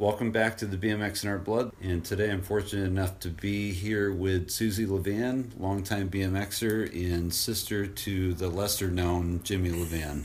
Welcome 0.00 0.30
back 0.30 0.56
to 0.56 0.64
the 0.64 0.78
BMX 0.78 1.24
in 1.24 1.28
Our 1.28 1.36
Blood. 1.36 1.72
And 1.82 2.02
today 2.02 2.30
I'm 2.30 2.40
fortunate 2.40 2.86
enough 2.86 3.20
to 3.20 3.28
be 3.28 3.70
here 3.74 4.10
with 4.10 4.48
Susie 4.50 4.86
Levan, 4.86 5.50
longtime 5.60 6.08
BMXer 6.08 6.90
and 7.12 7.30
sister 7.34 7.86
to 7.86 8.32
the 8.32 8.48
lesser 8.48 8.88
known 8.90 9.42
Jimmy 9.44 9.68
Levan. 9.68 10.24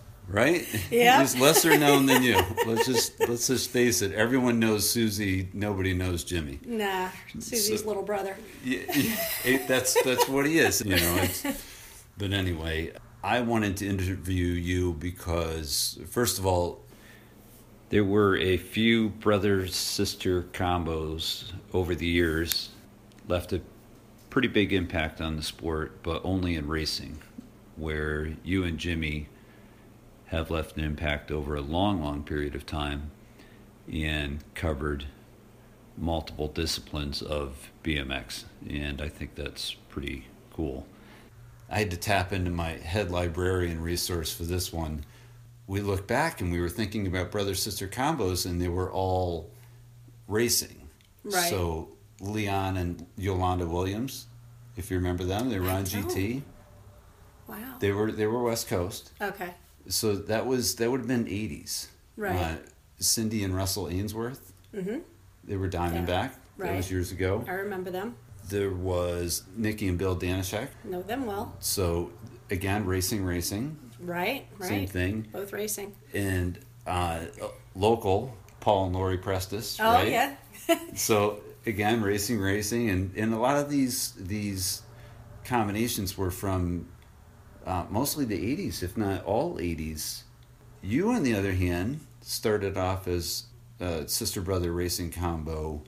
right? 0.26 0.66
Yeah. 0.90 1.20
He's 1.20 1.38
lesser 1.38 1.76
known 1.76 2.06
than 2.06 2.22
you. 2.22 2.40
Let's 2.66 2.86
just 2.86 3.20
let's 3.28 3.46
just 3.46 3.68
face 3.68 4.00
it. 4.00 4.12
Everyone 4.12 4.58
knows 4.58 4.88
Susie, 4.88 5.50
nobody 5.52 5.92
knows 5.92 6.24
Jimmy. 6.24 6.58
Nah, 6.64 7.10
Susie's 7.38 7.82
So- 7.82 7.88
little 7.88 8.04
brother. 8.04 8.38
Yeah, 8.64 8.78
yeah, 9.44 9.66
that's 9.66 10.02
that's 10.02 10.30
what 10.30 10.46
he 10.46 10.60
is, 10.60 10.80
you 10.82 10.96
know. 10.96 11.16
It's, 11.20 11.44
but 12.16 12.32
anyway, 12.32 12.92
I 13.22 13.42
wanted 13.42 13.76
to 13.76 13.86
interview 13.86 14.46
you 14.46 14.94
because, 14.94 15.98
first 16.08 16.38
of 16.38 16.46
all, 16.46 16.85
there 17.88 18.04
were 18.04 18.36
a 18.36 18.56
few 18.56 19.10
brother 19.10 19.66
sister 19.66 20.42
combos 20.52 21.52
over 21.72 21.94
the 21.94 22.06
years, 22.06 22.70
left 23.28 23.52
a 23.52 23.60
pretty 24.30 24.48
big 24.48 24.72
impact 24.72 25.20
on 25.20 25.36
the 25.36 25.42
sport, 25.42 26.02
but 26.02 26.20
only 26.24 26.56
in 26.56 26.66
racing, 26.66 27.18
where 27.76 28.32
you 28.44 28.64
and 28.64 28.78
Jimmy 28.78 29.28
have 30.26 30.50
left 30.50 30.76
an 30.76 30.84
impact 30.84 31.30
over 31.30 31.54
a 31.54 31.60
long, 31.60 32.02
long 32.02 32.22
period 32.24 32.54
of 32.54 32.66
time 32.66 33.10
and 33.90 34.42
covered 34.54 35.06
multiple 35.96 36.48
disciplines 36.48 37.22
of 37.22 37.70
BMX, 37.84 38.44
and 38.68 39.00
I 39.00 39.08
think 39.08 39.34
that's 39.34 39.74
pretty 39.88 40.26
cool. 40.52 40.86
I 41.70 41.78
had 41.78 41.90
to 41.92 41.96
tap 41.96 42.32
into 42.32 42.50
my 42.50 42.72
head 42.72 43.10
librarian 43.10 43.80
resource 43.80 44.32
for 44.32 44.44
this 44.44 44.72
one. 44.72 45.04
We 45.66 45.80
looked 45.80 46.06
back 46.06 46.40
and 46.40 46.52
we 46.52 46.60
were 46.60 46.68
thinking 46.68 47.06
about 47.06 47.30
brother 47.32 47.54
sister 47.54 47.88
combos, 47.88 48.46
and 48.46 48.60
they 48.60 48.68
were 48.68 48.90
all 48.90 49.50
racing. 50.28 50.88
Right. 51.24 51.50
So 51.50 51.88
Leon 52.20 52.76
and 52.76 53.06
Yolanda 53.16 53.66
Williams, 53.66 54.26
if 54.76 54.90
you 54.90 54.96
remember 54.96 55.24
them, 55.24 55.50
they 55.50 55.58
were 55.58 55.70
on. 55.70 55.84
GT. 55.84 56.42
Wow. 57.48 57.76
They 57.80 57.92
were 57.92 58.10
they 58.12 58.26
were 58.26 58.42
West 58.42 58.68
Coast. 58.68 59.12
Okay. 59.20 59.50
So 59.88 60.16
that 60.16 60.46
was 60.46 60.74
that 60.76 60.90
would 60.90 61.00
have 61.00 61.08
been 61.08 61.26
eighties. 61.28 61.88
Right. 62.16 62.36
Uh, 62.36 62.54
Cindy 62.98 63.44
and 63.44 63.54
Russell 63.54 63.88
Ainsworth. 63.88 64.52
Mm-hmm. 64.74 64.98
They 65.44 65.56
were 65.56 65.68
Diamondback. 65.68 66.06
That 66.06 66.38
Right. 66.58 66.76
was 66.76 66.90
years 66.90 67.12
ago. 67.12 67.44
I 67.46 67.52
remember 67.52 67.90
them. 67.90 68.16
There 68.48 68.70
was 68.70 69.42
Nikki 69.54 69.88
and 69.88 69.98
Bill 69.98 70.16
Danishek. 70.16 70.68
Know 70.84 71.02
them 71.02 71.26
well. 71.26 71.54
So 71.60 72.10
again, 72.50 72.86
racing, 72.86 73.24
racing, 73.24 73.76
Right. 74.00 74.46
Right. 74.58 74.68
same 74.68 74.86
thing. 74.86 75.28
Both 75.32 75.52
racing. 75.52 75.94
And 76.12 76.58
uh, 76.86 77.20
local, 77.74 78.36
Paul 78.60 78.86
and 78.86 78.94
Lori 78.94 79.18
Prestis. 79.18 79.78
Oh 79.80 79.92
right? 79.92 80.10
yeah. 80.10 80.36
So 80.94 81.40
again, 81.64 82.02
racing, 82.02 82.40
racing, 82.40 82.90
and 82.90 83.12
and 83.16 83.32
a 83.32 83.38
lot 83.38 83.56
of 83.56 83.70
these 83.70 84.12
these 84.12 84.82
combinations 85.44 86.16
were 86.18 86.30
from 86.30 86.88
uh, 87.64 87.84
mostly 87.88 88.24
the 88.24 88.38
'80s, 88.38 88.82
if 88.82 88.96
not 88.96 89.24
all 89.24 89.58
'80s. 89.58 90.22
You, 90.82 91.10
on 91.10 91.22
the 91.22 91.34
other 91.34 91.52
hand, 91.52 92.00
started 92.20 92.76
off 92.76 93.08
as 93.08 93.44
a 93.80 94.08
sister 94.08 94.40
brother 94.40 94.72
racing 94.72 95.12
combo, 95.12 95.82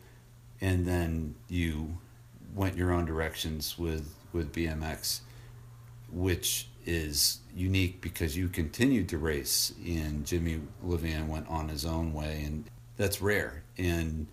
and 0.61 0.87
then 0.87 1.35
you 1.49 1.99
went 2.55 2.77
your 2.77 2.93
own 2.93 3.05
directions 3.05 3.79
with 3.79 4.15
with 4.33 4.53
BMX, 4.53 5.21
which 6.13 6.68
is 6.89 7.41
unique 7.55 8.01
because 8.01 8.35
you 8.35 8.49
continued 8.49 9.11
to 9.11 9.19
race, 9.19 9.75
and 9.85 10.25
Jimmy 10.25 10.61
Levan 10.85 11.29
went 11.29 11.47
on 11.49 11.69
his 11.69 11.85
own 11.85 12.15
way, 12.15 12.43
and 12.45 12.65
that's 12.97 13.21
rare. 13.21 13.63
And 13.77 14.27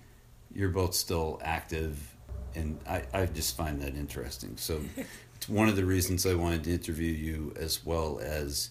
you're 0.53 0.69
both 0.69 0.95
still 0.95 1.39
active, 1.43 2.15
and 2.55 2.79
I, 2.87 3.03
I 3.13 3.25
just 3.25 3.57
find 3.57 3.81
that 3.81 3.95
interesting. 3.95 4.55
So 4.55 4.79
it's 5.35 5.49
one 5.49 5.67
of 5.67 5.75
the 5.75 5.83
reasons 5.83 6.25
I 6.25 6.33
wanted 6.33 6.63
to 6.63 6.71
interview 6.71 7.11
you, 7.11 7.53
as 7.57 7.85
well 7.85 8.21
as 8.23 8.69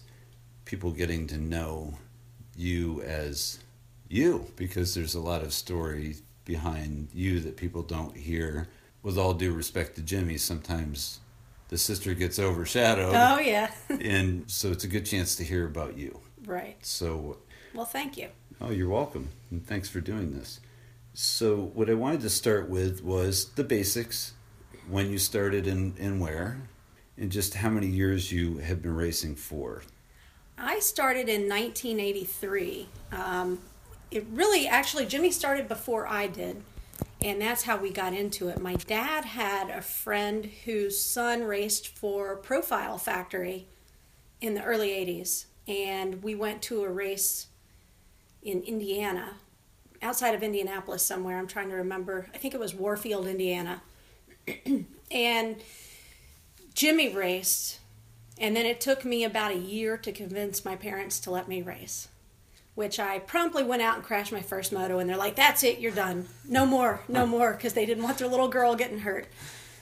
people 0.65 0.89
getting 0.91 1.27
to 1.27 1.37
know 1.37 1.93
you 2.57 3.03
as 3.03 3.59
you, 4.09 4.47
because 4.55 4.95
there's 4.95 5.13
a 5.13 5.19
lot 5.19 5.43
of 5.43 5.53
story 5.53 6.15
behind 6.43 7.09
you 7.13 7.39
that 7.41 7.55
people 7.55 7.83
don't 7.83 8.17
hear. 8.17 8.67
With 9.03 9.19
all 9.19 9.35
due 9.35 9.53
respect 9.53 9.95
to 9.97 10.01
Jimmy, 10.01 10.39
sometimes 10.39 11.19
the 11.69 11.77
sister 11.77 12.13
gets 12.13 12.39
overshadowed, 12.39 13.15
Oh 13.15 13.39
yeah. 13.39 13.71
and 13.89 14.49
so 14.49 14.71
it's 14.71 14.83
a 14.83 14.87
good 14.87 15.05
chance 15.05 15.35
to 15.37 15.43
hear 15.43 15.65
about 15.65 15.97
you. 15.97 16.19
right. 16.45 16.77
So 16.85 17.37
Well, 17.73 17.85
thank 17.85 18.17
you. 18.17 18.29
Oh, 18.61 18.71
you're 18.71 18.89
welcome. 18.89 19.29
And 19.51 19.65
thanks 19.65 19.89
for 19.89 19.99
doing 19.99 20.37
this. 20.37 20.59
So, 21.13 21.55
what 21.73 21.89
I 21.89 21.93
wanted 21.93 22.21
to 22.21 22.29
start 22.29 22.69
with 22.69 23.01
was 23.03 23.51
the 23.51 23.63
basics 23.63 24.33
when 24.89 25.09
you 25.09 25.17
started 25.17 25.65
and, 25.65 25.97
and 25.97 26.19
where, 26.19 26.57
and 27.17 27.31
just 27.31 27.53
how 27.55 27.69
many 27.69 27.87
years 27.87 28.31
you 28.33 28.57
have 28.57 28.81
been 28.81 28.95
racing 28.95 29.35
for. 29.35 29.81
I 30.57 30.79
started 30.79 31.27
in 31.29 31.47
1983. 31.49 32.87
Um, 33.13 33.59
it 34.11 34.25
really, 34.31 34.67
actually, 34.67 35.05
Jimmy 35.05 35.31
started 35.31 35.67
before 35.67 36.05
I 36.07 36.27
did, 36.27 36.61
and 37.21 37.41
that's 37.41 37.63
how 37.63 37.77
we 37.77 37.91
got 37.91 38.13
into 38.13 38.49
it. 38.49 38.61
My 38.61 38.75
dad 38.75 39.25
had 39.25 39.69
a 39.69 39.81
friend 39.81 40.45
whose 40.65 40.99
son 40.99 41.43
raced 41.43 41.87
for 41.87 42.35
Profile 42.35 42.97
Factory 42.97 43.67
in 44.41 44.53
the 44.53 44.63
early 44.63 44.89
80s, 44.89 45.45
and 45.67 46.23
we 46.23 46.35
went 46.35 46.61
to 46.63 46.83
a 46.83 46.89
race 46.89 47.47
in 48.43 48.61
Indiana, 48.61 49.37
outside 50.01 50.35
of 50.35 50.43
Indianapolis 50.43 51.03
somewhere. 51.03 51.39
I'm 51.39 51.47
trying 51.47 51.69
to 51.69 51.75
remember. 51.75 52.27
I 52.33 52.37
think 52.37 52.53
it 52.53 52.59
was 52.59 52.75
Warfield, 52.75 53.25
Indiana. 53.25 53.81
and 55.11 55.55
Jimmy 56.75 57.13
raced, 57.13 57.79
and 58.37 58.55
then 58.55 58.65
it 58.65 58.79
took 58.79 59.03
me 59.03 59.23
about 59.23 59.51
a 59.51 59.57
year 59.57 59.97
to 59.97 60.11
convince 60.11 60.63
my 60.63 60.75
parents 60.75 61.19
to 61.21 61.31
let 61.31 61.47
me 61.47 61.61
race, 61.61 62.09
which 62.75 62.99
I 62.99 63.19
promptly 63.19 63.63
went 63.63 63.81
out 63.81 63.95
and 63.95 64.03
crashed 64.03 64.31
my 64.31 64.41
first 64.41 64.71
moto, 64.71 64.99
and 64.99 65.09
they're 65.09 65.17
like, 65.17 65.35
"That's 65.35 65.63
it, 65.63 65.79
you're 65.79 65.91
done. 65.91 66.27
No 66.47 66.65
more, 66.65 67.01
no 67.07 67.25
more," 67.25 67.53
because 67.53 67.73
they 67.73 67.85
didn't 67.85 68.03
want 68.03 68.19
their 68.19 68.27
little 68.27 68.49
girl 68.49 68.75
getting 68.75 68.99
hurt. 68.99 69.27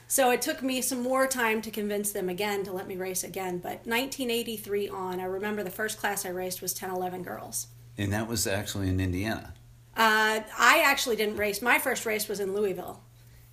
So 0.07 0.29
it 0.29 0.43
took 0.43 0.61
me 0.61 0.81
some 0.81 1.01
more 1.01 1.25
time 1.25 1.61
to 1.63 1.71
convince 1.71 2.11
them 2.11 2.29
again 2.29 2.63
to 2.65 2.71
let 2.71 2.87
me 2.87 2.95
race 2.95 3.23
again. 3.23 3.57
But 3.57 3.87
1983 3.87 4.89
on, 4.89 5.19
I 5.19 5.23
remember 5.23 5.63
the 5.63 5.71
first 5.71 5.97
class 5.97 6.23
I 6.23 6.29
raced 6.29 6.61
was 6.61 6.73
10, 6.73 6.91
11 6.91 7.23
girls. 7.23 7.67
And 7.97 8.13
that 8.13 8.27
was 8.27 8.45
actually 8.45 8.89
in 8.89 8.99
Indiana. 8.99 9.55
Uh, 9.95 10.41
I 10.57 10.83
actually 10.85 11.15
didn't 11.15 11.37
race. 11.37 11.61
My 11.61 11.79
first 11.79 12.05
race 12.05 12.27
was 12.27 12.39
in 12.39 12.53
Louisville, 12.53 13.01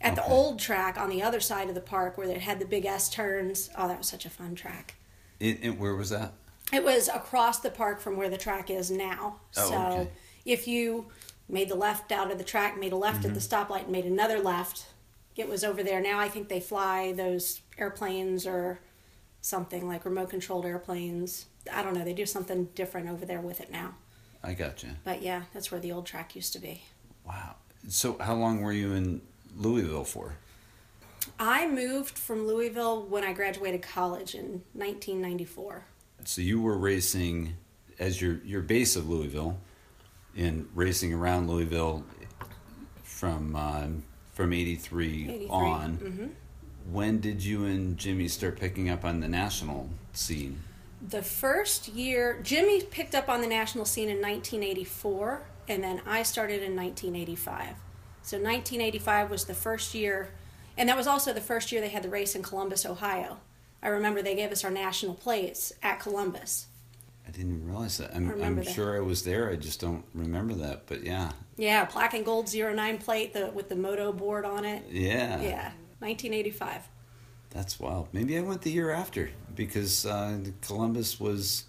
at 0.01 0.17
the 0.17 0.25
old 0.27 0.59
track 0.59 0.99
on 0.99 1.11
the 1.11 1.23
other 1.23 1.41
side 1.41 1.69
of 1.69 1.75
the 1.75 1.81
park 1.81 2.17
where 2.17 2.29
it 2.29 2.41
had 2.41 2.59
the 2.59 2.67
big 2.67 2.87
S 2.87 3.09
turns. 3.09 3.71
Oh, 3.77 3.89
that 3.89 3.99
was 3.99 4.09
such 4.09 4.25
a 4.25 4.31
fun 4.31 4.55
track. 4.55 4.97
It, 5.39 5.61
it, 5.63 5.79
where 5.79 5.95
was 5.95 6.11
that? 6.11 6.35
It 6.73 6.85
was 6.85 7.09
across 7.09 7.61
the 7.61 7.71
park 7.71 8.01
from 8.01 8.17
where 8.17 8.29
the 8.31 8.37
track 8.39 8.71
is 8.71 8.91
now. 8.91 9.37
Oh, 9.57 9.69
so 9.69 9.75
okay. 9.77 10.11
if 10.45 10.69
you 10.69 11.07
made 11.49 11.69
the 11.69 11.75
left 11.75 12.13
out 12.13 12.31
of 12.31 12.39
the 12.39 12.45
track, 12.45 12.79
made 12.79 12.93
a 12.93 12.97
left 12.97 13.25
at 13.25 13.35
the 13.35 13.41
Mm-hmm. 13.41 13.73
stoplight, 13.73 13.83
and 13.85 13.93
made 13.93 14.05
another 14.05 14.39
left, 14.39 14.87
it 15.37 15.49
was 15.49 15.65
over 15.65 15.83
there. 15.83 16.01
Now 16.01 16.19
I 16.21 16.29
think 16.29 16.49
they 16.49 16.61
fly 16.61 17.13
those 17.13 17.61
airplanes 17.79 18.47
or 18.47 18.81
something 19.41 19.89
like 19.89 20.05
remote 20.05 20.31
controlled 20.31 20.67
airplanes. 20.67 21.47
I 21.73 21.83
don't 21.83 21.95
know. 21.95 22.05
They 22.05 22.13
do 22.13 22.27
something 22.27 22.67
different 22.75 23.09
over 23.09 23.25
there 23.27 23.41
with 23.41 23.61
it 23.61 23.71
now. 23.73 23.95
I 24.43 24.55
got 24.55 24.83
you. 24.83 24.91
But 25.05 25.23
yeah, 25.23 25.43
that's 25.53 25.71
where 25.71 25.81
the 25.81 25.93
old 25.93 26.07
track 26.07 26.35
used 26.37 26.53
to 26.55 26.59
be. 26.59 26.83
Wow. 27.27 27.57
So, 27.89 28.17
how 28.21 28.35
long 28.35 28.61
were 28.63 28.73
you 28.73 28.93
in 28.93 29.21
Louisville 29.57 30.05
for? 30.05 30.35
I 31.39 31.67
moved 31.69 32.17
from 32.19 32.47
Louisville 32.47 33.03
when 33.03 33.25
I 33.25 33.33
graduated 33.33 33.83
college 33.83 34.35
in 34.35 34.63
1994. 34.75 35.85
So, 36.25 36.43
you 36.43 36.61
were 36.61 36.79
racing 36.79 37.55
as 37.99 38.21
your, 38.21 38.39
your 38.45 38.63
base 38.63 38.97
of 38.97 39.09
Louisville 39.09 39.59
and 40.37 40.69
racing 40.75 41.13
around 41.13 41.49
Louisville 41.49 42.05
from 43.03 43.55
um, 43.57 44.03
from 44.33 44.53
83, 44.53 45.29
83. 45.29 45.49
on. 45.49 45.93
hmm 45.97 46.27
When 46.91 47.21
did 47.21 47.45
you 47.45 47.67
and 47.67 47.99
Jimmy 47.99 48.27
start 48.29 48.59
picking 48.59 48.89
up 48.89 49.05
on 49.05 49.21
the 49.21 49.29
national 49.29 49.91
scene? 50.13 50.63
The 51.07 51.23
first 51.23 51.89
year, 51.89 52.41
Jimmy 52.43 52.83
picked 52.83 53.15
up 53.15 53.29
on 53.29 53.41
the 53.41 53.47
national 53.47 53.85
scene 53.85 54.09
in 54.09 54.17
1984, 54.17 55.43
and 55.69 55.83
then 55.83 56.01
I 56.07 56.23
started 56.23 56.63
in 56.63 56.77
1985. 56.77 57.69
So 58.23 58.37
1985 58.37 59.31
was 59.31 59.45
the 59.45 59.55
first 59.55 59.95
year, 59.95 60.31
and 60.77 60.89
that 60.89 60.97
was 60.97 61.07
also 61.07 61.33
the 61.33 61.41
first 61.41 61.73
year 61.73 61.81
they 61.81 61.89
had 61.89 62.03
the 62.03 62.11
race 62.11 62.35
in 62.35 62.43
Columbus, 62.43 62.87
Ohio. 62.87 63.39
I 63.83 63.89
remember 63.89 64.23
they 64.23 64.35
gave 64.35 64.53
us 64.53 64.65
our 64.65 64.71
national 64.71 65.15
plates 65.15 65.73
at 65.83 66.01
Columbus. 66.01 66.67
I 67.27 67.31
didn't 67.31 67.55
even 67.57 67.69
realize 67.69 67.99
that. 67.99 68.15
I'm, 68.15 68.29
I'm 68.43 68.57
that. 68.57 68.67
sure 68.67 68.97
I 68.97 69.01
was 69.01 69.23
there. 69.23 69.51
I 69.51 69.57
just 69.57 69.81
don't 69.81 70.05
remember 70.15 70.55
that. 70.55 70.87
But 70.87 71.05
yeah, 71.05 71.33
Yeah, 71.57 71.85
black 71.85 72.13
and 72.15 72.25
gold 72.25 72.53
09 72.53 72.99
plate 72.99 73.33
the, 73.33 73.47
with 73.51 73.69
the 73.69 73.77
moto 73.77 74.13
board 74.13 74.45
on 74.45 74.65
it. 74.65 74.85
yeah, 74.91 75.41
Yeah, 75.41 75.73
1985. 76.01 76.89
That's 77.51 77.81
wild. 77.81 78.09
Maybe 78.13 78.37
I 78.39 78.43
went 78.43 78.63
the 78.63 78.71
year 78.71 78.91
after 78.91 79.31
because 79.55 80.07
uh, 80.07 80.39
Columbus 80.63 81.19
was 81.19 81.65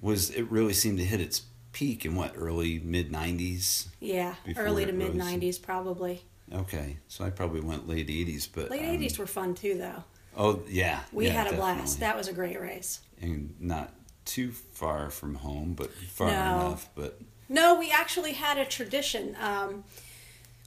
was 0.00 0.30
it 0.30 0.50
really 0.50 0.72
seemed 0.74 0.98
to 0.98 1.04
hit 1.04 1.20
its 1.20 1.42
peak 1.72 2.04
in 2.04 2.14
what 2.16 2.32
early 2.36 2.80
mid 2.80 3.12
'90s. 3.12 3.86
Yeah, 4.00 4.34
early 4.56 4.86
to 4.86 4.92
mid 4.92 5.12
'90s 5.12 5.62
probably. 5.62 6.22
Okay, 6.52 6.98
so 7.08 7.24
I 7.24 7.30
probably 7.30 7.60
went 7.60 7.88
late 7.88 8.08
'80s, 8.08 8.48
but 8.52 8.70
Late 8.70 8.80
um, 8.84 8.98
'80s 8.98 9.18
were 9.18 9.26
fun 9.26 9.54
too, 9.54 9.78
though. 9.78 10.02
Oh 10.36 10.62
yeah, 10.68 11.00
We 11.12 11.26
yeah, 11.26 11.32
had 11.32 11.46
a 11.46 11.50
definitely. 11.50 11.74
blast. 11.76 12.00
That 12.00 12.16
was 12.16 12.28
a 12.28 12.32
great 12.32 12.60
race. 12.60 13.00
and 13.20 13.54
not 13.60 13.92
too 14.24 14.50
far 14.52 15.10
from 15.10 15.36
home, 15.36 15.74
but 15.74 15.92
far 15.94 16.28
No. 16.28 16.32
enough. 16.34 16.88
But 16.94 17.20
No, 17.48 17.78
we 17.78 17.90
actually 17.90 18.32
had 18.32 18.58
a 18.58 18.64
tradition. 18.64 19.36
Um, 19.40 19.84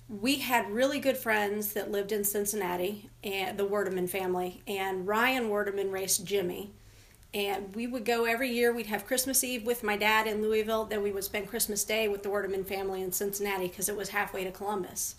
we 0.09 0.35
had 0.37 0.69
really 0.71 0.99
good 0.99 1.17
friends 1.17 1.73
that 1.73 1.91
lived 1.91 2.11
in 2.11 2.23
Cincinnati, 2.23 3.09
and 3.23 3.57
the 3.57 3.65
Wordeman 3.65 4.07
family, 4.07 4.61
and 4.67 5.05
Ryan 5.07 5.49
Wordeman 5.49 5.91
raced 5.91 6.23
Jimmy. 6.23 6.71
And 7.33 7.75
we 7.75 7.87
would 7.87 8.05
go 8.05 8.23
every 8.25 8.49
year. 8.49 8.73
We'd 8.73 8.85
have 8.87 9.05
Christmas 9.05 9.43
Eve 9.43 9.65
with 9.65 9.83
my 9.83 9.97
dad 9.97 10.27
in 10.27 10.41
Louisville. 10.41 10.85
Then 10.85 11.03
we 11.03 11.11
would 11.11 11.25
spend 11.25 11.49
Christmas 11.49 11.83
Day 11.83 12.07
with 12.07 12.23
the 12.23 12.29
Wordeman 12.29 12.63
family 12.63 13.01
in 13.01 13.11
Cincinnati 13.11 13.67
because 13.67 13.89
it 13.89 13.97
was 13.97 14.09
halfway 14.09 14.45
to 14.45 14.51
Columbus. 14.51 15.15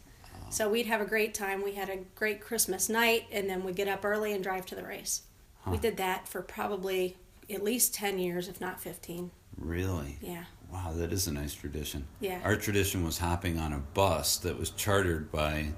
So 0.50 0.68
we'd 0.68 0.86
have 0.86 1.00
a 1.00 1.04
great 1.04 1.34
time. 1.34 1.62
We 1.62 1.72
had 1.74 1.88
a 1.88 1.98
great 2.14 2.40
Christmas 2.40 2.88
night, 2.88 3.26
and 3.32 3.48
then 3.48 3.64
we'd 3.64 3.76
get 3.76 3.88
up 3.88 4.04
early 4.04 4.32
and 4.32 4.42
drive 4.42 4.66
to 4.66 4.74
the 4.74 4.82
race. 4.82 5.22
We 5.66 5.76
did 5.76 5.98
that 5.98 6.26
for 6.26 6.40
probably 6.40 7.16
at 7.50 7.62
least 7.62 7.92
10 7.94 8.18
years, 8.18 8.48
if 8.48 8.58
not 8.60 8.80
15. 8.80 9.30
really, 9.58 10.16
Yeah. 10.22 10.44
wow, 10.72 10.92
that 10.94 11.12
is 11.12 11.26
a 11.26 11.32
nice 11.32 11.52
tradition. 11.54 12.06
Yeah. 12.20 12.40
Our 12.44 12.56
tradition 12.56 13.04
was 13.04 13.18
hopping 13.18 13.58
on 13.58 13.72
a 13.74 13.78
bus 13.78 14.38
that 14.38 14.58
was 14.58 14.70
chartered 14.70 15.30
by 15.30 15.72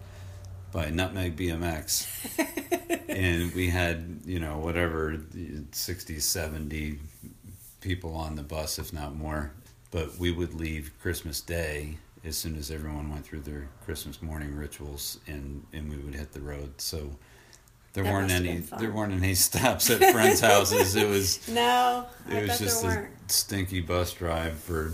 by 0.72 0.88
Nutmeg 0.90 1.34
BMX, 1.36 2.06
and 3.08 3.52
we 3.54 3.70
had 3.70 4.20
you 4.24 4.38
know 4.38 4.58
whatever 4.58 5.16
60, 5.72 6.20
70 6.20 6.98
people 7.80 8.14
on 8.14 8.36
the 8.36 8.42
bus, 8.44 8.78
if 8.78 8.92
not 8.92 9.16
more. 9.16 9.50
But 9.90 10.18
we 10.18 10.30
would 10.30 10.54
leave 10.54 10.92
Christmas 11.02 11.40
Day 11.40 11.98
as 12.24 12.36
soon 12.36 12.56
as 12.56 12.70
everyone 12.70 13.10
went 13.10 13.24
through 13.24 13.40
their 13.40 13.68
Christmas 13.84 14.20
morning 14.22 14.54
rituals, 14.56 15.18
and 15.26 15.64
and 15.72 15.90
we 15.90 15.96
would 15.98 16.14
hit 16.14 16.32
the 16.32 16.40
road. 16.40 16.80
So. 16.80 17.10
There 17.92 18.04
That 18.04 18.12
weren't 18.12 18.30
any. 18.30 18.58
There 18.78 18.92
weren't 18.92 19.12
any 19.14 19.34
stops 19.48 19.90
at 19.90 19.98
friends' 20.12 20.38
houses. 20.40 20.94
It 20.94 21.08
was 21.08 21.48
No, 21.48 22.06
I 22.28 22.36
it 22.36 22.40
was 22.42 22.50
bet 22.50 22.58
just 22.60 22.84
a 22.84 22.86
weren't. 22.86 23.30
stinky 23.32 23.80
bus 23.80 24.12
drive 24.12 24.56
for 24.60 24.90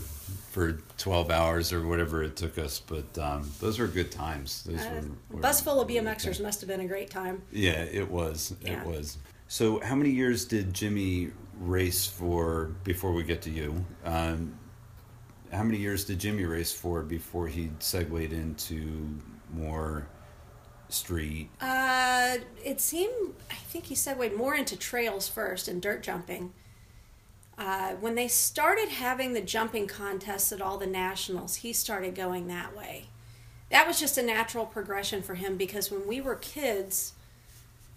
for 0.50 0.78
12 0.96 1.30
hours 1.30 1.74
or 1.74 1.86
whatever 1.86 2.22
it 2.22 2.34
took 2.34 2.56
us 2.56 2.80
but 2.80 3.18
um, 3.18 3.50
those 3.60 3.78
were 3.78 3.86
good 3.86 4.10
times 4.10 4.62
those 4.64 4.80
Uh, 4.80 5.02
were, 5.30 5.36
were 5.36 5.42
bus 5.42 5.60
full 5.60 5.78
of 5.82 5.86
BMXers 5.88 6.42
must 6.42 6.62
have 6.62 6.68
been 6.68 6.80
a 6.80 6.86
great 6.88 7.10
time. 7.10 7.42
yeah 7.52 7.82
it 7.82 8.10
was 8.10 8.54
Yeah. 8.62 8.80
it 8.80 8.86
was 8.86 9.18
so 9.48 9.80
how 9.80 9.94
many 9.94 10.08
years 10.08 10.46
did 10.46 10.72
jimmy 10.72 11.30
race 11.60 12.06
for 12.06 12.70
before 12.84 13.12
we 13.12 13.22
get 13.22 13.42
to 13.42 13.50
you 13.50 13.84
um, 14.06 14.58
how 15.56 15.62
many 15.62 15.78
years 15.78 16.04
did 16.04 16.18
jimmy 16.18 16.44
race 16.44 16.72
for 16.72 17.02
before 17.02 17.48
he 17.48 17.70
segued 17.78 18.32
into 18.32 19.08
more 19.52 20.06
street 20.88 21.48
Uh, 21.60 22.36
it 22.64 22.80
seemed, 22.80 23.34
I 23.50 23.54
think 23.54 23.86
he 23.86 23.94
segued 23.94 24.36
more 24.36 24.54
into 24.54 24.76
trails 24.76 25.28
first 25.28 25.66
and 25.68 25.80
dirt 25.82 26.02
jumping. 26.02 26.52
Uh, 27.58 27.92
when 27.94 28.14
they 28.14 28.28
started 28.28 28.88
having 28.88 29.32
the 29.32 29.40
jumping 29.40 29.86
contests 29.86 30.52
at 30.52 30.60
all 30.60 30.76
the 30.76 30.86
nationals, 30.86 31.56
he 31.56 31.72
started 31.72 32.14
going 32.14 32.48
that 32.48 32.76
way. 32.76 33.06
That 33.70 33.86
was 33.86 33.98
just 33.98 34.18
a 34.18 34.22
natural 34.22 34.66
progression 34.66 35.22
for 35.22 35.34
him 35.34 35.56
because 35.56 35.90
when 35.90 36.06
we 36.06 36.20
were 36.20 36.36
kids, 36.36 37.14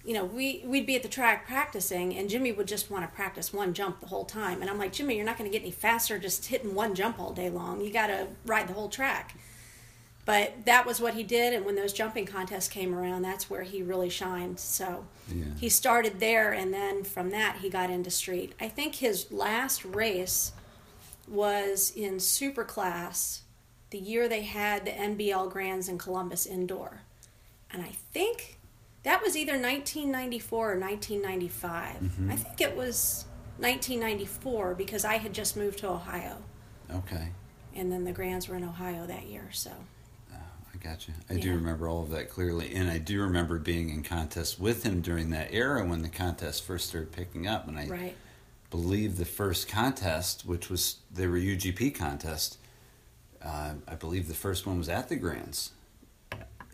you 0.05 0.13
know, 0.13 0.23
we, 0.25 0.63
we'd 0.65 0.85
be 0.85 0.95
at 0.95 1.03
the 1.03 1.09
track 1.09 1.45
practicing, 1.45 2.15
and 2.15 2.29
Jimmy 2.29 2.51
would 2.51 2.67
just 2.67 2.89
want 2.89 3.07
to 3.09 3.13
practice 3.15 3.51
one 3.53 3.73
jump 3.73 3.99
the 3.99 4.07
whole 4.07 4.25
time. 4.25 4.61
And 4.61 4.69
I'm 4.69 4.77
like, 4.77 4.93
Jimmy, 4.93 5.15
you're 5.17 5.25
not 5.25 5.37
going 5.37 5.49
to 5.49 5.55
get 5.55 5.61
any 5.63 5.71
faster 5.71 6.17
just 6.17 6.45
hitting 6.45 6.73
one 6.73 6.95
jump 6.95 7.19
all 7.19 7.33
day 7.33 7.49
long. 7.49 7.81
You 7.81 7.91
got 7.91 8.07
to 8.07 8.27
ride 8.45 8.67
the 8.67 8.73
whole 8.73 8.89
track. 8.89 9.35
But 10.25 10.65
that 10.65 10.85
was 10.85 11.01
what 11.01 11.15
he 11.15 11.23
did, 11.23 11.53
and 11.53 11.65
when 11.65 11.75
those 11.75 11.91
jumping 11.91 12.25
contests 12.25 12.67
came 12.67 12.93
around, 12.93 13.23
that's 13.23 13.49
where 13.49 13.63
he 13.63 13.81
really 13.81 14.09
shined. 14.09 14.59
So 14.59 15.05
Yeah. 15.27 15.45
he 15.59 15.69
started 15.69 16.19
there, 16.19 16.51
and 16.53 16.73
then 16.73 17.03
from 17.03 17.31
that, 17.31 17.57
he 17.61 17.69
got 17.69 17.89
into 17.89 18.11
street. 18.11 18.53
I 18.59 18.67
think 18.69 18.95
his 18.95 19.31
last 19.31 19.83
race 19.83 20.51
was 21.27 21.91
in 21.95 22.15
Superclass 22.17 23.41
the 23.89 23.97
year 23.97 24.27
they 24.27 24.43
had 24.43 24.85
the 24.85 24.91
NBL 24.91 25.49
Grands 25.51 25.89
in 25.89 25.97
Columbus 25.97 26.45
indoor. 26.45 27.01
And 27.71 27.81
I 27.81 27.93
think 28.13 28.58
that 29.03 29.21
was 29.21 29.37
either 29.37 29.53
1994 29.53 30.73
or 30.73 30.79
1995. 30.79 31.95
Mm-hmm. 31.95 32.31
I 32.31 32.35
think 32.35 32.61
it 32.61 32.75
was 32.75 33.25
1994 33.57 34.75
because 34.75 35.05
I 35.05 35.17
had 35.17 35.33
just 35.33 35.57
moved 35.57 35.79
to 35.79 35.89
Ohio, 35.89 36.37
okay 36.93 37.29
and 37.75 37.91
then 37.91 38.03
the 38.03 38.11
Grands 38.11 38.47
were 38.47 38.55
in 38.55 38.63
Ohio 38.63 39.05
that 39.07 39.27
year. 39.27 39.49
So 39.51 39.71
I 40.31 40.77
got 40.83 41.07
you. 41.07 41.13
I 41.29 41.35
do 41.35 41.53
remember 41.55 41.87
all 41.87 42.03
of 42.03 42.11
that 42.11 42.29
clearly, 42.29 42.75
and 42.75 42.89
I 42.89 42.97
do 42.97 43.21
remember 43.21 43.57
being 43.57 43.89
in 43.89 44.03
contests 44.03 44.59
with 44.59 44.83
him 44.83 45.01
during 45.01 45.31
that 45.31 45.49
era 45.51 45.85
when 45.85 46.01
the 46.01 46.09
contest 46.09 46.63
first 46.63 46.89
started 46.89 47.11
picking 47.11 47.47
up. 47.47 47.67
And 47.67 47.77
I 47.77 47.87
right, 47.87 48.15
believe 48.69 49.17
the 49.17 49.25
first 49.25 49.67
contest, 49.67 50.45
which 50.45 50.69
was 50.69 50.97
they 51.11 51.27
were 51.27 51.37
UGP 51.37 51.95
contest, 51.95 52.57
uh, 53.41 53.73
I 53.87 53.95
believe 53.95 54.27
the 54.27 54.33
first 54.33 54.67
one 54.67 54.77
was 54.77 54.89
at 54.89 55.09
the 55.09 55.15
Grands, 55.15 55.71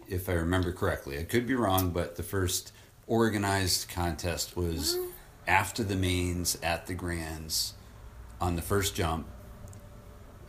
if 0.07 0.29
I 0.29 0.33
remember 0.33 0.71
correctly. 0.71 1.19
I 1.19 1.23
could 1.23 1.47
be 1.47 1.55
wrong, 1.55 1.91
but 1.91 2.15
the 2.15 2.23
first 2.23 2.71
organized 3.07 3.89
contest 3.89 4.55
was 4.55 4.97
after 5.47 5.83
the 5.83 5.95
mains 5.95 6.57
at 6.63 6.87
the 6.87 6.93
Grands 6.93 7.73
on 8.41 8.55
the 8.55 8.61
first 8.61 8.95
jump, 8.95 9.27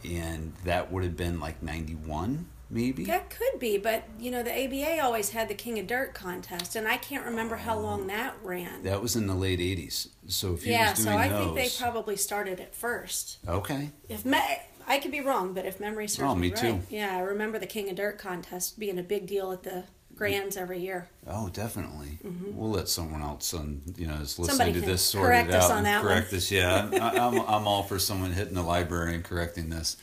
and 0.04 0.54
that 0.64 0.90
would 0.92 1.02
have 1.02 1.16
been 1.16 1.40
like 1.40 1.62
ninety 1.62 1.94
one, 1.94 2.48
maybe. 2.70 3.04
that 3.04 3.30
could 3.30 3.58
be. 3.58 3.78
But 3.78 4.04
you 4.18 4.30
know, 4.30 4.42
the 4.42 4.52
ABA 4.52 5.02
always 5.02 5.30
had 5.30 5.48
the 5.48 5.54
King 5.54 5.78
of 5.78 5.86
Dirt 5.86 6.14
contest, 6.14 6.76
and 6.76 6.88
I 6.88 6.96
can't 6.96 7.24
remember 7.24 7.56
how 7.56 7.78
long 7.78 8.02
oh. 8.02 8.06
that 8.08 8.34
ran. 8.42 8.82
That 8.82 9.02
was 9.02 9.16
in 9.16 9.26
the 9.26 9.34
late 9.34 9.60
'80s. 9.60 10.08
So 10.26 10.54
if 10.54 10.66
yeah, 10.66 10.94
so 10.94 11.16
I 11.16 11.28
those, 11.28 11.54
think 11.54 11.56
they 11.56 11.84
probably 11.84 12.16
started 12.16 12.60
it 12.60 12.74
first. 12.74 13.38
okay, 13.46 13.90
If 14.08 14.24
me- 14.24 14.38
I 14.86 14.98
could 14.98 15.10
be 15.10 15.20
wrong, 15.20 15.52
but 15.52 15.64
if 15.66 15.80
memory 15.80 16.06
serves 16.08 16.30
Oh, 16.30 16.34
me 16.34 16.48
right, 16.50 16.56
too. 16.56 16.80
yeah, 16.90 17.16
I 17.16 17.20
remember 17.20 17.58
the 17.58 17.66
King 17.66 17.88
of 17.90 17.96
Dirt 17.96 18.18
contest 18.18 18.78
being 18.78 18.98
a 18.98 19.02
big 19.02 19.26
deal 19.26 19.50
at 19.52 19.62
the 19.64 19.84
Grands 20.14 20.56
every 20.56 20.78
year. 20.80 21.08
oh, 21.26 21.50
definitely. 21.50 22.18
We'll 22.54 22.70
let 22.70 22.88
someone 22.88 23.20
else 23.20 23.52
on 23.52 23.82
you 23.98 24.06
know 24.06 24.14
is 24.14 24.38
listening 24.38 24.68
Mm-hmm. 24.72 24.80
To 24.80 24.86
this 24.86 25.02
sort 25.02 25.26
correct 25.26 25.50
it 25.50 25.54
us 25.56 25.64
out 25.64 25.70
on 25.72 25.76
and 25.78 25.86
that 25.86 26.02
one. 26.02 26.12
correct 26.14 26.32
us. 26.32 26.50
Yeah, 26.50 26.88
I, 26.92 27.18
I'm 27.18 27.38
I'm 27.40 27.66
all 27.68 27.82
for 27.82 27.98
someone 27.98 28.32
hitting 28.32 28.54
the 28.54 28.62
library 28.62 29.14
and 29.14 29.22
correcting 29.22 29.68
this. 29.68 29.98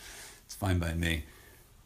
It's 0.45 0.53
fine 0.53 0.77
by 0.77 0.93
me. 0.93 1.23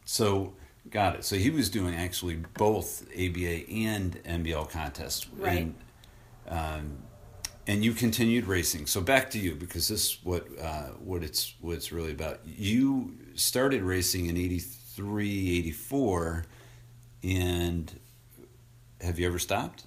So 0.04 0.56
got 0.90 1.16
it. 1.16 1.24
So 1.24 1.38
he 1.38 1.50
was 1.50 1.70
doing 1.70 1.96
actually 1.96 2.36
both 2.58 3.04
ABA 3.14 3.70
and 3.70 4.22
NBL 4.24 4.70
contests, 4.72 5.28
Right. 5.38 5.60
And, 5.60 5.76
um, 6.50 6.98
and 7.68 7.84
you 7.84 7.92
continued 7.92 8.48
racing. 8.48 8.88
So 8.88 9.02
back 9.02 9.30
to 9.32 9.40
you 9.40 9.54
because 9.54 9.90
this 9.90 10.06
is 10.06 10.18
what 10.24 10.48
uh, 10.60 10.88
what 11.04 11.22
it's 11.22 11.54
what 11.60 11.76
it's 11.76 11.92
really 11.92 12.12
about. 12.12 12.40
You 12.46 13.18
started 13.36 13.84
racing 13.84 14.28
in 14.28 14.38
83, 14.38 15.60
84, 15.60 16.46
and 17.24 18.00
have 19.02 19.20
you 19.20 19.28
ever 19.28 19.38
stopped? 19.38 19.84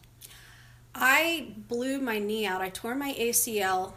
I 0.95 1.55
blew 1.69 2.01
my 2.01 2.19
knee 2.19 2.47
out. 2.47 2.61
I 2.61 2.69
tore 2.69 2.95
my 2.95 3.15
ACL 3.15 3.95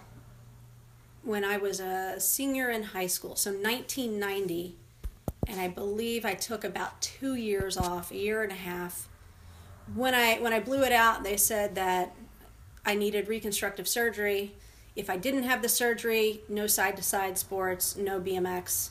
when 1.23 1.43
I 1.43 1.57
was 1.57 1.79
a 1.79 2.19
senior 2.19 2.69
in 2.69 2.83
high 2.83 3.07
school, 3.07 3.35
so 3.35 3.51
1990. 3.51 4.77
And 5.45 5.59
I 5.59 5.67
believe 5.67 6.23
I 6.23 6.35
took 6.35 6.63
about 6.63 7.01
two 7.01 7.35
years 7.35 7.75
off, 7.75 8.11
a 8.11 8.15
year 8.15 8.43
and 8.43 8.51
a 8.51 8.55
half. 8.55 9.09
When 9.93 10.13
I 10.13 10.35
when 10.39 10.53
I 10.53 10.61
blew 10.61 10.83
it 10.83 10.93
out, 10.93 11.23
they 11.25 11.35
said 11.35 11.75
that 11.75 12.15
I 12.85 12.95
needed 12.95 13.27
reconstructive 13.27 13.87
surgery. 13.87 14.55
If 14.95 15.09
I 15.09 15.17
didn't 15.17 15.43
have 15.43 15.61
the 15.61 15.69
surgery, 15.69 16.41
no 16.49 16.67
side 16.67 16.97
to 16.97 17.03
side 17.03 17.37
sports, 17.37 17.95
no 17.97 18.19
BMX, 18.19 18.89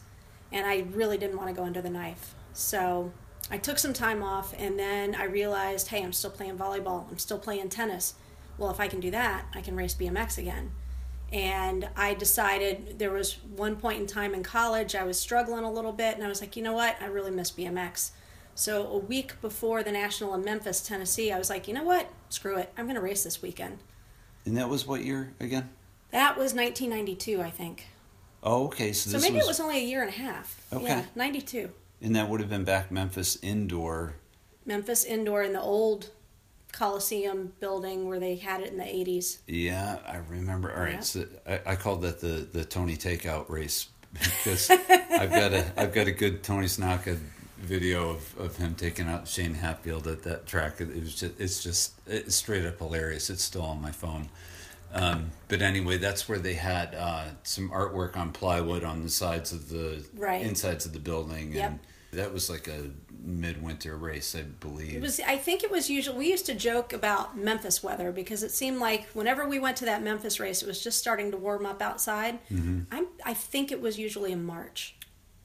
and 0.50 0.66
I 0.66 0.84
really 0.92 1.18
didn't 1.18 1.37
want 1.37 1.49
to 1.49 1.54
go 1.54 1.64
under 1.64 1.80
the 1.80 1.90
knife. 1.90 2.34
So 2.52 3.12
I 3.50 3.58
took 3.58 3.78
some 3.78 3.92
time 3.92 4.22
off, 4.22 4.54
and 4.58 4.78
then 4.78 5.14
I 5.14 5.25
realized, 5.25 5.88
hey, 5.88 6.02
I'm 6.02 6.12
still 6.12 6.30
playing 6.30 6.58
volleyball, 6.58 7.08
I'm 7.11 7.18
still 7.18 7.38
playing 7.38 7.68
tennis. 7.68 8.14
Well, 8.58 8.70
if 8.70 8.80
I 8.80 8.88
can 8.88 9.00
do 9.00 9.11
that, 9.11 9.46
I 9.54 9.61
can 9.61 9.76
race 9.76 9.94
BMX 9.94 10.38
again. 10.38 10.72
And 11.32 11.88
I 11.96 12.12
decided 12.14 12.99
there 12.99 13.11
was 13.11 13.38
one 13.56 13.76
point 13.76 14.00
in 14.00 14.06
time 14.06 14.34
in 14.34 14.42
college 14.42 14.94
I 14.94 15.04
was 15.04 15.18
struggling 15.18 15.64
a 15.64 15.72
little 15.72 15.92
bit, 15.92 16.14
and 16.14 16.25
I 16.25 16.28
was 16.28 16.40
like, 16.40 16.56
you 16.56 16.62
know 16.62 16.75
what? 16.75 16.96
I 17.00 17.06
really 17.06 17.30
miss 17.30 17.50
BMX. 17.50 18.11
So 18.54 18.87
a 18.87 18.99
week 18.99 19.40
before 19.40 19.82
the 19.82 19.92
national 19.92 20.35
in 20.35 20.44
Memphis, 20.44 20.80
Tennessee, 20.87 21.32
I 21.32 21.38
was 21.38 21.49
like, 21.50 21.66
you 21.68 21.75
know 21.75 21.85
what? 21.85 22.09
Screw 22.28 22.59
it. 22.59 22.73
I'm 22.76 22.85
going 22.85 22.97
to 22.97 23.00
race 23.00 23.25
this 23.25 23.40
weekend. 23.42 23.78
And 24.44 24.56
that 24.56 24.68
was 24.68 24.87
what 24.87 25.02
year 25.04 25.32
again? 25.40 25.71
That 26.11 26.37
was 26.37 26.52
1992, 26.54 27.40
I 27.40 27.50
think. 27.50 27.87
Oh, 28.42 28.66
okay. 28.66 28.92
So 28.92 29.11
So 29.11 29.18
maybe 29.21 29.37
was, 29.37 29.44
it 29.44 29.49
was 29.49 29.61
only 29.61 29.78
a 29.78 29.85
year 29.85 30.00
and 30.02 30.11
a 30.11 30.16
half. 30.16 30.61
Okay. 30.73 30.85
Yeah, 30.85 31.04
92. 31.14 31.71
and 32.02 32.16
that 32.16 32.28
would 32.28 32.40
have 32.40 32.50
been 32.50 32.64
back 32.64 32.90
Memphis 32.90 33.38
indoor. 33.42 34.14
Memphis 34.66 35.04
indoor 35.04 35.42
in 35.42 35.52
the 35.54 35.61
old 35.61 36.11
Coliseum 36.73 37.52
building 37.61 38.09
where 38.09 38.18
they 38.18 38.37
had 38.37 38.61
it 38.61 38.73
in 38.73 38.78
the 38.78 38.85
80s. 38.85 39.38
Yeah, 39.47 39.99
I 40.06 40.16
remember. 40.28 40.73
All 40.73 40.80
right, 40.82 40.94
Yeah. 40.94 41.00
so 41.00 41.26
I, 41.47 41.61
I 41.66 41.76
called 41.76 42.02
that 42.02 42.21
the 42.21 42.49
the 42.50 42.64
Tony 42.64 42.97
Takeout 42.97 43.49
race 43.50 43.88
because 44.12 44.71
I've 44.71 45.30
got 45.30 45.52
a 45.52 45.73
I've 45.76 45.92
got 45.92 46.06
a 46.06 46.12
good 46.12 46.42
Tony 46.42 46.66
Snaka 46.66 47.18
video 47.62 48.11
of, 48.11 48.38
of 48.38 48.57
him 48.57 48.75
taking 48.75 49.09
out 49.09 49.28
Shane 49.28 49.54
Hatfield 49.54 50.07
at 50.07 50.23
that 50.25 50.47
track. 50.47 50.81
It 50.81 50.95
was 50.95 51.14
just 51.14 51.40
it's 51.40 51.62
just 51.62 51.92
it's 52.07 52.35
straight 52.35 52.64
up 52.66 52.78
hilarious. 52.78 53.31
It's 53.31 53.42
still 53.42 53.62
on 53.62 53.81
my 53.81 53.92
phone. 53.92 54.28
Um, 54.95 55.31
but 55.49 55.62
anyway, 55.62 55.97
that's 55.97 56.28
where 56.28 56.38
they 56.38 56.52
had 56.54 56.95
uh, 56.95 57.25
some 57.45 57.71
artwork 57.71 58.14
on 58.16 58.31
plywood 58.33 58.85
on 58.85 59.02
the 59.02 59.09
sides 59.09 59.50
of 59.52 59.71
the 59.71 60.04
Right. 60.14 60.45
insides 60.45 60.85
of 60.85 60.92
the 60.92 60.99
building, 60.99 61.54
Yep. 61.54 61.71
and 61.71 61.78
that 62.12 62.31
was 62.33 62.50
like 62.50 62.69
a 62.69 62.90
midwinter 63.25 63.97
race, 63.97 64.35
I 64.35 64.42
believe. 64.42 64.97
It 64.97 65.00
was. 65.00 65.19
I 65.21 65.38
think 65.38 65.62
it 65.64 65.71
was 65.71 65.88
usual. 65.88 66.16
We 66.16 66.28
used 66.31 66.45
to 66.47 66.54
joke 66.54 66.92
about 66.92 67.38
Memphis 67.38 67.83
weather 67.83 68.12
because 68.12 68.42
it 68.42 68.50
seemed 68.50 68.81
like 68.81 69.07
whenever 69.14 69.49
we 69.49 69.59
went 69.59 69.78
to 69.78 69.87
that 69.87 70.02
Memphis 70.02 70.38
race, 70.38 70.61
it 70.62 70.66
was 70.69 70.83
just 70.85 70.99
starting 70.99 71.31
to 71.31 71.38
warm 71.38 71.64
up 71.64 71.81
outside. 71.81 72.38
Mm-hmm. 72.50 72.81
I'm. 72.90 73.07
I 73.25 73.33
think 73.33 73.73
it 73.73 73.81
was 73.81 73.99
usually 73.99 74.33
in 74.33 74.45
March. 74.45 74.95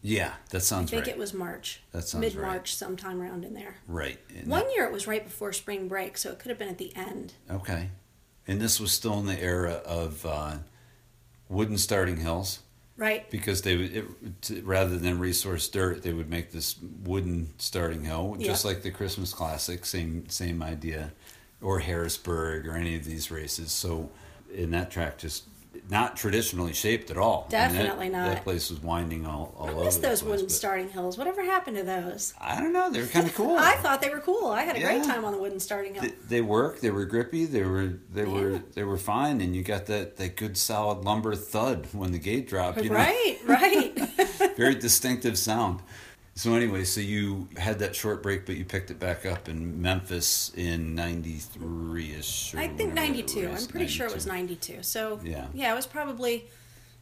Yeah, 0.02 0.34
that 0.52 0.62
sounds 0.62 0.92
I 0.92 0.96
think 0.98 1.08
right. 1.08 1.16
it 1.16 1.20
was 1.20 1.34
March. 1.34 1.82
That 1.92 2.08
sounds 2.08 2.22
mid 2.22 2.36
right. 2.36 2.48
March, 2.48 2.76
sometime 2.76 3.22
around 3.22 3.44
in 3.46 3.54
there. 3.54 3.76
right. 3.88 4.20
And 4.38 4.48
One 4.48 4.70
year 4.72 4.86
it 4.86 4.92
was 4.92 5.08
right 5.08 5.24
before 5.24 5.52
spring 5.54 5.88
break, 5.88 6.18
so 6.18 6.32
it 6.32 6.40
could 6.40 6.50
have 6.50 6.60
been 6.60 6.70
at 6.70 6.78
the 6.78 6.96
end. 6.96 7.34
Okay. 7.50 7.90
And 8.48 8.62
this 8.62 8.80
was 8.80 8.92
still 8.92 9.20
in 9.20 9.26
the 9.26 9.40
era 9.42 9.82
of 9.86 10.26
uh, 10.26 10.58
wooden 11.50 11.78
starting 11.78 12.18
hills 12.18 12.60
Right. 12.96 13.30
because 13.30 13.62
they 13.62 13.76
would, 13.78 13.96
it, 13.96 14.42
to, 14.44 14.62
rather 14.64 14.98
than 14.98 15.20
resource 15.20 15.68
dirt, 15.68 16.02
they 16.02 16.14
would 16.14 16.30
make 16.30 16.52
this 16.52 16.78
wooden 17.04 17.54
starting 17.60 18.06
hill, 18.06 18.38
just 18.40 18.66
like 18.66 18.82
the 18.82 18.90
Christmas 18.92 19.34
Classic, 19.34 19.86
same 19.86 20.28
same 20.30 20.64
idea, 20.64 21.12
or 21.62 21.80
Harrisburg 21.80 22.68
or 22.68 22.74
any 22.76 22.96
of 22.96 23.04
these 23.06 23.30
races. 23.30 23.72
So, 23.72 24.10
in 24.52 24.72
that 24.72 24.90
track, 24.90 25.18
just 25.20 25.44
not 25.90 26.18
traditionally 26.18 26.74
shaped 26.74 27.10
at 27.12 27.18
all. 27.18 27.28
I 27.28 27.42
mean, 27.42 27.50
that- 27.50 27.74
Definitely 27.74 28.10
not. 28.10 28.28
That 28.28 28.44
place 28.44 28.70
was 28.70 28.82
winding 28.82 29.26
all, 29.26 29.54
all 29.58 29.68
I 29.68 29.72
over 29.72 29.84
miss 29.86 29.98
those 29.98 30.24
wooden 30.24 30.50
starting 30.50 30.90
hills. 30.90 31.18
Whatever 31.18 31.44
happened 31.44 31.78
to 31.78 31.84
those? 31.84 32.34
I 32.40 32.60
don't 32.60 32.74
know. 32.74 32.90
They 32.92 33.02
were 33.02 33.08
kind 33.08 33.28
of 33.28 33.36
cool. 33.42 33.56
I 33.58 33.74
thought 33.76 34.02
they 34.02 34.10
were 34.10 34.20
cool. 34.20 34.48
I 34.48 34.64
had 34.64 34.76
a 34.76 34.82
great 34.82 35.04
time 35.04 35.26
on 35.26 35.34
the 35.34 35.40
wooden 35.40 35.60
starting 35.60 35.94
hill. 35.94 36.04
they, 36.04 36.14
they 36.30 36.42
work. 36.42 36.80
They 36.82 36.92
were 36.92 37.06
grippy. 37.06 37.46
They 37.46 37.64
were 37.64 37.94
they 38.14 38.26
were 38.26 38.62
they 38.74 38.84
were 38.84 38.98
fine, 38.98 39.42
and 39.42 39.56
you 39.56 39.64
got 39.64 39.86
that 39.88 40.18
that 40.18 40.36
good 40.36 40.58
solid 40.58 41.04
lumber 41.06 41.36
thud 41.36 41.88
when 41.94 42.12
the 42.12 42.20
gate 42.20 42.48
dropped. 42.48 42.82
You 42.84 42.90
know? 42.90 42.96
Right. 42.96 43.38
Right. 43.46 43.94
very 44.58 44.76
distinctive 44.76 45.38
sound. 45.38 45.82
So 46.38 46.54
anyway, 46.54 46.84
so 46.84 47.02
you 47.02 47.50
had 47.58 47.80
that 47.80 47.96
short 47.96 48.22
break, 48.22 48.46
but 48.46 48.58
you 48.58 48.64
picked 48.64 48.92
it 48.92 49.00
back 49.00 49.26
up 49.26 49.50
in 49.50 49.82
Memphis 49.82 50.52
in 50.56 50.94
'93 50.94 52.14
ish. 52.14 52.54
I 52.54 52.68
think 52.68 52.94
92. 52.94 53.50
I'm 53.50 53.66
pretty 53.66 53.88
sure 53.88 54.06
it 54.06 54.14
was 54.14 54.28
92. 54.28 54.84
So, 54.84 55.20
Yeah. 55.24 55.48
yeah, 55.52 55.74
it 55.74 55.76
was 55.76 55.88
probably 55.88 56.48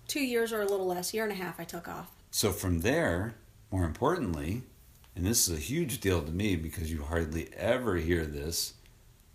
two 0.07 0.21
years 0.21 0.53
or 0.53 0.61
a 0.61 0.65
little 0.65 0.87
less, 0.87 1.13
year 1.13 1.23
and 1.23 1.33
a 1.33 1.35
half 1.35 1.59
I 1.59 1.65
took 1.65 1.89
off. 1.89 2.11
So 2.31 2.53
from 2.53 2.79
there, 2.79 3.35
more 3.71 3.83
importantly, 3.83 4.63
and 5.17 5.25
this 5.25 5.49
is 5.49 5.57
a 5.57 5.59
huge 5.59 5.99
deal 5.99 6.21
to 6.21 6.31
me 6.31 6.55
because 6.55 6.89
you 6.89 7.03
hardly 7.03 7.49
ever 7.57 7.97
hear 7.97 8.25
this, 8.25 8.75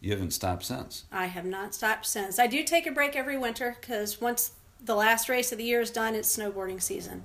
you 0.00 0.12
haven't 0.12 0.30
stopped 0.30 0.64
since. 0.64 1.04
I 1.12 1.26
have 1.26 1.44
not 1.44 1.74
stopped 1.74 2.06
since. 2.06 2.38
I 2.38 2.46
do 2.46 2.64
take 2.64 2.86
a 2.86 2.90
break 2.90 3.16
every 3.16 3.36
winter 3.36 3.76
because 3.78 4.18
once 4.18 4.52
the 4.82 4.94
last 4.94 5.28
race 5.28 5.52
of 5.52 5.58
the 5.58 5.64
year 5.64 5.82
is 5.82 5.90
done, 5.90 6.14
it's 6.14 6.34
snowboarding 6.34 6.80
season. 6.80 7.24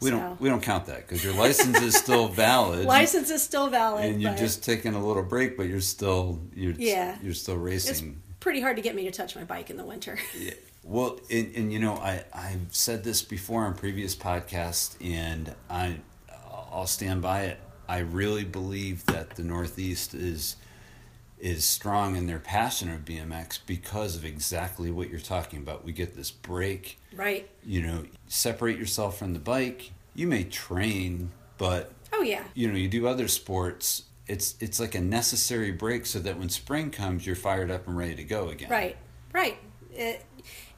We 0.00 0.10
So- 0.10 0.18
don't 0.18 0.40
we 0.40 0.48
don't 0.48 0.62
count 0.62 0.86
that 0.86 0.98
because 1.06 1.24
your 1.24 1.34
license 1.34 1.80
is 1.80 1.94
still 1.96 2.28
valid. 2.46 2.84
License 2.86 3.30
is 3.30 3.42
still 3.42 3.68
valid. 3.68 4.04
and 4.04 4.20
you're 4.22 4.34
just 4.34 4.62
taking 4.64 4.94
a 4.94 5.04
little 5.04 5.22
break, 5.22 5.56
but 5.56 5.64
you're 5.68 5.80
still 5.80 6.40
you're 6.54 6.74
Yeah. 6.78 7.16
you're 7.22 7.34
still 7.34 7.56
racing. 7.56 7.90
It's 7.92 8.36
pretty 8.40 8.60
hard 8.60 8.76
to 8.76 8.82
get 8.82 8.94
me 8.94 9.04
to 9.04 9.10
touch 9.10 9.34
my 9.34 9.44
bike 9.44 9.70
in 9.70 9.76
the 9.76 9.84
winter. 9.86 10.18
Yeah. 10.38 10.52
Well, 10.88 11.18
and, 11.30 11.52
and 11.56 11.72
you 11.72 11.80
know, 11.80 11.94
I 11.94 12.22
I've 12.32 12.66
said 12.70 13.02
this 13.02 13.20
before 13.22 13.64
on 13.64 13.74
previous 13.74 14.14
podcasts, 14.14 14.94
and 15.04 15.52
I 15.68 15.96
I'll 16.70 16.86
stand 16.86 17.22
by 17.22 17.44
it. 17.44 17.58
I 17.88 17.98
really 17.98 18.44
believe 18.44 19.04
that 19.06 19.30
the 19.36 19.42
Northeast 19.42 20.14
is 20.14 20.56
is 21.38 21.64
strong 21.64 22.16
in 22.16 22.26
their 22.26 22.38
passion 22.38 22.90
of 22.90 23.04
BMX 23.04 23.58
because 23.66 24.16
of 24.16 24.24
exactly 24.24 24.90
what 24.90 25.10
you're 25.10 25.20
talking 25.20 25.58
about. 25.58 25.84
We 25.84 25.92
get 25.92 26.14
this 26.16 26.30
break, 26.30 26.98
right. 27.14 27.48
you 27.64 27.82
know, 27.82 28.04
separate 28.26 28.78
yourself 28.78 29.18
from 29.18 29.32
the 29.34 29.38
bike. 29.38 29.92
You 30.14 30.26
may 30.26 30.44
train, 30.44 31.30
but 31.58 31.92
Oh, 32.12 32.22
yeah. 32.22 32.44
you 32.54 32.68
know, 32.68 32.76
you 32.76 32.88
do 32.88 33.06
other 33.06 33.28
sports. 33.28 34.04
It's 34.26 34.56
it's 34.60 34.80
like 34.80 34.94
a 34.94 35.00
necessary 35.00 35.70
break 35.72 36.06
so 36.06 36.18
that 36.20 36.38
when 36.38 36.48
spring 36.48 36.90
comes, 36.90 37.26
you're 37.26 37.36
fired 37.36 37.70
up 37.70 37.86
and 37.86 37.96
ready 37.96 38.14
to 38.16 38.24
go 38.24 38.48
again. 38.48 38.70
Right. 38.70 38.96
Right. 39.32 39.58
It, 39.92 40.24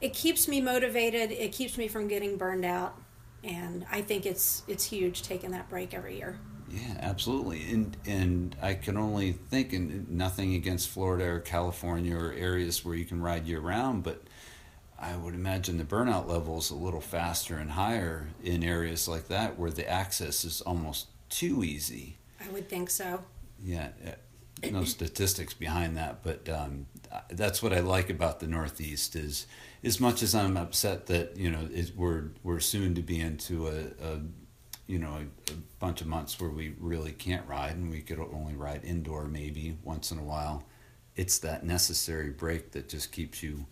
it 0.01 0.13
keeps 0.13 0.47
me 0.47 0.61
motivated. 0.61 1.31
It 1.31 1.51
keeps 1.51 1.77
me 1.77 1.87
from 1.87 2.07
getting 2.07 2.37
burned 2.37 2.65
out. 2.65 2.95
And 3.43 3.85
I 3.89 4.01
think 4.01 4.25
it's 4.25 4.63
it's 4.67 4.83
huge 4.83 5.21
taking 5.23 5.51
that 5.51 5.69
break 5.69 5.93
every 5.93 6.17
year. 6.17 6.37
Yeah, 6.69 6.97
absolutely. 6.99 7.63
And 7.71 7.97
and 8.05 8.55
I 8.61 8.73
can 8.75 8.97
only 8.97 9.33
think, 9.33 9.73
and 9.73 10.09
nothing 10.09 10.53
against 10.53 10.89
Florida 10.89 11.25
or 11.25 11.39
California 11.39 12.15
or 12.15 12.31
areas 12.33 12.85
where 12.85 12.95
you 12.95 13.05
can 13.05 13.21
ride 13.21 13.47
year 13.47 13.59
round, 13.59 14.03
but 14.03 14.23
I 14.99 15.15
would 15.15 15.33
imagine 15.33 15.77
the 15.77 15.83
burnout 15.83 16.27
level 16.27 16.57
is 16.57 16.69
a 16.69 16.75
little 16.75 17.01
faster 17.01 17.57
and 17.57 17.71
higher 17.71 18.27
in 18.43 18.63
areas 18.63 19.07
like 19.07 19.27
that 19.29 19.57
where 19.57 19.71
the 19.71 19.89
access 19.89 20.43
is 20.43 20.61
almost 20.61 21.07
too 21.29 21.63
easy. 21.63 22.17
I 22.43 22.49
would 22.49 22.67
think 22.69 22.89
so. 22.89 23.23
Yeah, 23.61 23.89
no 24.69 24.83
statistics 24.83 25.53
behind 25.53 25.97
that, 25.97 26.23
but 26.23 26.47
um, 26.49 26.85
that's 27.29 27.63
what 27.63 27.73
I 27.73 27.79
like 27.79 28.09
about 28.09 28.39
the 28.39 28.47
Northeast 28.47 29.15
is 29.15 29.47
as 29.83 29.99
much 29.99 30.21
as 30.21 30.35
I'm 30.35 30.57
upset 30.57 31.07
that 31.07 31.37
you 31.37 31.49
know 31.49 31.67
it, 31.73 31.93
we're 31.95 32.31
we're 32.43 32.59
soon 32.59 32.95
to 32.95 33.01
be 33.01 33.19
into 33.19 33.67
a, 33.67 33.79
a 34.03 34.19
you 34.89 34.97
know 34.99 35.13
a, 35.47 35.51
a 35.51 35.55
bunch 35.79 36.01
of 36.01 36.07
months 36.07 36.39
where 36.41 36.49
we 36.49 36.73
really 36.79 37.11
can't 37.11 37.47
ride 37.47 37.75
and 37.75 37.89
we 37.91 38.01
could 38.01 38.19
only 38.19 38.55
ride 38.55 38.83
indoor 38.83 39.25
maybe 39.27 39.77
once 39.83 40.11
in 40.11 40.17
a 40.17 40.23
while. 40.23 40.63
It's 41.15 41.37
that 41.39 41.63
necessary 41.63 42.31
break 42.31 42.71
that 42.71 42.89
just 42.89 43.11
keeps 43.11 43.43
you 43.43 43.65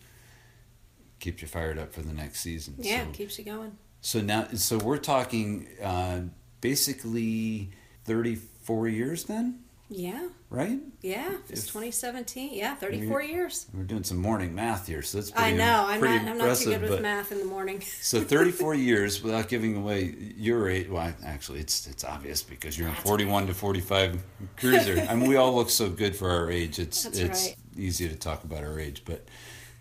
keeps 1.18 1.42
you 1.42 1.48
fired 1.48 1.78
up 1.78 1.92
for 1.92 2.02
the 2.02 2.12
next 2.12 2.40
season. 2.40 2.76
Yeah, 2.78 3.04
So- 3.06 3.10
keeps 3.12 3.38
you 3.38 3.44
going. 3.44 3.76
so 4.00 4.20
now, 4.20 4.46
so 4.54 4.78
we're 4.78 4.98
talking 4.98 5.66
uh, 5.82 6.20
basically 6.60 7.70
thirty-four 8.04 8.86
years 8.88 9.24
then, 9.24 9.64
Yeah. 9.90 10.28
right? 10.50 10.78
Yeah. 11.00 11.36
It's 11.48 11.66
2017. 11.66 12.50
Yeah, 12.52 12.74
34 12.74 13.22
years. 13.22 13.66
We're 13.72 13.84
doing 13.84 14.04
some 14.04 14.18
morning 14.18 14.54
math 14.54 14.86
here, 14.86 15.00
so 15.02 15.18
that's 15.18 15.30
pretty, 15.30 15.54
I 15.54 15.56
know. 15.56 15.86
I'm 15.88 16.00
pretty 16.00 16.18
not. 16.24 16.28
I'm 16.28 16.38
not 16.38 16.56
too 16.56 16.70
good 16.76 16.82
with 16.82 17.00
math 17.00 17.32
in 17.32 17.38
the 17.38 17.44
morning. 17.44 17.82
So 18.00 18.20
thirty-four 18.22 18.74
years 18.74 19.22
without 19.22 19.48
giving 19.48 19.76
away 19.76 20.14
your 20.36 20.68
age. 20.68 20.88
Well, 20.88 21.12
actually, 21.24 21.60
it's 21.60 21.86
it's 21.86 22.04
obvious 22.04 22.42
because 22.42 22.78
you're 22.78 22.88
a 22.88 22.92
forty-one 22.94 23.46
to 23.48 23.54
forty-five 23.54 24.22
cruiser. 24.56 25.06
I 25.08 25.14
mean, 25.14 25.28
we 25.28 25.36
all 25.36 25.54
look 25.54 25.68
so 25.70 25.88
good 25.90 26.16
for 26.16 26.30
our 26.30 26.50
age. 26.50 26.78
It's 26.78 27.04
That's 27.04 27.18
it's 27.18 27.46
right. 27.48 27.56
easy 27.76 28.08
to 28.08 28.16
talk 28.16 28.44
about 28.44 28.64
our 28.64 28.78
age, 28.80 29.02
but 29.04 29.26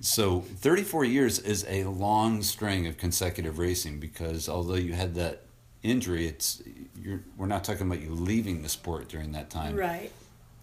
so 0.02 0.42
thirty-four 0.42 1.06
years 1.06 1.40
is 1.40 1.66
a 1.70 1.86
long 1.86 2.42
string 2.44 2.86
of 2.88 2.98
consecutive 2.98 3.60
racing 3.60 4.00
because 4.00 4.50
although 4.50 4.76
you 4.76 4.94
had 4.94 5.16
that 5.16 5.44
injury, 5.84 6.28
it's 6.28 6.62
you're 7.00 7.22
we're 7.38 7.46
not 7.48 7.64
talking 7.64 7.88
about 7.88 8.02
you 8.02 8.12
leaving 8.12 8.62
the 8.64 8.70
sport 8.70 9.08
during 9.10 9.32
that 9.34 9.50
time. 9.50 9.76
Right. 9.76 10.12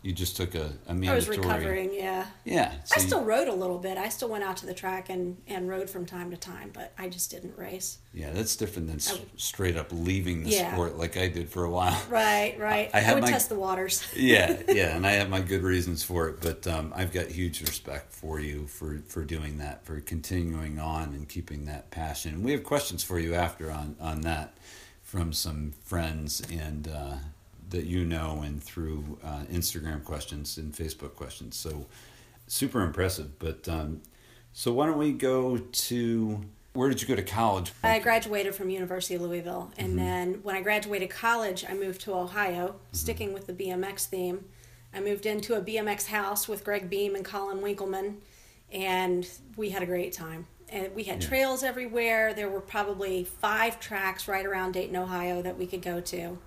You 0.03 0.13
just 0.13 0.37
took 0.37 0.55
a, 0.55 0.59
a 0.87 0.91
I 0.91 0.93
was 0.93 1.27
mandatory. 1.27 1.37
recovering. 1.39 1.95
Yeah. 1.95 2.27
Yeah. 2.45 2.73
so 2.85 2.97
I 2.99 3.01
you- 3.01 3.07
still 3.07 3.25
rode 3.25 3.49
a 3.49 3.55
little 3.55 3.79
bit. 3.79 3.97
I 3.97 4.11
still 4.11 4.29
went 4.29 4.45
out 4.45 4.59
to 4.59 4.67
the 4.67 4.75
track 4.75 5.09
and, 5.09 5.39
and 5.47 5.67
rode 5.67 5.89
from 5.89 6.05
time 6.05 6.31
to 6.31 6.37
time, 6.37 6.73
but 6.75 6.93
I 6.99 7.09
just 7.09 7.31
didn't 7.31 7.57
race. 7.57 7.97
Yeah, 8.13 8.31
that's 8.35 8.55
different 8.55 8.89
than 8.89 8.97
s- 8.97 9.15
I- 9.15 9.21
straight 9.39 9.79
up 9.79 9.87
leaving 9.93 10.43
the 10.45 10.51
Yeah. 10.51 10.75
sport 10.75 10.99
like 10.99 11.17
I 11.17 11.29
did 11.29 11.49
for 11.49 11.65
a 11.65 11.71
while. 11.71 11.99
Right, 12.11 12.55
right. 12.61 12.91
I 12.93 12.99
I, 12.99 13.01
had 13.01 13.15
would 13.15 13.23
my- 13.23 13.31
test 13.31 13.49
the 13.49 13.55
waters. 13.55 14.07
yeah, 14.15 14.61
yeah, 14.69 14.95
and 14.95 15.07
I 15.07 15.13
have 15.13 15.31
my 15.31 15.41
good 15.41 15.63
reasons 15.63 16.03
for 16.03 16.29
it, 16.29 16.43
but 16.43 16.67
um, 16.67 16.93
I've 16.95 17.11
got 17.11 17.29
huge 17.29 17.63
respect 17.63 18.13
for 18.13 18.39
you 18.41 18.67
for, 18.67 19.01
for 19.09 19.25
doing 19.25 19.57
that, 19.57 19.87
for 19.87 20.01
continuing 20.03 20.79
on 20.79 21.15
and 21.15 21.27
keeping 21.27 21.65
that 21.65 21.91
passion. 21.91 22.35
And 22.35 22.45
We 22.45 22.53
have 22.53 22.63
questions 22.63 23.03
for 23.03 23.19
you 23.19 23.33
after 23.35 23.71
on, 23.71 23.97
on 24.03 24.21
that 24.21 24.53
from 25.15 25.33
some 25.33 25.71
friends 25.85 26.43
and 26.51 26.89
uh, 26.89 27.15
that 27.71 27.85
you 27.85 28.05
know, 28.05 28.43
and 28.45 28.61
through 28.61 29.17
uh, 29.23 29.43
Instagram 29.53 30.03
questions 30.03 30.59
and 30.59 30.73
Facebook 30.75 31.15
questions. 31.15 31.57
So 31.57 31.87
super 32.49 32.81
impressive. 32.83 33.39
But 33.39 33.69
um, 33.69 34.03
so 34.53 34.73
why 34.73 34.87
don't 34.87 34.99
we 34.99 35.13
go 35.13 35.57
to 35.59 36.41
where 36.73 36.89
did 36.89 37.01
you 37.01 37.07
go 37.07 37.15
to 37.15 37.23
college? 37.23 37.71
I 37.85 38.01
graduated 38.01 38.57
from 38.57 38.71
University 38.71 39.15
of 39.15 39.23
Louisville, 39.23 39.71
and 39.79 39.91
Mm-hmm. 39.91 39.97
then 39.99 40.35
when 40.43 40.57
I 40.57 40.63
graduated 40.63 41.11
college, 41.11 41.65
I 41.69 41.75
moved 41.75 42.01
to 42.03 42.13
Ohio, 42.15 42.75
sticking 42.91 43.33
with 43.33 43.47
the 43.47 43.53
BMX 43.53 44.07
theme. 44.07 44.45
I 44.93 44.99
moved 44.99 45.27
into 45.27 45.55
a 45.55 45.61
BMX 45.61 46.07
house 46.07 46.49
with 46.49 46.65
Greg 46.65 46.91
Beam 46.91 47.15
and 47.15 47.25
Colin 47.25 47.59
Winkelmann, 47.59 48.17
and 48.73 49.29
we 49.57 49.71
had 49.71 49.85
a 49.85 49.87
great 49.87 50.13
time. 50.13 50.49
And 50.75 50.93
we 50.95 51.05
had 51.05 51.23
Yeah. 51.23 51.29
trails 51.29 51.63
everywhere. 51.63 52.35
There 52.35 52.49
were 52.51 52.61
probably 52.61 53.23
five 53.25 53.79
tracks 53.79 54.27
right 54.27 54.45
around 54.45 54.73
Dayton, 54.73 54.97
Ohio, 54.97 55.41
that 55.41 55.57
we 55.57 55.67
could 55.67 55.83
go 55.83 56.01
to. 56.01 56.39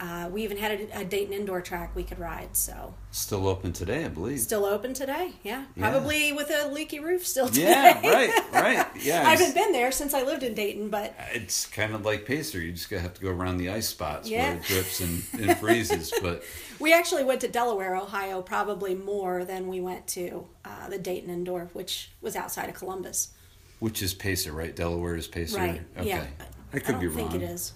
Uh, 0.00 0.28
we 0.32 0.42
even 0.42 0.56
had 0.56 0.72
a, 0.72 1.00
a 1.00 1.04
Dayton 1.04 1.34
indoor 1.34 1.60
track 1.60 1.94
we 1.94 2.02
could 2.02 2.18
ride. 2.18 2.56
So 2.56 2.94
Still 3.10 3.46
open 3.46 3.72
today, 3.74 4.06
I 4.06 4.08
believe. 4.08 4.40
still 4.40 4.64
open 4.64 4.92
today. 4.94 5.32
Yeah, 5.44 5.66
Yeah. 5.76 5.90
probably 5.90 6.32
with 6.32 6.50
a 6.50 6.68
leaky 6.68 6.98
roof 7.00 7.24
still 7.26 7.48
today. 7.48 7.62
Yeah, 8.02 8.10
right, 8.10 8.52
right. 8.52 8.86
Yeah, 9.02 9.28
I 9.28 9.36
haven't 9.36 9.54
been 9.54 9.72
there 9.72 9.92
since 9.92 10.14
I 10.14 10.22
lived 10.22 10.42
in 10.42 10.54
Dayton, 10.54 10.88
but 10.88 11.14
It's 11.34 11.66
kind 11.66 11.94
of 11.94 12.04
like 12.04 12.24
Pacer. 12.24 12.58
You 12.58 12.72
just 12.72 12.88
gotta 12.88 13.02
have 13.02 13.14
to 13.14 13.20
go 13.20 13.28
around 13.30 13.58
the 13.58 13.68
ice 13.68 13.88
spots 13.88 14.28
Yeah. 14.28 14.48
where 14.48 14.56
it 14.56 14.62
drips 14.64 15.00
and, 15.00 15.22
and 15.34 15.56
freezes. 15.58 16.12
But 16.22 16.42
we 16.80 16.92
actually 16.94 17.22
went 17.24 17.42
to 17.42 17.48
Delaware, 17.48 17.94
Ohio, 17.94 18.40
probably 18.42 18.94
more 18.96 19.44
than 19.44 19.68
we 19.68 19.80
went 19.82 20.06
to 20.08 20.46
uh, 20.64 20.88
the 20.88 20.98
Dayton 20.98 21.28
indoor, 21.30 21.68
which 21.74 22.10
was 22.22 22.34
outside 22.36 22.68
of 22.70 22.74
Columbus. 22.74 23.32
Which 23.80 24.02
is 24.02 24.14
Pacer, 24.14 24.52
right? 24.52 24.74
Delaware 24.76 25.16
is 25.16 25.26
Pacer. 25.26 25.58
Right. 25.58 25.82
Okay. 25.96 26.08
Yeah. 26.08 26.24
I 26.72 26.78
could 26.78 26.92
don't 26.92 27.00
be 27.00 27.08
think 27.08 27.32
wrong. 27.32 27.42
it 27.42 27.50
is. 27.50 27.72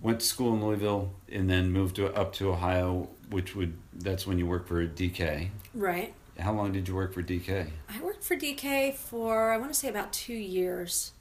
Went 0.00 0.20
to 0.20 0.26
school 0.26 0.54
in 0.54 0.64
Louisville 0.64 1.12
and 1.30 1.50
then 1.50 1.70
moved 1.70 1.96
to, 1.96 2.12
up 2.14 2.32
to 2.34 2.50
Ohio, 2.50 3.08
which 3.30 3.54
would 3.54 3.76
that's 3.92 4.26
when 4.26 4.38
you 4.38 4.46
worked 4.46 4.68
for 4.68 4.86
DK. 4.86 5.50
Right. 5.74 6.14
How 6.38 6.52
long 6.52 6.72
did 6.72 6.86
you 6.86 6.94
work 6.94 7.12
for 7.12 7.22
DK? 7.22 7.66
I 7.88 8.00
worked 8.00 8.22
for 8.22 8.36
DK 8.36 8.94
for 8.94 9.50
I 9.50 9.58
want 9.58 9.72
to 9.72 9.78
say 9.78 9.88
about 9.88 10.12
two 10.12 10.32
years. 10.34 11.12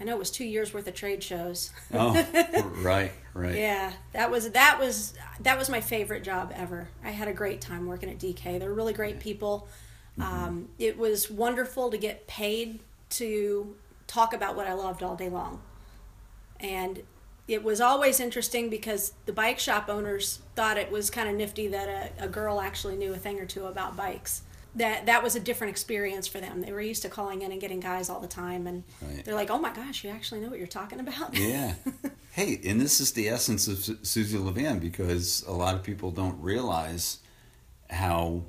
I 0.00 0.04
know 0.04 0.16
it 0.16 0.18
was 0.18 0.30
two 0.30 0.44
years 0.44 0.74
worth 0.74 0.86
of 0.88 0.94
trade 0.94 1.22
shows. 1.22 1.70
Oh, 1.94 2.12
right, 2.82 3.12
right. 3.32 3.54
Yeah, 3.54 3.92
that 4.12 4.30
was 4.30 4.50
that 4.50 4.78
was 4.78 5.14
that 5.40 5.56
was 5.56 5.70
my 5.70 5.80
favorite 5.80 6.24
job 6.24 6.52
ever. 6.54 6.88
I 7.02 7.10
had 7.10 7.28
a 7.28 7.32
great 7.32 7.60
time 7.60 7.86
working 7.86 8.10
at 8.10 8.18
DK. 8.18 8.58
They're 8.58 8.74
really 8.74 8.92
great 8.92 9.20
people. 9.20 9.68
Um, 10.18 10.68
it 10.78 10.98
was 10.98 11.30
wonderful 11.30 11.90
to 11.90 11.98
get 11.98 12.26
paid 12.26 12.80
to 13.10 13.76
talk 14.06 14.32
about 14.32 14.56
what 14.56 14.66
I 14.66 14.72
loved 14.72 15.02
all 15.02 15.16
day 15.16 15.28
long, 15.28 15.60
and 16.60 17.02
it 17.48 17.62
was 17.62 17.80
always 17.80 18.18
interesting 18.18 18.68
because 18.68 19.12
the 19.26 19.32
bike 19.32 19.58
shop 19.58 19.88
owners 19.88 20.40
thought 20.56 20.76
it 20.76 20.90
was 20.90 21.10
kind 21.10 21.28
of 21.28 21.36
nifty 21.36 21.68
that 21.68 22.12
a, 22.18 22.24
a 22.24 22.28
girl 22.28 22.60
actually 22.60 22.96
knew 22.96 23.12
a 23.12 23.16
thing 23.16 23.38
or 23.38 23.46
two 23.46 23.66
about 23.66 23.96
bikes. 23.96 24.42
That 24.74 25.06
that 25.06 25.22
was 25.22 25.36
a 25.36 25.40
different 25.40 25.70
experience 25.70 26.26
for 26.26 26.38
them. 26.38 26.60
They 26.60 26.70
were 26.72 26.82
used 26.82 27.00
to 27.02 27.08
calling 27.08 27.40
in 27.42 27.50
and 27.52 27.60
getting 27.60 27.80
guys 27.80 28.10
all 28.10 28.20
the 28.20 28.26
time, 28.28 28.66
and 28.66 28.84
Right. 29.00 29.24
they're 29.24 29.34
like, 29.34 29.48
"Oh 29.50 29.58
my 29.58 29.72
gosh, 29.72 30.04
you 30.04 30.10
actually 30.10 30.40
know 30.40 30.48
what 30.50 30.58
you're 30.58 30.66
talking 30.66 31.00
about." 31.00 31.34
Yeah. 31.34 31.74
hey, 32.32 32.60
and 32.64 32.78
this 32.80 33.00
is 33.00 33.12
the 33.12 33.28
essence 33.28 33.68
of 33.68 33.78
Su- 33.78 33.98
Susie 34.02 34.36
Levan 34.36 34.78
because 34.80 35.42
a 35.46 35.52
lot 35.52 35.74
of 35.76 35.82
people 35.82 36.10
don't 36.10 36.38
realize 36.42 37.18
how 37.88 38.42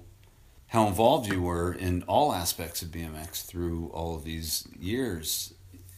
how 0.68 0.88
involved 0.88 1.32
you 1.32 1.42
were 1.42 1.74
in 1.74 2.04
all 2.04 2.34
aspects 2.34 2.82
of 2.82 2.90
BMX 2.90 3.46
through 3.46 3.90
all 3.94 4.16
of 4.16 4.24
these 4.24 4.68
years. 4.78 5.54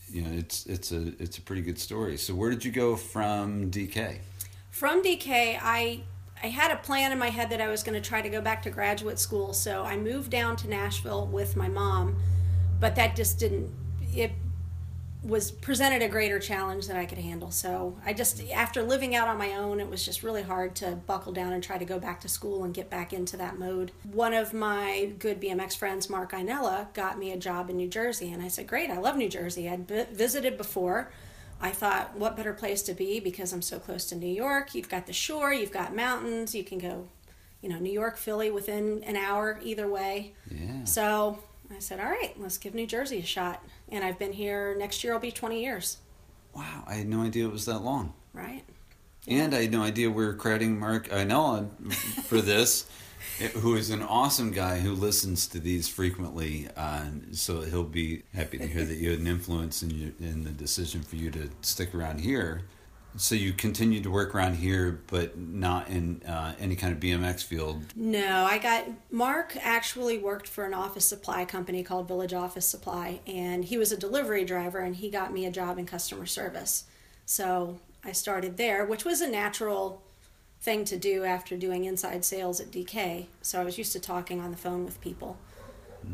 You 0.09 0.21
know, 0.21 0.31
it's 0.31 0.65
it's 0.65 0.91
a 0.91 1.13
it's 1.21 1.37
a 1.37 1.41
pretty 1.41 1.61
good 1.61 1.79
story. 1.79 2.17
So 2.17 2.33
where 2.35 2.49
did 2.49 2.63
you 2.65 2.71
go 2.71 2.95
from 2.95 3.71
DK? 3.71 4.19
From 4.71 5.03
DK, 5.03 5.59
I 5.61 6.03
I 6.41 6.47
had 6.47 6.71
a 6.71 6.77
plan 6.77 7.11
in 7.11 7.19
my 7.19 7.29
head 7.29 7.49
that 7.49 7.61
I 7.61 7.67
was 7.67 7.83
going 7.83 8.01
to 8.01 8.07
try 8.07 8.21
to 8.21 8.29
go 8.29 8.41
back 8.41 8.63
to 8.63 8.69
graduate 8.69 9.19
school. 9.19 9.53
So 9.53 9.83
I 9.83 9.97
moved 9.97 10.31
down 10.31 10.55
to 10.57 10.69
Nashville 10.69 11.27
with 11.27 11.55
my 11.55 11.67
mom, 11.67 12.17
but 12.79 12.95
that 12.95 13.15
just 13.15 13.39
didn't. 13.39 13.71
It 14.15 14.31
was 15.21 15.51
presented 15.51 16.01
a 16.01 16.07
greater 16.07 16.39
challenge 16.39 16.87
that 16.87 16.95
I 16.95 17.05
could 17.05 17.17
handle. 17.17 17.51
So 17.51 17.97
I 18.05 18.13
just 18.13 18.41
after 18.51 18.81
living 18.81 19.15
out 19.15 19.27
on 19.27 19.37
my 19.37 19.53
own, 19.53 19.81
it 19.81 19.89
was 19.89 20.05
just 20.05 20.23
really 20.23 20.43
hard 20.43 20.75
to 20.77 20.91
buckle 20.91 21.33
down 21.33 21.51
and 21.51 21.61
try 21.61 21.77
to 21.77 21.85
go 21.85 21.99
back 21.99 22.21
to 22.21 22.29
school 22.29 22.63
and 22.63 22.73
get 22.73 22.89
back 22.89 23.11
into 23.11 23.35
that 23.37 23.59
mode. 23.59 23.91
One 24.11 24.33
of 24.33 24.53
my 24.53 25.11
good 25.19 25.41
BMX 25.41 25.75
friends, 25.75 26.09
Mark 26.09 26.31
Inella, 26.31 26.93
got 26.93 27.19
me 27.19 27.31
a 27.31 27.37
job 27.37 27.69
in 27.69 27.75
New 27.75 27.89
Jersey, 27.89 28.31
and 28.31 28.41
I 28.41 28.47
said, 28.47 28.67
"Great, 28.67 28.89
I 28.89 28.97
love 28.97 29.17
New 29.17 29.29
Jersey. 29.29 29.69
I'd 29.69 29.87
vi- 29.87 30.07
visited 30.11 30.57
before." 30.57 31.11
I 31.61 31.71
thought, 31.71 32.15
what 32.15 32.37
better 32.37 32.53
place 32.53 32.81
to 32.83 32.93
be 32.93 33.19
because 33.19 33.51
I'm 33.51 33.61
so 33.61 33.79
close 33.79 34.05
to 34.05 34.15
New 34.15 34.27
York. 34.33 34.73
You've 34.73 34.87
got 34.87 35.07
the 35.07 35.13
shore, 35.13 35.53
you've 35.53 35.73
got 35.73 35.93
mountains, 35.93 36.55
you 36.55 36.63
can 36.63 36.77
go, 36.77 37.09
you 37.61 37.67
know, 37.67 37.79
New 37.79 37.91
York, 37.91 38.15
Philly 38.15 38.49
within 38.49 39.03
an 39.03 39.17
hour 39.17 39.59
either 39.61 39.85
way. 39.85 40.35
Yeah. 40.49 40.85
So 40.85 41.39
I 41.75 41.79
said, 41.79 41.99
all 41.99 42.09
right, 42.09 42.33
let's 42.39 42.57
give 42.57 42.73
New 42.73 42.87
Jersey 42.87 43.19
a 43.19 43.25
shot. 43.25 43.63
And 43.89 44.03
I've 44.03 44.17
been 44.19 44.33
here, 44.33 44.75
next 44.77 45.03
year 45.03 45.13
will 45.13 45.19
be 45.19 45.31
20 45.31 45.61
years, 45.61 45.97
Wow, 46.55 46.83
I 46.87 46.95
had 46.95 47.07
no 47.07 47.21
idea 47.21 47.45
it 47.45 47.51
was 47.51 47.65
that 47.65 47.79
long. 47.79 48.13
right? 48.33 48.63
And 49.27 49.53
I 49.53 49.61
had 49.63 49.71
no 49.71 49.83
idea 49.83 50.09
we 50.09 50.25
were 50.25 50.33
crediting 50.33 50.79
Mark 50.79 51.07
Ainella 51.09 51.69
for 52.23 52.41
this, 52.41 52.89
who 53.57 53.75
is 53.75 53.91
an 53.91 54.01
awesome 54.01 54.51
guy 54.51 54.79
who 54.79 54.93
listens 54.93 55.45
to 55.47 55.59
these 55.59 55.87
frequently. 55.87 56.67
Uh, 56.75 57.05
so 57.31 57.61
he'll 57.61 57.83
be 57.83 58.23
happy 58.33 58.57
to 58.57 58.65
hear 58.67 58.83
that 58.85 58.95
you 58.95 59.11
had 59.11 59.19
an 59.19 59.27
influence 59.27 59.83
in, 59.83 59.91
your, 59.91 60.11
in 60.19 60.43
the 60.43 60.49
decision 60.49 61.03
for 61.03 61.17
you 61.17 61.29
to 61.31 61.49
stick 61.61 61.93
around 61.93 62.19
here. 62.21 62.63
So 63.17 63.35
you 63.35 63.53
continued 63.53 64.03
to 64.03 64.11
work 64.11 64.35
around 64.35 64.57
here, 64.57 65.01
but 65.07 65.37
not 65.37 65.89
in 65.89 66.21
uh, 66.23 66.53
any 66.59 66.75
kind 66.75 66.93
of 66.93 66.99
BMX 66.99 67.43
field. 67.43 67.83
No, 67.95 68.45
I 68.45 68.59
got 68.59 68.85
Mark 69.11 69.57
actually 69.61 70.17
worked 70.17 70.47
for 70.47 70.65
an 70.65 70.73
office 70.73 71.05
supply 71.05 71.43
company 71.45 71.83
called 71.83 72.07
Village 72.07 72.33
Office 72.33 72.65
Supply, 72.65 73.19
and 73.25 73.65
he 73.65 73.77
was 73.77 73.91
a 73.91 73.97
delivery 73.97 74.45
driver, 74.45 74.79
and 74.79 74.95
he 74.95 75.09
got 75.09 75.33
me 75.33 75.45
a 75.45 75.51
job 75.51 75.79
in 75.79 75.85
customer 75.85 76.25
service. 76.25 76.85
So 77.25 77.79
I 78.03 78.11
started 78.11 78.57
there, 78.57 78.85
which 78.85 79.05
was 79.05 79.21
a 79.21 79.29
natural 79.29 80.01
thing 80.61 80.85
to 80.85 80.97
do 80.97 81.23
after 81.23 81.57
doing 81.57 81.85
inside 81.85 82.23
sales 82.23 82.59
at 82.59 82.71
DK. 82.71 83.27
So 83.41 83.59
I 83.59 83.63
was 83.63 83.77
used 83.77 83.93
to 83.93 83.99
talking 83.99 84.39
on 84.39 84.51
the 84.51 84.57
phone 84.57 84.85
with 84.85 85.01
people. 85.01 85.37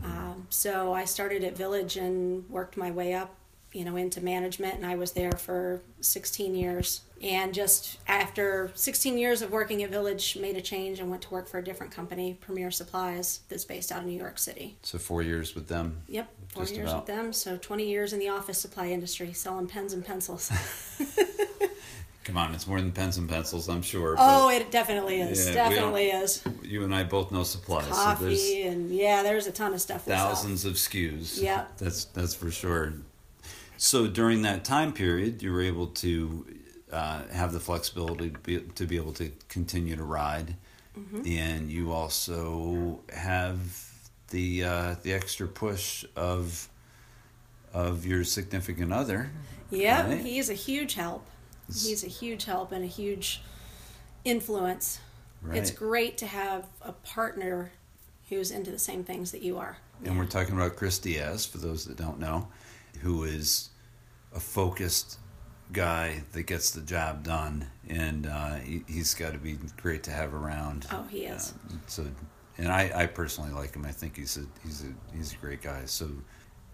Um, 0.03 0.47
so 0.49 0.93
I 0.93 1.05
started 1.05 1.43
at 1.43 1.55
Village 1.55 1.97
and 1.97 2.49
worked 2.49 2.77
my 2.77 2.91
way 2.91 3.13
up, 3.13 3.35
you 3.75 3.83
know, 3.83 3.97
into 3.97 4.23
management, 4.23 4.75
and 4.75 4.85
I 4.85 4.95
was 4.95 5.11
there 5.11 5.33
for 5.33 5.81
16 5.99 6.55
years. 6.55 7.01
And 7.21 7.53
just 7.53 7.97
after 8.07 8.71
16 8.73 9.17
years 9.17 9.41
of 9.41 9.51
working 9.51 9.83
at 9.83 9.89
Village, 9.89 10.37
made 10.37 10.55
a 10.55 10.61
change 10.61 10.99
and 10.99 11.09
went 11.09 11.23
to 11.23 11.29
work 11.31 11.49
for 11.49 11.57
a 11.57 11.63
different 11.63 11.91
company, 11.91 12.37
Premier 12.39 12.71
Supplies, 12.71 13.41
that's 13.49 13.65
based 13.65 13.91
out 13.91 13.99
of 13.99 14.05
New 14.05 14.17
York 14.17 14.37
City. 14.37 14.77
So 14.81 14.97
four 14.97 15.23
years 15.23 15.55
with 15.55 15.67
them. 15.67 15.97
Yep, 16.07 16.29
four 16.47 16.63
years 16.63 16.89
about. 16.89 17.05
with 17.05 17.15
them. 17.15 17.33
So 17.33 17.57
20 17.57 17.85
years 17.85 18.13
in 18.13 18.19
the 18.19 18.29
office 18.29 18.59
supply 18.59 18.87
industry, 18.87 19.33
selling 19.33 19.67
pens 19.67 19.91
and 19.91 20.05
pencils. 20.05 20.49
Come 22.23 22.37
on, 22.37 22.55
it's 22.55 22.65
more 22.65 22.79
than 22.79 22.93
pens 22.93 23.17
and 23.17 23.29
pencils, 23.29 23.67
I'm 23.67 23.81
sure. 23.81 24.15
oh, 24.17 24.49
it 24.49 24.71
definitely 24.71 25.19
is. 25.19 25.47
Yeah, 25.47 25.53
definitely 25.53 26.07
is. 26.07 26.41
you 26.63 26.85
and 26.85 26.95
I 26.95 27.03
both 27.03 27.31
know 27.31 27.43
supplies. 27.43 27.87
So 27.87 27.91
Coffee 27.91 28.63
and 28.63 28.89
yeah, 28.89 29.21
there's 29.21 29.47
a 29.47 29.51
ton 29.51 29.73
of 29.73 29.81
stuff. 29.81 30.05
thousands 30.05 30.63
of 30.63 30.73
SKUs. 30.75 31.41
Yeah. 31.41 31.65
that's 31.77 32.05
that's 32.05 32.33
for 32.33 32.49
sure. 32.49 32.93
So 33.77 34.07
during 34.07 34.41
that 34.43 34.63
time 34.63 34.93
period, 34.93 35.41
you 35.41 35.51
were 35.51 35.61
able 35.61 35.87
to 35.87 36.45
uh, 36.91 37.23
have 37.31 37.51
the 37.53 37.59
flexibility 37.59 38.29
to 38.29 38.39
be, 38.39 38.59
to 38.59 38.85
be 38.85 38.95
able 38.97 39.13
to 39.13 39.31
continue 39.49 39.95
to 39.95 40.03
ride, 40.03 40.55
Mm-hmm. 40.97 41.27
and 41.27 41.69
you 41.69 41.91
also 41.91 43.01
have 43.13 43.59
the 44.29 44.63
uh, 44.63 44.95
the 45.03 45.11
extra 45.11 45.45
push 45.45 46.05
of 46.15 46.69
of 47.73 48.05
your 48.05 48.23
significant 48.23 48.93
other. 48.93 49.29
Yep, 49.71 50.05
Right. 50.07 50.21
he 50.21 50.39
is 50.39 50.49
a 50.49 50.53
huge 50.53 50.93
help. 50.93 51.25
He's 51.67 52.01
a 52.05 52.07
huge 52.07 52.45
help 52.45 52.71
and 52.71 52.81
a 52.85 52.87
huge 52.87 53.41
influence. 54.23 54.99
It's 55.51 55.69
great 55.69 56.17
to 56.19 56.27
have 56.27 56.65
a 56.81 56.93
partner 56.93 57.71
who's 58.29 58.49
into 58.49 58.71
the 58.71 58.79
same 58.79 59.03
things 59.03 59.31
that 59.31 59.41
you 59.41 59.57
are. 59.57 59.77
And 60.05 60.17
we're 60.17 60.25
talking 60.25 60.55
about 60.55 60.75
Chris 60.77 60.97
Diaz, 60.97 61.45
for 61.45 61.57
those 61.57 61.83
that 61.85 61.97
don't 61.97 62.19
know, 62.19 62.47
who 63.05 63.23
is 63.23 63.69
a 64.33 64.39
focused 64.39 65.19
guy 65.71 66.23
that 66.33 66.43
gets 66.43 66.71
the 66.71 66.81
job 66.81 67.23
done, 67.23 67.67
and 67.87 68.25
uh, 68.25 68.55
he, 68.55 68.83
he's 68.87 69.13
got 69.13 69.33
to 69.33 69.37
be 69.37 69.59
great 69.77 70.01
to 70.03 70.11
have 70.11 70.33
around. 70.33 70.87
Oh, 70.91 71.03
he 71.03 71.25
is. 71.25 71.53
Uh, 71.69 71.75
so, 71.85 72.05
and 72.57 72.67
I, 72.67 72.91
I 72.95 73.05
personally 73.05 73.51
like 73.51 73.75
him. 73.75 73.85
I 73.85 73.91
think 73.91 74.17
he's 74.17 74.37
a 74.37 74.45
he's 74.63 74.83
a 74.83 75.15
he's 75.15 75.33
a 75.33 75.37
great 75.37 75.61
guy. 75.61 75.83
So, 75.85 76.09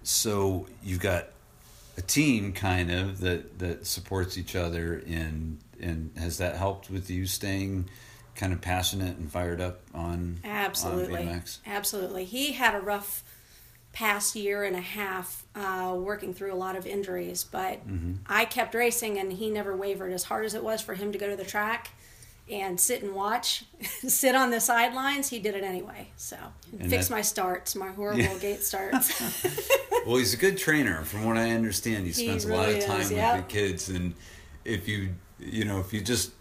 so 0.04 0.68
you've 0.82 1.02
got 1.02 1.28
a 1.98 2.02
team 2.02 2.54
kind 2.54 2.90
of 2.90 3.20
that 3.20 3.60
that 3.60 3.86
supports 3.86 4.38
each 4.38 4.56
other, 4.56 5.04
and 5.06 5.60
and 5.82 6.12
has 6.18 6.38
that 6.38 6.56
helped 6.56 6.90
with 6.90 7.10
you 7.10 7.26
staying 7.26 7.90
kind 8.36 8.54
of 8.54 8.62
passionate 8.62 9.18
and 9.18 9.30
fired 9.30 9.60
up 9.60 9.82
on 9.94 10.40
Absolutely. 10.46 11.28
on 11.28 11.44
Absolutely. 11.66 12.24
He 12.24 12.54
had 12.54 12.74
a 12.74 12.80
rough 12.80 13.26
past 13.94 14.36
year 14.36 14.64
and 14.64 14.76
a 14.76 14.82
half 14.82 15.44
uh, 15.56 15.94
working 15.98 16.34
through 16.34 16.54
a 16.54 16.56
lot 16.56 16.76
of 16.76 16.86
injuries, 16.88 17.44
but 17.44 17.86
Mm-hmm. 17.88 18.14
I 18.28 18.46
kept 18.46 18.74
racing 18.74 19.20
and 19.20 19.34
he 19.34 19.50
never 19.50 19.76
wavered. 19.76 20.12
As 20.14 20.24
hard 20.24 20.46
as 20.46 20.54
it 20.54 20.64
was 20.64 20.82
for 20.82 20.94
him 20.94 21.12
to 21.12 21.18
go 21.18 21.30
to 21.30 21.36
the 21.36 21.44
track 21.44 21.90
and 22.50 22.80
sit 22.80 23.04
and 23.04 23.14
watch, 23.14 23.66
sit 24.08 24.34
on 24.36 24.50
the 24.52 24.60
sidelines, 24.60 25.30
he 25.30 25.40
did 25.40 25.56
it 25.56 25.64
anyway. 25.64 26.10
So, 26.16 26.38
And 26.80 26.90
fix 26.90 27.08
that- 27.08 27.14
my 27.16 27.22
starts, 27.22 27.76
my 27.76 27.90
horrible 27.92 28.22
Yeah. 28.22 28.38
gate 28.38 28.64
starts. 28.72 29.22
Well, 30.08 30.18
he's 30.18 30.34
a 30.34 30.38
good 30.38 30.58
trainer, 30.58 31.04
from 31.04 31.26
what 31.26 31.38
I 31.38 31.52
understand. 31.52 32.08
He 32.08 32.12
He 32.12 32.26
spends 32.26 32.46
a 32.46 32.56
lot 32.56 32.70
of 32.70 32.84
time 32.84 33.02
is, 33.02 33.10
with 33.10 33.18
yeah. 33.20 33.38
the 33.38 33.44
kids, 33.44 33.88
and 33.88 34.16
if 34.66 34.88
you, 34.88 35.10
you 35.38 35.64
know, 35.64 35.80
if 35.80 35.94
you 35.94 36.02
just 36.02 36.32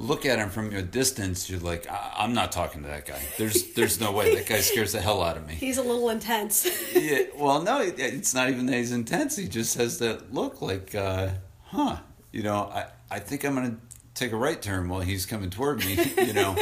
look 0.00 0.24
at 0.24 0.38
him 0.38 0.48
from 0.50 0.74
a 0.74 0.82
distance, 0.82 1.48
you're 1.50 1.60
like, 1.60 1.88
I- 1.88 2.14
I'm 2.18 2.32
not 2.32 2.50
talking 2.52 2.82
to 2.82 2.88
that 2.88 3.04
guy. 3.06 3.20
There's, 3.38 3.74
there's 3.74 4.00
no 4.00 4.10
way 4.12 4.34
that 4.34 4.46
guy 4.46 4.60
scares 4.60 4.92
the 4.92 5.00
hell 5.00 5.22
out 5.22 5.36
of 5.36 5.46
me. 5.46 5.54
He's 5.54 5.78
a 5.78 5.82
little 5.82 6.08
intense. 6.08 6.66
yeah, 6.94 7.24
well, 7.36 7.62
no, 7.62 7.80
it, 7.82 7.98
it's 7.98 8.34
not 8.34 8.48
even 8.48 8.66
that 8.66 8.76
he's 8.76 8.92
intense. 8.92 9.36
He 9.36 9.46
just 9.46 9.76
has 9.76 9.98
that 9.98 10.32
look, 10.32 10.62
like, 10.62 10.94
uh, 10.94 11.28
huh? 11.64 11.96
You 12.32 12.42
know, 12.42 12.70
I, 12.72 12.86
I 13.10 13.18
think 13.18 13.44
I'm 13.44 13.54
gonna 13.54 13.76
take 14.20 14.32
a 14.32 14.36
right 14.36 14.60
turn 14.60 14.88
while 14.88 15.00
he's 15.00 15.26
coming 15.26 15.50
toward 15.50 15.78
me, 15.84 15.98
you 16.18 16.32
know. 16.32 16.56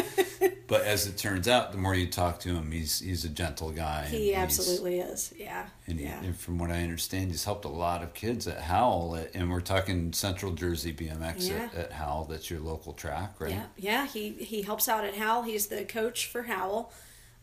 but 0.67 0.83
as 0.83 1.07
it 1.07 1.19
turns 1.19 1.49
out, 1.49 1.73
the 1.73 1.79
more 1.79 1.95
you 1.95 2.07
talk 2.07 2.39
to 2.41 2.51
him, 2.51 2.71
he's 2.71 3.01
he's 3.01 3.25
a 3.25 3.29
gentle 3.29 3.71
guy. 3.73 4.07
He 4.07 4.35
absolutely 4.35 5.01
is. 5.01 5.35
Yeah. 5.37 5.67
And, 5.87 5.99
he, 5.99 6.07
yeah. 6.07 6.23
and 6.23 6.37
from 6.37 6.59
what 6.59 6.71
I 6.71 6.83
understand, 6.83 7.31
he's 7.31 7.45
helped 7.45 7.65
a 7.65 7.69
lot 7.69 8.03
of 8.03 8.15
kids 8.15 8.47
at 8.47 8.61
Howell, 8.61 9.17
at, 9.17 9.35
and 9.35 9.51
we're 9.51 9.61
talking 9.61 10.13
Central 10.13 10.53
Jersey 10.53 10.93
BMX 10.93 11.51
at, 11.51 11.73
Yeah. 11.75 11.81
at 11.81 11.93
Howell. 11.93 12.27
That's 12.27 12.49
your 12.51 12.61
local 12.61 12.93
track, 12.93 13.35
right? 13.41 13.51
Yeah, 13.51 13.67
yeah. 13.77 14.07
He 14.07 14.31
he 14.33 14.63
helps 14.63 14.89
out 14.89 15.05
at 15.05 15.17
Howell. 15.17 15.43
He's 15.43 15.67
the 15.67 15.85
coach 15.85 16.27
for 16.27 16.45
Howell, 16.45 16.93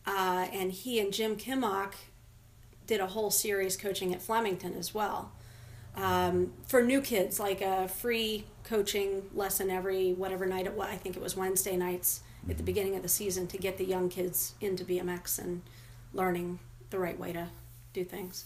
uh, 0.06 0.46
and 0.52 0.72
he 0.72 0.98
and 0.98 1.12
Jim 1.12 1.36
Kimmock 1.36 1.94
did 2.86 3.00
a 3.00 3.06
whole 3.08 3.30
series 3.30 3.76
coaching 3.76 4.14
at 4.14 4.22
Flemington 4.22 4.74
as 4.78 4.94
well 4.94 5.32
um, 5.96 6.52
for 6.66 6.82
new 6.82 7.00
kids, 7.00 7.40
like 7.40 7.60
a 7.60 7.88
free 7.88 8.44
coaching 8.66 9.22
lesson 9.32 9.70
every 9.70 10.12
whatever 10.12 10.44
night 10.44 10.66
it 10.66 10.74
was. 10.74 10.88
I 10.90 10.96
think 10.96 11.16
it 11.16 11.22
was 11.22 11.36
Wednesday 11.36 11.76
nights 11.76 12.20
at 12.50 12.56
the 12.56 12.62
beginning 12.62 12.96
of 12.96 13.02
the 13.02 13.08
season 13.08 13.46
to 13.48 13.58
get 13.58 13.78
the 13.78 13.84
young 13.84 14.08
kids 14.08 14.54
into 14.60 14.84
BMX 14.84 15.38
and 15.38 15.62
learning 16.12 16.58
the 16.90 16.98
right 16.98 17.18
way 17.18 17.32
to 17.32 17.48
do 17.92 18.04
things. 18.04 18.44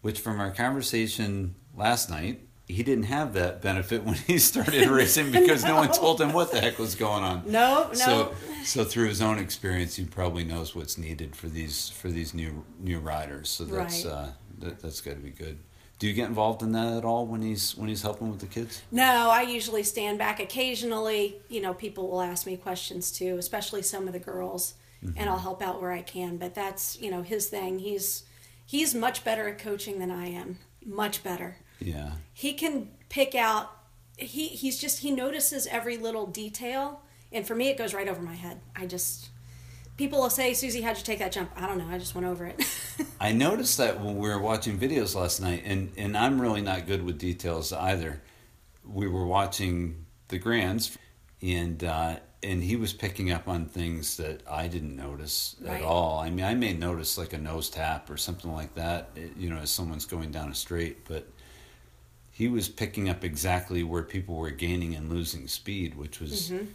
Which, 0.00 0.20
from 0.20 0.40
our 0.40 0.52
conversation 0.52 1.56
last 1.76 2.08
night, 2.08 2.40
he 2.68 2.82
didn't 2.82 3.04
have 3.04 3.32
that 3.32 3.60
benefit 3.62 4.04
when 4.04 4.14
he 4.14 4.38
started 4.38 4.86
racing 4.90 5.32
because 5.32 5.64
no. 5.64 5.76
one 5.76 5.90
told 5.90 6.20
him 6.20 6.32
what 6.32 6.52
the 6.52 6.60
heck 6.60 6.78
was 6.78 6.94
going 6.94 7.24
on. 7.24 7.42
No, 7.46 7.88
no. 7.88 7.94
So, 7.94 8.34
so 8.64 8.84
through 8.84 9.08
his 9.08 9.20
own 9.20 9.38
experience, 9.38 9.96
he 9.96 10.04
probably 10.04 10.44
knows 10.44 10.74
what's 10.76 10.98
needed 10.98 11.34
for 11.34 11.48
these 11.48 11.88
for 11.88 12.08
these 12.08 12.34
new 12.34 12.64
new 12.78 13.00
riders. 13.00 13.48
So 13.48 13.64
that's 13.64 14.04
Right. 14.04 14.12
uh, 14.12 14.26
that, 14.58 14.80
that's 14.80 15.00
got 15.00 15.12
to 15.12 15.20
be 15.20 15.30
good. 15.30 15.58
Do 15.98 16.06
you 16.06 16.12
get 16.12 16.28
involved 16.28 16.62
in 16.62 16.72
that 16.72 16.96
at 16.96 17.04
all 17.04 17.26
when 17.26 17.42
he's 17.42 17.76
when 17.76 17.88
he's 17.88 18.02
helping 18.02 18.30
with 18.30 18.40
the 18.40 18.46
kids? 18.46 18.82
No, 18.92 19.30
I 19.30 19.42
usually 19.42 19.82
stand 19.82 20.18
back. 20.18 20.38
Occasionally, 20.38 21.36
you 21.48 21.60
know, 21.60 21.74
people 21.74 22.08
will 22.08 22.20
ask 22.20 22.46
me 22.46 22.56
questions 22.56 23.10
too, 23.10 23.36
especially 23.38 23.82
some 23.82 24.06
of 24.06 24.12
the 24.12 24.20
girls, 24.20 24.74
and 25.02 25.14
mm-hmm. 25.16 25.28
I'll 25.28 25.38
help 25.38 25.60
out 25.60 25.80
where 25.80 25.90
I 25.90 26.02
can. 26.02 26.36
But 26.36 26.54
that's 26.54 27.00
you 27.00 27.10
know 27.10 27.22
his 27.22 27.48
thing. 27.48 27.80
He's 27.80 28.22
he's 28.64 28.94
much 28.94 29.24
better 29.24 29.48
at 29.48 29.58
coaching 29.58 29.98
than 29.98 30.12
I 30.12 30.28
am. 30.28 30.58
Much 30.84 31.24
better. 31.24 31.56
Yeah. 31.80 32.12
He 32.32 32.52
can 32.52 32.90
pick 33.08 33.34
out. 33.34 33.72
He 34.16 34.48
he's 34.48 34.78
just 34.78 35.00
he 35.00 35.10
notices 35.10 35.66
every 35.66 35.96
little 35.96 36.26
detail, 36.26 37.02
and 37.32 37.44
for 37.44 37.56
me, 37.56 37.70
it 37.70 37.76
goes 37.76 37.92
right 37.92 38.08
over 38.08 38.22
my 38.22 38.34
head. 38.34 38.60
I 38.76 38.86
just 38.86 39.30
people 39.98 40.20
will 40.20 40.30
say, 40.30 40.54
Susie, 40.54 40.80
how'd 40.80 40.96
you 40.96 41.02
take 41.04 41.18
that 41.18 41.32
jump? 41.32 41.50
I 41.56 41.66
don't 41.66 41.76
know. 41.76 41.88
I 41.90 41.98
just 41.98 42.14
went 42.14 42.26
over 42.26 42.46
it. 42.46 42.64
I 43.20 43.32
noticed 43.32 43.76
that 43.76 44.00
when 44.00 44.16
we 44.16 44.28
were 44.28 44.38
watching 44.38 44.78
videos 44.78 45.14
last 45.14 45.40
night, 45.42 45.62
and, 45.66 45.92
and 45.98 46.16
I'm 46.16 46.40
really 46.40 46.62
not 46.62 46.86
good 46.86 47.04
with 47.04 47.18
details 47.18 47.72
either. 47.72 48.22
We 48.86 49.08
were 49.08 49.26
watching 49.26 50.06
the 50.28 50.38
grands, 50.38 50.96
and 51.42 51.84
uh, 51.84 52.16
and 52.42 52.62
he 52.62 52.76
was 52.76 52.92
picking 52.92 53.32
up 53.32 53.48
on 53.48 53.66
things 53.66 54.16
that 54.16 54.42
I 54.48 54.68
didn't 54.68 54.96
notice 54.96 55.56
Right. 55.60 55.78
at 55.78 55.82
all. 55.82 56.20
I 56.20 56.30
mean, 56.30 56.44
I 56.44 56.54
may 56.54 56.72
notice 56.72 57.18
like 57.18 57.32
a 57.32 57.38
nose 57.38 57.68
tap 57.68 58.08
or 58.08 58.16
something 58.16 58.52
like 58.52 58.74
that, 58.76 59.10
you 59.36 59.50
know, 59.50 59.56
as 59.58 59.70
someone's 59.70 60.04
going 60.06 60.30
down 60.30 60.48
a 60.48 60.54
straight, 60.54 61.06
but 61.08 61.26
he 62.30 62.46
was 62.46 62.68
picking 62.68 63.08
up 63.08 63.24
exactly 63.24 63.82
where 63.82 64.04
people 64.04 64.36
were 64.36 64.50
gaining 64.52 64.94
and 64.94 65.10
losing 65.12 65.48
speed, 65.48 65.96
which 65.96 66.20
was. 66.20 66.50
Mm-hmm. 66.52 66.66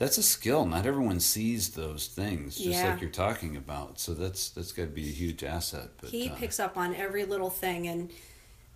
That's 0.00 0.16
a 0.18 0.22
skill. 0.22 0.64
Not 0.64 0.86
everyone 0.86 1.20
sees 1.20 1.70
those 1.70 2.06
things, 2.08 2.56
just 2.56 2.66
Yeah. 2.68 2.90
like 2.92 3.02
you're 3.02 3.10
talking 3.10 3.54
about. 3.56 4.00
So 4.00 4.14
that's 4.14 4.48
that's 4.48 4.72
got 4.72 4.84
to 4.84 4.88
be 4.88 5.08
a 5.08 5.12
huge 5.12 5.44
asset. 5.44 5.88
But, 6.00 6.10
he 6.10 6.28
uh, 6.30 6.34
picks 6.36 6.58
up 6.58 6.76
on 6.76 6.94
every 6.94 7.24
little 7.24 7.50
thing 7.50 7.86
and 7.86 8.10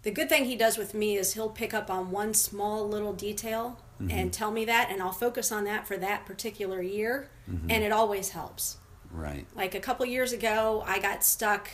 the 0.03 0.11
good 0.11 0.29
thing 0.29 0.45
he 0.45 0.55
does 0.55 0.77
with 0.77 0.93
me 0.93 1.17
is 1.17 1.33
he'll 1.33 1.49
pick 1.49 1.73
up 1.73 1.91
on 1.91 2.11
one 2.11 2.35
small 2.35 2.87
little 2.87 3.15
detail 3.15 3.81
and 4.11 4.33
tell 4.35 4.51
me 4.51 4.67
that 4.67 4.91
and 4.91 5.01
i'll 5.01 5.13
focus 5.13 5.51
on 5.51 5.65
that 5.65 5.87
for 5.87 5.97
that 5.97 6.27
particular 6.27 6.83
year 6.83 7.31
and 7.47 7.71
it 7.83 7.91
always 7.93 8.31
helps 8.31 8.77
Right. 9.11 9.47
like 9.55 9.75
a 9.75 9.81
couple 9.81 10.05
years 10.05 10.33
ago 10.33 10.83
i 10.87 10.99
got 10.99 11.25
stuck 11.25 11.71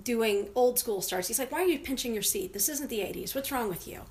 doing 0.00 0.48
old 0.54 0.78
school 0.78 1.00
starts 1.02 1.26
he's 1.26 1.38
like 1.40 1.50
why 1.50 1.62
are 1.62 1.66
you 1.66 1.78
pinching 1.80 2.12
your 2.14 2.22
seat 2.22 2.52
this 2.52 2.68
isn't 2.68 2.88
the 2.88 3.00
80s 3.00 3.34
what's 3.34 3.50
wrong 3.50 3.68
with 3.68 3.88
you 3.88 4.02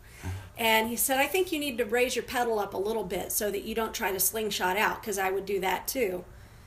and 0.57 0.89
he 0.89 0.95
said 0.95 1.17
i 1.19 1.27
think 1.27 1.51
you 1.51 1.59
need 1.59 1.77
to 1.77 1.85
raise 1.85 2.15
your 2.15 2.23
pedal 2.23 2.59
up 2.59 2.73
a 2.73 2.77
little 2.77 3.03
bit 3.03 3.31
so 3.31 3.51
that 3.51 3.63
you 3.63 3.75
don't 3.75 3.93
try 3.93 4.11
to 4.11 4.19
slingshot 4.19 4.77
out 4.77 5.01
because 5.01 5.17
i 5.17 5.29
would 5.31 5.45
do 5.45 5.59
that 5.59 5.87
too. 5.87 6.23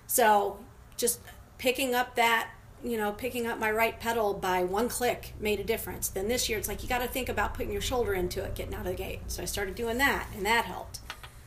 So 0.07 0.59
just 0.97 1.21
picking 1.59 1.95
up 1.95 2.17
that 2.17 2.51
you 2.83 2.97
know 2.97 3.13
picking 3.13 3.47
up 3.47 3.59
my 3.59 3.71
right 3.71 4.01
pedal 4.01 4.35
by 4.35 4.65
one 4.65 4.89
click 4.89 5.35
made 5.39 5.61
a 5.61 5.65
difference. 5.65 6.09
Then 6.09 6.27
this 6.29 6.49
year 6.49 6.59
it's 6.59 6.67
like 6.69 6.83
you 6.83 6.89
got 6.89 7.01
to 7.01 7.09
think 7.09 7.29
about 7.29 7.55
putting 7.55 7.73
your 7.73 7.81
shoulder 7.83 8.15
into 8.15 8.43
it 8.43 8.55
getting 8.55 8.75
out 8.75 8.81
of 8.81 8.87
the 8.87 8.95
gate. 8.95 9.21
So 9.29 9.43
i 9.43 9.45
started 9.45 9.75
doing 9.75 9.99
that 9.99 10.27
and 10.37 10.45
that 10.47 10.65
helped. 10.65 11.01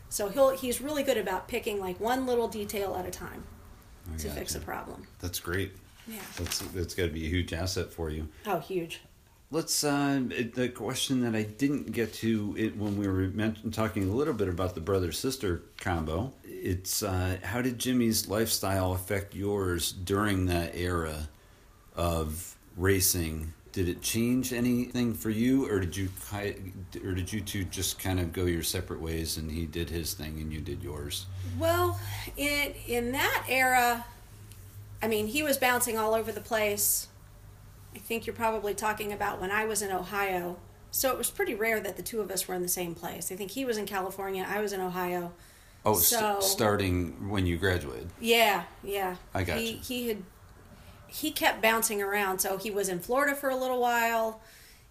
So 0.10 0.30
he'll 0.30 0.52
he's 0.52 0.80
really 0.80 1.04
good 1.04 1.18
about 1.18 1.48
picking 1.48 1.80
like 1.80 2.00
one 2.00 2.26
little 2.26 2.48
detail 2.48 2.96
at 2.96 3.06
a 3.06 3.12
time 3.12 3.44
I 4.14 4.18
to 4.18 4.30
fix 4.30 4.56
a 4.56 4.60
problem. 4.60 5.08
That's 5.20 5.40
great. 5.40 5.72
yeah. 6.08 6.20
That's 6.38 6.60
that's 6.60 6.94
got 6.94 7.04
to 7.04 7.12
be 7.12 7.26
a 7.26 7.30
huge 7.30 7.52
asset 7.54 7.92
for 7.92 8.10
you. 8.10 8.30
oh 8.46 8.60
huge 8.60 9.02
Let's 9.54 9.84
uh, 9.84 10.20
the 10.56 10.70
question 10.70 11.22
that 11.22 11.36
I 11.36 11.44
didn't 11.44 11.92
get 11.92 12.12
to 12.16 12.56
it 12.58 12.76
when 12.76 12.98
we 12.98 13.08
were 13.08 13.30
talking 13.70 14.10
a 14.10 14.12
little 14.12 14.34
bit 14.34 14.48
about 14.48 14.74
the 14.74 14.82
brother 14.82 15.12
sister 15.12 15.62
combo. 15.78 16.34
It's 16.44 17.04
uh, 17.04 17.38
how 17.44 17.62
did 17.62 17.78
Jimmy's 17.78 18.28
lifestyle 18.28 18.94
affect 18.94 19.36
yours 19.36 19.92
during 19.92 20.48
that 20.48 20.76
era 20.76 21.30
of 21.96 22.56
racing? 22.78 23.54
Did 23.74 23.90
it 23.90 24.02
change 24.02 24.54
anything 24.54 25.14
for 25.14 25.30
you, 25.30 25.70
or 25.70 25.80
did 25.80 25.96
you 25.96 26.10
or 27.06 27.12
did 27.12 27.32
you 27.32 27.40
two 27.40 27.64
just 27.66 28.00
kind 28.00 28.20
of 28.20 28.34
go 28.34 28.46
your 28.46 28.64
separate 28.64 29.02
ways, 29.02 29.38
and 29.38 29.52
he 29.52 29.68
did 29.68 29.88
his 29.88 30.16
thing 30.16 30.40
and 30.40 30.52
you 30.52 30.62
did 30.62 30.82
yours? 30.82 31.28
Well, 31.60 32.00
in 32.38 32.74
in 32.88 33.12
that 33.12 33.46
era, 33.48 34.04
I 35.00 35.08
mean, 35.08 35.28
he 35.28 35.44
was 35.44 35.60
bouncing 35.60 35.96
all 35.96 36.16
over 36.16 36.32
the 36.32 36.42
place. 36.42 37.08
I 37.96 38.00
think 38.00 38.26
you're 38.26 38.36
probably 38.36 38.74
talking 38.74 39.12
about 39.14 39.40
when 39.40 39.52
I 39.52 39.66
was 39.66 39.82
in 39.82 39.92
Ohio. 39.92 40.58
So 40.92 41.12
it 41.12 41.18
was 41.18 41.30
pretty 41.30 41.56
rare 41.56 41.80
that 41.80 41.98
the 41.98 42.04
two 42.04 42.22
of 42.22 42.30
us 42.30 42.48
were 42.48 42.56
in 42.56 42.62
the 42.62 42.68
same 42.68 42.94
place. 42.94 43.32
I 43.32 43.36
think 43.36 43.52
he 43.52 43.66
was 43.66 43.78
in 43.78 43.86
California, 43.86 44.46
I 44.48 44.62
was 44.62 44.74
in 44.74 44.82
Ohio. 44.82 45.34
Oh, 45.86 45.96
So- 45.96 46.40
st- 46.40 46.44
starting 46.44 47.30
when 47.30 47.46
you 47.46 47.58
graduated. 47.58 48.10
Yeah, 48.20 48.64
yeah. 48.84 49.16
I 49.34 49.44
got 49.44 49.58
he, 49.58 49.72
you. 49.72 49.80
He 49.80 50.08
had 50.10 50.18
he 51.08 51.30
kept 51.32 51.62
bouncing 51.62 52.02
around. 52.02 52.40
So 52.40 52.58
he 52.58 52.72
was 52.72 52.90
in 52.90 53.00
Florida 53.00 53.36
for 53.36 53.50
a 53.50 53.56
little 53.56 53.80
while. 53.80 54.42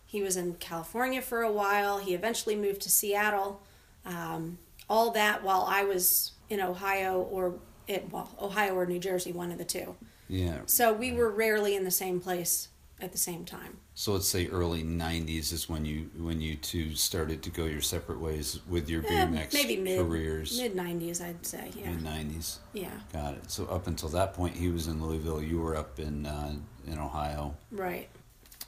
He 0.07 0.23
was 0.23 0.37
in 0.37 0.55
California 0.55 1.21
for 1.21 1.43
a 1.43 1.51
while. 1.51 1.99
He 1.99 2.15
eventually 2.15 2.55
moved 2.55 2.83
to 2.83 2.91
Seattle. 2.91 3.61
Um, 4.07 4.59
all 4.89 5.11
that 5.13 5.43
while 5.43 5.65
I 5.69 5.83
was 5.85 6.33
in 6.49 6.61
Ohio 6.61 7.23
or 7.23 7.55
it 7.89 8.09
well 8.13 8.31
Ohio 8.41 8.75
or 8.75 8.87
New 8.87 9.01
Jersey, 9.01 9.33
one 9.33 9.51
of 9.51 9.59
the 9.59 9.65
two. 9.65 9.97
Yeah. 10.29 10.59
So 10.67 10.93
we 10.93 11.13
were 11.13 11.31
rarely 11.31 11.75
in 11.75 11.85
the 11.85 11.91
same 11.91 12.21
place 12.21 12.69
at 13.03 13.13
the 13.13 13.19
same 13.19 13.45
time. 13.45 13.77
So 13.95 14.13
let's 14.13 14.29
say 14.29 14.47
early 14.49 14.83
'90s 14.83 15.53
is 15.53 15.69
when 15.69 15.85
you 15.85 16.11
when 16.19 16.41
you 16.41 16.55
two 16.57 16.95
started 16.95 17.43
to 17.43 17.51
go 17.51 17.65
your 17.65 17.81
separate 17.81 18.21
ways 18.21 18.61
with 18.69 18.89
your 18.89 19.05
Eh, 19.05 19.09
BMX 19.27 19.53
maybe 19.55 19.77
mid 19.77 19.99
careers. 19.99 20.59
mid 20.59 20.75
nineties, 20.77 21.21
I'd 21.21 21.45
say. 21.45 21.71
Yeah, 21.77 21.91
Mid 21.91 22.05
'90s. 22.05 22.59
yeah, 22.73 22.91
Got 23.13 23.35
it. 23.35 23.51
So 23.51 23.67
up 23.67 23.87
until 23.87 24.09
that 24.11 24.35
point, 24.35 24.57
he 24.57 24.69
was 24.69 24.87
in 24.87 25.03
Louisville. 25.05 25.43
You 25.43 25.61
were 25.61 25.77
up 25.77 25.99
in 25.99 26.27
uh, 26.27 26.55
in 26.87 26.99
Ohio. 26.99 27.55
right. 27.71 28.09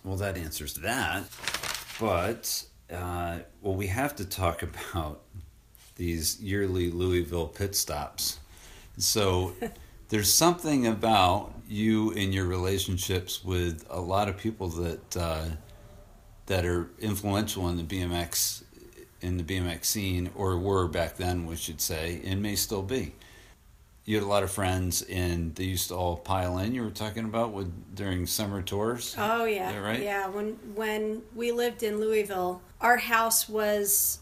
Well, 0.05 0.16
that 0.16 0.37
answers 0.37 0.75
that. 0.75 1.25
But 1.99 2.64
uh, 2.92 3.38
well, 3.62 3.75
we 3.75 3.87
have 3.87 4.14
to 4.16 4.25
talk 4.27 4.62
about 4.62 5.23
these 5.97 6.40
yearly 6.42 6.90
Louisville 6.90 7.47
pit 7.49 7.75
stops. 7.75 8.38
So 8.99 9.55
there's 10.14 10.33
something 10.33 10.87
about 10.87 11.53
you 11.66 12.12
and 12.12 12.33
your 12.33 12.44
relationships 12.44 13.44
with 13.44 13.85
a 13.90 14.00
lot 14.00 14.29
of 14.29 14.38
people 14.38 14.68
that 14.68 15.16
uh, 15.16 15.46
that 16.46 16.64
are 16.64 16.88
influential 17.00 17.68
in 17.68 17.77
the 17.77 17.83
BMX 17.83 18.62
in 19.20 19.38
the 19.38 19.42
BMX 19.42 19.87
scene, 19.87 20.31
or 20.37 20.57
were 20.57 20.87
back 20.87 21.16
then, 21.16 21.46
we 21.46 21.57
should 21.57 21.81
say, 21.81 22.20
and 22.24 22.40
may 22.40 22.55
still 22.55 22.85
be. 22.85 23.16
You 24.05 24.14
had 24.14 24.22
a 24.22 24.29
lot 24.29 24.44
of 24.44 24.53
friends, 24.53 25.03
and 25.03 25.53
they 25.57 25.64
used 25.64 25.88
to 25.88 25.96
all 25.96 26.16
pile 26.16 26.59
in. 26.59 26.77
You 26.77 26.85
were 26.85 26.90
talking 26.90 27.24
about 27.24 27.53
with 27.53 27.96
during 27.96 28.24
summer 28.27 28.62
tours. 28.62 29.16
Oh 29.18 29.46
yeah, 29.46 29.77
right? 29.81 30.00
yeah. 30.00 30.29
When 30.29 30.53
when 30.77 31.22
we 31.35 31.50
lived 31.50 31.83
in 31.83 31.98
Louisville, 31.98 32.62
our 32.81 32.98
house 32.98 33.48
was 33.48 34.20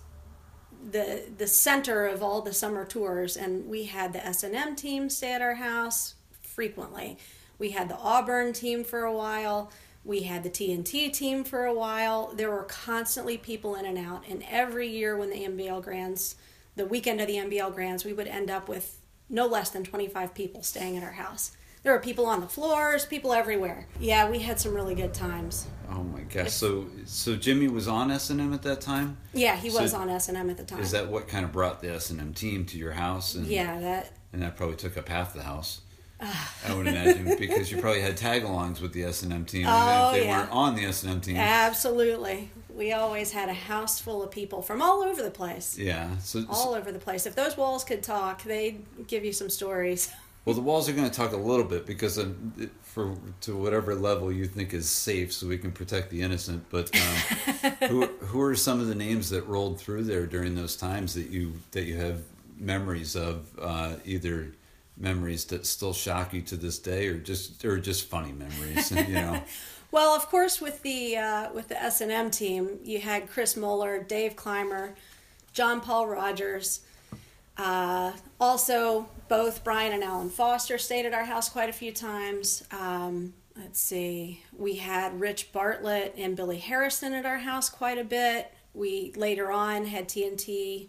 the 0.91 1.25
the 1.37 1.47
center 1.47 2.07
of 2.07 2.23
all 2.23 2.43
the 2.43 2.53
summer 2.53 2.85
tours, 2.85 3.37
and 3.37 3.69
we 3.69 3.85
had 3.85 4.13
the 4.13 4.25
S 4.25 4.43
and 4.43 4.55
M 4.55 4.75
team 4.75 5.09
stay 5.09 5.33
at 5.33 5.43
our 5.43 5.55
house 5.55 6.15
frequently. 6.43 7.19
We 7.59 7.71
had 7.71 7.89
the 7.89 7.97
Auburn 7.97 8.53
team 8.53 8.85
for 8.85 9.05
a 9.05 9.13
while. 9.13 9.71
We 10.05 10.23
had 10.23 10.43
the 10.43 10.51
TNT 10.51 11.13
team 11.13 11.45
for 11.45 11.65
a 11.65 11.75
while. 11.75 12.33
There 12.35 12.51
were 12.51 12.65
constantly 12.65 13.39
people 13.39 13.77
in 13.77 13.87
and 13.87 13.99
out, 13.99 14.25
and 14.29 14.45
every 14.51 14.89
year 14.89 15.17
when 15.17 15.31
the 15.31 15.45
NBL 15.45 15.83
Grands, 15.83 16.35
the 16.75 16.87
weekend 16.87 17.21
of 17.21 17.29
the 17.29 17.37
NBL 17.37 17.73
Grands, 17.75 18.05
we 18.05 18.13
would 18.13 18.27
end 18.27 18.51
up 18.51 18.69
with 18.69 18.99
no 19.29 19.47
less 19.47 19.71
than 19.71 19.85
twenty 19.85 20.09
five 20.09 20.35
people 20.35 20.63
staying 20.63 20.97
at 20.97 21.05
our 21.05 21.13
house. 21.13 21.53
There 21.83 21.93
were 21.93 21.99
people 21.99 22.27
on 22.27 22.41
the 22.41 22.47
floors, 22.47 23.05
people 23.05 23.33
everywhere. 23.33 23.87
Yeah, 23.99 24.31
we 24.31 24.39
had 24.39 24.61
some 24.61 24.73
really 24.75 24.95
good 24.95 25.13
times. 25.13 25.67
Oh 25.91 26.03
my 26.05 26.21
gosh! 26.21 26.53
So 26.53 26.87
so 27.07 27.37
Jimmy 27.37 27.69
was 27.69 27.89
on 27.89 28.11
S 28.11 28.31
and 28.31 28.41
M 28.41 28.55
at 28.55 28.63
that 28.63 28.81
time. 28.81 29.17
Yeah, 29.35 29.57
he 29.57 29.69
was 29.69 29.93
on 29.93 30.09
S 30.09 30.29
and 30.29 30.37
M 30.39 30.49
at 30.49 30.57
the 30.57 30.65
time. 30.65 30.81
Is 30.81 30.93
that 30.93 31.09
what 31.09 31.29
kind 31.29 31.45
of 31.45 31.53
brought 31.53 31.81
the 31.83 31.93
S 31.93 32.11
and 32.11 32.21
M 32.21 32.33
team 32.35 32.65
to 32.67 32.79
your 32.79 32.93
house? 32.93 33.35
And, 33.35 33.47
yeah, 33.47 33.79
that 33.81 34.13
and 34.33 34.41
that 34.43 34.57
probably 34.57 34.77
took 34.77 34.97
up 34.97 35.09
half 35.09 35.35
the 35.35 35.43
house. 35.43 35.81
I 36.21 36.73
would 36.75 36.87
imagine 36.87 37.37
because 37.37 37.71
you 37.73 37.81
probably 37.81 38.01
had 38.01 38.17
tag-alongs 38.17 38.81
with 38.81 38.93
the 38.93 39.03
S 39.05 39.23
and 39.25 39.33
M 39.33 39.45
team, 39.45 39.67
Oh, 39.69 40.09
if 40.09 40.15
they 40.15 40.25
yeah. 40.27 40.39
weren't 40.39 40.51
on 40.53 40.77
the 40.77 40.85
S 40.87 41.03
and 41.03 41.13
M 41.13 41.21
team, 41.21 41.37
absolutely. 41.37 42.51
We 42.75 42.93
always 42.93 43.33
had 43.33 43.49
a 43.49 43.55
house 43.55 44.01
full 44.01 44.23
of 44.23 44.31
people 44.31 44.63
from 44.63 44.81
all 44.81 45.03
over 45.03 45.21
the 45.23 45.31
place. 45.33 45.77
yeah. 45.77 46.17
So, 46.19 46.45
All 46.49 46.75
over 46.75 46.91
the 46.93 46.99
place. 47.01 47.27
If 47.27 47.35
those 47.35 47.57
walls 47.57 47.83
could 47.85 48.03
talk, 48.03 48.45
they'd 48.45 48.83
give 49.09 49.25
you 49.25 49.33
some 49.33 49.51
stories. 49.51 50.11
well, 50.45 50.55
the 50.55 50.63
walls 50.63 50.89
are 50.89 50.93
going 50.93 51.09
to 51.09 51.15
talk 51.15 51.33
a 51.33 51.37
little 51.37 51.65
bit 51.65 51.87
because 51.87 52.19
um, 52.19 52.71
for 52.83 53.17
to 53.43 53.57
whatever 53.57 53.95
level 53.95 54.33
you 54.33 54.47
think 54.47 54.75
is 54.75 54.89
safe, 54.89 55.33
so 55.33 55.47
we 55.47 55.59
can 55.59 55.73
protect 55.73 56.11
the 56.11 56.23
innocent. 56.23 56.65
But 56.71 56.91
um, 56.97 57.73
who 57.89 58.07
who 58.07 58.41
are 58.41 58.57
some 58.57 58.81
of 58.81 58.89
the 58.89 58.95
names 58.95 59.31
that 59.31 59.47
rolled 59.47 59.81
through 59.81 60.05
there 60.05 60.27
during 60.27 60.55
those 60.55 60.77
times 60.77 61.15
that 61.15 61.31
you 61.31 61.53
that 61.71 61.85
you 61.85 61.97
have 61.97 62.23
memories 62.59 63.17
of, 63.17 63.49
uh, 63.61 63.95
either 64.05 64.53
memories 64.97 65.45
that 65.47 65.67
still 65.67 65.93
shock 65.93 66.33
you 66.33 66.43
to 66.43 66.57
this 66.57 66.79
day, 66.79 67.07
or 67.07 67.19
just 67.19 67.65
or 67.65 67.79
just 67.79 68.09
funny 68.09 68.33
memories, 68.33 68.91
you 68.91 69.15
know? 69.15 69.43
Well, 69.93 70.17
of 70.17 70.27
course, 70.29 70.59
with 70.59 70.81
the 70.81 71.19
uh, 71.19 71.53
with 71.53 71.69
the 71.69 71.81
S 71.81 72.01
and 72.01 72.11
M 72.11 72.31
team, 72.31 72.79
you 72.83 72.99
had 72.99 73.29
Chris 73.29 73.59
Moeller, 73.59 74.03
Dave 74.03 74.37
Clymer, 74.37 74.95
John 75.53 75.83
Paul 75.83 76.07
Rogers. 76.07 76.81
Uh, 77.57 78.13
also, 78.41 79.09
both 79.29 79.63
Brian 79.65 79.93
and 79.93 80.03
Alan 80.03 80.31
Foster 80.31 80.79
stayed 80.79 81.07
at 81.07 81.15
our 81.15 81.25
house 81.25 81.49
quite 81.49 81.69
a 81.69 81.73
few 81.73 81.93
times. 81.93 82.65
Um, 82.71 83.35
let's 83.57 83.81
see, 83.81 84.43
we 84.57 84.77
had 84.77 85.21
Rich 85.21 85.53
Bartlett 85.53 86.15
and 86.17 86.37
Billy 86.37 86.59
Harrison 86.59 87.13
at 87.13 87.27
our 87.27 87.39
house 87.39 87.69
quite 87.69 87.99
a 87.99 88.05
bit. 88.05 88.53
We 88.75 89.13
later 89.17 89.53
on 89.53 89.87
had 89.87 90.09
TNT 90.09 90.89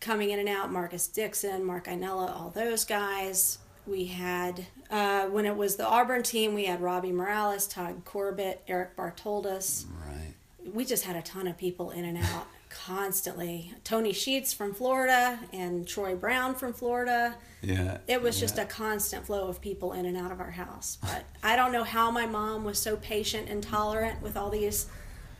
coming 0.00 0.30
in 0.30 0.38
and 0.38 0.48
out, 0.48 0.72
Marcus 0.72 1.06
Dixon, 1.06 1.64
Mark 1.64 1.86
Inella, 1.86 2.34
all 2.34 2.50
those 2.50 2.84
guys. 2.84 3.58
We 3.86 4.06
had, 4.06 4.66
uh, 4.90 5.26
when 5.26 5.46
it 5.46 5.56
was 5.56 5.76
the 5.76 5.86
Auburn 5.86 6.22
team, 6.22 6.54
we 6.54 6.64
had 6.64 6.80
Robbie 6.80 7.12
Morales, 7.12 7.66
Todd 7.66 8.02
Corbett, 8.04 8.62
Eric 8.66 8.96
Bartoldas. 8.96 9.86
Right. 10.06 10.34
We 10.74 10.84
just 10.84 11.04
had 11.04 11.16
a 11.16 11.22
ton 11.22 11.46
of 11.46 11.56
people 11.56 11.90
in 11.90 12.04
and 12.04 12.18
out 12.18 12.46
constantly. 12.84 13.72
Tony 13.84 14.12
Sheets 14.12 14.52
from 14.52 14.74
Florida 14.74 15.38
and 15.52 15.86
Troy 15.86 16.14
Brown 16.14 16.54
from 16.54 16.72
Florida. 16.72 17.36
Yeah. 17.62 17.98
It 18.06 18.22
was 18.22 18.36
yeah. 18.36 18.40
just 18.42 18.58
a 18.58 18.64
constant 18.64 19.26
flow 19.26 19.48
of 19.48 19.60
people 19.60 19.92
in 19.92 20.06
and 20.06 20.16
out 20.16 20.30
of 20.30 20.40
our 20.40 20.50
house. 20.50 20.98
But 21.00 21.24
I 21.42 21.56
don't 21.56 21.72
know 21.72 21.84
how 21.84 22.10
my 22.10 22.26
mom 22.26 22.64
was 22.64 22.78
so 22.78 22.96
patient 22.96 23.48
and 23.48 23.62
tolerant 23.62 24.22
with 24.22 24.36
all 24.36 24.50
these 24.50 24.86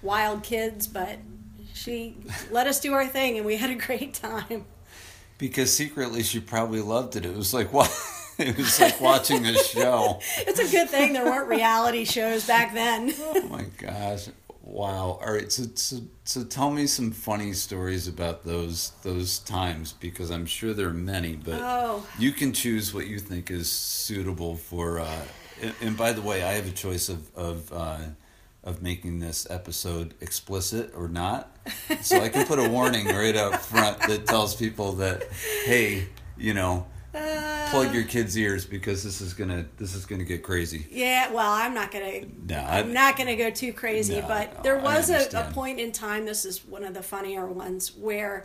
wild 0.03 0.43
kids, 0.43 0.87
but 0.87 1.19
she 1.75 2.17
let 2.51 2.67
us 2.67 2.81
do 2.81 2.93
our 2.95 3.07
thing 3.07 3.37
and 3.37 3.47
we 3.47 3.57
had 3.57 3.71
a 3.71 3.75
great 3.75 4.15
time. 4.15 4.65
Because 5.39 5.73
secretly 5.73 6.23
she 6.23 6.41
probably 6.41 6.81
loved 6.81 7.17
it. 7.17 7.27
It 7.27 7.37
was 7.37 7.53
like 7.53 7.73
what 7.73 7.91
it 8.39 8.57
was 8.57 8.81
like 8.81 9.01
watching 9.01 9.45
a 9.45 9.55
show. 9.55 10.21
It's 10.39 10.59
a 10.59 10.71
good 10.71 10.89
thing 10.89 11.13
there 11.13 11.25
weren't 11.25 11.49
reality 11.49 12.05
shows 12.05 12.47
back 12.47 12.73
then. 12.73 13.13
Oh 13.19 13.43
my 13.49 13.67
gosh. 13.77 14.29
Wow. 14.77 15.19
All 15.25 15.33
right, 15.33 15.51
so, 15.51 15.63
so 15.75 15.97
so 16.25 16.45
tell 16.45 16.71
me 16.71 16.87
some 16.87 17.11
funny 17.11 17.55
stories 17.55 18.07
about 18.09 18.45
those 18.45 18.93
those 19.03 19.39
times 19.39 19.95
because 19.95 20.31
I'm 20.31 20.45
sure 20.45 20.75
there 20.75 20.89
are 20.89 20.93
many, 20.93 21.35
but 21.35 21.61
Oh. 21.63 22.07
you 22.19 22.31
can 22.31 22.53
choose 22.53 22.93
what 22.93 23.07
you 23.07 23.19
think 23.19 23.51
is 23.51 23.73
suitable 23.73 24.55
for 24.57 25.01
uh 25.01 25.23
and, 25.63 25.75
and 25.81 25.97
by 25.97 26.13
the 26.13 26.21
way, 26.21 26.43
I 26.43 26.53
have 26.53 26.69
a 26.69 26.73
choice 26.73 27.09
of 27.09 27.35
of 27.35 27.73
uh 27.73 28.01
of 28.65 28.83
making 28.83 29.21
this 29.21 29.47
episode 29.49 30.13
explicit 30.21 30.93
or 30.95 31.09
not. 31.09 31.57
So 32.03 32.21
I 32.21 32.29
can 32.29 32.47
put 32.47 32.59
a 32.59 32.69
warning 32.69 33.07
right 33.07 33.35
up 33.35 33.61
front 33.63 33.99
that 34.01 34.27
tells 34.27 34.55
people 34.55 34.93
that 34.97 35.23
hey, 35.65 36.09
you 36.37 36.53
know, 36.53 36.87
plug 37.71 37.95
your 37.95 38.05
kids' 38.05 38.37
ears 38.37 38.65
because 38.65 39.03
this 39.03 39.21
is 39.21 39.35
gonna 39.35 39.67
this 39.79 39.95
is 39.95 40.07
gonna 40.07 40.25
get 40.25 40.43
crazy. 40.43 40.87
Yeah, 40.91 41.33
well, 41.33 41.51
I'm 41.51 41.75
not 41.75 41.91
gonna. 41.91 42.23
No, 42.49 42.57
I- 42.59 42.81
I'm 42.81 42.93
not 42.93 43.17
gonna 43.17 43.37
go 43.37 43.51
too 43.51 43.73
crazy, 43.73 44.21
No, 44.21 44.29
but 44.29 44.55
no, 44.57 44.63
there 44.63 44.79
was 44.79 45.11
a, 45.11 45.29
a 45.39 45.51
point 45.53 45.79
in 45.81 45.93
time. 45.93 46.25
This 46.25 46.45
is 46.45 46.65
one 46.65 46.85
of 46.85 46.95
the 46.95 47.03
funnier 47.03 47.47
ones 47.47 47.95
where 47.97 48.45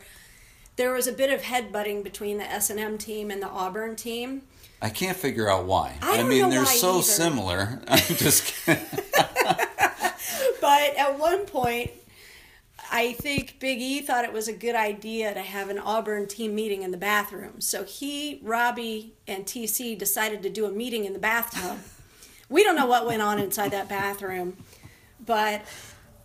there 0.75 0.93
was 0.93 1.07
a 1.07 1.13
bit 1.13 1.31
of 1.31 1.41
headbutting 1.41 2.03
between 2.03 2.37
the 2.37 2.45
S 2.45 2.69
and 2.69 2.79
M 2.79 2.97
team 2.97 3.31
and 3.31 3.41
the 3.41 3.49
Auburn 3.49 3.95
team. 3.95 4.43
I 4.81 4.89
can't 4.89 5.15
figure 5.17 5.49
out 5.49 5.65
why. 5.65 5.95
I 6.01 6.17
don't 6.17 6.27
mean, 6.27 6.49
they're 6.49 6.65
so 6.65 6.95
either. 6.95 7.03
similar. 7.03 7.81
I'm 7.87 8.15
just. 8.15 8.53
But 10.59 10.95
at 10.95 11.17
one 11.17 11.45
point, 11.47 11.91
I 12.93 13.13
think 13.13 13.57
Big 13.59 13.79
E 13.79 14.01
thought 14.01 14.25
it 14.25 14.33
was 14.33 14.49
a 14.49 14.53
good 14.53 14.75
idea 14.75 15.33
to 15.33 15.39
have 15.39 15.69
an 15.69 15.79
Auburn 15.79 16.27
team 16.27 16.53
meeting 16.53 16.83
in 16.83 16.91
the 16.91 16.97
bathroom. 16.97 17.61
So 17.61 17.85
he, 17.85 18.41
Robbie, 18.43 19.13
and 19.25 19.45
TC 19.45 19.97
decided 19.97 20.43
to 20.43 20.49
do 20.49 20.65
a 20.65 20.71
meeting 20.71 21.05
in 21.05 21.13
the 21.13 21.19
bathtub. 21.19 21.79
We 22.49 22.65
don't 22.65 22.75
know 22.75 22.85
what 22.85 23.07
went 23.07 23.21
on 23.21 23.39
inside 23.39 23.71
that 23.71 23.87
bathroom, 23.87 24.57
but 25.25 25.61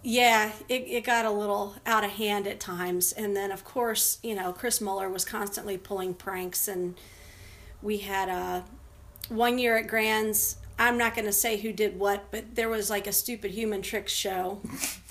yeah, 0.02 0.50
it, 0.68 0.82
it 0.88 1.04
got 1.04 1.24
a 1.24 1.30
little 1.30 1.76
out 1.86 2.02
of 2.02 2.10
hand 2.10 2.48
at 2.48 2.58
times. 2.58 3.12
And 3.12 3.36
then, 3.36 3.52
of 3.52 3.62
course, 3.62 4.18
you 4.24 4.34
know, 4.34 4.52
Chris 4.52 4.80
Moeller 4.80 5.08
was 5.08 5.24
constantly 5.24 5.78
pulling 5.78 6.14
pranks, 6.14 6.66
and 6.66 6.96
we 7.80 7.98
had 7.98 8.28
a 8.28 8.64
one 9.28 9.60
year 9.60 9.76
at 9.76 9.86
Grand's. 9.86 10.56
I'm 10.80 10.98
not 10.98 11.14
going 11.14 11.26
to 11.26 11.32
say 11.32 11.58
who 11.58 11.72
did 11.72 11.96
what, 11.96 12.32
but 12.32 12.56
there 12.56 12.68
was 12.68 12.90
like 12.90 13.06
a 13.06 13.12
stupid 13.12 13.52
human 13.52 13.80
tricks 13.80 14.12
show. 14.12 14.60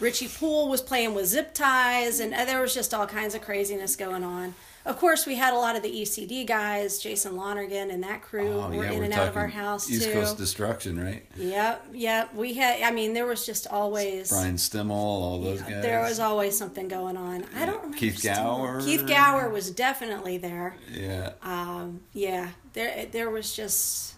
Richie 0.00 0.28
Poole 0.28 0.68
was 0.68 0.82
playing 0.82 1.14
with 1.14 1.26
zip 1.26 1.54
ties, 1.54 2.20
and 2.20 2.34
uh, 2.34 2.44
there 2.44 2.60
was 2.60 2.74
just 2.74 2.92
all 2.92 3.06
kinds 3.06 3.34
of 3.34 3.40
craziness 3.42 3.96
going 3.96 4.22
on. 4.24 4.54
Of 4.84 4.98
course, 4.98 5.26
we 5.26 5.34
had 5.34 5.52
a 5.52 5.56
lot 5.56 5.74
of 5.74 5.82
the 5.82 5.90
ECD 5.90 6.46
guys, 6.46 7.00
Jason 7.00 7.34
Lonergan 7.36 7.90
and 7.90 8.04
that 8.04 8.22
crew 8.22 8.52
Oh, 8.52 8.68
were 8.70 8.84
yeah, 8.84 8.92
in 8.92 9.02
and 9.02 9.12
out 9.12 9.26
of 9.26 9.36
our 9.36 9.48
house 9.48 9.90
East 9.90 10.04
too. 10.04 10.12
Coast 10.12 10.36
Destruction, 10.38 11.02
right? 11.02 11.26
Yep, 11.36 11.86
yep. 11.92 12.32
We 12.36 12.54
had. 12.54 12.82
I 12.82 12.92
mean, 12.92 13.12
there 13.12 13.26
was 13.26 13.44
just 13.44 13.66
always. 13.66 14.28
Brian 14.30 14.54
Stimmel, 14.54 14.90
all 14.92 15.40
those 15.40 15.60
guys. 15.60 15.82
There 15.82 16.02
was 16.02 16.20
always 16.20 16.56
something 16.56 16.86
going 16.86 17.16
on. 17.16 17.44
I 17.56 17.66
don't 17.66 17.78
remember. 17.78 17.98
Keith 17.98 18.18
Steve- 18.18 18.34
Gower. 18.36 18.80
Keith 18.80 19.06
Gower 19.08 19.48
was 19.48 19.72
definitely 19.72 20.38
there. 20.38 20.76
Yeah. 20.92 21.32
Um, 21.42 22.02
yeah, 22.12 22.50
there 22.74 23.06
there 23.06 23.30
was 23.30 23.56
just 23.56 24.14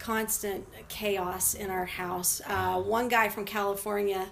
constant 0.00 0.66
chaos 0.88 1.54
in 1.54 1.70
our 1.70 1.84
house. 1.86 2.40
Uh, 2.48 2.80
one 2.80 3.06
guy 3.06 3.28
from 3.28 3.44
California, 3.44 4.26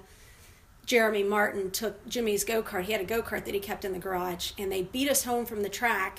Jeremy 0.91 1.23
Martin, 1.23 1.71
took 1.71 2.05
Jimmy's 2.09 2.43
go 2.43 2.65
kart. 2.65 2.83
He 2.83 2.91
had 2.91 3.01
a 3.01 3.05
go 3.05 3.23
kart 3.23 3.45
that 3.45 3.55
he 3.55 3.61
kept 3.61 3.85
in 3.85 3.93
the 3.93 4.01
garage, 4.01 4.51
and 4.59 4.73
they 4.73 4.83
beat 4.83 5.09
us 5.09 5.23
home 5.23 5.47
from 5.47 5.63
the 5.63 5.69
track. 5.69 6.19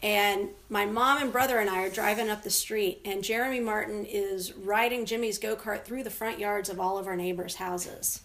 And 0.00 0.48
my 0.68 0.84
mom 0.84 1.22
and 1.22 1.30
brother 1.30 1.60
and 1.60 1.70
I 1.70 1.84
are 1.84 1.90
driving 1.90 2.28
up 2.28 2.42
the 2.42 2.50
street, 2.50 3.00
and 3.04 3.22
Jeremy 3.22 3.60
Martin 3.60 4.04
is 4.04 4.52
riding 4.52 5.06
Jimmy's 5.06 5.38
go 5.38 5.54
kart 5.54 5.84
through 5.84 6.02
the 6.02 6.10
front 6.10 6.40
yards 6.40 6.68
of 6.68 6.80
all 6.80 6.98
of 6.98 7.06
our 7.06 7.14
neighbors' 7.14 7.54
houses. 7.54 8.20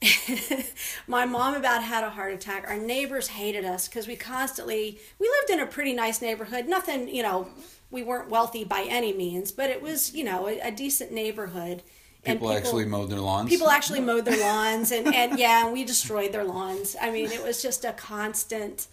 my 1.06 1.26
mom 1.26 1.56
about 1.56 1.82
had 1.82 2.04
a 2.04 2.08
heart 2.08 2.32
attack. 2.32 2.64
Our 2.66 2.78
neighbors 2.78 3.28
hated 3.28 3.66
us 3.66 3.88
because 3.88 4.08
we 4.08 4.16
constantly 4.16 4.98
we 5.18 5.28
lived 5.28 5.50
in 5.50 5.60
a 5.60 5.70
pretty 5.70 5.92
nice 5.92 6.22
neighborhood. 6.22 6.68
Nothing, 6.68 7.14
you 7.14 7.22
know, 7.22 7.48
we 7.90 8.02
weren't 8.02 8.30
wealthy 8.30 8.64
by 8.64 8.86
any 8.88 9.12
means, 9.12 9.52
but 9.52 9.68
it 9.68 9.82
was, 9.82 10.14
you 10.14 10.24
know, 10.24 10.48
a, 10.48 10.58
a 10.60 10.70
decent 10.70 11.12
neighborhood. 11.12 11.82
People, 12.24 12.52
actually 12.52 12.84
mowed 12.84 13.10
their 13.10 13.20
lawns. 13.20 13.48
People 13.48 13.68
actually 13.68 14.00
mowed 14.00 14.24
their 14.24 14.38
lawns, 14.38 14.92
and, 14.92 15.12
and 15.12 15.38
yeah, 15.38 15.70
we 15.70 15.84
destroyed 15.84 16.32
their 16.32 16.44
lawns. 16.44 16.94
I 17.00 17.10
mean, 17.10 17.30
it 17.32 17.42
was 17.42 17.60
just 17.60 17.84
a 17.84 17.92
constant. 17.92 18.86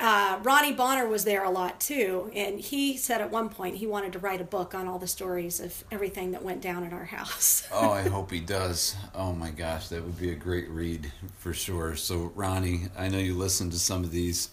Uh, 0.00 0.40
Ronnie 0.42 0.72
Bonner 0.72 1.06
was 1.06 1.24
there 1.24 1.44
a 1.44 1.50
lot 1.50 1.78
too, 1.78 2.30
and 2.34 2.58
he 2.58 2.96
said 2.96 3.20
at 3.20 3.30
one 3.30 3.50
point 3.50 3.76
he 3.76 3.86
wanted 3.86 4.14
to 4.14 4.18
write 4.18 4.40
a 4.40 4.44
book 4.44 4.74
on 4.74 4.88
all 4.88 4.98
the 4.98 5.06
stories 5.06 5.60
of 5.60 5.84
everything 5.92 6.32
that 6.32 6.42
went 6.42 6.60
down 6.62 6.84
at 6.84 6.92
our 6.92 7.04
house. 7.04 7.68
oh, 7.72 7.90
I 7.90 8.08
hope 8.08 8.30
he 8.30 8.40
does. 8.40 8.96
Oh 9.14 9.32
my 9.32 9.50
gosh, 9.50 9.88
that 9.88 10.02
would 10.02 10.18
be 10.18 10.30
a 10.30 10.34
great 10.34 10.68
read 10.70 11.12
for 11.38 11.52
sure. 11.52 11.94
So, 11.96 12.32
Ronnie, 12.34 12.88
I 12.98 13.08
know 13.08 13.18
you 13.18 13.34
listened 13.36 13.72
to 13.72 13.78
some 13.78 14.02
of 14.02 14.10
these. 14.10 14.48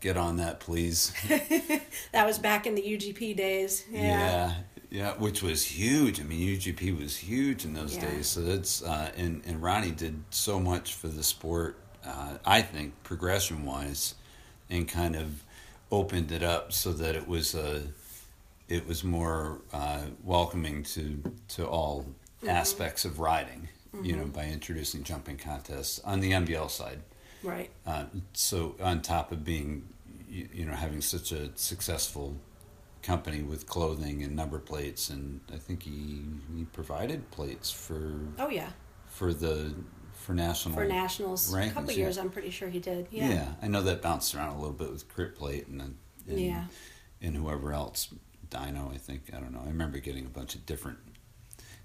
Get 0.00 0.18
on 0.18 0.36
that, 0.36 0.60
please. 0.60 1.14
that 2.12 2.26
was 2.26 2.38
back 2.38 2.66
in 2.66 2.74
the 2.74 2.82
UGP 2.82 3.34
days. 3.34 3.84
Yeah. 3.90 4.00
Yeah, 4.00 4.54
yeah, 4.90 5.12
which 5.14 5.42
was 5.42 5.64
huge. 5.64 6.20
I 6.20 6.24
mean, 6.24 6.40
UGP 6.56 6.98
was 6.98 7.16
huge 7.16 7.64
in 7.64 7.74
those 7.74 7.94
Yeah. 7.96 8.10
days. 8.10 8.26
So 8.28 8.40
that's 8.42 8.82
uh, 8.82 9.10
and 9.16 9.42
and 9.46 9.62
Ronnie 9.62 9.90
did 9.90 10.22
so 10.30 10.58
much 10.60 10.94
for 10.94 11.08
the 11.08 11.22
sport. 11.22 11.78
Uh, 12.04 12.38
I 12.44 12.62
think 12.62 12.94
progression 13.02 13.64
wise, 13.64 14.14
and 14.70 14.86
kind 14.88 15.16
of 15.16 15.42
opened 15.90 16.30
it 16.32 16.42
up 16.42 16.72
so 16.72 16.92
that 16.92 17.14
it 17.16 17.26
was 17.26 17.54
uh, 17.54 17.82
it 18.68 18.86
was 18.86 19.02
more 19.04 19.60
uh, 19.72 20.02
welcoming 20.22 20.82
to 20.84 21.22
to 21.48 21.66
all 21.66 22.06
aspects 22.46 23.04
of 23.04 23.18
riding. 23.18 23.68
You 24.02 24.14
know, 24.14 24.26
by 24.26 24.44
introducing 24.44 25.04
jumping 25.04 25.38
contests 25.38 26.00
on 26.04 26.20
the 26.20 26.32
NBL 26.32 26.70
side. 26.70 26.98
Right. 27.42 27.70
Uh, 27.86 28.04
so 28.34 28.74
on 28.78 29.00
top 29.00 29.32
of 29.32 29.42
being, 29.42 29.88
you, 30.28 30.46
you 30.52 30.64
know, 30.66 30.74
having 30.74 31.00
such 31.00 31.32
a 31.32 31.48
successful 31.56 32.36
company 33.06 33.42
with 33.42 33.66
clothing 33.66 34.22
and 34.24 34.34
number 34.34 34.58
plates, 34.58 35.10
and 35.10 35.40
I 35.52 35.56
think 35.56 35.82
he 35.84 36.22
he 36.56 36.64
provided 36.64 37.30
plates 37.30 37.70
for 37.70 38.18
Oh 38.38 38.48
yeah, 38.50 38.70
for 39.06 39.32
the 39.32 39.74
for 40.12 40.34
national 40.34 40.74
for 40.74 40.84
nationals, 40.84 41.54
a 41.54 41.70
couple 41.70 41.92
yeah. 41.92 41.98
years 41.98 42.18
I'm 42.18 42.30
pretty 42.30 42.50
sure 42.50 42.68
he 42.68 42.80
did. 42.80 43.06
Yeah. 43.10 43.28
Yeah. 43.28 43.48
I 43.62 43.68
know 43.68 43.82
that 43.82 44.02
bounced 44.02 44.34
around 44.34 44.56
a 44.56 44.58
little 44.58 44.72
bit 44.74 44.90
with 44.90 45.08
Crit 45.08 45.36
Plate 45.36 45.68
and 45.68 45.80
then 45.80 45.96
and, 46.28 46.40
Yeah. 46.40 46.64
and 47.22 47.36
whoever 47.36 47.72
else, 47.72 48.08
Dino, 48.50 48.90
I 48.92 48.98
think. 48.98 49.30
I 49.32 49.38
don't 49.38 49.52
know. 49.52 49.62
I 49.64 49.68
remember 49.68 49.98
getting 50.00 50.26
a 50.26 50.30
bunch 50.30 50.56
of 50.56 50.66
different 50.66 50.98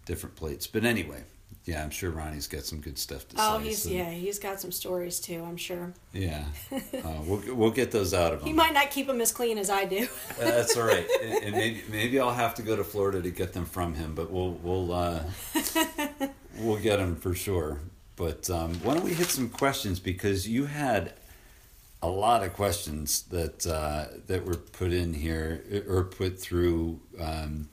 different 0.06 0.36
plates, 0.36 0.66
but 0.66 0.84
anyway, 0.84 1.24
yeah, 1.65 1.84
I'm 1.84 1.89
sure 1.91 2.10
Ronnie's 2.12 2.47
got 2.47 2.63
some 2.65 2.80
good 2.82 2.97
stuff 2.97 3.28
to 3.30 3.36
Oh, 3.38 3.39
say. 3.39 3.56
Oh, 3.56 3.58
he's 3.60 3.84
so- 3.84 3.89
yeah, 3.89 4.10
he's 4.10 4.39
got 4.39 4.60
some 4.60 4.71
stories 4.71 5.19
too. 5.19 5.43
I'm 5.43 5.58
sure 5.58 5.93
yeah. 6.13 6.45
Uh, 6.71 7.21
we'll 7.26 7.56
we'll 7.56 7.71
get 7.71 7.91
those 7.91 8.13
out 8.13 8.34
of 8.34 8.41
him. 8.41 8.47
he 8.47 8.54
might 8.54 8.74
not 8.74 8.91
keep 8.91 9.08
them 9.08 9.21
as 9.21 9.32
clean 9.32 9.58
as 9.58 9.69
I 9.69 9.86
do. 9.86 10.08
Uh, 10.39 10.45
That's 10.45 10.76
all 10.78 10.84
right, 10.86 11.08
and, 11.24 11.43
and 11.45 11.52
maybe 11.56 11.82
maybe 11.89 12.19
I'll 12.19 12.34
have 12.34 12.56
to 12.56 12.62
go 12.62 12.76
to 12.76 12.84
Florida 12.84 13.21
to 13.21 13.32
get 13.32 13.54
them 13.54 13.65
from 13.65 13.93
him, 13.95 14.13
but 14.15 14.30
we'll 14.32 14.52
we'll 14.63 14.91
uh, 14.93 15.24
we'll 16.60 16.78
get 16.82 16.97
them 16.97 17.15
for 17.15 17.34
sure. 17.34 17.80
But 18.15 18.50
um, 18.50 18.74
why 18.84 18.93
don't 18.93 19.04
we 19.04 19.13
hit 19.13 19.28
some 19.30 19.50
questions 19.50 20.00
because 20.00 20.47
you 20.47 20.65
had 20.65 21.13
a 22.04 22.10
lot 22.10 22.43
of 22.43 22.54
questions 22.54 23.24
that 23.30 23.65
uh, 23.65 24.06
that 24.28 24.45
were 24.45 24.56
put 24.56 24.91
in 24.93 25.13
here 25.13 25.63
or 25.88 26.04
put 26.04 26.39
through 26.39 27.00
um, 27.19 27.69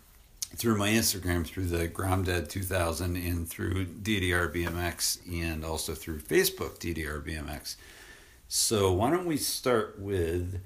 through 0.59 0.77
my 0.77 0.89
Instagram, 0.91 1.47
through 1.47 1.67
the 1.67 1.89
Gromdad 1.89 2.49
2000, 2.49 3.17
and 3.17 3.49
through 3.49 3.87
DDR 3.87 4.53
BMX, 4.53 5.19
and 5.31 5.65
also 5.65 5.95
through 5.95 6.19
Facebook 6.19 6.79
DDR 6.79 7.25
BMX. 7.25 7.77
So 8.49 8.93
why 8.93 9.11
don't 9.11 9.27
we 9.27 9.37
start 9.37 9.99
with? 10.01 10.61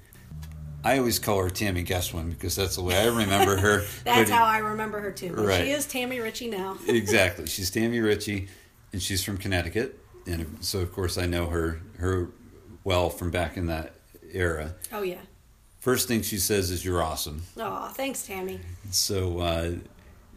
I 0.83 0.97
always 0.97 1.19
call 1.19 1.41
her 1.43 1.49
Tammy 1.49 1.83
Guesswin 1.83 2.31
because 2.31 2.55
that's 2.55 2.75
the 2.75 2.81
way 2.83 2.97
I 2.97 3.05
remember 3.05 3.55
her. 3.55 3.85
That's 4.03 4.29
But- 4.29 4.37
how 4.37 4.43
I 4.43 4.57
remember 4.57 4.99
her 4.99 5.11
too. 5.11 5.33
Right. 5.33 5.63
She 5.63 5.71
is 5.71 5.85
Tammy 5.85 6.19
Ritchie 6.19 6.49
now. 6.49 6.77
exactly. 6.87 7.45
She's 7.45 7.69
Tammy 7.71 7.99
Ritchie, 8.01 8.49
and 8.91 9.01
she's 9.01 9.23
from 9.23 9.37
Connecticut, 9.37 9.97
and 10.25 10.57
so 10.59 10.79
of 10.79 10.91
course 10.91 11.17
I 11.17 11.25
know 11.25 11.45
her 11.47 11.79
her 11.99 12.29
well 12.83 13.09
from 13.09 13.31
back 13.31 13.55
in 13.57 13.67
that 13.67 13.95
era. 14.31 14.73
Oh 14.91 15.03
yeah. 15.03 15.21
First 15.83 16.07
thing 16.07 16.21
she 16.21 16.37
says 16.37 16.71
is, 16.71 16.85
"You're 16.85 17.03
awesome." 17.03 17.41
Oh, 17.57 17.89
thanks, 17.89 18.25
Tammy. 18.25 18.61
So 18.89 19.39
uh, 19.39 19.71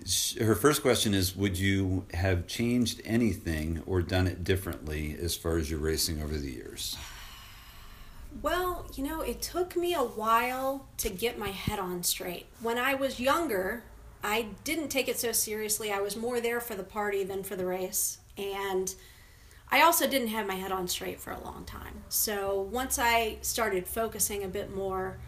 sh- 0.04 0.38
her 0.38 0.56
first 0.56 0.82
question 0.82 1.14
is, 1.14 1.36
"Would 1.36 1.56
you 1.56 2.04
have 2.14 2.48
changed 2.48 3.00
anything 3.04 3.80
or 3.86 4.02
done 4.02 4.26
it 4.26 4.42
differently 4.42 5.16
as 5.22 5.36
far 5.36 5.56
as 5.56 5.70
your 5.70 5.78
racing 5.78 6.20
over 6.20 6.36
the 6.36 6.50
years?" 6.50 6.96
Well, 8.42 8.90
you 8.96 9.04
know, 9.04 9.20
it 9.20 9.40
took 9.40 9.76
me 9.76 9.94
a 9.94 10.02
while 10.02 10.88
to 10.96 11.10
get 11.10 11.38
my 11.38 11.50
head 11.50 11.78
on 11.78 12.02
straight. 12.02 12.46
When 12.60 12.76
I 12.76 12.94
was 12.94 13.20
younger, 13.20 13.84
I 14.24 14.48
didn't 14.64 14.88
take 14.88 15.06
it 15.06 15.16
so 15.16 15.30
seriously. 15.30 15.92
I 15.92 16.00
was 16.00 16.16
more 16.16 16.40
there 16.40 16.60
for 16.60 16.74
the 16.74 16.82
party 16.82 17.22
than 17.22 17.44
for 17.44 17.54
the 17.54 17.66
race. 17.66 18.18
And 18.36 18.92
I 19.70 19.82
also 19.82 20.08
didn't 20.08 20.28
have 20.28 20.48
my 20.48 20.56
head 20.56 20.72
on 20.72 20.88
straight 20.88 21.20
for 21.20 21.30
a 21.30 21.40
long 21.40 21.64
time. 21.64 22.02
So 22.08 22.60
once 22.62 22.98
I 22.98 23.38
started 23.42 23.86
focusing 23.86 24.42
a 24.42 24.48
bit 24.48 24.74
more 24.74 25.18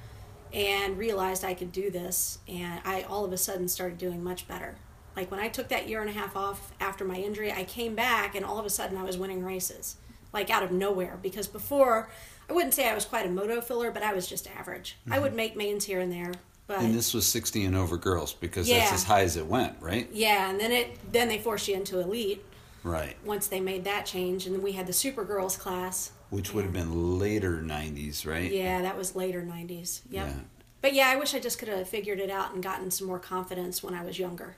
and 0.53 0.97
realized 0.99 1.45
I 1.45 1.55
could 1.55 1.73
do 1.73 1.91
this, 1.91 2.39
and 2.49 2.81
I 2.85 3.03
all 3.03 3.25
of 3.25 3.33
a 3.33 3.37
sudden 3.39 3.69
started 3.69 3.99
doing 3.99 4.23
much 4.23 4.49
better. 4.49 4.77
Like 5.17 5.31
when 5.31 5.41
I 5.41 5.49
took 5.49 5.69
that 5.69 5.89
year 5.89 6.01
and 6.01 6.09
a 6.09 6.13
half 6.13 6.37
off 6.37 6.73
after 6.81 7.05
my 7.05 7.17
injury, 7.17 7.53
I 7.53 7.65
came 7.65 7.95
back 7.97 8.35
and 8.37 8.45
all 8.45 8.59
of 8.59 8.65
a 8.65 8.71
sudden 8.71 8.97
I 8.97 9.03
was 9.03 9.19
winning 9.19 9.45
races, 9.45 9.97
like 10.33 10.49
out 10.49 10.63
of 10.63 10.71
nowhere. 10.71 11.19
Because 11.21 11.49
before, 11.49 12.09
I 12.49 12.53
wouldn't 12.53 12.73
say 12.75 12.89
I 12.89 12.95
was 12.95 13.05
quite 13.05 13.27
a 13.27 13.31
moto 13.31 13.61
filler, 13.61 13.91
but 13.91 14.05
I 14.05 14.13
was 14.13 14.29
just 14.29 14.49
average. 14.49 14.97
I 15.07 15.15
mm-hmm. 15.15 15.23
would 15.23 15.35
make 15.35 15.57
mains 15.57 15.85
here 15.85 16.01
and 16.01 16.13
there, 16.13 16.33
but 16.69 16.79
And 16.79 16.95
this 16.95 17.15
was 17.15 17.27
60 17.27 17.65
and 17.65 17.75
over 17.75 17.97
girls 17.97 18.33
because 18.33 18.69
Yeah. 18.69 18.79
that's 18.79 18.93
as 18.93 19.05
high 19.05 19.23
as 19.23 19.37
it 19.37 19.47
went, 19.47 19.77
right? 19.81 20.09
yeah. 20.13 20.51
And 20.51 20.61
then 20.61 20.71
it 20.71 20.99
then 21.13 21.29
they 21.29 21.39
forced 21.39 21.67
you 21.67 21.75
into 21.75 21.99
elite 21.99 22.45
Right. 22.85 23.17
once 23.25 23.49
they 23.49 23.59
made 23.61 23.83
that 23.85 24.07
change, 24.07 24.47
and 24.47 24.55
then 24.55 24.63
we 24.63 24.73
had 24.73 24.87
the 24.87 24.93
super 24.93 25.25
girls 25.25 25.57
class, 25.57 26.13
Which 26.31 26.53
would 26.53 26.65
have 26.65 26.73
been 26.73 27.19
later 27.19 27.63
90s, 27.63 28.27
right? 28.27 28.51
Yeah, 28.51 28.83
that 28.83 28.97
was 28.97 29.17
later 29.17 29.43
90s. 29.43 30.03
Yep. 30.11 30.27
Yeah. 30.27 30.33
But 30.81 30.95
yeah, 30.95 31.09
I 31.09 31.17
wish 31.17 31.35
I 31.35 31.41
just 31.41 31.59
could 31.59 31.69
have 31.69 31.89
figured 31.89 32.21
it 32.21 32.31
out 32.31 32.53
and 32.55 32.63
gotten 32.63 32.91
some 32.91 33.07
more 33.07 33.19
confidence 33.19 33.83
when 33.83 33.95
I 33.95 34.05
was 34.05 34.19
younger. 34.19 34.57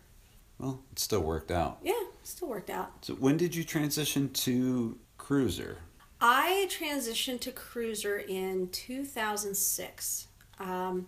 Well, 0.59 0.83
it 0.92 0.98
still 0.98 1.20
worked 1.20 1.50
out. 1.50 1.78
Yeah, 1.83 1.92
still 2.22 2.48
worked 2.48 2.70
out. 2.70 3.04
So 3.04 3.14
when 3.14 3.37
did 3.37 3.54
you 3.54 3.64
transition 3.64 4.30
to 4.30 4.98
cruiser? 5.16 5.78
I 6.20 6.68
transitioned 6.68 7.40
to 7.40 7.52
Cruiser 7.52 8.18
in 8.18 8.68
2006. 8.68 10.26
Um, 10.59 11.06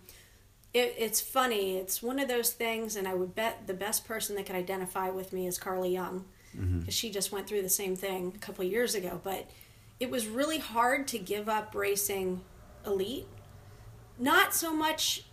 it, 0.73 0.95
it's 0.99 1.21
funny. 1.21 1.77
It's 1.77 2.03
one 2.03 2.19
of 2.19 2.29
those 2.29 2.53
things, 2.53 2.97
and 2.97 3.07
I 3.07 3.13
would 3.13 3.35
bet 3.35 3.67
the 3.67 3.75
best 3.75 4.07
person 4.07 4.37
that 4.37 4.47
could 4.47 4.57
identify 4.57 5.11
with 5.11 5.33
me 5.35 5.47
is 5.47 5.59
Carly 5.59 5.93
Young, 5.93 6.25
because 6.79 6.95
she 6.95 7.11
just 7.11 7.31
went 7.33 7.47
through 7.47 7.63
the 7.63 7.69
same 7.69 7.95
thing 7.97 8.33
a 8.35 8.39
couple 8.39 8.65
of 8.65 8.71
years 8.71 8.95
ago. 8.95 9.21
But 9.23 9.51
it 10.03 10.11
was 10.11 10.27
really 10.27 10.59
hard 10.59 11.07
to 11.07 11.17
give 11.17 11.49
up 11.49 11.77
racing 11.77 12.41
elite. 12.85 13.29
Not 14.19 14.53
so 14.53 14.75
much. 14.75 15.27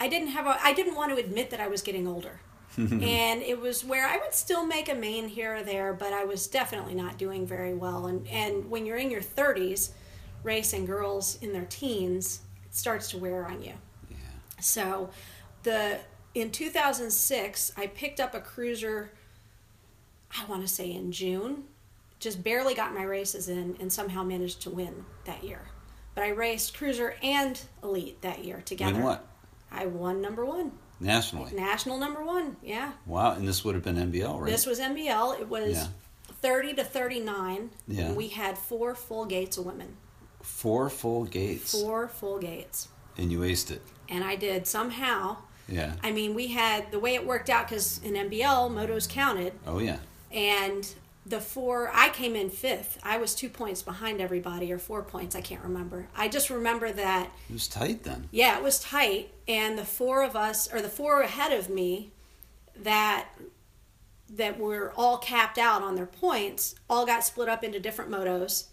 I 0.00 0.08
didn't 0.08 0.30
have 0.30 0.44
a. 0.44 0.58
I 0.60 0.72
didn't 0.72 0.96
want 0.96 1.12
to 1.12 1.24
admit 1.24 1.50
that 1.50 1.60
I 1.60 1.68
was 1.68 1.82
getting 1.82 2.08
older. 2.08 2.40
and 2.76 3.42
it 3.42 3.60
was 3.60 3.84
where 3.84 4.04
I 4.04 4.16
would 4.16 4.34
still 4.34 4.66
make 4.66 4.88
a 4.88 4.94
main 4.94 5.28
here 5.28 5.54
or 5.54 5.62
there, 5.62 5.94
but 5.94 6.12
I 6.12 6.24
was 6.24 6.48
definitely 6.48 6.94
not 6.94 7.16
doing 7.16 7.46
very 7.46 7.74
well. 7.74 8.08
And 8.08 8.26
and 8.26 8.68
when 8.68 8.86
you're 8.86 8.96
in 8.96 9.08
your 9.08 9.20
30s, 9.20 9.90
racing 10.42 10.84
girls 10.84 11.38
in 11.40 11.52
their 11.52 11.66
teens, 11.66 12.40
it 12.64 12.74
starts 12.74 13.08
to 13.10 13.18
wear 13.18 13.46
on 13.46 13.62
you. 13.62 13.74
Yeah. 14.10 14.16
So, 14.60 15.10
the 15.62 16.00
in 16.34 16.50
2006, 16.50 17.72
I 17.76 17.86
picked 17.86 18.18
up 18.18 18.34
a 18.34 18.40
cruiser. 18.40 19.12
I 20.36 20.44
want 20.46 20.62
to 20.62 20.68
say 20.68 20.90
in 20.90 21.12
June, 21.12 21.66
just 22.26 22.42
barely 22.42 22.74
got 22.74 22.92
my 22.92 23.04
races 23.04 23.48
in, 23.48 23.76
and 23.78 23.92
somehow 23.92 24.24
managed 24.24 24.62
to 24.62 24.70
win 24.70 25.04
that 25.26 25.44
year. 25.44 25.60
But 26.16 26.24
I 26.24 26.30
raced 26.30 26.76
cruiser 26.76 27.14
and 27.22 27.60
elite 27.84 28.20
that 28.22 28.44
year 28.44 28.62
together. 28.64 28.94
Win 28.94 29.02
what? 29.04 29.26
I 29.70 29.86
won 29.86 30.20
number 30.20 30.44
one, 30.44 30.72
Nationally. 30.98 31.52
national 31.54 31.98
number 31.98 32.24
one. 32.24 32.56
Yeah. 32.64 32.92
Wow, 33.06 33.32
and 33.34 33.46
this 33.46 33.64
would 33.64 33.74
have 33.76 33.84
been 33.84 33.96
NBL, 33.96 34.40
right? 34.40 34.50
This 34.50 34.66
was 34.66 34.80
NBL. 34.80 35.38
It 35.40 35.48
was 35.48 35.76
Yeah. 35.76 35.86
30 36.42 36.74
to 36.74 36.84
39. 36.84 37.70
Yeah. 37.86 38.12
We 38.12 38.28
had 38.28 38.58
four 38.58 38.94
full 38.96 39.24
gates 39.24 39.56
of 39.56 39.66
women. 39.66 39.96
Four 40.42 40.90
full 40.90 41.24
gates. 41.24 41.70
Four 41.80 42.08
full 42.08 42.38
gates. 42.38 42.88
And 43.16 43.30
you 43.30 43.40
aced 43.40 43.70
it. 43.70 43.82
And 44.08 44.24
I 44.24 44.34
did 44.36 44.66
somehow. 44.66 45.36
Yeah. 45.68 45.94
I 46.02 46.10
mean, 46.12 46.34
we 46.34 46.48
had 46.48 46.90
the 46.90 46.98
way 46.98 47.14
it 47.14 47.24
worked 47.26 47.50
out 47.50 47.68
because 47.68 48.00
in 48.02 48.14
NBL, 48.14 48.70
motos 48.70 49.08
counted. 49.08 49.52
Oh, 49.66 49.78
yeah. 49.78 49.98
And 50.32 50.92
the 51.28 51.40
four, 51.40 51.90
I 51.92 52.10
came 52.10 52.36
in 52.36 52.50
fifth. 52.50 52.98
I 53.02 53.16
was 53.18 53.34
two 53.34 53.48
points 53.48 53.82
behind 53.82 54.20
everybody, 54.20 54.72
or 54.72 54.78
four 54.78 55.02
points, 55.02 55.34
I 55.34 55.40
can't 55.40 55.62
remember. 55.62 56.06
I 56.16 56.28
just 56.28 56.50
remember 56.50 56.92
that 56.92 57.30
It 57.50 57.52
was 57.52 57.66
tight 57.66 58.04
then. 58.04 58.28
yeah, 58.30 58.56
it 58.56 58.62
was 58.62 58.78
tight, 58.78 59.32
and 59.48 59.76
the 59.76 59.84
four 59.84 60.22
of 60.22 60.36
us, 60.36 60.72
or 60.72 60.80
the 60.80 60.88
four 60.88 61.22
ahead 61.22 61.52
of 61.52 61.68
me, 61.68 62.12
that 62.82 63.28
that 64.28 64.58
were 64.58 64.92
all 64.96 65.18
capped 65.18 65.56
out 65.56 65.82
on 65.82 65.94
their 65.94 66.06
points, 66.06 66.74
all 66.90 67.06
got 67.06 67.22
split 67.24 67.48
up 67.48 67.62
into 67.62 67.78
different 67.78 68.10
motos. 68.10 68.64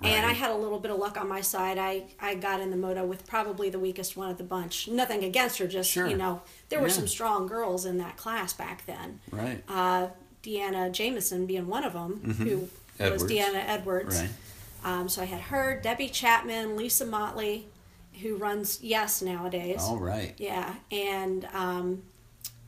And 0.00 0.24
I 0.24 0.32
had 0.32 0.52
a 0.52 0.56
little 0.56 0.78
bit 0.78 0.92
of 0.92 0.98
luck 0.98 1.16
on 1.20 1.28
my 1.28 1.40
side. 1.40 1.76
I, 1.76 2.04
I 2.20 2.36
got 2.36 2.60
in 2.60 2.70
the 2.70 2.76
moto 2.76 3.04
with 3.04 3.26
probably 3.26 3.68
the 3.68 3.80
weakest 3.80 4.16
one 4.16 4.30
of 4.30 4.38
the 4.38 4.44
bunch. 4.44 4.86
Nothing 4.86 5.24
against 5.24 5.58
her, 5.58 5.66
just 5.66 5.90
Sure. 5.90 6.06
you 6.06 6.16
know, 6.16 6.42
there 6.68 6.80
were 6.80 6.88
some 6.88 7.08
strong 7.08 7.48
girls 7.48 7.84
in 7.84 7.98
that 7.98 8.16
class 8.16 8.52
back 8.52 8.86
then. 8.86 9.18
Right. 9.32 9.60
Uh, 9.68 10.06
Deanna 10.42 10.90
Jameson 10.92 11.46
being 11.46 11.66
one 11.66 11.84
of 11.84 11.92
them, 11.92 12.20
who 12.38 12.44
was 12.44 12.70
Mm-hmm. 12.70 13.02
Edwards. 13.02 13.24
Deanna 13.32 13.64
Edwards. 13.68 14.20
Right. 14.20 14.30
Um, 14.84 15.08
so 15.08 15.22
I 15.22 15.24
had 15.26 15.40
her, 15.42 15.80
Debbie 15.82 16.08
Chapman, 16.08 16.76
Lisa 16.76 17.04
Motley, 17.06 17.66
who 18.22 18.36
runs 18.36 18.80
Yes 18.82 19.22
nowadays. 19.22 19.80
All 19.82 19.98
right. 19.98 20.34
Yeah, 20.38 20.74
and 20.90 21.46
um, 21.52 22.02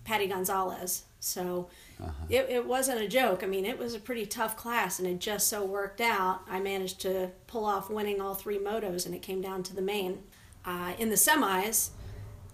Patty 0.05 0.27
Gonzalez. 0.29 1.03
So 1.21 1.69
Uh-huh. 2.01 2.13
it, 2.29 2.47
it 2.49 2.67
wasn't 2.67 3.01
a 3.01 3.09
joke. 3.09 3.43
I 3.43 3.47
mean, 3.47 3.65
it 3.67 3.79
was 3.79 3.95
a 3.95 3.99
pretty 3.99 4.25
tough 4.27 4.57
class, 4.57 4.99
and 4.99 5.07
it 5.09 5.19
just 5.19 5.49
so 5.49 5.65
worked 5.65 6.01
out. 6.01 6.41
I 6.49 6.61
managed 6.61 7.01
to 7.01 7.31
pull 7.47 7.65
off 7.65 7.91
winning 7.91 8.21
all 8.21 8.35
three 8.35 8.59
motos, 8.59 9.05
and 9.07 9.15
it 9.15 9.23
came 9.23 9.41
down 9.41 9.63
to 9.65 9.75
the 9.75 9.83
main. 9.83 10.23
Uh, 10.65 10.93
in 10.99 11.11
the 11.11 11.17
semis, 11.17 11.91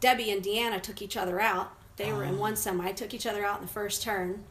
Debbie 0.01 0.31
and 0.31 0.43
Deanna 0.43 0.81
took 0.83 1.01
each 1.03 1.17
other 1.17 1.41
out. 1.41 1.73
They 1.97 2.13
were 2.13 2.25
in 2.25 2.39
one 2.39 2.57
semi, 2.57 2.93
took 2.93 3.13
each 3.15 3.27
other 3.27 3.45
out 3.45 3.61
in 3.61 3.67
the 3.67 3.73
first 3.73 4.03
turn. 4.03 4.45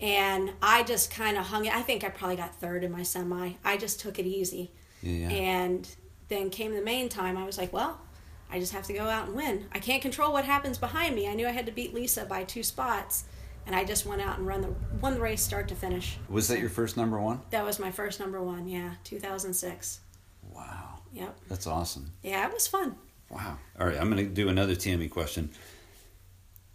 And 0.00 0.52
I 0.60 0.82
just 0.82 1.10
kind 1.10 1.36
of 1.36 1.46
hung 1.46 1.66
it. 1.66 1.74
I 1.74 1.82
think 1.82 2.04
I 2.04 2.08
probably 2.08 2.36
got 2.36 2.54
third 2.56 2.84
in 2.84 2.92
my 2.92 3.02
semi. 3.02 3.52
I 3.64 3.76
just 3.76 4.00
took 4.00 4.18
it 4.18 4.26
easy. 4.26 4.70
Yeah. 5.02 5.28
And 5.28 5.88
then 6.28 6.50
came 6.50 6.74
the 6.74 6.82
main 6.82 7.08
time. 7.08 7.36
I 7.36 7.44
was 7.44 7.58
like, 7.58 7.72
well, 7.72 8.00
I 8.50 8.58
just 8.58 8.72
have 8.72 8.84
to 8.86 8.92
go 8.92 9.04
out 9.04 9.26
and 9.26 9.36
win. 9.36 9.66
I 9.72 9.78
can't 9.78 10.02
control 10.02 10.32
what 10.32 10.44
happens 10.44 10.78
behind 10.78 11.14
me. 11.14 11.28
I 11.28 11.34
knew 11.34 11.46
I 11.46 11.52
had 11.52 11.66
to 11.66 11.72
beat 11.72 11.94
Lisa 11.94 12.24
by 12.24 12.44
two 12.44 12.62
spots, 12.62 13.24
and 13.66 13.74
I 13.74 13.84
just 13.84 14.06
went 14.06 14.22
out 14.22 14.38
and 14.38 14.46
run 14.46 14.60
the 14.62 14.74
won 15.00 15.14
the 15.14 15.20
race 15.20 15.42
start 15.42 15.68
to 15.68 15.74
finish. 15.74 16.18
Was 16.28 16.48
that 16.48 16.60
your 16.60 16.68
first 16.70 16.96
number 16.96 17.20
one? 17.20 17.40
That 17.50 17.64
was 17.64 17.78
my 17.78 17.90
first 17.90 18.20
number 18.20 18.42
one. 18.42 18.68
Yeah, 18.68 18.94
2006. 19.04 20.00
Wow. 20.54 21.00
Yep. 21.12 21.36
That's 21.48 21.66
awesome. 21.66 22.12
Yeah, 22.22 22.46
it 22.46 22.52
was 22.52 22.66
fun. 22.66 22.96
Wow. 23.30 23.58
All 23.78 23.86
right, 23.86 23.98
I'm 23.98 24.10
going 24.10 24.24
to 24.24 24.32
do 24.32 24.48
another 24.48 24.74
Tammy 24.74 25.08
question. 25.08 25.50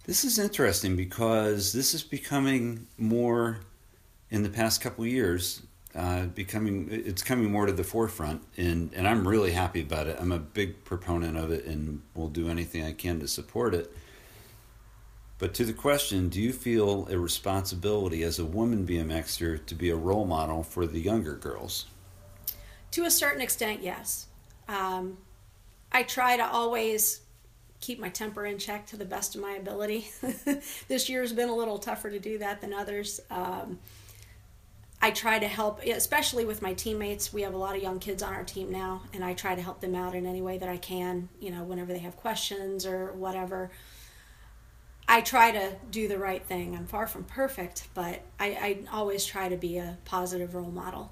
This 0.09 0.25
is 0.25 0.39
interesting 0.39 0.95
because 0.95 1.71
this 1.71 1.93
is 1.93 2.01
becoming 2.01 2.87
more 2.97 3.59
in 4.31 4.41
the 4.41 4.49
past 4.49 4.81
couple 4.81 5.05
years. 5.05 5.61
Uh, 5.93 6.25
becoming 6.25 6.87
it's 6.89 7.21
coming 7.21 7.51
more 7.51 7.67
to 7.67 7.71
the 7.71 7.83
forefront, 7.83 8.41
and 8.57 8.91
and 8.95 9.07
I'm 9.07 9.27
really 9.27 9.51
happy 9.51 9.81
about 9.81 10.07
it. 10.07 10.17
I'm 10.19 10.31
a 10.31 10.39
big 10.39 10.83
proponent 10.83 11.37
of 11.37 11.51
it, 11.51 11.65
and 11.65 12.01
will 12.15 12.27
do 12.27 12.49
anything 12.49 12.83
I 12.83 12.93
can 12.93 13.19
to 13.19 13.27
support 13.27 13.75
it. 13.75 13.95
But 15.37 15.53
to 15.53 15.63
the 15.63 15.73
question, 15.73 16.27
do 16.29 16.41
you 16.41 16.53
feel 16.53 17.07
a 17.11 17.19
responsibility 17.19 18.23
as 18.23 18.39
a 18.39 18.45
woman 18.45 18.87
BMXer 18.87 19.63
to 19.63 19.75
be 19.75 19.91
a 19.91 19.95
role 19.95 20.25
model 20.25 20.63
for 20.63 20.87
the 20.87 20.99
younger 20.99 21.35
girls? 21.35 21.85
To 22.93 23.05
a 23.05 23.11
certain 23.11 23.41
extent, 23.41 23.83
yes. 23.83 24.25
Um, 24.67 25.19
I 25.91 26.01
try 26.01 26.35
to 26.35 26.47
always 26.47 27.21
keep 27.79 27.99
my 27.99 28.09
temper 28.09 28.45
in 28.45 28.57
check 28.57 28.85
to 28.87 28.97
the 28.97 29.05
best 29.05 29.35
of 29.35 29.41
my 29.41 29.53
ability. 29.53 30.09
this 30.87 31.09
year's 31.09 31.33
been 31.33 31.49
a 31.49 31.55
little 31.55 31.79
tougher 31.79 32.09
to 32.09 32.19
do 32.19 32.37
that 32.39 32.61
than 32.61 32.73
others. 32.73 33.19
Um, 33.29 33.79
I 35.01 35.11
try 35.11 35.39
to 35.39 35.47
help, 35.47 35.81
especially 35.83 36.43
with 36.43 36.61
my 36.61 36.73
teammates. 36.73 37.31
We 37.31 37.43
have 37.43 37.53
a 37.53 37.57
lot 37.57 37.75
of 37.75 37.81
young 37.81 37.99
kids 37.99 38.21
on 38.21 38.33
our 38.33 38.43
team 38.43 38.69
now, 38.69 39.03
and 39.13 39.23
I 39.23 39.33
try 39.33 39.55
to 39.55 39.61
help 39.61 39.79
them 39.79 39.95
out 39.95 40.13
in 40.13 40.25
any 40.25 40.41
way 40.41 40.57
that 40.57 40.67
I 40.67 40.75
can, 40.75 41.29
you 41.39 41.51
know, 41.51 41.63
whenever 41.63 41.93
they 41.93 41.99
have 41.99 42.17
questions 42.17 42.85
or 42.85 43.13
whatever. 43.13 43.71
I 45.07 45.21
try 45.21 45.51
to 45.51 45.71
do 45.89 46.07
the 46.07 46.17
right 46.17 46.43
thing. 46.43 46.75
I'm 46.75 46.85
far 46.85 47.07
from 47.07 47.23
perfect, 47.23 47.87
but 47.93 48.21
I, 48.39 48.47
I 48.47 48.79
always 48.91 49.25
try 49.25 49.47
to 49.47 49.55
be 49.55 49.77
a 49.77 49.97
positive 50.03 50.53
role 50.53 50.69
model 50.69 51.11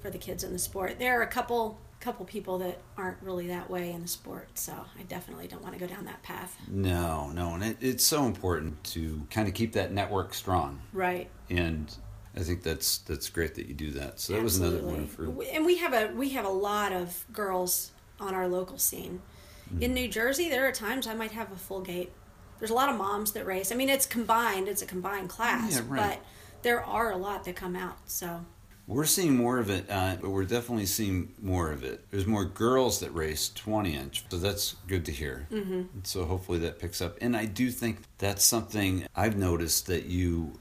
for 0.00 0.10
the 0.10 0.18
kids 0.18 0.42
in 0.42 0.52
the 0.52 0.58
sport. 0.58 0.98
There 0.98 1.20
are 1.20 1.22
a 1.22 1.28
couple 1.28 1.78
couple 2.00 2.24
people 2.24 2.58
that 2.58 2.78
aren't 2.96 3.20
really 3.22 3.48
that 3.48 3.68
way 3.68 3.92
in 3.92 4.02
the 4.02 4.08
sport, 4.08 4.48
so 4.54 4.72
I 4.72 5.02
definitely 5.02 5.48
don't 5.48 5.62
want 5.62 5.74
to 5.74 5.80
go 5.80 5.86
down 5.86 6.04
that 6.04 6.22
path. 6.22 6.56
No, 6.68 7.30
no, 7.30 7.54
and 7.54 7.64
it, 7.64 7.76
it's 7.80 8.04
so 8.04 8.24
important 8.24 8.82
to 8.84 9.26
kind 9.30 9.48
of 9.48 9.54
keep 9.54 9.72
that 9.72 9.92
network 9.92 10.34
strong. 10.34 10.80
Right. 10.92 11.28
And 11.50 11.94
I 12.36 12.40
think 12.40 12.62
that's 12.62 12.98
that's 12.98 13.28
great 13.28 13.54
that 13.56 13.66
you 13.66 13.74
do 13.74 13.90
that. 13.92 14.20
So 14.20 14.34
that 14.34 14.42
Absolutely. 14.42 14.76
was 14.76 14.84
another 14.84 14.96
one 14.96 15.06
for. 15.06 15.44
And 15.52 15.66
we 15.66 15.78
have 15.78 15.92
a 15.92 16.12
we 16.14 16.30
have 16.30 16.44
a 16.44 16.50
lot 16.50 16.92
of 16.92 17.24
girls 17.32 17.90
on 18.20 18.34
our 18.34 18.46
local 18.46 18.78
scene. 18.78 19.20
Mm-hmm. 19.68 19.82
In 19.82 19.94
New 19.94 20.08
Jersey, 20.08 20.48
there 20.48 20.66
are 20.66 20.72
times 20.72 21.06
I 21.06 21.14
might 21.14 21.32
have 21.32 21.50
a 21.52 21.56
full 21.56 21.80
gate. 21.80 22.12
There's 22.58 22.70
a 22.70 22.74
lot 22.74 22.88
of 22.88 22.96
moms 22.96 23.32
that 23.32 23.46
race. 23.46 23.70
I 23.70 23.74
mean, 23.74 23.88
it's 23.88 24.06
combined. 24.06 24.68
It's 24.68 24.82
a 24.82 24.86
combined 24.86 25.28
class, 25.28 25.76
yeah, 25.76 25.82
right. 25.86 26.18
but 26.18 26.24
there 26.62 26.84
are 26.84 27.12
a 27.12 27.16
lot 27.16 27.44
that 27.44 27.54
come 27.54 27.76
out. 27.76 27.98
So 28.06 28.44
we're 28.88 29.04
seeing 29.04 29.36
more 29.36 29.58
of 29.58 29.68
it, 29.68 29.84
uh, 29.90 30.16
but 30.18 30.30
we're 30.30 30.46
definitely 30.46 30.86
seeing 30.86 31.34
more 31.42 31.70
of 31.70 31.84
it. 31.84 32.10
There's 32.10 32.26
more 32.26 32.46
girls 32.46 33.00
that 33.00 33.14
race 33.14 33.52
20 33.54 33.94
inch, 33.94 34.24
so 34.30 34.38
that's 34.38 34.76
good 34.86 35.04
to 35.04 35.12
hear. 35.12 35.46
Mm-hmm. 35.52 35.82
So 36.04 36.24
hopefully 36.24 36.58
that 36.60 36.78
picks 36.78 37.02
up. 37.02 37.18
And 37.20 37.36
I 37.36 37.44
do 37.44 37.70
think 37.70 37.98
that's 38.16 38.42
something 38.42 39.06
I've 39.14 39.36
noticed 39.36 39.86
that 39.88 40.06
you 40.06 40.58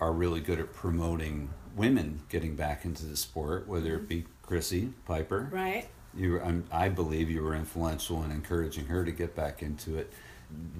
are 0.00 0.12
really 0.12 0.40
good 0.40 0.58
at 0.58 0.72
promoting 0.72 1.48
women 1.76 2.22
getting 2.28 2.56
back 2.56 2.84
into 2.84 3.06
the 3.06 3.16
sport, 3.16 3.68
whether 3.68 3.94
it 3.94 4.08
be 4.08 4.24
Chrissy 4.42 4.92
Piper. 5.06 5.48
Right. 5.52 5.86
You, 6.12 6.40
I'm, 6.40 6.64
I 6.72 6.88
believe 6.88 7.30
you 7.30 7.42
were 7.42 7.54
influential 7.54 8.24
in 8.24 8.32
encouraging 8.32 8.86
her 8.86 9.04
to 9.04 9.12
get 9.12 9.36
back 9.36 9.62
into 9.62 9.96
it. 9.96 10.12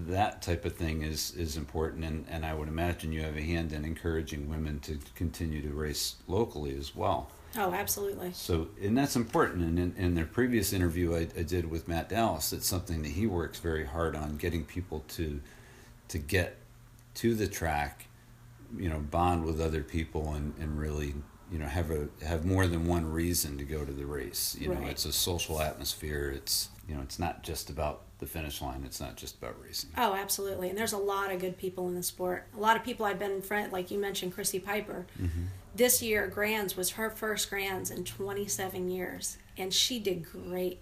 That 0.06 0.42
type 0.42 0.64
of 0.64 0.74
thing 0.76 1.02
is 1.02 1.34
is 1.36 1.56
important, 1.56 2.04
and, 2.04 2.26
and 2.28 2.44
I 2.44 2.54
would 2.54 2.68
imagine 2.68 3.12
you 3.12 3.22
have 3.22 3.36
a 3.36 3.42
hand 3.42 3.72
in 3.72 3.84
encouraging 3.84 4.48
women 4.48 4.80
to 4.80 4.98
continue 5.14 5.62
to 5.62 5.74
race 5.74 6.16
locally 6.28 6.76
as 6.76 6.94
well. 6.94 7.30
Oh, 7.56 7.72
absolutely. 7.72 8.32
So, 8.32 8.68
and 8.82 8.98
that's 8.98 9.14
important. 9.14 9.62
And 9.62 9.78
in, 9.78 9.94
in 9.96 10.14
the 10.16 10.24
previous 10.24 10.72
interview 10.72 11.14
I, 11.14 11.28
I 11.38 11.42
did 11.42 11.70
with 11.70 11.86
Matt 11.86 12.08
Dallas, 12.08 12.52
it's 12.52 12.66
something 12.66 13.02
that 13.02 13.12
he 13.12 13.28
works 13.28 13.60
very 13.60 13.84
hard 13.84 14.16
on 14.16 14.36
getting 14.36 14.64
people 14.64 15.04
to 15.08 15.40
to 16.08 16.18
get 16.18 16.56
to 17.14 17.34
the 17.34 17.46
track 17.46 18.06
you 18.78 18.88
know 18.88 18.98
bond 18.98 19.44
with 19.44 19.60
other 19.60 19.82
people 19.82 20.34
and, 20.34 20.54
and 20.58 20.78
really 20.78 21.14
you 21.50 21.58
know 21.58 21.66
have 21.66 21.90
a 21.90 22.08
have 22.24 22.44
more 22.44 22.66
than 22.66 22.86
one 22.86 23.10
reason 23.10 23.58
to 23.58 23.64
go 23.64 23.84
to 23.84 23.92
the 23.92 24.06
race 24.06 24.56
you 24.58 24.70
right. 24.70 24.80
know 24.80 24.88
it's 24.88 25.04
a 25.04 25.12
social 25.12 25.60
atmosphere 25.60 26.32
it's 26.34 26.70
you 26.88 26.94
know 26.94 27.02
it's 27.02 27.18
not 27.18 27.42
just 27.42 27.70
about 27.70 28.02
the 28.25 28.31
finish 28.31 28.62
line 28.62 28.83
it's 28.87 29.01
not 29.01 29.16
just 29.16 29.37
about 29.37 29.55
racing 29.62 29.91
oh 29.99 30.14
absolutely 30.14 30.70
and 30.70 30.79
there's 30.79 30.95
a 30.95 30.99
lot 30.99 31.31
of 31.31 31.39
good 31.39 31.59
people 31.59 31.89
in 31.89 31.95
the 31.95 32.03
sport 32.03 32.47
a 32.57 32.61
lot 32.61 32.75
of 32.75 32.83
people 32.83 33.05
i've 33.05 33.18
been 33.18 33.33
in 33.33 33.43
front 33.43 33.70
like 33.70 33.91
you 33.91 33.99
mentioned 33.99 34.33
chrissy 34.33 34.59
piper 34.59 35.05
mm-hmm. 35.20 35.43
this 35.75 36.03
year 36.03 36.27
grands 36.27 36.75
was 36.75 36.93
her 36.93 37.11
first 37.11 37.51
grands 37.51 37.91
in 37.91 38.03
27 38.03 38.89
years 38.89 39.37
and 39.59 39.75
she 39.75 39.99
did 39.99 40.25
great 40.25 40.81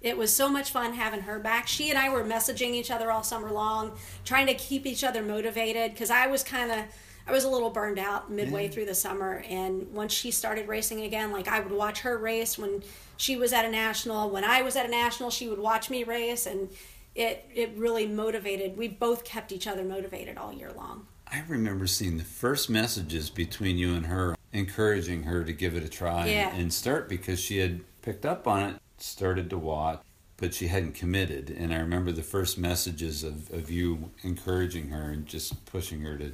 it 0.00 0.18
was 0.18 0.34
so 0.34 0.50
much 0.50 0.70
fun 0.70 0.92
having 0.92 1.22
her 1.22 1.38
back. 1.38 1.66
She 1.66 1.88
and 1.88 1.98
I 1.98 2.10
were 2.10 2.22
messaging 2.22 2.74
each 2.74 2.90
other 2.90 3.10
all 3.10 3.22
summer 3.22 3.50
long, 3.50 3.92
trying 4.22 4.46
to 4.48 4.54
keep 4.54 4.84
each 4.84 5.02
other 5.02 5.22
motivated 5.22 5.92
because 5.92 6.10
I 6.10 6.26
was 6.26 6.44
kind 6.44 6.70
of 6.70 6.80
I 7.26 7.32
was 7.32 7.44
a 7.44 7.48
little 7.48 7.70
burned 7.70 7.98
out 7.98 8.30
midway 8.30 8.64
yeah. 8.64 8.70
through 8.70 8.86
the 8.86 8.94
summer, 8.94 9.44
and 9.48 9.92
once 9.92 10.12
she 10.12 10.30
started 10.30 10.68
racing 10.68 11.02
again, 11.02 11.32
like 11.32 11.48
I 11.48 11.60
would 11.60 11.72
watch 11.72 12.00
her 12.00 12.18
race 12.18 12.58
when 12.58 12.82
she 13.16 13.36
was 13.36 13.52
at 13.52 13.64
a 13.64 13.70
national. 13.70 14.30
When 14.30 14.44
I 14.44 14.62
was 14.62 14.76
at 14.76 14.86
a 14.86 14.90
national, 14.90 15.30
she 15.30 15.48
would 15.48 15.58
watch 15.58 15.88
me 15.88 16.04
race, 16.04 16.46
and 16.46 16.68
it 17.14 17.48
it 17.54 17.72
really 17.76 18.06
motivated. 18.06 18.76
We 18.76 18.88
both 18.88 19.24
kept 19.24 19.52
each 19.52 19.66
other 19.66 19.84
motivated 19.84 20.36
all 20.36 20.52
year 20.52 20.72
long. 20.72 21.06
I 21.26 21.42
remember 21.48 21.86
seeing 21.86 22.18
the 22.18 22.24
first 22.24 22.68
messages 22.68 23.30
between 23.30 23.78
you 23.78 23.94
and 23.94 24.06
her, 24.06 24.36
encouraging 24.52 25.24
her 25.24 25.42
to 25.44 25.52
give 25.52 25.74
it 25.74 25.82
a 25.82 25.88
try 25.88 26.26
yeah. 26.26 26.50
and, 26.50 26.62
and 26.62 26.72
start 26.72 27.08
because 27.08 27.40
she 27.40 27.58
had 27.58 27.80
picked 28.02 28.26
up 28.26 28.46
on 28.46 28.62
it, 28.62 28.76
started 28.98 29.50
to 29.50 29.58
watch, 29.58 30.00
but 30.36 30.54
she 30.54 30.68
hadn't 30.68 30.94
committed. 30.94 31.50
And 31.50 31.72
I 31.72 31.78
remember 31.78 32.12
the 32.12 32.22
first 32.22 32.58
messages 32.58 33.24
of, 33.24 33.50
of 33.50 33.70
you 33.70 34.10
encouraging 34.22 34.90
her 34.90 35.10
and 35.10 35.26
just 35.26 35.64
pushing 35.64 36.02
her 36.02 36.16
to 36.18 36.32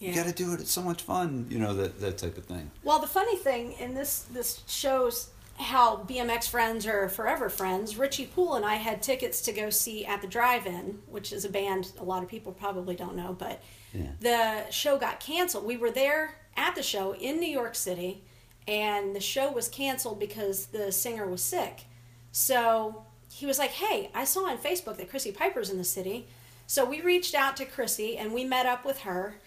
yeah. 0.00 0.08
You 0.08 0.14
got 0.14 0.26
to 0.26 0.32
do 0.32 0.54
it. 0.54 0.60
It's 0.60 0.72
so 0.72 0.82
much 0.82 1.02
fun. 1.02 1.46
You 1.50 1.58
know 1.58 1.74
that 1.74 2.00
that 2.00 2.18
type 2.18 2.38
of 2.38 2.46
thing. 2.46 2.70
Well, 2.82 2.98
the 2.98 3.06
funny 3.06 3.36
thing, 3.36 3.74
and 3.78 3.94
this 3.96 4.22
this 4.32 4.62
shows 4.66 5.28
how 5.58 5.98
BMX 6.08 6.48
friends 6.48 6.86
are 6.86 7.08
forever 7.10 7.50
friends. 7.50 7.98
Richie 7.98 8.24
Poole 8.24 8.54
and 8.54 8.64
I 8.64 8.76
had 8.76 9.02
tickets 9.02 9.42
to 9.42 9.52
go 9.52 9.68
see 9.68 10.06
at 10.06 10.22
the 10.22 10.26
Drive-In, 10.26 11.00
which 11.06 11.34
is 11.34 11.44
a 11.44 11.50
band 11.50 11.92
a 12.00 12.04
lot 12.04 12.22
of 12.22 12.30
people 12.30 12.52
probably 12.52 12.96
don't 12.96 13.14
know, 13.14 13.36
but 13.38 13.60
yeah. 13.92 14.12
the 14.20 14.70
show 14.70 14.96
got 14.96 15.20
canceled. 15.20 15.66
We 15.66 15.76
were 15.76 15.90
there 15.90 16.36
at 16.56 16.74
the 16.74 16.82
show 16.82 17.14
in 17.14 17.38
New 17.38 17.50
York 17.50 17.74
City, 17.74 18.22
and 18.66 19.14
the 19.14 19.20
show 19.20 19.52
was 19.52 19.68
canceled 19.68 20.18
because 20.18 20.66
the 20.66 20.90
singer 20.92 21.26
was 21.26 21.42
sick. 21.42 21.84
So 22.32 23.04
he 23.30 23.44
was 23.44 23.58
like, 23.58 23.72
"Hey, 23.72 24.10
I 24.14 24.24
saw 24.24 24.46
on 24.46 24.56
Facebook 24.56 24.96
that 24.96 25.10
Chrissy 25.10 25.32
Piper's 25.32 25.68
in 25.68 25.76
the 25.76 25.84
city." 25.84 26.26
So 26.66 26.86
we 26.86 27.02
reached 27.02 27.34
out 27.34 27.56
to 27.58 27.66
Chrissy 27.66 28.16
and 28.16 28.32
we 28.32 28.44
met 28.44 28.64
up 28.64 28.84
with 28.84 29.00
her 29.00 29.40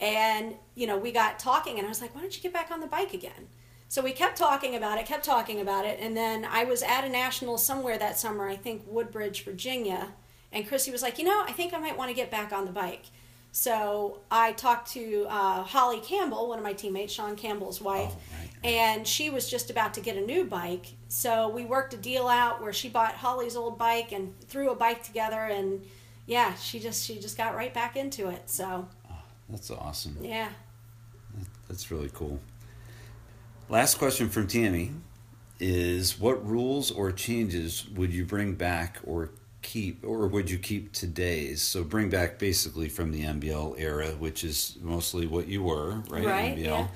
and, 0.00 0.54
you 0.74 0.86
know, 0.86 0.96
we 0.96 1.12
got 1.12 1.38
talking, 1.38 1.78
and 1.78 1.86
I 1.86 1.88
was 1.88 2.00
like, 2.00 2.14
why 2.14 2.20
don't 2.20 2.36
you 2.36 2.42
get 2.42 2.52
back 2.52 2.70
on 2.70 2.80
the 2.80 2.86
bike 2.86 3.14
again? 3.14 3.48
So 3.88 4.02
we 4.02 4.12
kept 4.12 4.36
talking 4.36 4.76
about 4.76 4.98
it, 4.98 5.06
kept 5.06 5.24
talking 5.24 5.60
about 5.60 5.86
it, 5.86 5.98
and 6.00 6.16
then 6.16 6.44
I 6.44 6.64
was 6.64 6.82
at 6.82 7.04
a 7.04 7.08
national 7.08 7.56
somewhere 7.58 7.98
that 7.98 8.18
summer, 8.18 8.48
I 8.48 8.56
think 8.56 8.82
Woodbridge, 8.86 9.44
Virginia, 9.44 10.08
and 10.52 10.68
Chrissy 10.68 10.90
was 10.90 11.02
like, 11.02 11.18
you 11.18 11.24
know, 11.24 11.42
I 11.46 11.52
think 11.52 11.72
I 11.72 11.78
might 11.78 11.96
want 11.96 12.10
to 12.10 12.14
get 12.14 12.30
back 12.30 12.52
on 12.52 12.64
the 12.64 12.72
bike. 12.72 13.06
So 13.50 14.20
I 14.30 14.52
talked 14.52 14.92
to 14.92 15.26
uh, 15.28 15.62
Holly 15.62 16.00
Campbell, 16.00 16.48
one 16.48 16.58
of 16.58 16.64
my 16.64 16.74
teammates, 16.74 17.12
Sean 17.14 17.34
Campbell's 17.34 17.80
wife, 17.80 18.12
oh, 18.12 18.20
right, 18.38 18.50
right. 18.62 18.72
and 18.72 19.06
she 19.06 19.30
was 19.30 19.48
just 19.50 19.70
about 19.70 19.94
to 19.94 20.00
get 20.00 20.16
a 20.16 20.20
new 20.20 20.44
bike. 20.44 20.86
So 21.08 21.48
we 21.48 21.64
worked 21.64 21.94
a 21.94 21.96
deal 21.96 22.28
out 22.28 22.60
where 22.60 22.74
she 22.74 22.88
bought 22.90 23.14
Holly's 23.14 23.56
old 23.56 23.78
bike 23.78 24.12
and 24.12 24.38
threw 24.40 24.70
a 24.70 24.74
bike 24.74 25.02
together, 25.02 25.40
and 25.40 25.82
yeah, 26.26 26.54
she 26.54 26.78
just 26.78 27.06
she 27.06 27.18
just 27.18 27.38
got 27.38 27.56
right 27.56 27.72
back 27.72 27.96
into 27.96 28.28
it. 28.28 28.50
So 28.50 28.86
that's 29.48 29.70
awesome. 29.70 30.16
Yeah. 30.20 30.50
That's 31.68 31.90
really 31.90 32.10
cool. 32.12 32.40
Last 33.68 33.98
question 33.98 34.28
from 34.28 34.46
Tammy 34.46 34.92
is 35.60 36.18
what 36.18 36.46
rules 36.46 36.90
or 36.90 37.12
changes 37.12 37.88
would 37.90 38.12
you 38.12 38.24
bring 38.24 38.54
back 38.54 38.98
or 39.04 39.30
keep 39.60 40.04
or 40.04 40.26
would 40.28 40.48
you 40.48 40.56
keep 40.56 40.92
today's 40.92 41.60
so 41.60 41.82
bring 41.82 42.08
back 42.08 42.38
basically 42.38 42.88
from 42.88 43.10
the 43.10 43.24
NBL 43.24 43.74
era 43.78 44.10
which 44.12 44.44
is 44.44 44.76
mostly 44.80 45.26
what 45.26 45.48
you 45.48 45.64
were 45.64 45.96
right, 46.08 46.24
right 46.24 46.56
NBL 46.56 46.64
yeah. 46.64 46.86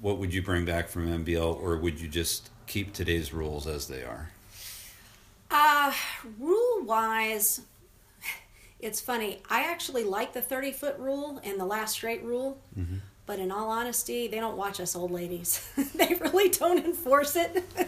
what 0.00 0.16
would 0.16 0.32
you 0.32 0.42
bring 0.42 0.64
back 0.64 0.88
from 0.88 1.06
NBL 1.24 1.62
or 1.62 1.76
would 1.76 2.00
you 2.00 2.08
just 2.08 2.48
keep 2.66 2.94
today's 2.94 3.34
rules 3.34 3.66
as 3.66 3.86
they 3.86 4.02
are 4.02 4.30
uh 5.50 5.92
rule 6.40 6.84
wise 6.84 7.60
it's 8.86 9.00
funny. 9.00 9.42
I 9.50 9.62
actually 9.64 10.04
like 10.04 10.32
the 10.32 10.40
30 10.40 10.72
foot 10.72 10.96
rule 10.98 11.40
and 11.42 11.58
the 11.58 11.64
last 11.64 11.92
straight 11.92 12.22
rule, 12.22 12.62
mm-hmm. 12.78 12.98
but 13.26 13.40
in 13.40 13.50
all 13.50 13.68
honesty, 13.68 14.28
they 14.28 14.38
don't 14.38 14.56
watch 14.56 14.80
us 14.80 14.94
old 14.94 15.10
ladies. 15.10 15.68
they 15.94 16.14
really 16.20 16.48
don't 16.48 16.84
enforce 16.84 17.34
it. 17.34 17.64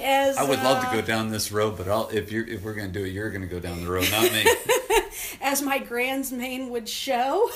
As, 0.00 0.36
I 0.36 0.44
would 0.44 0.60
love 0.60 0.84
uh, 0.84 0.90
to 0.90 0.96
go 1.00 1.02
down 1.04 1.30
this 1.30 1.50
road, 1.50 1.76
but 1.76 1.88
I'll, 1.88 2.08
if 2.10 2.30
you're 2.30 2.46
if 2.46 2.62
we're 2.62 2.74
going 2.74 2.92
to 2.92 2.98
do 2.98 3.04
it, 3.04 3.08
you're 3.08 3.30
going 3.30 3.42
to 3.42 3.48
go 3.48 3.58
down 3.58 3.82
the 3.82 3.90
road, 3.90 4.08
not 4.12 4.32
me. 4.32 4.46
As 5.40 5.60
my 5.60 5.78
grand's 5.78 6.30
main 6.30 6.70
would 6.70 6.88
show, 6.88 7.50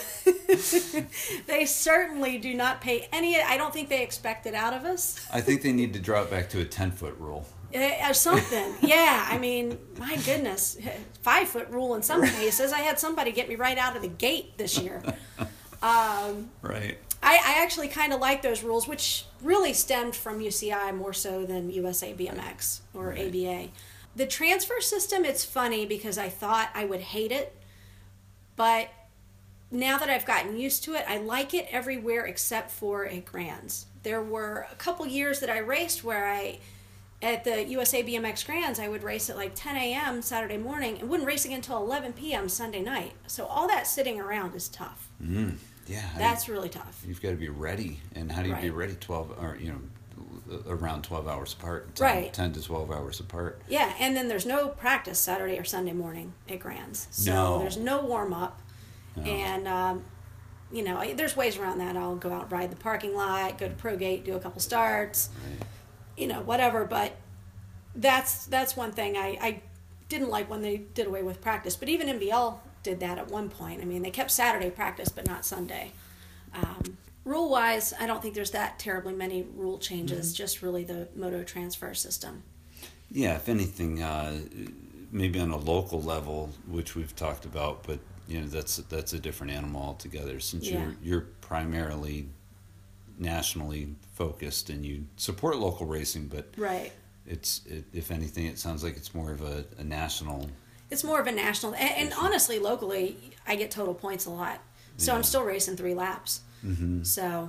they 1.46 1.64
certainly 1.64 2.38
do 2.38 2.52
not 2.52 2.80
pay 2.80 3.08
any. 3.12 3.40
I 3.40 3.56
don't 3.56 3.72
think 3.72 3.88
they 3.88 4.02
expect 4.02 4.46
it 4.46 4.54
out 4.54 4.74
of 4.74 4.84
us. 4.84 5.24
I 5.32 5.40
think 5.40 5.62
they 5.62 5.72
need 5.72 5.92
to 5.92 6.00
drop 6.00 6.30
back 6.30 6.48
to 6.50 6.60
a 6.60 6.64
ten 6.64 6.90
foot 6.90 7.16
rule 7.18 7.46
Uh, 7.61 7.61
or 7.74 8.14
something. 8.14 8.74
yeah, 8.82 9.26
I 9.30 9.38
mean, 9.38 9.78
my 9.98 10.16
goodness, 10.16 10.78
five 11.22 11.48
foot 11.48 11.68
rule 11.70 11.94
in 11.94 12.02
some 12.02 12.22
cases. 12.22 12.72
I 12.72 12.80
had 12.80 12.98
somebody 12.98 13.32
get 13.32 13.48
me 13.48 13.54
right 13.54 13.78
out 13.78 13.96
of 13.96 14.02
the 14.02 14.08
gate 14.08 14.56
this 14.58 14.78
year. 14.78 15.02
Um, 15.82 16.50
right. 16.62 16.96
I, 17.24 17.38
I 17.44 17.62
actually 17.64 17.88
kind 17.88 18.12
of 18.12 18.20
like 18.20 18.40
those 18.40 18.62
rules, 18.62 18.86
which 18.86 19.24
really 19.42 19.72
stemmed 19.72 20.14
from 20.14 20.38
UCI 20.38 20.94
more 20.94 21.12
so 21.12 21.44
than 21.44 21.70
USA 21.70 22.14
BMX 22.14 22.82
or 22.94 23.08
Right. 23.08 23.26
ABA. 23.26 23.68
The 24.14 24.26
transfer 24.26 24.80
system, 24.80 25.24
it's 25.24 25.44
funny 25.44 25.84
because 25.84 26.18
I 26.18 26.28
thought 26.28 26.70
I 26.72 26.84
would 26.84 27.00
hate 27.00 27.32
it, 27.32 27.56
but 28.54 28.90
now 29.72 29.98
that 29.98 30.08
I've 30.08 30.24
gotten 30.26 30.56
used 30.56 30.84
to 30.84 30.94
it, 30.94 31.04
I 31.08 31.16
like 31.18 31.52
it 31.52 31.66
everywhere 31.70 32.26
except 32.26 32.70
for 32.70 33.04
at 33.06 33.24
Grands. 33.24 33.86
There 34.04 34.22
were 34.22 34.68
a 34.70 34.76
couple 34.76 35.04
years 35.06 35.40
that 35.40 35.50
I 35.50 35.58
raced 35.58 36.04
where 36.04 36.28
I, 36.28 36.60
at 37.22 37.44
the 37.44 37.64
USA 37.68 38.02
BMX 38.02 38.44
Grands, 38.44 38.78
I 38.80 38.88
would 38.88 39.02
race 39.02 39.30
at 39.30 39.36
like 39.36 39.52
10 39.54 39.76
a.m. 39.76 40.22
Saturday 40.22 40.56
morning 40.58 40.98
and 40.98 41.08
wouldn't 41.08 41.26
race 41.26 41.44
again 41.44 41.56
until 41.58 41.78
11 41.78 42.14
p.m. 42.14 42.48
Sunday 42.48 42.82
night. 42.82 43.12
So 43.28 43.46
all 43.46 43.68
that 43.68 43.86
sitting 43.86 44.20
around 44.20 44.54
is 44.54 44.68
tough. 44.68 45.08
Mm. 45.22 45.54
Yeah. 45.86 46.02
I- 46.14 46.18
That's 46.18 46.48
really 46.48 46.68
tough. 46.68 47.02
You've 47.06 47.22
got 47.22 47.30
to 47.30 47.36
be 47.36 47.48
ready. 47.48 48.00
And 48.16 48.30
how 48.30 48.42
do 48.42 48.48
you 48.48 48.56
be 48.56 48.70
ready 48.70 48.94
12 48.94 49.36
or, 49.40 49.56
you 49.60 49.68
know, 49.72 50.60
around 50.66 51.02
12 51.02 51.28
hours 51.28 51.52
apart? 51.52 51.94
10, 51.94 52.04
Right. 52.06 52.32
10 52.32 52.52
to 52.54 52.62
12 52.62 52.90
hours 52.90 53.20
apart. 53.20 53.62
Yeah, 53.68 53.92
and 54.00 54.16
then 54.16 54.26
there's 54.28 54.46
no 54.46 54.68
practice 54.68 55.18
Saturday 55.20 55.58
or 55.58 55.64
Sunday 55.64 55.92
morning 55.92 56.32
at 56.48 56.58
Grands. 56.58 57.06
So 57.12 57.32
No. 57.32 57.58
there's 57.60 57.76
no 57.76 58.02
warm 58.04 58.32
up. 58.34 58.60
No. 59.16 59.22
And, 59.22 59.68
um, 59.68 60.04
you 60.72 60.82
know, 60.82 61.04
there's 61.14 61.36
ways 61.36 61.56
around 61.56 61.78
that. 61.78 61.96
I'll 61.96 62.16
go 62.16 62.32
out, 62.32 62.50
ride 62.50 62.72
the 62.72 62.76
parking 62.76 63.14
lot, 63.14 63.58
go 63.58 63.68
to 63.68 63.74
Pro 63.74 63.96
Gate, 63.96 64.24
do 64.24 64.34
a 64.34 64.40
couple 64.40 64.60
starts, 64.60 65.28
Right. 65.46 65.66
You 66.16 66.26
know, 66.26 66.40
whatever. 66.40 66.84
But 66.84 67.16
that's 67.94 68.46
that's 68.46 68.76
one 68.76 68.92
thing 68.92 69.16
I, 69.16 69.38
I 69.40 69.62
didn't 70.08 70.30
like 70.30 70.48
when 70.50 70.62
they 70.62 70.78
did 70.78 71.06
away 71.06 71.22
with 71.22 71.40
practice. 71.40 71.76
But 71.76 71.88
even 71.88 72.08
NBL 72.18 72.58
did 72.82 73.00
that 73.00 73.18
at 73.18 73.30
one 73.30 73.48
point. 73.48 73.80
I 73.80 73.84
mean, 73.84 74.02
they 74.02 74.10
kept 74.10 74.30
Saturday 74.30 74.70
practice, 74.70 75.08
but 75.08 75.26
not 75.26 75.44
Sunday. 75.44 75.92
Um, 76.54 76.98
rule 77.24 77.48
wise, 77.48 77.94
I 77.98 78.06
don't 78.06 78.20
think 78.20 78.34
there's 78.34 78.50
that 78.50 78.78
terribly 78.78 79.14
many 79.14 79.42
rule 79.56 79.78
changes. 79.78 80.28
Mm-hmm. 80.28 80.36
Just 80.36 80.62
really 80.62 80.84
the 80.84 81.08
moto 81.14 81.42
transfer 81.42 81.94
system. 81.94 82.42
Yeah, 83.10 83.36
if 83.36 83.48
anything, 83.48 84.02
uh, 84.02 84.40
maybe 85.10 85.38
on 85.38 85.50
a 85.50 85.56
local 85.58 86.02
level, 86.02 86.50
which 86.66 86.94
we've 86.96 87.14
talked 87.14 87.44
about, 87.44 87.84
but 87.84 87.98
you 88.28 88.40
know 88.40 88.46
that's 88.46 88.76
that's 88.76 89.12
a 89.12 89.18
different 89.18 89.52
animal 89.52 89.82
altogether. 89.82 90.40
Since 90.40 90.68
Yeah. 90.68 90.80
you're 90.80 90.96
you're 91.02 91.20
primarily 91.40 92.28
nationally 93.18 93.94
focused 94.14 94.70
and 94.70 94.84
you 94.84 95.04
support 95.16 95.56
local 95.56 95.86
racing, 95.86 96.28
but 96.28 96.48
Right. 96.56 96.92
it's 97.26 97.60
it, 97.66 97.84
if 97.92 98.10
anything, 98.10 98.46
it 98.46 98.58
sounds 98.58 98.82
like 98.84 98.96
it's 98.96 99.14
more 99.14 99.32
of 99.32 99.42
a, 99.42 99.64
a 99.78 99.84
national. 99.84 100.50
It's 100.90 101.04
more 101.04 101.20
of 101.20 101.26
a 101.26 101.32
national, 101.32 101.74
and, 101.74 101.90
and 101.96 102.12
honestly, 102.18 102.58
locally, 102.58 103.16
I 103.46 103.56
get 103.56 103.70
total 103.70 103.94
points 103.94 104.26
a 104.26 104.30
lot. 104.30 104.60
So 104.98 105.12
Yeah. 105.12 105.16
I'm 105.16 105.22
still 105.22 105.42
racing 105.42 105.76
three 105.76 105.94
laps. 105.94 106.40
Mm-hmm. 106.64 107.02
So 107.04 107.48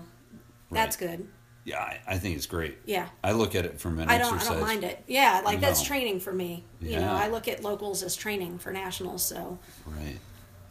that's 0.71 0.95
good. 0.95 1.27
Yeah, 1.65 1.79
I, 1.79 1.99
I 2.07 2.17
think 2.17 2.35
it's 2.35 2.45
great. 2.45 2.77
Yeah. 2.85 3.07
I 3.23 3.31
look 3.31 3.55
at 3.55 3.63
it 3.65 3.79
from 3.79 3.99
an 3.99 4.09
I 4.09 4.17
don't. 4.17 4.33
exercise. 4.35 4.49
I 4.49 4.59
don't 4.59 4.67
mind 4.67 4.83
it. 4.83 5.03
Yeah, 5.07 5.41
like 5.45 5.59
that's 5.61 5.81
training 5.81 6.19
for 6.19 6.33
me. 6.33 6.65
You 6.81 6.99
know, 6.99 7.11
I 7.11 7.27
look 7.29 7.47
at 7.47 7.63
locals 7.63 8.03
as 8.03 8.15
training 8.17 8.59
for 8.59 8.71
nationals. 8.73 9.23
So 9.23 9.57
Right. 9.85 10.17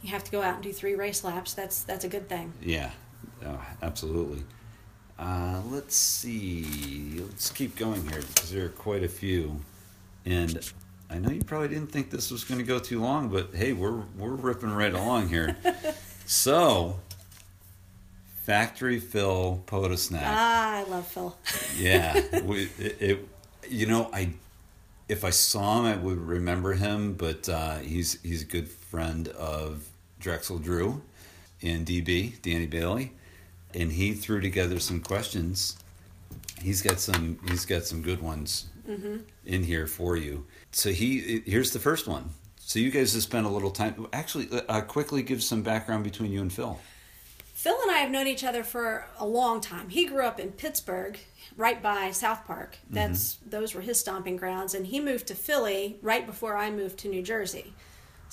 you 0.03 0.09
have 0.11 0.23
to 0.23 0.31
go 0.31 0.41
out 0.43 0.55
and 0.55 0.63
do 0.63 0.71
three 0.73 0.93
race 0.95 1.23
laps. 1.23 1.53
That's 1.55 1.81
that's 1.83 2.05
a 2.05 2.09
good 2.09 2.27
thing. 2.29 2.53
Yeah, 2.61 2.91
oh, 3.45 3.59
absolutely. 3.81 4.43
Uh, 5.17 5.61
let's 5.69 5.95
see. 5.95 7.19
Let's 7.19 7.51
keep 7.51 7.75
going 7.75 8.01
here 8.09 8.21
because 8.21 8.51
there 8.51 8.65
are 8.65 8.69
quite 8.69 9.03
a 9.03 9.09
few, 9.09 9.59
and 10.25 10.59
I 11.09 11.19
know 11.19 11.29
you 11.29 11.43
probably 11.43 11.67
didn't 11.67 11.91
think 11.91 12.09
this 12.09 12.31
was 12.31 12.43
going 12.43 12.59
to 12.59 12.65
go 12.65 12.79
too 12.79 12.99
long, 13.01 13.29
but 13.29 13.53
hey, 13.53 13.73
we're 13.73 14.03
we're 14.17 14.35
ripping 14.35 14.71
right 14.71 14.93
along 14.93 15.29
here. 15.29 15.55
so, 16.25 16.99
factory 18.41 18.99
Phil 18.99 19.63
Poda 19.67 19.97
snack. 19.97 20.23
Ah, 20.25 20.77
I 20.77 20.83
love 20.89 21.07
Phil. 21.07 21.37
Yeah, 21.77 22.41
we, 22.41 22.69
it, 22.79 22.97
it. 22.99 23.27
You 23.69 23.85
know, 23.85 24.09
I 24.11 24.33
if 25.07 25.23
I 25.23 25.29
saw 25.29 25.79
him, 25.79 25.85
I 25.85 25.95
would 25.95 26.17
remember 26.17 26.73
him. 26.73 27.13
But 27.13 27.47
uh, 27.47 27.77
he's 27.77 28.21
he's 28.23 28.41
a 28.41 28.45
good 28.45 28.67
friend 28.67 29.27
of 29.29 29.87
Drexel 30.19 30.57
Drew 30.59 31.01
and 31.61 31.85
DB 31.85 32.41
Danny 32.41 32.65
Bailey, 32.65 33.11
and 33.73 33.91
he 33.91 34.13
threw 34.13 34.41
together 34.41 34.79
some 34.79 35.01
questions. 35.01 35.77
He's 36.61 36.81
got 36.81 36.99
some. 36.99 37.39
He's 37.47 37.65
got 37.65 37.83
some 37.83 38.01
good 38.01 38.21
ones 38.21 38.67
mm-hmm. 38.87 39.17
in 39.45 39.63
here 39.63 39.87
for 39.87 40.17
you. 40.17 40.45
So 40.71 40.91
he 40.91 41.43
here's 41.45 41.71
the 41.71 41.79
first 41.79 42.07
one. 42.07 42.29
So 42.57 42.79
you 42.79 42.91
guys 42.91 43.13
have 43.13 43.23
spent 43.23 43.45
a 43.45 43.49
little 43.49 43.71
time. 43.71 44.07
Actually, 44.13 44.49
uh, 44.51 44.61
uh, 44.69 44.81
quickly 44.81 45.21
give 45.21 45.43
some 45.43 45.61
background 45.61 46.03
between 46.03 46.31
you 46.31 46.41
and 46.41 46.51
Phil. 46.51 46.79
Phil 47.53 47.77
and 47.81 47.91
I 47.91 47.99
have 47.99 48.11
known 48.11 48.27
each 48.27 48.43
other 48.43 48.63
for 48.63 49.05
a 49.19 49.25
long 49.25 49.61
time. 49.61 49.89
He 49.89 50.05
grew 50.05 50.25
up 50.25 50.39
in 50.39 50.51
Pittsburgh, 50.51 51.17
right 51.55 51.81
by 51.81 52.11
South 52.11 52.45
Park. 52.45 52.77
Mm-hmm. 52.85 52.95
That's 52.95 53.37
those 53.45 53.73
were 53.73 53.81
his 53.81 53.99
stomping 53.99 54.37
grounds, 54.37 54.73
and 54.73 54.87
he 54.87 54.99
moved 54.99 55.27
to 55.27 55.35
Philly 55.35 55.97
right 56.01 56.25
before 56.25 56.57
I 56.57 56.71
moved 56.71 56.99
to 56.99 57.09
New 57.09 57.21
Jersey. 57.21 57.73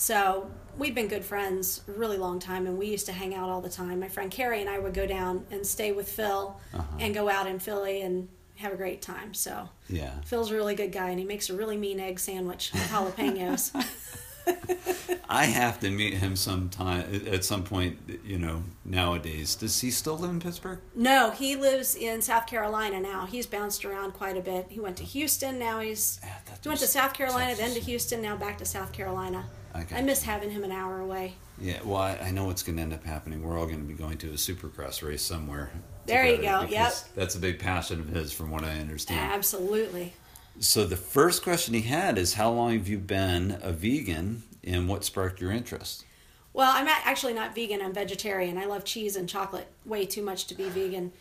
So 0.00 0.50
we've 0.78 0.94
been 0.94 1.08
good 1.08 1.26
friends 1.26 1.82
a 1.86 1.92
really 1.92 2.16
long 2.16 2.38
time, 2.38 2.66
and 2.66 2.78
we 2.78 2.86
used 2.86 3.04
to 3.04 3.12
hang 3.12 3.34
out 3.34 3.50
all 3.50 3.60
the 3.60 3.68
time. 3.68 4.00
My 4.00 4.08
friend 4.08 4.30
Carrie 4.30 4.62
and 4.62 4.70
I 4.70 4.78
would 4.78 4.94
go 4.94 5.04
down 5.06 5.44
and 5.50 5.66
stay 5.66 5.92
with 5.92 6.08
Phil, 6.10 6.56
Uh-huh. 6.72 6.96
and 6.98 7.12
go 7.12 7.28
out 7.28 7.46
in 7.46 7.58
Philly 7.58 8.00
and 8.00 8.28
have 8.56 8.72
a 8.72 8.76
great 8.76 9.02
time. 9.02 9.34
So 9.34 9.68
Yeah. 9.90 10.12
Phil's 10.24 10.50
a 10.52 10.54
really 10.54 10.74
good 10.74 10.90
guy, 10.90 11.10
and 11.10 11.18
he 11.18 11.26
makes 11.26 11.50
a 11.50 11.54
really 11.54 11.76
mean 11.76 12.00
egg 12.00 12.18
sandwich 12.18 12.72
with 12.72 12.80
jalapenos. 12.88 13.72
I 15.28 15.44
have 15.44 15.78
to 15.80 15.90
meet 15.90 16.14
him 16.14 16.34
sometime 16.34 17.22
at 17.30 17.44
some 17.44 17.62
point. 17.62 17.98
You 18.24 18.38
know, 18.38 18.62
nowadays, 18.86 19.54
does 19.54 19.78
he 19.82 19.90
still 19.90 20.16
live 20.16 20.30
in 20.30 20.40
Pittsburgh? 20.40 20.80
No, 20.94 21.30
he 21.30 21.56
lives 21.56 21.94
in 21.94 22.22
South 22.22 22.46
Carolina 22.46 23.00
now. 23.00 23.26
He's 23.26 23.46
bounced 23.46 23.84
around 23.84 24.12
quite 24.12 24.38
a 24.38 24.40
bit. 24.40 24.68
He 24.70 24.80
went 24.80 24.96
to 24.96 25.04
Houston. 25.04 25.58
Now 25.58 25.80
he's 25.80 26.20
Yeah, 26.24 26.38
he 26.62 26.68
went 26.70 26.80
to 26.80 26.86
South 26.86 27.12
Carolina, 27.12 27.54
then 27.54 27.74
to 27.74 27.80
Houston, 27.80 28.22
now 28.22 28.34
back 28.34 28.56
to 28.58 28.64
South 28.64 28.92
Carolina. 28.92 29.44
Okay. 29.74 29.96
I 29.96 30.02
miss 30.02 30.22
having 30.22 30.50
him 30.50 30.64
an 30.64 30.72
hour 30.72 31.00
away. 31.00 31.34
Yeah, 31.60 31.78
well, 31.84 32.00
I, 32.00 32.16
I 32.16 32.30
know 32.30 32.44
what's 32.44 32.62
going 32.62 32.76
to 32.76 32.82
end 32.82 32.92
up 32.92 33.04
happening. 33.04 33.42
We're 33.42 33.58
all 33.58 33.66
going 33.66 33.78
to 33.78 33.84
be 33.84 33.94
going 33.94 34.18
to 34.18 34.28
a 34.28 34.34
supercross 34.34 35.06
race 35.06 35.22
somewhere. 35.22 35.70
There 36.06 36.26
you 36.26 36.38
go, 36.38 36.66
yep. 36.68 36.92
That's 37.14 37.34
a 37.34 37.38
big 37.38 37.58
passion 37.58 38.00
of 38.00 38.08
his, 38.08 38.32
from 38.32 38.50
what 38.50 38.64
I 38.64 38.78
understand. 38.78 39.32
Absolutely. 39.32 40.14
So 40.58 40.86
the 40.86 40.96
first 40.96 41.42
question 41.42 41.74
he 41.74 41.82
had 41.82 42.18
is, 42.18 42.34
"How 42.34 42.50
long 42.50 42.72
have 42.72 42.88
you 42.88 42.98
been 42.98 43.58
a 43.62 43.72
vegan, 43.72 44.42
and 44.64 44.88
what 44.88 45.04
sparked 45.04 45.40
your 45.40 45.52
interest?" 45.52 46.04
Well, 46.52 46.70
I'm 46.74 46.84
not, 46.84 46.98
actually 47.04 47.34
not 47.34 47.54
vegan. 47.54 47.80
I'm 47.80 47.92
vegetarian. 47.92 48.58
I 48.58 48.64
love 48.64 48.84
cheese 48.84 49.14
and 49.14 49.28
chocolate 49.28 49.68
way 49.86 50.04
too 50.04 50.22
much 50.22 50.46
to 50.48 50.54
be 50.54 50.68
vegan. 50.68 51.12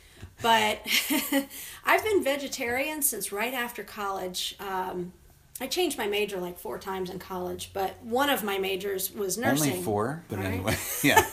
But 0.42 0.80
I've 1.86 2.04
been 2.04 2.24
vegetarian 2.24 3.02
since 3.02 3.32
right 3.32 3.54
after 3.54 3.84
college. 3.84 4.56
Um, 4.60 5.14
I 5.62 5.68
changed 5.68 5.98
my 5.98 6.08
major 6.08 6.40
like 6.40 6.58
four 6.58 6.78
times 6.80 7.10
in 7.10 7.20
college, 7.20 7.72
but 7.74 8.02
one 8.04 8.30
of 8.30 8.44
my 8.44 8.58
majors 8.58 9.12
was 9.12 9.38
nursing. 9.38 9.72
Only 9.72 9.84
four, 9.84 10.24
but 10.30 10.40
right. 10.40 10.48
anyway, 10.48 10.78
yeah. 11.04 11.26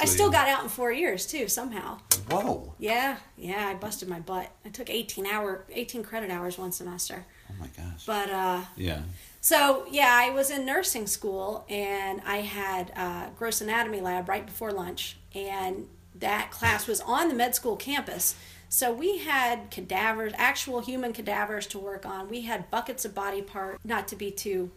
I 0.00 0.06
still 0.06 0.30
got 0.30 0.48
out 0.48 0.62
in 0.62 0.68
four 0.68 0.92
years 0.92 1.26
too, 1.26 1.48
somehow. 1.48 1.98
Whoa! 2.30 2.74
Yeah, 2.78 3.16
yeah, 3.36 3.68
I 3.68 3.74
busted 3.74 4.08
my 4.08 4.20
butt. 4.20 4.50
I 4.64 4.68
took 4.68 4.90
18 4.90 5.26
hour 5.26 5.64
18 5.70 6.02
credit 6.02 6.30
hours 6.30 6.58
one 6.58 6.72
semester. 6.72 7.24
Oh 7.50 7.54
my 7.60 7.68
gosh. 7.76 8.06
But 8.06 8.30
uh 8.30 8.62
yeah. 8.76 9.02
so 9.40 9.86
yeah, 9.90 10.10
I 10.10 10.30
was 10.30 10.50
in 10.50 10.64
nursing 10.64 11.06
school 11.06 11.64
and 11.68 12.22
I 12.26 12.38
had 12.38 12.92
uh 12.96 13.28
gross 13.38 13.60
anatomy 13.60 14.00
lab 14.00 14.28
right 14.28 14.46
before 14.46 14.72
lunch 14.72 15.16
and 15.34 15.88
that 16.16 16.50
class 16.50 16.86
was 16.86 17.00
on 17.00 17.28
the 17.28 17.34
med 17.34 17.54
school 17.54 17.76
campus. 17.76 18.36
So 18.74 18.92
we 18.92 19.18
had 19.18 19.70
cadavers, 19.70 20.32
actual 20.36 20.80
human 20.80 21.12
cadavers 21.12 21.68
to 21.68 21.78
work 21.78 22.04
on. 22.04 22.28
We 22.28 22.40
had 22.40 22.72
buckets 22.72 23.04
of 23.04 23.14
body 23.14 23.40
part, 23.40 23.78
not 23.84 24.08
to 24.08 24.16
be 24.16 24.32
too 24.32 24.72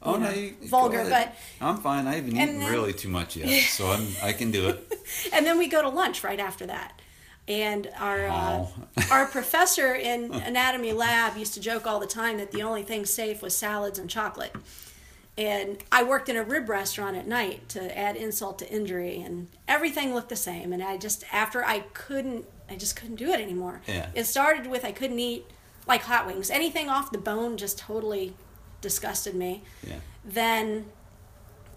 Oh 0.00 0.14
you 0.14 0.20
no, 0.20 0.30
you, 0.30 0.54
vulgar, 0.68 1.04
but 1.10 1.34
I'm 1.60 1.78
fine. 1.78 2.06
I 2.06 2.14
haven't 2.14 2.36
eaten 2.36 2.60
then- 2.60 2.70
really 2.70 2.92
too 2.92 3.08
much 3.08 3.34
yet, 3.34 3.48
so 3.70 3.90
I'm 3.90 4.06
I 4.22 4.32
can 4.34 4.52
do 4.52 4.68
it. 4.68 4.86
and 5.32 5.44
then 5.44 5.58
we 5.58 5.66
go 5.66 5.82
to 5.82 5.88
lunch 5.88 6.22
right 6.22 6.38
after 6.38 6.64
that. 6.66 7.00
And 7.48 7.90
our 7.98 8.28
uh, 8.28 8.66
our 9.10 9.26
professor 9.36 9.96
in 9.96 10.32
anatomy 10.32 10.92
lab 10.92 11.36
used 11.36 11.54
to 11.54 11.60
joke 11.60 11.88
all 11.88 11.98
the 11.98 12.06
time 12.06 12.38
that 12.38 12.52
the 12.52 12.62
only 12.62 12.84
thing 12.84 13.04
safe 13.04 13.42
was 13.42 13.56
salads 13.56 13.98
and 13.98 14.08
chocolate. 14.08 14.54
And 15.36 15.78
I 15.90 16.04
worked 16.04 16.28
in 16.28 16.36
a 16.36 16.44
rib 16.44 16.68
restaurant 16.68 17.16
at 17.16 17.26
night 17.26 17.68
to 17.70 17.98
add 17.98 18.14
insult 18.14 18.60
to 18.60 18.70
injury, 18.70 19.20
and 19.20 19.48
everything 19.66 20.14
looked 20.14 20.28
the 20.28 20.36
same. 20.36 20.72
And 20.72 20.84
I 20.84 20.98
just 20.98 21.24
after 21.32 21.64
I 21.64 21.80
couldn't, 21.94 22.44
I 22.68 22.76
just 22.76 22.96
couldn't 22.96 23.16
do 23.16 23.30
it 23.30 23.40
anymore. 23.40 23.82
Yeah. 23.86 24.08
It 24.14 24.24
started 24.24 24.66
with 24.66 24.84
I 24.84 24.92
couldn't 24.92 25.18
eat 25.18 25.46
like 25.86 26.02
hot 26.02 26.26
wings, 26.26 26.50
anything 26.50 26.88
off 26.88 27.10
the 27.12 27.18
bone 27.18 27.56
just 27.56 27.78
totally 27.78 28.34
disgusted 28.80 29.34
me 29.34 29.62
Yeah. 29.86 29.96
then 30.24 30.86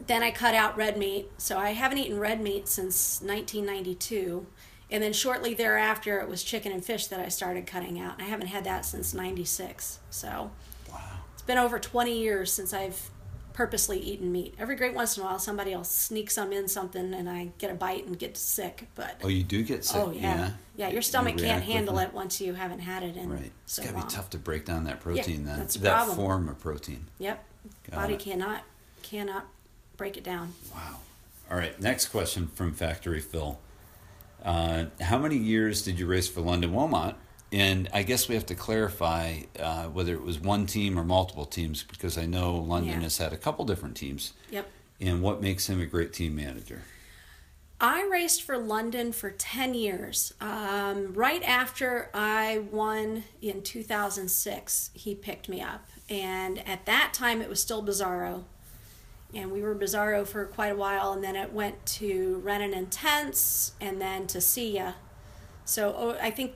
then 0.06 0.22
I 0.24 0.30
cut 0.32 0.54
out 0.54 0.78
red 0.78 0.96
meat. 0.98 1.30
So 1.38 1.58
I 1.58 1.72
haven't 1.72 1.98
eaten 1.98 2.20
red 2.20 2.40
meat 2.40 2.68
since 2.68 3.20
1992, 3.22 4.46
And 4.90 5.04
then 5.04 5.12
shortly 5.12 5.54
thereafter, 5.54 6.20
it 6.22 6.30
was 6.30 6.44
chicken 6.44 6.72
and 6.72 6.86
fish 6.86 7.08
that 7.08 7.20
I 7.20 7.28
started 7.30 7.66
cutting 7.68 8.00
out. 8.00 8.22
I 8.22 8.24
haven't 8.26 8.48
had 8.48 8.64
that 8.66 8.86
since 8.86 9.14
96. 9.14 10.00
So 10.10 10.52
Wow. 10.90 11.00
it's 11.34 11.42
been 11.42 11.58
over 11.58 11.78
20 11.80 12.18
years 12.18 12.54
since 12.54 12.74
I've 12.74 13.10
purposely 13.62 13.98
eaten 14.00 14.32
meat. 14.32 14.54
Every 14.60 14.76
great 14.76 14.94
once 14.94 15.18
in 15.18 15.24
a 15.24 15.26
while, 15.26 15.40
somebody 15.40 15.76
will 15.76 15.84
sneak 15.84 16.30
some 16.30 16.54
in 16.54 16.68
something 16.68 17.12
and 17.12 17.28
I 17.28 17.50
get 17.58 17.72
a 17.72 17.74
bite 17.74 18.06
and 18.06 18.18
get 18.18 18.38
sick. 18.38 18.88
But 18.94 19.16
Oh, 19.24 19.30
you 19.30 19.42
do 19.42 19.64
get 19.64 19.84
sick. 19.84 19.98
oh, 20.00 20.12
yeah. 20.12 20.52
Yeah, 20.76 20.90
your 20.90 21.02
stomach 21.02 21.40
You 21.40 21.46
can't 21.48 21.64
handle 21.64 21.98
it 21.98 22.14
once 22.14 22.40
you 22.40 22.54
haven't 22.54 22.82
had 22.82 23.02
it 23.02 23.18
in 23.18 23.32
Right. 23.32 23.52
so 23.66 23.82
it's 23.82 23.88
gotta 23.90 23.98
long. 23.98 24.08
be 24.08 24.14
tough 24.14 24.30
to 24.30 24.38
break 24.38 24.66
down 24.66 24.84
that 24.84 25.00
protein. 25.00 25.46
then 25.46 25.58
that's 25.58 25.74
that 25.74 25.92
problem. 25.96 26.16
form 26.16 26.50
of 26.50 26.60
protein. 26.60 27.08
Yep. 27.18 27.44
Got 27.90 27.96
Body 28.00 28.14
it. 28.14 28.20
cannot 28.20 28.62
cannot 29.02 29.48
break 29.98 30.18
it 30.18 30.24
down. 30.24 30.54
Wow. 30.72 30.98
All 31.50 31.58
right. 31.58 31.80
Next 31.82 32.10
question 32.10 32.50
from 32.54 32.74
Factory 32.76 33.22
Phil. 33.22 33.58
Uh, 34.46 34.86
how 35.02 35.18
many 35.18 35.36
years 35.36 35.82
did 35.82 35.98
you 35.98 36.06
race 36.06 36.28
for 36.30 36.42
London 36.42 36.74
Wilmot? 36.76 37.16
And 37.52 37.88
I 37.94 38.04
guess 38.04 38.28
we 38.28 38.36
have 38.36 38.46
to 38.48 38.56
clarify 38.56 39.40
uh, 39.60 39.86
whether 39.86 40.14
it 40.14 40.22
was 40.24 40.40
one 40.40 40.66
team 40.66 41.00
or 41.00 41.04
multiple 41.04 41.46
teams 41.46 41.84
because 41.84 42.18
I 42.18 42.26
know 42.26 42.56
London 42.56 42.96
Yeah. 42.96 43.00
has 43.02 43.18
had 43.18 43.32
a 43.32 43.38
couple 43.38 43.64
different 43.66 43.96
teams. 43.96 44.34
Yep. 44.52 44.70
And 45.00 45.22
what 45.22 45.42
makes 45.42 45.68
him 45.70 45.80
a 45.80 45.86
great 45.86 46.12
team 46.12 46.36
manager? 46.36 46.82
I 47.80 48.08
raced 48.12 48.42
for 48.42 48.58
London 48.58 49.12
for 49.14 49.30
10 49.30 49.76
years. 49.76 50.34
Um, 50.42 51.14
right 51.14 51.44
after 51.44 52.10
I 52.14 52.64
won 52.72 53.24
in 53.42 53.62
2006, 53.62 54.90
he 54.94 55.14
picked 55.14 55.48
me 55.48 55.62
up. 55.62 55.88
And 56.10 56.68
at 56.68 56.86
that 56.88 57.14
time, 57.14 57.42
it 57.42 57.48
was 57.50 57.62
still 57.62 57.84
Bizarro. 57.84 58.46
And 59.34 59.52
we 59.52 59.62
were 59.62 59.76
Bizarro 59.76 60.26
for 60.26 60.46
quite 60.46 60.72
a 60.72 60.76
while. 60.76 61.12
And 61.14 61.24
then 61.24 61.36
it 61.36 61.54
went 61.54 61.86
to 61.86 62.42
Renan 62.44 62.74
Intense 62.74 63.74
and 63.80 64.02
then 64.02 64.26
to 64.28 64.42
Sia. 64.42 64.96
So 65.64 65.94
oh, 65.96 66.18
I 66.20 66.32
think, 66.32 66.54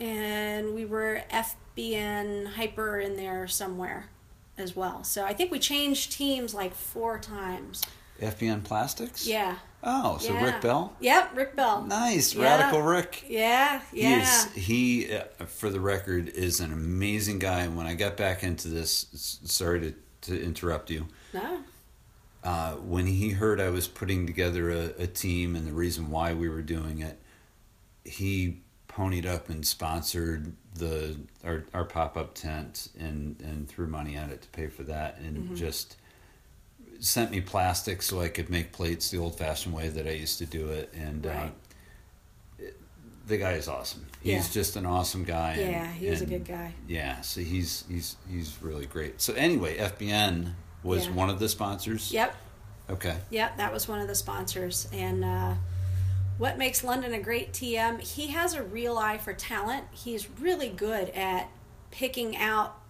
and 0.00 0.74
we 0.74 0.84
were 0.84 1.22
FBN 1.30 2.46
Hyper 2.54 2.98
in 3.00 3.16
there 3.16 3.46
somewhere 3.48 4.06
as 4.56 4.74
well. 4.74 5.04
So 5.04 5.24
I 5.24 5.32
think 5.34 5.50
we 5.50 5.58
changed 5.58 6.12
teams 6.12 6.54
like 6.54 6.74
four 6.74 7.18
times. 7.18 7.82
FBN 8.20 8.64
Plastics? 8.64 9.26
Yeah. 9.26 9.56
Oh, 9.84 10.18
so 10.18 10.32
Yeah. 10.32 10.44
Rick 10.44 10.60
Bell? 10.60 10.92
Yep, 10.98 11.36
Rick 11.36 11.54
Bell. 11.56 11.84
Nice. 11.84 12.34
Yeah. 12.34 12.42
Radical 12.42 12.82
Rick. 12.82 13.24
Yeah, 13.28 13.80
He 13.92 14.02
yeah. 14.02 14.22
is 14.22 14.44
he 14.54 15.14
uh, 15.14 15.22
for 15.46 15.70
the 15.70 15.78
record 15.78 16.28
is 16.30 16.58
an 16.58 16.72
amazing 16.72 17.38
guy 17.38 17.60
and 17.60 17.76
when 17.76 17.86
I 17.86 17.94
got 17.94 18.16
back 18.16 18.42
into 18.42 18.66
this 18.68 19.06
sorry 19.44 19.80
to, 19.80 19.94
to 20.22 20.42
interrupt 20.42 20.90
you 20.90 21.06
No. 21.32 21.60
uh, 22.42 22.72
when 22.74 23.06
he 23.06 23.30
heard 23.30 23.60
I 23.60 23.70
was 23.70 23.86
putting 23.86 24.26
together 24.26 24.68
a, 24.70 24.86
a 25.02 25.06
team 25.06 25.54
and 25.54 25.64
the 25.64 25.72
reason 25.72 26.10
why 26.10 26.34
we 26.34 26.48
were 26.48 26.62
doing 26.62 26.98
it, 27.00 27.20
he 28.04 28.62
ponied 28.98 29.26
up 29.26 29.48
and 29.48 29.64
sponsored 29.64 30.52
the 30.74 31.16
our, 31.44 31.64
our 31.72 31.84
pop 31.84 32.16
up 32.16 32.34
tent 32.34 32.88
and 32.98 33.40
and 33.42 33.68
threw 33.68 33.86
money 33.86 34.16
at 34.16 34.30
it 34.30 34.42
to 34.42 34.48
pay 34.48 34.66
for 34.66 34.82
that 34.82 35.18
and 35.18 35.36
Mm-hmm. 35.38 35.54
just 35.54 35.96
sent 37.00 37.30
me 37.30 37.40
plastic 37.40 38.02
so 38.02 38.20
I 38.20 38.28
could 38.28 38.50
make 38.50 38.72
plates 38.72 39.08
the 39.10 39.18
old 39.18 39.38
fashioned 39.38 39.72
way 39.72 39.88
that 39.88 40.06
I 40.06 40.10
used 40.10 40.38
to 40.38 40.46
do 40.46 40.68
it 40.70 40.92
and 40.94 41.24
uh, 41.26 41.28
Right. 41.28 41.52
the 43.28 43.36
guy 43.36 43.52
is 43.52 43.68
awesome. 43.68 44.04
He's 44.20 44.32
Yeah. 44.48 44.52
just 44.52 44.74
an 44.76 44.84
awesome 44.86 45.22
guy. 45.22 45.52
and- 45.52 45.70
Yeah, 45.70 45.92
he 45.92 46.10
was 46.10 46.22
a 46.22 46.26
good 46.26 46.44
guy. 46.44 46.74
Yeah, 46.88 47.20
so 47.20 47.40
he's 47.40 47.84
he's 47.88 48.16
he's 48.28 48.56
really 48.60 48.86
great. 48.86 49.20
So 49.20 49.32
anyway, 49.34 49.76
FBN 49.78 50.54
was 50.82 51.06
Yeah. 51.06 51.12
one 51.12 51.30
of 51.30 51.38
the 51.38 51.48
sponsors. 51.48 52.10
Yep, 52.12 52.34
Okay. 52.90 53.16
yep, 53.30 53.56
that 53.58 53.72
was 53.72 53.86
one 53.86 54.00
of 54.00 54.08
the 54.08 54.14
sponsors. 54.16 54.88
And 54.92 55.24
uh, 55.24 55.54
what 56.38 56.56
makes 56.58 56.82
London 56.84 57.12
a 57.12 57.20
great 57.20 57.52
TM? 57.52 58.00
He 58.00 58.28
has 58.28 58.54
a 58.54 58.62
real 58.62 58.96
eye 58.96 59.18
for 59.18 59.32
talent. 59.32 59.84
He's 59.92 60.28
really 60.40 60.68
good 60.68 61.10
at 61.10 61.48
picking 61.90 62.36
out 62.36 62.80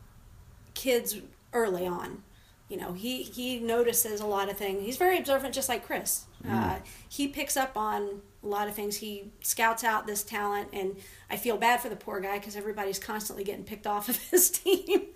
kids 0.75 1.17
early 1.53 1.87
on. 1.87 2.23
You 2.69 2.77
know, 2.77 2.93
he, 2.93 3.23
he 3.23 3.59
notices 3.61 4.21
a 4.21 4.27
lot 4.27 4.51
of 4.51 4.59
things. 4.59 4.85
He's 4.85 4.99
very 4.99 5.19
observant, 5.19 5.55
just 5.55 5.71
like 5.71 5.87
Chris. 5.87 6.27
Uh, 6.49 6.77
he 7.09 7.27
picks 7.27 7.57
up 7.57 7.77
on 7.79 8.21
a 8.45 8.47
lot 8.47 8.69
of 8.69 8.75
things. 8.75 8.97
He 8.97 9.33
scouts 9.41 9.83
out 9.83 10.07
this 10.07 10.23
talent, 10.23 10.69
and 10.75 10.97
I 11.31 11.37
feel 11.39 11.57
bad 11.57 11.81
for 11.81 11.89
the 11.89 11.97
poor 11.97 12.21
guy 12.21 12.39
because 12.39 12.57
everybody's 12.57 12.99
constantly 12.99 13.43
getting 13.43 13.65
picked 13.65 13.87
off 13.87 14.11
of 14.11 14.17
his 14.31 14.51
team. 14.61 15.07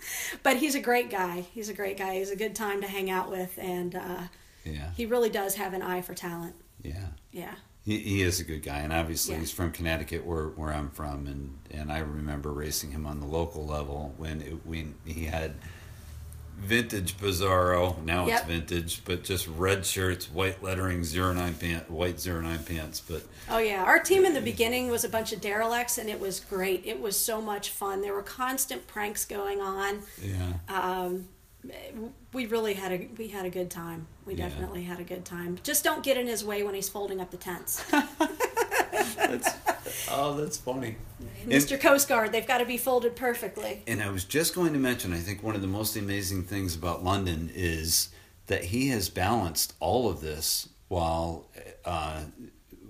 but 0.43 0.57
he's 0.57 0.75
a 0.75 0.81
great 0.81 1.11
guy. 1.11 1.41
He's 1.55 1.69
a 1.69 1.75
great 1.75 1.99
guy. 1.99 2.15
He's 2.15 2.31
a 2.31 2.37
good 2.37 2.55
time 2.57 2.81
to 2.81 2.89
hang 2.89 3.11
out 3.11 3.31
with, 3.31 3.59
and 3.61 3.95
uh, 3.95 4.23
Yeah. 4.65 4.91
he 4.97 5.05
really 5.05 5.29
does 5.31 5.57
have 5.57 5.75
an 5.75 5.83
eye 5.83 6.01
for 6.01 6.15
talent. 6.15 6.55
Yeah. 6.83 7.09
Yeah. 7.33 7.55
He, 7.85 7.99
he 7.99 8.23
is 8.23 8.39
a 8.39 8.45
good 8.45 8.63
guy, 8.63 8.79
and 8.79 8.93
obviously 8.93 9.35
Yeah. 9.35 9.41
he's 9.41 9.51
from 9.51 9.73
Connecticut, 9.73 10.25
where, 10.25 10.45
where 10.49 10.73
I'm 10.73 10.91
from, 10.91 11.27
and, 11.27 11.59
and 11.71 11.91
I 11.91 11.99
remember 11.99 12.53
racing 12.53 12.93
him 12.93 13.07
on 13.07 13.19
the 13.21 13.27
local 13.27 13.67
level 13.67 14.15
when 14.19 14.41
it, 14.41 14.65
when 14.65 14.95
he 15.05 15.25
had 15.25 15.55
vintage 16.59 17.17
Bizarro. 17.19 18.01
Now 18.05 18.27
Yep. 18.27 18.39
it's 18.39 18.47
vintage, 18.47 19.05
but 19.05 19.25
just 19.25 19.49
red 19.49 19.85
shirts, 19.85 20.31
white 20.31 20.63
lettering, 20.63 21.03
zero 21.03 21.33
nine 21.33 21.55
pant, 21.55 21.91
white 21.91 22.21
zero 22.21 22.41
nine 22.41 22.63
pants. 22.63 23.01
But 23.01 23.23
Oh 23.49 23.59
yeah, 23.59 23.83
our 23.83 23.99
team 23.99 24.25
in 24.25 24.35
the 24.35 24.41
beginning 24.41 24.89
was 24.89 25.03
a 25.03 25.09
bunch 25.09 25.33
of 25.33 25.41
derelicts, 25.41 25.99
and 25.99 26.09
it 26.09 26.21
was 26.21 26.39
great. 26.39 26.83
It 26.87 27.01
was 27.01 27.19
so 27.19 27.41
much 27.41 27.71
fun. 27.71 28.01
There 28.01 28.15
were 28.15 28.23
constant 28.23 28.87
pranks 28.87 29.25
going 29.25 29.61
on. 29.61 30.03
yeah, 30.23 30.53
Um, 30.69 31.27
we 32.33 32.47
really 32.47 32.75
had 32.75 32.93
a 32.93 33.09
we 33.19 33.29
had 33.29 33.47
a 33.47 33.51
good 33.51 33.71
time. 33.71 34.07
We 34.27 34.35
Yeah. 34.35 34.49
definitely 34.49 34.83
had 34.85 35.01
a 35.01 35.05
good 35.05 35.25
time. 35.25 35.59
Just 35.63 35.85
don't 35.85 36.03
get 36.03 36.17
in 36.17 36.27
his 36.27 36.45
way 36.45 36.63
when 36.63 36.75
he's 36.75 36.89
folding 36.89 37.21
up 37.21 37.31
the 37.31 37.37
tents. 37.37 37.83
oh, 40.11 40.35
that's 40.39 40.57
funny. 40.59 40.97
Mr. 41.47 41.81
Coast 41.81 42.09
Guard, 42.09 42.33
they've 42.33 42.47
got 42.47 42.59
to 42.59 42.65
be 42.65 42.77
folded 42.77 43.17
perfectly. 43.17 43.83
And 43.87 44.03
I 44.03 44.11
was 44.11 44.25
just 44.25 44.55
going 44.55 44.73
to 44.73 44.79
mention, 44.79 45.13
I 45.13 45.19
think 45.19 45.43
one 45.43 45.55
of 45.55 45.61
the 45.61 45.67
most 45.69 45.97
amazing 45.97 46.45
things 46.45 46.75
about 46.77 47.03
London 47.05 47.51
is 47.55 48.09
that 48.47 48.65
he 48.65 48.89
has 48.89 49.09
balanced 49.09 49.75
all 49.81 50.09
of 50.09 50.21
this 50.21 50.69
while 50.89 51.49
uh, 51.85 52.23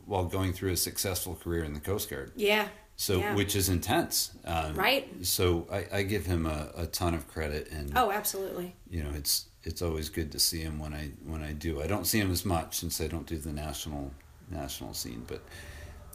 while 0.06 0.24
going 0.24 0.52
through 0.52 0.72
a 0.72 0.76
successful 0.76 1.34
career 1.42 1.64
in 1.64 1.74
the 1.74 1.80
Coast 1.80 2.10
Guard. 2.10 2.32
Yeah. 2.36 2.68
So, 3.02 3.18
Yeah. 3.18 3.34
which 3.34 3.56
is 3.56 3.68
intense, 3.68 4.30
um, 4.44 4.74
Right. 4.76 5.08
So, 5.26 5.66
I, 5.72 5.86
I 5.98 6.02
give 6.04 6.24
him 6.24 6.46
a, 6.46 6.70
a 6.76 6.86
ton 6.86 7.14
of 7.14 7.26
credit, 7.26 7.68
and 7.72 7.90
Oh, 7.96 8.12
absolutely. 8.12 8.76
you 8.88 9.02
know, 9.02 9.10
it's 9.16 9.46
it's 9.64 9.82
always 9.82 10.08
good 10.08 10.30
to 10.32 10.38
see 10.38 10.60
him 10.60 10.78
when 10.78 10.94
I 10.94 11.08
when 11.26 11.42
I 11.42 11.52
do. 11.52 11.82
I 11.82 11.88
don't 11.88 12.06
see 12.06 12.20
him 12.20 12.30
as 12.30 12.44
much 12.44 12.76
since 12.78 13.00
I 13.00 13.08
don't 13.08 13.26
do 13.26 13.38
the 13.38 13.52
national 13.52 14.12
national 14.50 14.94
scene, 14.94 15.24
but 15.26 15.40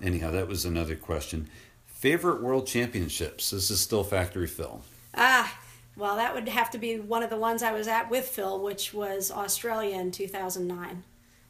anyhow, 0.01 0.31
that 0.31 0.47
was 0.47 0.63
another 0.63 0.95
question. 0.95 1.49
Favorite 1.87 2.41
world 2.41 2.65
championships? 2.67 3.49
This 3.49 3.69
is 3.69 3.81
still 3.81 4.05
Factory 4.05 4.47
Phil. 4.47 4.81
Ah, 5.13 5.59
well, 5.97 6.15
that 6.15 6.33
would 6.33 6.47
have 6.47 6.69
to 6.71 6.77
be 6.77 6.99
one 7.01 7.21
of 7.21 7.29
the 7.29 7.37
ones 7.37 7.63
I 7.63 7.73
was 7.73 7.89
at 7.89 8.09
with 8.09 8.25
Phil, 8.29 8.61
which 8.63 8.93
was 8.93 9.29
Australia 9.29 9.97
in 9.99 10.11
2009. 10.11 11.03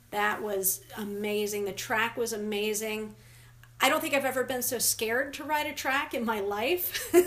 That 0.09 0.41
was 0.41 0.81
amazing. 0.97 1.65
The 1.65 1.73
track 1.73 2.17
was 2.17 2.33
amazing. 2.33 3.13
I 3.79 3.89
don't 3.89 4.01
think 4.01 4.13
I've 4.15 4.25
ever 4.25 4.43
been 4.43 4.61
so 4.63 4.79
scared 4.79 5.33
to 5.35 5.43
ride 5.43 5.67
a 5.67 5.73
track 5.73 6.13
in 6.13 6.25
my 6.25 6.39
life. 6.39 7.13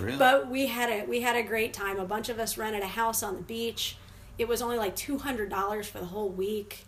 Really? 0.00 0.16
But 0.16 0.48
we 0.50 0.66
had 0.66 0.88
a 0.88 1.04
we 1.06 1.20
had 1.20 1.36
a 1.36 1.42
great 1.42 1.74
time. 1.74 1.98
A 2.00 2.06
bunch 2.06 2.30
of 2.30 2.38
us 2.38 2.56
rented 2.56 2.82
a 2.82 2.86
house 2.86 3.22
on 3.22 3.36
the 3.36 3.42
beach. 3.42 3.96
It 4.38 4.48
was 4.48 4.62
only 4.62 4.78
like 4.78 4.96
two 4.96 5.18
hundred 5.18 5.50
dollars 5.50 5.86
for 5.86 5.98
the 5.98 6.06
whole 6.06 6.30
week, 6.30 6.86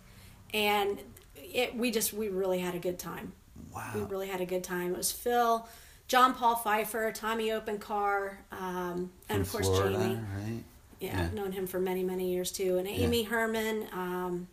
and 0.55 0.99
it 1.37 1.77
we 1.77 1.91
just 1.91 2.15
we 2.15 2.31
really 2.31 2.59
had 2.59 2.75
a 2.75 2.79
good 2.79 2.99
time. 2.99 3.33
Wow. 3.73 3.91
We 3.95 4.01
really 4.01 4.29
had 4.29 4.41
a 4.41 4.47
good 4.47 4.65
time. 4.65 4.93
It 4.93 4.97
was 4.97 5.13
Phil, 5.13 5.69
John 6.09 6.33
Paul 6.33 6.57
Pfeiffer, 6.57 7.13
Tommy 7.13 7.49
Opencar, 7.51 8.37
um, 8.51 9.13
and 9.29 9.43
of 9.43 9.53
course 9.53 9.67
Florida, 9.67 9.99
Jamie. 9.99 10.15
right? 10.15 10.65
Yeah, 10.99 11.17
Yeah. 11.19 11.23
I've 11.25 11.35
known 11.35 11.53
him 11.53 11.67
for 11.67 11.79
many, 11.79 12.03
many 12.03 12.33
years 12.33 12.51
too. 12.51 12.79
And 12.79 12.89
Amy 12.89 13.25
Herman, 13.25 13.87
um, 13.93 14.49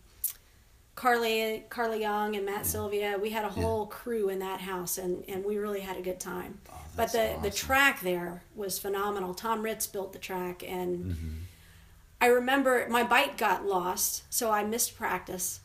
Carly, 0.94 1.64
Carly 1.70 2.00
Young, 2.00 2.36
and 2.36 2.46
Matt 2.46 2.66
Sylvia. 2.66 3.18
We 3.20 3.30
had 3.30 3.44
a 3.44 3.48
whole 3.48 3.86
crew 3.86 4.28
in 4.28 4.38
that 4.38 4.60
house, 4.60 4.96
and, 4.98 5.24
and 5.28 5.44
we 5.44 5.58
really 5.58 5.80
had 5.80 5.96
a 5.96 6.02
good 6.02 6.20
time. 6.20 6.58
but 6.64 6.72
Oh, 6.72 6.80
that's 6.96 7.12
the 7.12 7.36
the 7.42 7.50
track 7.50 8.00
there 8.00 8.42
was 8.54 8.78
phenomenal. 8.78 9.34
Tom 9.34 9.62
Ritz 9.62 9.86
built 9.86 10.12
the 10.12 10.18
track, 10.20 10.62
and 10.66 11.04
Mm-hmm. 11.04 11.28
I 12.20 12.28
remember 12.28 12.86
my 12.88 13.02
bike 13.02 13.36
got 13.36 13.66
lost, 13.66 14.22
so 14.30 14.50
I 14.50 14.64
missed 14.64 14.96
practice. 14.96 15.60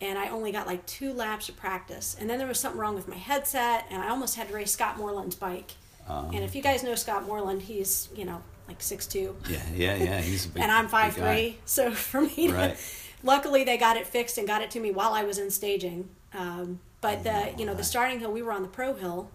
And 0.00 0.18
I 0.18 0.28
only 0.30 0.50
got 0.50 0.66
like 0.66 0.84
two 0.84 1.12
laps 1.14 1.48
of 1.48 1.56
practice. 1.56 2.16
And 2.18 2.28
then 2.28 2.38
there 2.38 2.48
was 2.48 2.58
something 2.58 2.78
wrong 2.80 2.96
with 2.96 3.06
my 3.06 3.16
headset, 3.16 3.86
and 3.88 4.02
I 4.02 4.08
almost 4.08 4.34
had 4.34 4.48
to 4.48 4.54
race 4.54 4.72
Scott 4.72 4.98
Moreland's 4.98 5.36
bike. 5.36 5.70
Um, 6.08 6.30
and 6.34 6.42
if 6.42 6.56
you 6.56 6.60
guys 6.60 6.82
know 6.82 6.96
Scott 6.96 7.24
Moreland, 7.24 7.62
he's, 7.62 8.08
you 8.16 8.24
know, 8.24 8.42
like 8.66 8.82
six 8.82 9.06
two 9.06 9.36
Yeah, 9.48 9.62
yeah, 9.74 9.94
yeah. 9.94 10.20
He's 10.20 10.44
a 10.46 10.48
big, 10.54 10.62
and 10.64 10.72
I'm 10.72 10.88
five 10.88 11.14
three. 11.14 11.58
So 11.66 11.92
for 11.92 12.20
me, 12.20 12.48
to, 12.48 12.52
Right. 12.52 12.76
Luckily 13.22 13.64
they 13.64 13.76
got 13.76 13.96
it 13.96 14.06
fixed 14.06 14.38
and 14.38 14.46
got 14.46 14.62
it 14.62 14.70
to 14.72 14.80
me 14.80 14.90
while 14.90 15.12
I 15.12 15.24
was 15.24 15.38
in 15.38 15.50
staging. 15.50 16.08
Um, 16.34 16.80
but 17.00 17.24
the 17.24 17.52
you 17.58 17.66
know 17.66 17.74
the 17.74 17.84
starting 17.84 18.20
hill, 18.20 18.32
we 18.32 18.42
were 18.42 18.52
on 18.52 18.62
the 18.62 18.68
pro 18.68 18.94
hill, 18.94 19.30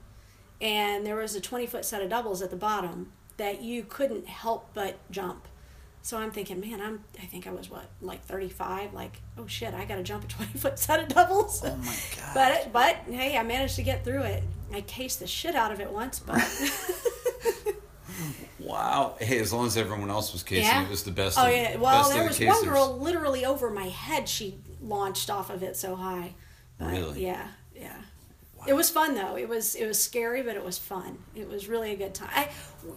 and 0.62 1.06
there 1.06 1.16
was 1.16 1.36
a 1.36 1.42
20 1.42 1.68
foot 1.68 1.86
set 1.86 2.02
of 2.02 2.10
doubles 2.10 2.42
at 2.42 2.50
the 2.50 2.56
bottom 2.56 3.12
that 3.38 3.62
you 3.62 3.84
couldn't 3.84 4.28
help 4.28 4.70
but 4.74 4.98
jump. 5.12 5.48
So 6.02 6.18
I'm 6.18 6.32
thinking, 6.32 6.62
man, 6.62 6.80
I'm. 6.82 7.04
I 7.22 7.26
think 7.26 7.48
I 7.48 7.52
was 7.52 7.70
what, 7.70 7.90
like 8.02 8.24
35. 8.24 8.94
Like, 8.94 9.22
oh 9.38 9.46
shit, 9.46 9.74
I 9.74 9.84
got 9.84 9.98
to 9.98 10.04
jump 10.04 10.24
a 10.24 10.28
20 10.30 10.58
foot 10.58 10.80
set 10.80 11.02
of 11.02 11.10
doubles. 11.10 11.62
Oh 11.66 11.76
my 11.76 11.96
god! 12.16 12.34
But 12.34 12.72
but 12.72 12.96
hey, 13.14 13.38
I 13.38 13.44
managed 13.44 13.76
to 13.76 13.84
get 13.84 14.06
through 14.06 14.22
it. 14.22 14.44
I 14.74 14.82
cased 14.82 15.20
the 15.20 15.28
shit 15.28 15.56
out 15.56 15.72
of 15.72 15.82
it 15.82 15.92
once, 15.92 16.20
but 16.20 16.38
wow. 18.60 19.16
Hey, 19.20 19.40
as 19.40 19.54
long 19.54 19.68
as 19.68 19.78
everyone 19.78 20.10
else 20.10 20.34
was 20.34 20.44
casing, 20.44 20.66
Yeah. 20.66 20.86
it 20.86 20.90
was 20.90 21.04
the 21.04 21.12
best. 21.12 21.38
oh 21.40 21.46
of, 21.48 21.52
yeah. 21.54 21.78
Well, 21.78 22.10
there 22.10 22.28
was 22.28 22.40
one 22.40 22.64
girl 22.64 22.98
literally 22.98 23.46
over 23.46 23.70
my 23.70 23.88
head. 23.88 24.28
She 24.28 24.58
launched 24.82 25.30
off 25.30 25.50
of 25.50 25.64
it 25.64 25.76
so 25.76 25.96
high. 25.96 26.34
But, 26.78 26.92
Really? 26.92 27.26
Yeah, 27.26 27.48
yeah. 27.76 27.96
It 28.68 28.74
was 28.74 28.90
fun 28.90 29.16
though. 29.16 29.38
It 29.38 29.48
was 29.48 29.76
it 29.76 29.86
was 29.86 30.02
scary, 30.02 30.42
but 30.42 30.56
it 30.56 30.64
was 30.64 30.78
fun. 30.78 31.20
It 31.36 31.48
was 31.48 31.68
really 31.68 31.92
a 31.92 31.96
good 31.96 32.14
time. 32.14 32.30
I, 32.34 32.50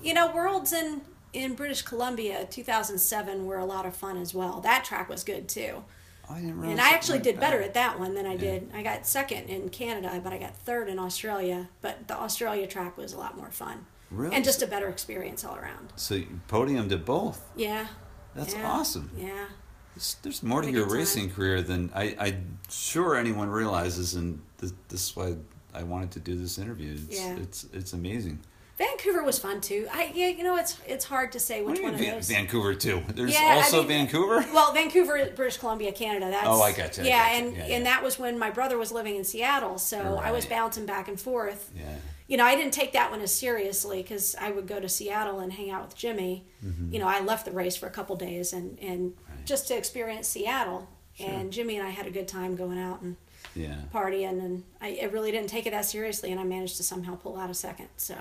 you 0.02 0.14
know, 0.14 0.34
Worlds 0.34 0.72
in 0.72 1.02
in 1.32 1.54
British 1.54 1.82
Columbia 1.82 2.46
2007 2.50 3.46
were 3.46 3.58
a 3.58 3.64
lot 3.64 3.86
of 3.86 3.94
fun 3.94 4.16
as 4.16 4.34
well. 4.34 4.60
That 4.60 4.84
track 4.84 5.08
was 5.08 5.22
good 5.22 5.48
too. 5.48 5.84
I 6.28 6.40
didn't 6.40 6.64
And 6.64 6.80
I 6.80 6.90
actually 6.90 7.18
did 7.18 7.40
better 7.40 7.60
at 7.60 7.74
that 7.74 7.98
one 7.98 8.14
than 8.14 8.24
I 8.26 8.36
did. 8.36 8.70
I 8.72 8.82
got 8.82 9.06
second 9.06 9.48
in 9.48 9.68
Canada, 9.68 10.20
but 10.22 10.32
I 10.32 10.38
got 10.38 10.56
third 10.56 10.88
in 10.88 10.98
Australia. 10.98 11.68
But 11.82 12.06
the 12.06 12.16
Australia 12.16 12.66
track 12.68 12.96
was 12.96 13.12
a 13.12 13.18
lot 13.18 13.36
more 13.36 13.50
fun. 13.50 13.86
Really? 14.10 14.34
And 14.34 14.44
just 14.44 14.62
a 14.62 14.66
better 14.66 14.88
experience 14.88 15.44
all 15.44 15.56
around. 15.56 15.92
So 15.96 16.14
you 16.16 16.40
podiumed 16.48 16.90
at 16.92 17.04
both. 17.04 17.42
Yeah. 17.56 17.86
That's 18.34 18.54
yeah, 18.54 18.70
awesome. 18.70 19.10
Yeah. 19.16 19.46
There's, 19.94 20.16
there's 20.22 20.42
more 20.42 20.62
to 20.62 20.70
your 20.70 20.84
good 20.84 20.90
time. 20.90 20.98
racing 20.98 21.30
career 21.30 21.62
than 21.62 21.90
I, 21.94 22.16
I'm 22.18 22.58
sure 22.70 23.16
anyone 23.16 23.48
realizes, 23.50 24.14
and 24.14 24.40
this, 24.58 24.72
this 24.88 25.10
is 25.10 25.16
why 25.16 25.34
I 25.74 25.82
wanted 25.84 26.12
to 26.12 26.20
do 26.20 26.36
this 26.36 26.58
interview. 26.58 26.92
It's, 26.94 27.20
Yeah. 27.20 27.36
it's 27.36 27.66
it's 27.72 27.92
amazing. 27.92 28.40
Vancouver 28.78 29.22
was 29.22 29.38
fun 29.38 29.60
too. 29.60 29.86
I 29.92 30.10
yeah, 30.14 30.28
you 30.28 30.42
know 30.42 30.56
it's 30.56 30.78
it's 30.86 31.04
hard 31.04 31.32
to 31.32 31.40
say 31.40 31.62
which 31.62 31.80
one 31.80 31.92
of 31.94 32.00
Van- 32.00 32.14
those. 32.14 32.28
Vancouver 32.28 32.74
too? 32.74 33.02
There's 33.14 33.34
Yeah, 33.34 33.40
I 33.50 33.56
also 33.56 33.80
mean- 33.80 33.88
Vancouver. 34.06 34.44
Well, 34.54 34.72
Vancouver, 34.72 35.28
British 35.36 35.58
Columbia, 35.58 35.92
Canada. 35.92 36.30
That's 36.30 36.46
Oh, 36.46 36.62
I 36.62 36.72
got 36.72 36.98
I 36.98 37.02
Yeah, 37.02 37.18
gotcha. 37.18 37.34
and 37.34 37.56
Yeah, 37.56 37.76
and 37.76 37.86
that 37.86 38.02
was 38.02 38.18
when 38.18 38.38
my 38.38 38.50
brother 38.50 38.78
was 38.78 38.90
living 38.90 39.16
in 39.16 39.24
Seattle, 39.24 39.76
so 39.78 40.16
I 40.22 40.30
was 40.32 40.46
bouncing 40.46 40.86
back 40.86 41.08
and 41.08 41.20
forth. 41.20 41.70
Yeah. 41.76 41.96
You 42.30 42.36
know, 42.36 42.44
I 42.46 42.54
didn't 42.54 42.72
take 42.72 42.92
that 42.92 43.10
one 43.10 43.20
as 43.20 43.34
seriously 43.34 44.02
because 44.02 44.36
I 44.40 44.50
would 44.52 44.66
go 44.68 44.78
to 44.78 44.88
Seattle 44.88 45.40
and 45.40 45.52
hang 45.52 45.70
out 45.70 45.82
with 45.84 45.96
Jimmy. 45.96 46.46
You 46.90 46.98
know, 47.00 47.08
I 47.08 47.20
left 47.20 47.44
the 47.44 47.50
race 47.50 47.76
for 47.76 47.86
a 47.86 47.90
couple 47.90 48.14
days 48.16 48.52
and 48.52 48.78
and 48.78 49.10
Mm-hmm. 49.12 49.32
Right. 49.36 49.46
just 49.46 49.66
to 49.68 49.76
experience 49.76 50.28
Seattle. 50.28 50.88
And 51.18 51.52
Jimmy 51.52 51.76
and 51.76 51.86
I 51.86 51.90
had 51.90 52.06
a 52.06 52.10
good 52.10 52.28
time 52.28 52.54
going 52.56 52.78
out 52.78 53.02
and 53.02 53.16
Yeah. 53.54 53.76
partying, 53.92 54.38
and 54.38 54.62
I, 54.80 55.00
I 55.02 55.06
really 55.06 55.30
didn't 55.32 55.50
take 55.50 55.66
it 55.66 55.70
that 55.72 55.84
seriously, 55.84 56.30
and 56.30 56.40
I 56.40 56.44
managed 56.44 56.76
to 56.78 56.82
somehow 56.84 57.16
pull 57.16 57.36
out 57.36 57.50
a 57.50 57.54
second. 57.54 57.88
So. 57.96 58.14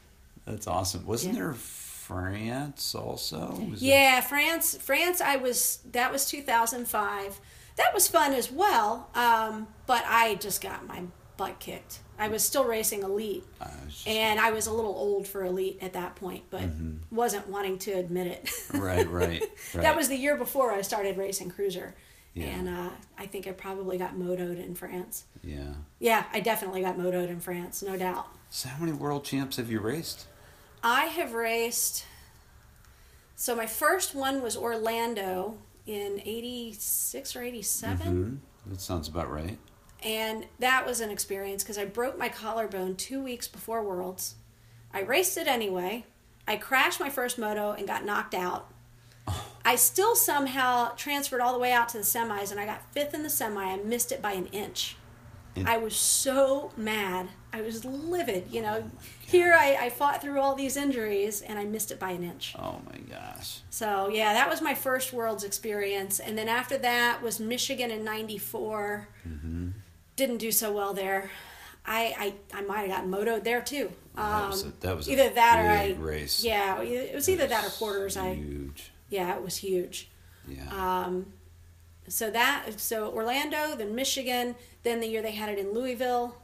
That's 0.46 0.66
awesome. 0.66 1.04
Wasn't 1.04 1.34
Yeah. 1.34 1.40
there 1.40 1.54
France 1.54 2.94
also? 2.94 3.54
Was 3.70 3.80
there- 3.80 3.90
Yeah, 3.90 4.20
France. 4.20 4.76
France. 4.80 5.20
I 5.20 5.36
was. 5.36 5.80
That 5.92 6.10
was 6.12 6.24
2005. 6.26 7.40
That 7.76 7.92
was 7.92 8.08
fun 8.08 8.32
as 8.34 8.50
well. 8.50 9.10
Um, 9.14 9.68
but 9.86 10.04
I 10.06 10.36
just 10.36 10.60
got 10.62 10.86
my 10.86 11.02
butt 11.36 11.58
kicked. 11.60 11.98
I 12.18 12.28
was 12.28 12.42
still 12.42 12.64
racing 12.64 13.02
elite, 13.02 13.44
I 13.60 13.70
just- 13.88 14.06
and 14.08 14.40
I 14.40 14.50
was 14.50 14.66
a 14.66 14.72
little 14.72 14.94
old 14.94 15.26
for 15.28 15.44
elite 15.44 15.78
at 15.80 15.92
that 15.92 16.16
point, 16.16 16.44
but 16.50 16.62
wasn't 17.10 17.48
wanting 17.48 17.78
to 17.80 17.92
admit 17.92 18.26
it. 18.26 18.44
Mm-hmm. 18.46 18.78
right, 18.82 19.08
right, 19.08 19.40
right. 19.74 19.82
that 19.82 19.96
was 19.96 20.08
the 20.08 20.16
year 20.16 20.36
before 20.36 20.72
I 20.72 20.82
started 20.82 21.16
racing 21.16 21.50
cruiser, 21.50 21.94
Yeah. 22.34 22.46
and 22.46 22.68
uh, 22.68 22.90
I 23.16 23.26
think 23.26 23.46
I 23.46 23.52
probably 23.52 23.98
got 23.98 24.14
motoed 24.16 24.58
in 24.64 24.74
France. 24.74 25.24
Yeah. 25.44 25.74
Yeah, 26.00 26.24
I 26.32 26.40
definitely 26.40 26.82
got 26.82 26.98
motoed 26.98 27.28
in 27.28 27.40
France, 27.40 27.82
no 27.82 27.96
doubt. 27.96 28.26
So 28.50 28.68
how 28.68 28.78
many 28.80 28.92
world 28.92 29.24
champs 29.24 29.56
have 29.58 29.70
you 29.70 29.78
raced? 29.80 30.26
I 30.82 31.06
have 31.06 31.34
raced. 31.34 32.04
So 33.36 33.54
my 33.54 33.66
first 33.66 34.14
one 34.14 34.42
was 34.42 34.56
Orlando 34.56 35.58
in 35.86 36.20
'86 36.24 37.36
or 37.36 37.42
'87, 37.42 38.06
Hmm. 38.06 38.70
That 38.70 38.80
sounds 38.80 39.06
about 39.08 39.30
right. 39.30 39.58
And 40.02 40.46
that 40.58 40.86
was 40.86 41.00
an 41.00 41.10
experience 41.10 41.62
because 41.62 41.78
I 41.78 41.84
broke 41.84 42.18
my 42.18 42.28
collarbone 42.28 42.96
two 42.96 43.22
weeks 43.22 43.48
before 43.48 43.82
Worlds. 43.82 44.36
I 44.92 45.00
raced 45.00 45.36
it 45.36 45.48
anyway. 45.48 46.04
I 46.46 46.56
crashed 46.56 47.00
my 47.00 47.10
first 47.10 47.38
moto 47.38 47.72
and 47.72 47.86
got 47.86 48.04
knocked 48.04 48.34
out. 48.34 48.72
I 49.64 49.76
still 49.76 50.16
somehow 50.16 50.94
transferred 50.96 51.42
all 51.42 51.52
the 51.52 51.58
way 51.58 51.72
out 51.72 51.90
to 51.90 51.98
the 51.98 52.04
semis, 52.04 52.50
and 52.50 52.58
I 52.58 52.64
got 52.64 52.90
fifth 52.92 53.12
in 53.12 53.22
the 53.22 53.28
semi. 53.28 53.62
I 53.62 53.76
missed 53.76 54.12
it 54.12 54.22
by 54.22 54.32
an 54.32 54.46
inch. 54.46 54.96
I 55.66 55.76
was 55.76 55.96
so 55.96 56.70
mad. 56.76 57.28
I 57.52 57.62
was 57.62 57.84
livid. 57.84 58.46
You 58.50 58.62
know, 58.62 58.84
oh, 58.84 58.98
here 59.20 59.54
I, 59.54 59.76
I 59.80 59.90
fought 59.90 60.22
through 60.22 60.40
all 60.40 60.54
these 60.54 60.76
injuries, 60.76 61.40
and 61.42 61.58
I 61.58 61.64
missed 61.64 61.90
it 61.90 61.98
by 61.98 62.12
an 62.12 62.22
inch. 62.22 62.54
Oh 62.58 62.80
my 62.86 62.98
gosh. 62.98 63.60
So 63.70 64.08
yeah, 64.08 64.32
that 64.34 64.48
was 64.48 64.62
my 64.62 64.74
first 64.74 65.12
Worlds 65.12 65.44
experience, 65.44 66.20
and 66.20 66.38
then 66.38 66.48
after 66.48 66.78
that 66.78 67.22
was 67.22 67.40
Michigan 67.40 67.90
in 67.90 68.04
'94. 68.04 69.08
Didn't 70.18 70.38
do 70.38 70.50
so 70.50 70.72
well 70.72 70.92
there. 70.94 71.30
I 71.86 72.34
I, 72.52 72.58
I 72.58 72.62
might 72.62 72.80
have 72.80 72.88
gotten 72.88 73.10
motoed 73.10 73.44
there 73.44 73.62
too. 73.62 73.92
Um, 74.16 74.32
That 74.32 74.48
was 74.50 74.64
a- 74.64 74.72
that 74.80 74.96
was 74.96 75.08
either 75.08 75.28
that 75.30 75.58
or 75.64 75.70
I 75.70 75.92
race. 75.98 76.42
Yeah, 76.44 76.82
it 76.82 77.14
was 77.14 77.28
either 77.28 77.46
that 77.46 77.64
or 77.64 77.70
quarters. 77.70 78.16
I 78.16 78.38
yeah, 79.08 79.36
it 79.36 79.42
was 79.42 79.56
huge. 79.58 80.08
Yeah. 80.48 80.66
Um, 81.04 81.32
so 82.08 82.30
that 82.32 82.80
so 82.80 83.12
Orlando, 83.12 83.76
then 83.76 83.94
Michigan, 83.94 84.56
then 84.82 84.98
the 85.00 85.06
year 85.06 85.22
they 85.22 85.30
had 85.32 85.48
it 85.50 85.58
in 85.58 85.72
Louisville. 85.72 86.34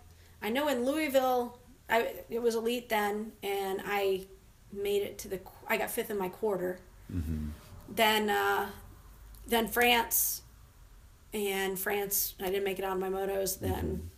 I 0.41 0.51
know 0.51 0.69
in 0.69 0.85
Louisville, 0.85 1.59
I 1.91 2.15
it 2.31 2.41
was 2.41 2.55
elite 2.55 2.89
then, 2.89 3.33
and 3.43 3.83
I 3.85 4.27
made 4.73 5.03
it 5.03 5.19
to 5.19 5.29
the. 5.29 5.41
I 5.67 5.77
got 5.79 5.91
fifth 5.91 6.11
in 6.11 6.19
my 6.19 6.29
quarter. 6.29 6.79
Then 7.89 8.31
uh, 8.31 8.71
then 9.49 9.67
France, 9.69 10.43
and 11.35 11.79
France 11.79 12.35
I 12.41 12.45
didn't 12.47 12.65
make 12.65 12.79
it 12.79 12.85
on 12.85 12.99
my 12.99 13.09
motos. 13.11 13.59
Then 13.61 14.09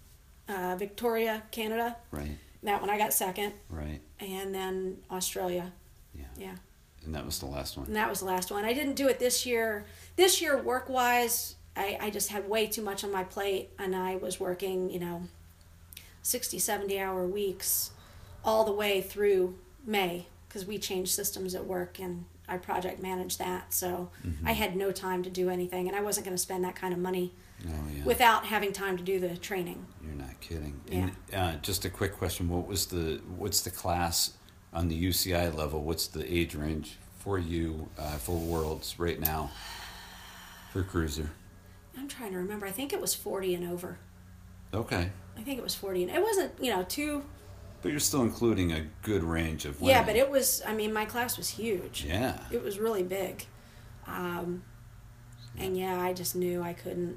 uh, 0.49 0.77
Victoria, 0.79 1.43
Canada. 1.51 1.97
right. 2.13 2.37
That 2.63 2.81
one 2.81 2.91
I 2.91 2.99
got 2.99 3.13
second, 3.13 3.53
Right. 3.71 4.01
and 4.21 4.55
then 4.55 4.99
Australia. 5.11 5.73
Yeah. 6.15 6.25
Yeah. 6.37 6.55
And 7.05 7.15
that 7.15 7.25
was 7.25 7.39
the 7.39 7.47
last 7.47 7.77
one. 7.77 7.87
And 7.87 7.95
that 7.97 8.09
was 8.11 8.19
the 8.21 8.25
last 8.27 8.51
one. 8.51 8.65
I 8.65 8.73
didn't 8.73 8.95
do 8.95 9.07
it 9.09 9.19
this 9.21 9.47
year. 9.47 9.85
This 10.17 10.43
year, 10.43 10.61
work 10.61 10.89
wise, 10.89 11.55
I, 11.77 11.97
I 12.01 12.11
just 12.11 12.31
had 12.31 12.49
way 12.49 12.67
too 12.67 12.83
much 12.83 13.05
on 13.05 13.13
my 13.13 13.23
plate, 13.23 13.71
and 13.79 13.95
I 13.95 14.17
was 14.17 14.41
working, 14.41 14.91
you 14.91 14.99
know, 14.99 15.23
60, 16.23 16.59
70 16.59 16.99
hour 16.99 17.25
weeks 17.27 17.93
all 18.45 18.65
the 18.65 18.73
way 18.73 19.01
through 19.01 19.57
May 19.85 20.27
because 20.49 20.65
we 20.67 20.79
changed 20.79 21.13
systems 21.13 21.55
at 21.55 21.67
work 21.67 22.01
and 22.01 22.25
I 22.49 22.57
project 22.59 23.03
managed 23.03 23.39
that. 23.39 23.73
So 23.75 24.11
I 24.45 24.53
had 24.53 24.77
no 24.77 24.93
time 24.93 25.23
to 25.25 25.31
do 25.31 25.51
anything, 25.51 25.89
and 25.89 25.97
I 25.97 26.01
wasn't 26.01 26.27
going 26.27 26.37
to 26.37 26.43
spend 26.43 26.65
that 26.65 26.77
kind 26.77 26.93
of 26.93 27.01
money 27.01 27.33
Oh 27.67 27.71
yeah. 27.97 28.05
without 28.05 28.45
having 28.47 28.73
time 28.73 28.97
to 28.99 29.03
do 29.03 29.19
the 29.19 29.37
training. 29.37 29.87
You're 30.05 30.15
not 30.15 30.39
kidding. 30.41 30.81
And 30.93 31.13
uh, 31.33 31.55
just 31.63 31.85
a 31.85 31.91
quick 31.91 32.17
question: 32.17 32.49
What 32.49 32.67
was 32.67 32.87
the 32.87 33.21
what's 33.37 33.63
the 33.63 33.71
class 33.71 34.35
on 34.73 34.89
the 34.89 35.05
UCI 35.09 35.55
level? 35.55 35.83
What's 35.83 36.07
the 36.07 36.31
age 36.33 36.55
range 36.55 36.99
for 37.19 37.39
you 37.39 37.89
uh, 37.99 38.17
for 38.19 38.37
worlds 38.37 38.99
right 38.99 39.19
now 39.19 39.51
for 40.73 40.83
cruiser? 40.83 41.31
I'm 41.99 42.09
trying 42.09 42.33
to 42.33 42.39
remember. 42.39 42.67
I 42.67 42.71
think 42.73 42.93
it 42.93 43.01
was 43.01 43.15
40 43.15 43.55
and 43.55 43.73
over. 43.73 43.99
Okay, 44.75 45.11
I 45.39 45.41
think 45.41 45.59
it 45.59 45.63
was 45.65 45.75
40 45.75 46.03
and 46.05 46.13
it 46.15 46.23
wasn't, 46.23 46.53
you 46.61 46.71
know, 46.75 46.83
too. 46.83 47.25
But 47.87 47.93
you're 47.93 48.01
still 48.01 48.23
including 48.23 48.73
a 48.73 48.85
good 49.03 49.23
range 49.23 49.65
of 49.65 49.81
women. 49.81 49.95
Yeah, 49.97 50.05
but 50.05 50.17
it 50.17 50.29
was. 50.29 50.61
I 50.67 50.75
mean, 50.75 50.93
my 50.93 51.05
class 51.05 51.37
was 51.37 51.49
huge. 51.51 52.05
yeah. 52.05 52.41
It 52.51 52.63
was 52.63 52.79
really 52.81 53.05
big, 53.05 53.47
um, 54.09 54.65
and 55.57 55.77
yeah, 55.77 56.01
I 56.01 56.13
just 56.13 56.35
knew 56.35 56.63
I 56.63 56.73
couldn't. 56.73 57.17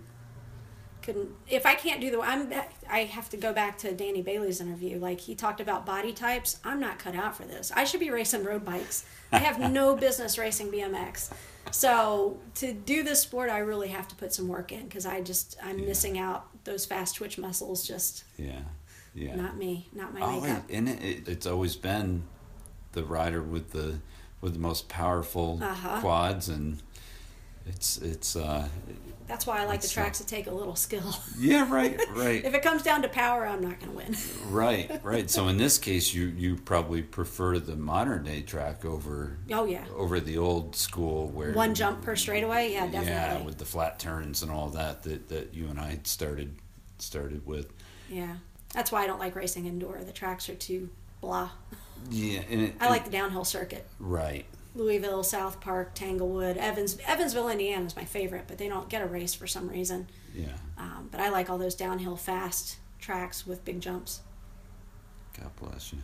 Couldn't 1.01 1.29
if 1.47 1.65
I 1.65 1.73
can't 1.75 2.01
do 2.01 2.11
the 2.11 2.19
I'm 2.21 2.53
I 2.89 2.99
have 3.05 3.29
to 3.29 3.37
go 3.37 3.51
back 3.53 3.77
to 3.79 3.93
Danny 3.93 4.21
Bailey's 4.21 4.59
interview. 4.61 4.99
Like 4.99 5.19
he 5.21 5.33
talked 5.33 5.61
about 5.61 5.85
body 5.85 6.11
types. 6.13 6.59
I'm 6.63 6.79
not 6.79 6.99
cut 6.99 7.15
out 7.15 7.35
for 7.37 7.43
this. 7.45 7.71
I 7.75 7.85
should 7.85 8.01
be 8.01 8.11
racing 8.11 8.43
road 8.43 8.63
bikes. 8.65 9.05
I 9.31 9.37
have 9.39 9.59
no 9.71 9.95
business 10.05 10.37
racing 10.37 10.67
BMX. 10.71 11.31
So 11.71 12.37
to 12.55 12.73
do 12.73 13.01
this 13.03 13.21
sport, 13.21 13.49
I 13.49 13.59
really 13.59 13.87
have 13.87 14.07
to 14.09 14.15
put 14.15 14.33
some 14.33 14.47
work 14.49 14.71
in 14.73 14.83
because 14.83 15.05
I 15.05 15.21
just 15.21 15.57
I'm 15.63 15.79
Yeah. 15.79 15.85
missing 15.87 16.19
out 16.19 16.45
those 16.65 16.85
fast 16.85 17.15
twitch 17.15 17.37
muscles. 17.37 17.87
Just 17.87 18.25
Yeah, 18.37 18.59
yeah. 19.13 19.35
not 19.35 19.57
me, 19.57 19.87
not 19.93 20.13
my 20.13 20.21
oh, 20.21 20.41
makeup. 20.41 20.63
and, 20.69 20.87
and 20.89 21.03
it, 21.03 21.27
it's 21.27 21.45
always 21.45 21.75
been 21.75 22.23
the 22.93 23.03
rider 23.03 23.41
with 23.41 23.71
the 23.71 23.99
with 24.41 24.53
the 24.53 24.59
most 24.59 24.87
powerful 24.89 25.59
Uh-huh. 25.61 25.99
quads, 25.99 26.47
and 26.49 26.81
it's 27.65 27.97
it's 27.97 28.35
uh, 28.35 28.67
That's 29.27 29.45
why 29.45 29.61
I 29.61 29.65
like 29.65 29.81
the 29.81 29.87
uh, 29.87 29.91
tracks 29.91 30.17
that 30.19 30.27
take 30.27 30.47
a 30.47 30.51
little 30.51 30.75
skill. 30.75 31.13
yeah, 31.37 31.71
right, 31.71 31.99
right. 32.15 32.43
if 32.43 32.53
it 32.55 32.61
comes 32.63 32.81
down 32.81 33.01
to 33.03 33.09
power, 33.09 33.45
I'm 33.45 33.61
not 33.61 33.79
going 33.79 33.91
to 33.91 33.97
win. 33.97 34.15
Right, 34.49 34.99
right. 35.03 35.29
So 35.29 35.47
in 35.49 35.57
this 35.57 35.77
case, 35.77 36.11
you 36.13 36.27
you 36.27 36.55
probably 36.55 37.03
prefer 37.03 37.59
the 37.59 37.75
modern 37.75 38.23
day 38.23 38.41
track 38.41 38.85
over 38.85 39.37
Oh 39.51 39.65
yeah. 39.65 39.83
over 39.95 40.19
the 40.19 40.37
old 40.39 40.75
school 40.75 41.27
where 41.27 41.51
One 41.53 41.75
jump 41.75 42.01
per 42.01 42.15
straightaway, 42.15 42.71
yeah, 42.71 42.85
definitely 42.87 43.11
yeah, 43.11 43.41
with 43.43 43.57
the 43.59 43.65
flat 43.65 43.99
turns 43.99 44.41
and 44.41 44.51
all 44.51 44.69
that 44.69 45.03
that 45.03 45.27
that 45.29 45.53
you 45.53 45.67
and 45.67 45.79
I 45.79 45.99
started 46.03 46.55
started 46.97 47.45
with. 47.45 47.71
Yeah, 48.09 48.37
that's 48.73 48.91
why 48.91 49.03
I 49.03 49.07
don't 49.07 49.19
like 49.19 49.35
racing 49.35 49.65
indoor. 49.65 49.99
The 50.03 50.11
tracks 50.11 50.49
are 50.49 50.55
too 50.55 50.89
blah. 51.21 51.49
Yeah, 52.09 52.41
and 52.49 52.61
it, 52.61 52.75
I 52.79 52.89
like 52.89 53.05
the 53.05 53.11
downhill 53.11 53.43
circuit. 53.45 53.85
right. 53.99 54.45
Louisville, 54.75 55.23
South 55.23 55.59
Park, 55.59 55.95
Tanglewood, 55.95 56.55
Evans, 56.55 56.97
Evansville, 57.05 57.49
Indiana 57.49 57.85
is 57.85 57.95
my 57.95 58.05
favorite, 58.05 58.43
but 58.47 58.59
they 58.59 58.69
don't 58.69 58.87
get 58.87 59.01
a 59.01 59.07
race 59.07 59.33
for 59.33 59.47
some 59.47 59.67
reason. 59.67 60.07
Yeah. 60.33 60.53
Um, 60.77 61.09
but 61.11 61.19
I 61.19 61.29
like 61.29 61.49
all 61.49 61.57
those 61.57 61.73
downhill 61.75 62.15
fast 62.15 62.77
tracks 62.99 63.47
with 63.47 63.65
big 63.65 63.81
jumps. 63.81 64.21
God 65.37 65.49
bless 65.59 65.91
you. 65.91 65.99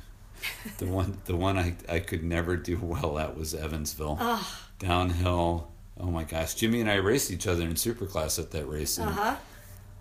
the 0.79 0.87
one, 0.87 1.19
the 1.25 1.35
one 1.35 1.57
I, 1.57 1.75
I 1.87 1.99
could 1.99 2.23
never 2.23 2.57
do 2.57 2.77
well 2.81 3.19
at 3.19 3.37
was 3.37 3.53
Evansville. 3.53 4.17
Oh, 4.19 4.57
Downhill. 4.79 5.71
Oh 5.99 6.07
my 6.07 6.23
gosh. 6.23 6.55
Jimmy 6.55 6.81
and 6.81 6.89
I 6.89 6.95
raced 6.95 7.31
each 7.31 7.47
other 7.47 7.63
in 7.63 7.75
superclass 7.75 8.39
at 8.39 8.51
that 8.51 8.65
race. 8.65 8.97
uh 8.99 9.05
huh. 9.05 9.35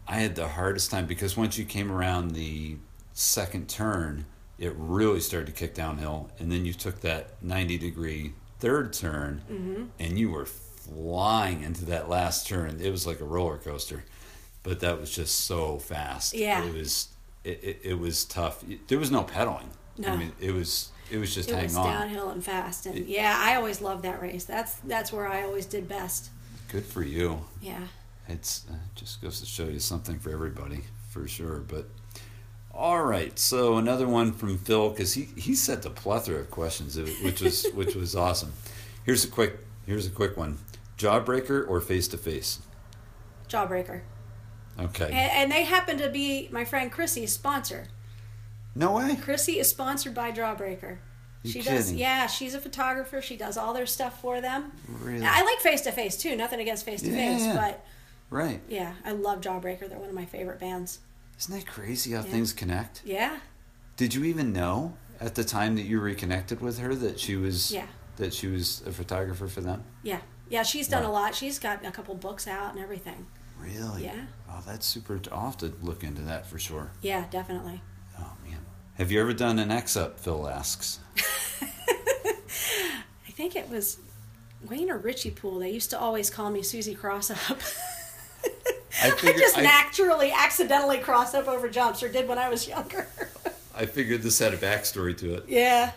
I 0.07 0.16
had 0.16 0.36
the 0.36 0.48
hardest 0.48 0.90
time 0.90 1.07
because 1.07 1.36
once 1.36 1.57
you 1.59 1.64
came 1.64 1.90
around 1.90 2.32
the 2.32 2.76
second 3.12 3.68
turn, 3.68 4.26
it 4.59 4.72
really 4.76 5.20
started 5.20 5.46
to 5.46 5.52
kick 5.52 5.74
downhill. 5.74 6.30
And 6.38 6.50
then 6.52 6.64
you 6.66 6.72
took 6.74 7.00
that 7.00 7.42
90 7.42 7.78
degree 7.78 8.32
third 8.61 8.92
turn 8.92 9.42
Mm-hmm. 9.50 9.84
and 9.98 10.18
you 10.18 10.30
were 10.30 10.46
flying 10.46 11.62
into 11.62 11.84
that 11.86 12.09
last 12.09 12.46
turn. 12.46 12.80
It 12.80 12.90
was 12.90 13.07
like 13.07 13.20
a 13.20 13.24
roller 13.24 13.59
coaster, 13.59 14.05
but 14.62 14.80
that 14.80 15.00
was 15.00 15.11
just 15.14 15.44
so 15.46 15.78
fast. 15.78 16.34
Yeah. 16.34 16.64
It 16.64 16.74
was, 16.74 17.09
it, 17.42 17.61
it, 17.62 17.80
it 17.82 17.98
was 17.98 18.24
tough. 18.24 18.62
There 18.88 18.98
was 18.98 19.11
no 19.11 19.22
pedaling. 19.22 19.70
No, 19.96 20.09
I 20.09 20.16
mean, 20.16 20.32
it 20.40 20.52
was, 20.52 20.90
it 21.11 21.18
was 21.18 21.34
just 21.34 21.48
It 21.50 21.55
hang 21.55 21.64
was 21.64 21.76
on. 21.76 21.86
downhill 21.86 22.30
and 22.30 22.42
fast, 22.44 22.86
and 22.86 23.07
yeah, 23.07 23.36
I 23.38 23.55
always 23.57 23.80
loved 23.80 24.02
that 24.05 24.20
race. 24.20 24.44
That's 24.44 24.74
that's 24.76 25.12
where 25.12 25.28
I 25.28 25.42
always 25.42 25.66
did 25.66 25.86
best. 25.86 26.30
Good 26.72 26.84
for 26.84 27.02
you. 27.02 27.44
Yeah. 27.62 27.78
It's 28.29 28.64
uh, 28.70 28.75
just 28.95 29.20
goes 29.22 29.41
to 29.41 29.47
show 29.47 29.64
you 29.64 29.79
something 29.79 30.18
for 30.18 30.31
everybody, 30.31 30.81
for 31.11 31.29
sure. 31.29 31.59
But 31.59 31.89
all 32.72 33.03
right, 33.05 33.39
so 33.39 33.77
another 33.77 34.09
one 34.09 34.33
from 34.33 34.57
Phil 34.59 34.91
because 34.91 35.14
he 35.14 35.29
he 35.37 35.55
sent 35.55 35.85
a 35.85 35.91
plethora 35.91 36.41
of 36.41 36.51
questions, 36.51 36.97
which 37.22 37.41
was 37.41 37.66
which 37.75 37.95
was 37.95 38.16
awesome. 38.16 38.53
Here's 39.05 39.25
a 39.25 39.29
quick 39.29 39.59
here's 39.87 40.07
a 40.07 40.11
quick 40.11 40.37
one: 40.37 40.59
jawbreaker 40.99 41.68
or 41.68 41.81
face 41.81 42.09
to 42.09 42.16
face? 42.18 42.61
Jawbreaker. 43.49 44.01
Okay. 44.81 45.05
And, 45.07 45.14
and 45.33 45.53
they 45.53 45.64
happen 45.64 45.99
to 45.99 46.09
be 46.09 46.49
my 46.51 46.64
friend 46.64 46.91
Chrissy's 46.91 47.33
sponsor. 47.33 47.87
No 48.75 48.93
way. 48.97 49.16
Chrissy 49.22 49.61
is 49.61 49.68
sponsored 49.68 50.14
by 50.14 50.33
Jawbreaker. 50.33 50.97
You 51.45 51.53
she 51.53 51.61
does, 51.62 51.85
kidding? 51.85 51.99
yeah. 52.01 52.27
She's 52.27 52.55
a 52.55 52.61
photographer. 52.61 53.22
She 53.22 53.37
does 53.37 53.57
all 53.57 53.72
their 53.72 53.87
stuff 53.87 54.20
for 54.20 54.41
them. 54.41 54.72
Really? 54.89 55.25
I 55.25 55.43
like 55.43 55.59
face 55.61 55.83
to 55.83 55.93
face 55.93 56.16
too. 56.16 56.35
Nothing 56.35 56.59
against 56.59 56.85
face 56.85 57.03
to 57.03 57.11
face, 57.11 57.43
Yeah, 57.43 57.55
yeah. 57.55 57.68
but 57.68 57.87
Right. 58.31 58.61
yeah, 58.68 58.95
I 59.05 59.12
love 59.12 59.41
Jawbreaker. 59.41 59.89
They're 59.89 59.99
one 59.99 60.09
of 60.09 60.14
my 60.14 60.25
favorite 60.25 60.59
bands. 60.59 60.99
Isn't 61.39 61.55
that 61.57 61.66
crazy 61.66 62.12
how 62.12 62.18
Yeah. 62.25 62.31
things 62.31 62.53
connect? 62.53 63.03
Yeah, 63.05 63.39
Did 63.97 64.12
you 64.14 64.25
even 64.25 64.53
know 64.53 64.97
at 65.20 65.35
the 65.37 65.45
time 65.45 65.77
that 65.77 65.83
you 65.83 66.01
reconnected 66.01 66.61
with 66.61 66.79
her 66.81 66.95
that 66.97 67.20
she 67.20 67.37
was 67.37 67.70
yeah, 67.70 67.87
that 68.16 68.35
she 68.35 68.49
was 68.49 68.83
a 68.87 68.93
photographer 68.93 69.47
for 69.47 69.61
them? 69.61 69.85
yeah, 70.03 70.20
yeah. 70.49 70.62
She's 70.64 70.89
done 70.89 71.05
Wow. 71.05 71.11
a 71.11 71.12
lot. 71.12 71.35
She's 71.35 71.59
got 71.61 71.85
a 71.87 71.91
couple 71.93 72.14
books 72.16 72.47
out 72.49 72.75
and 72.75 72.83
everything. 72.83 73.27
Really? 73.59 74.05
Yeah. 74.05 74.27
Oh, 74.51 74.62
that's 74.66 74.85
super. 74.87 75.20
I'll 75.33 75.47
have 75.47 75.57
to 75.59 75.72
look 75.83 76.03
into 76.05 76.22
that 76.22 76.47
for 76.47 76.59
sure. 76.59 76.91
Yeah, 77.03 77.27
definitely. 77.31 77.81
Oh 78.18 78.33
man. 78.45 78.59
Have 78.95 79.11
you 79.12 79.20
ever 79.20 79.33
done 79.33 79.59
an 79.61 79.70
X 79.70 79.97
up? 79.97 80.18
Phil 80.18 80.49
asks. 80.49 80.99
I 82.27 83.31
think 83.31 83.57
it 83.57 83.68
was 83.68 83.99
Wayne 84.68 84.91
or 84.91 84.99
Richie 84.99 85.31
Pool. 85.31 85.59
They 85.61 85.70
used 85.70 85.91
to 85.91 85.99
always 85.99 86.31
call 86.31 86.51
me 86.51 86.62
Susie 86.62 86.95
Cross 86.95 87.31
Up. 87.31 87.59
I 89.03 89.09
I 89.09 89.11
figured 89.11 89.38
just 89.38 89.59
I, 89.59 89.62
naturally, 89.62 90.32
accidentally 90.32 90.99
cross 90.99 91.34
up 91.34 91.49
over 91.49 91.68
jumps, 91.68 92.03
or 92.03 92.09
did 92.09 92.28
when 92.28 92.38
I 92.38 92.49
was 92.49 92.66
younger. 92.68 93.07
I 93.74 93.86
figured 93.86 94.22
this 94.22 94.38
had 94.38 94.55
a 94.55 94.57
backstory 94.57 95.16
to 95.18 95.34
it. 95.34 95.45
yeah. 95.49 95.92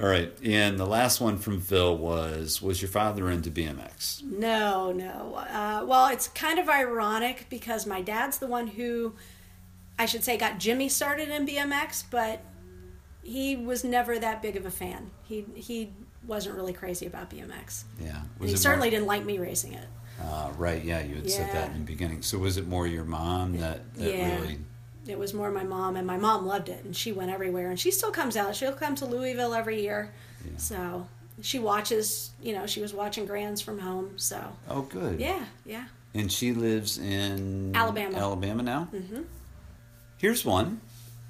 All 0.00 0.08
right, 0.08 0.32
and 0.44 0.78
the 0.78 0.86
last 0.86 1.20
one 1.20 1.36
from 1.36 1.60
Phil 1.60 1.96
was: 1.96 2.62
Was 2.62 2.80
your 2.80 2.88
father 2.88 3.28
into 3.28 3.50
BMX? 3.50 4.22
No, 4.22 4.92
no. 4.92 5.34
Uh, 5.34 5.84
well, 5.84 6.06
it's 6.06 6.28
kind 6.28 6.60
of 6.60 6.68
ironic 6.68 7.46
because 7.50 7.86
my 7.86 8.00
dad's 8.00 8.38
the 8.38 8.46
one 8.46 8.68
who, 8.68 9.14
I 9.98 10.06
should 10.06 10.22
say, 10.22 10.36
got 10.36 10.60
Jimmy 10.60 10.88
started 10.88 11.28
in 11.28 11.44
BMX, 11.44 12.04
but 12.08 12.40
he 13.24 13.56
was 13.56 13.82
never 13.82 14.16
that 14.18 14.42
big 14.42 14.56
of 14.56 14.64
a 14.64 14.70
fan. 14.70 15.10
He 15.24 15.44
he 15.56 15.92
wasn't 16.24 16.54
really 16.54 16.72
crazy 16.72 17.06
about 17.06 17.30
BMX. 17.30 17.84
Yeah. 18.00 18.22
He 18.40 18.54
certainly 18.56 18.88
more, 18.88 18.90
didn't 18.92 19.06
like 19.06 19.24
me 19.24 19.38
racing 19.38 19.74
it. 19.74 19.86
Uh, 20.22 20.50
right? 20.58 20.82
Yeah, 20.84 21.02
you 21.02 21.16
had 21.16 21.30
said 21.30 21.50
that 21.52 21.72
in 21.72 21.78
the 21.80 21.84
beginning. 21.84 22.22
So 22.22 22.38
was 22.38 22.56
it 22.56 22.66
more 22.68 22.86
your 22.86 23.04
mom 23.04 23.58
that 23.58 23.94
that 23.94 24.10
Yeah. 24.14 24.40
really? 24.40 24.58
It 25.06 25.18
was 25.18 25.32
more 25.34 25.50
my 25.50 25.64
mom, 25.64 25.96
and 25.96 26.06
my 26.06 26.18
mom 26.18 26.46
loved 26.46 26.68
it, 26.68 26.84
and 26.84 26.94
she 26.94 27.10
went 27.12 27.30
everywhere, 27.30 27.70
and 27.70 27.80
she 27.80 27.90
still 27.90 28.10
comes 28.12 28.36
out. 28.36 28.54
She'll 28.54 28.72
come 28.72 28.94
to 28.96 29.06
Louisville 29.06 29.54
every 29.54 29.80
year, 29.82 30.12
Yeah. 30.44 30.50
so 30.58 31.06
she 31.40 31.58
watches. 31.58 32.30
You 32.42 32.52
know, 32.54 32.66
she 32.66 32.80
was 32.82 32.92
watching 32.92 33.24
Grands 33.26 33.60
from 33.62 33.78
home, 33.78 34.18
so 34.18 34.52
Oh, 34.68 34.82
good. 34.82 35.18
yeah, 35.18 35.46
yeah. 35.64 35.86
And 36.14 36.30
she 36.30 36.52
lives 36.52 36.98
in 36.98 37.72
Alabama. 37.74 38.18
Alabama 38.18 38.62
now. 38.62 38.84
hmm 38.84 39.22
Here's 40.18 40.44
one 40.44 40.80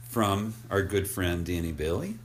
from 0.08 0.54
our 0.68 0.82
good 0.82 1.08
friend 1.08 1.46
Danny 1.46 1.70
Bailey. 1.72 2.18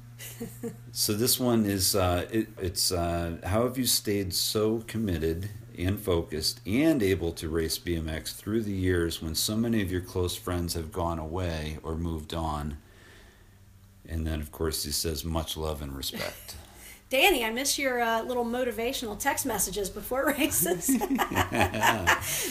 so 0.92 1.14
this 1.14 1.40
one 1.40 1.66
is 1.66 1.96
uh, 1.96 2.26
it, 2.32 2.48
it's 2.60 2.92
uh, 2.92 3.38
how 3.44 3.64
have 3.64 3.78
you 3.78 3.86
stayed 3.86 4.34
so 4.34 4.80
committed 4.88 5.50
and 5.78 6.00
focused 6.00 6.60
and 6.66 7.02
able 7.04 7.32
to 7.34 7.50
race 7.50 7.78
BMX 7.78 8.36
through 8.36 8.64
the 8.64 8.72
years 8.74 9.22
when 9.22 9.36
so 9.36 9.56
many 9.56 9.82
of 9.82 9.92
your 9.92 10.02
close 10.02 10.36
friends 10.36 10.74
have 10.74 10.92
gone 10.92 11.20
away 11.20 11.78
or 11.84 11.96
moved 11.96 12.34
on? 12.34 12.78
And 14.08 14.26
then 14.26 14.40
of 14.42 14.52
course 14.52 14.84
he 14.84 14.92
says 14.92 15.24
much 15.26 15.58
love 15.58 15.82
and 15.82 15.96
respect. 15.96 16.56
Danny, 17.12 17.46
I 17.46 17.52
miss 17.52 17.78
your 17.78 18.02
uh, 18.02 18.24
little 18.24 18.44
motivational 18.46 19.18
text 19.18 19.46
messages 19.46 19.90
before 19.92 20.26
races. 20.40 20.88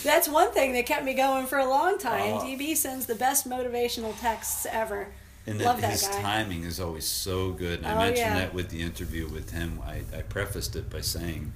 That's 0.04 0.28
one 0.28 0.52
thing 0.52 0.72
that 0.74 0.86
kept 0.86 1.04
me 1.04 1.14
going 1.14 1.46
for 1.46 1.58
a 1.58 1.68
long 1.68 1.98
time. 1.98 2.34
Oh. 2.34 2.38
DB 2.40 2.76
sends 2.76 3.06
the 3.06 3.14
best 3.16 3.48
motivational 3.48 4.18
texts 4.20 4.66
ever. 4.70 5.08
And 5.46 5.60
Love 5.60 5.76
that 5.80 5.88
that 5.88 5.92
his 5.92 6.08
guy. 6.08 6.22
timing 6.22 6.62
is 6.64 6.80
always 6.80 7.04
so 7.04 7.50
good. 7.50 7.80
And 7.80 7.86
I 7.88 7.92
Oh, 7.94 7.98
mentioned 7.98 8.18
yeah. 8.18 8.38
that 8.38 8.54
with 8.54 8.70
the 8.70 8.80
interview 8.80 9.28
with 9.28 9.50
him. 9.50 9.80
I, 9.84 10.02
I 10.16 10.22
prefaced 10.22 10.74
it 10.76 10.88
by 10.88 11.00
saying 11.02 11.52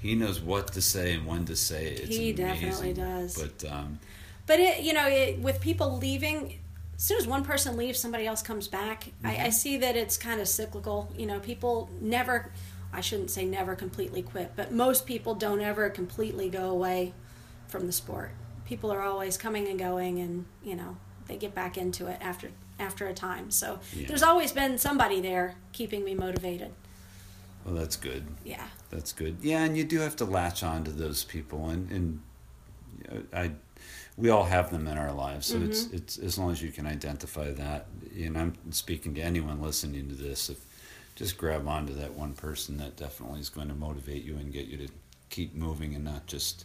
he 0.00 0.14
knows 0.14 0.40
what 0.40 0.72
to 0.74 0.82
say 0.82 1.14
and 1.14 1.26
when 1.26 1.44
to 1.46 1.56
say 1.56 1.86
it. 1.86 2.00
It's 2.00 2.08
He 2.16 2.30
amazing. 2.30 2.36
definitely 2.46 2.92
does. 2.94 3.36
But 3.42 3.70
um, 3.70 3.98
But 4.46 4.60
it, 4.60 4.82
you 4.82 4.92
know, 4.92 5.06
it, 5.08 5.38
with 5.40 5.60
people 5.60 5.96
leaving, 5.98 6.58
as 6.96 7.02
soon 7.02 7.18
as 7.18 7.26
one 7.26 7.44
person 7.44 7.76
leaves, 7.76 7.98
somebody 7.98 8.26
else 8.26 8.42
comes 8.42 8.68
back. 8.68 9.04
Mm-hmm. 9.04 9.26
I, 9.26 9.46
I 9.46 9.48
see 9.50 9.76
that 9.78 9.96
it's 9.96 10.16
kind 10.16 10.40
of 10.40 10.48
cyclical. 10.48 11.12
You 11.16 11.26
know, 11.26 11.40
people 11.40 11.90
never. 12.00 12.52
I 12.92 13.00
shouldn't 13.00 13.30
say 13.30 13.44
never 13.44 13.74
completely 13.74 14.22
quit, 14.22 14.52
but 14.56 14.72
most 14.72 15.06
people 15.06 15.34
don't 15.34 15.60
ever 15.60 15.90
completely 15.90 16.48
go 16.48 16.70
away 16.70 17.12
from 17.68 17.86
the 17.86 17.92
sport. 17.92 18.30
People 18.64 18.90
are 18.92 19.02
always 19.02 19.36
coming 19.36 19.66
and 19.68 19.78
going, 19.78 20.18
and 20.20 20.46
you 20.64 20.76
know, 20.76 20.96
they 21.26 21.36
get 21.36 21.54
back 21.54 21.76
into 21.76 22.06
it 22.06 22.18
after 22.20 22.50
after 22.78 23.06
a 23.06 23.12
time. 23.14 23.50
So 23.50 23.80
Yeah. 23.94 24.06
there's 24.06 24.22
always 24.22 24.52
been 24.52 24.78
somebody 24.78 25.20
there 25.20 25.56
keeping 25.72 26.04
me 26.04 26.14
motivated. 26.14 26.72
Well, 27.66 27.74
that's 27.74 27.96
good. 27.96 28.24
Yeah. 28.44 28.66
That's 28.90 29.12
good. 29.12 29.38
Yeah, 29.42 29.64
and 29.64 29.76
you 29.76 29.84
do 29.84 29.98
have 30.00 30.16
to 30.16 30.24
latch 30.24 30.62
on 30.62 30.84
to 30.84 30.90
those 30.92 31.24
people, 31.24 31.68
and 31.68 31.90
and 31.90 32.22
I, 33.32 33.50
we 34.16 34.30
all 34.30 34.44
have 34.44 34.70
them 34.70 34.86
in 34.86 34.96
our 34.96 35.12
lives. 35.12 35.48
So 35.48 35.58
it's 35.60 35.84
Mm-hmm. 35.84 35.96
it's 35.96 36.18
as 36.18 36.38
long 36.38 36.52
as 36.52 36.62
you 36.62 36.70
can 36.72 36.86
identify 36.86 37.52
that. 37.52 37.86
And 38.16 38.38
I'm 38.38 38.54
speaking 38.70 39.14
to 39.16 39.20
anyone 39.20 39.60
listening 39.60 40.08
to 40.08 40.14
this. 40.14 40.48
If 40.48 40.64
just 41.16 41.36
grab 41.38 41.66
onto 41.66 41.94
that 41.94 42.12
one 42.14 42.34
person 42.34 42.76
that 42.76 42.96
definitely 42.96 43.40
is 43.40 43.48
going 43.48 43.68
to 43.68 43.74
motivate 43.74 44.22
you 44.22 44.36
and 44.36 44.52
get 44.52 44.66
you 44.66 44.76
to 44.78 44.88
keep 45.30 45.54
moving 45.54 45.94
and 45.94 46.04
not 46.04 46.26
just 46.26 46.64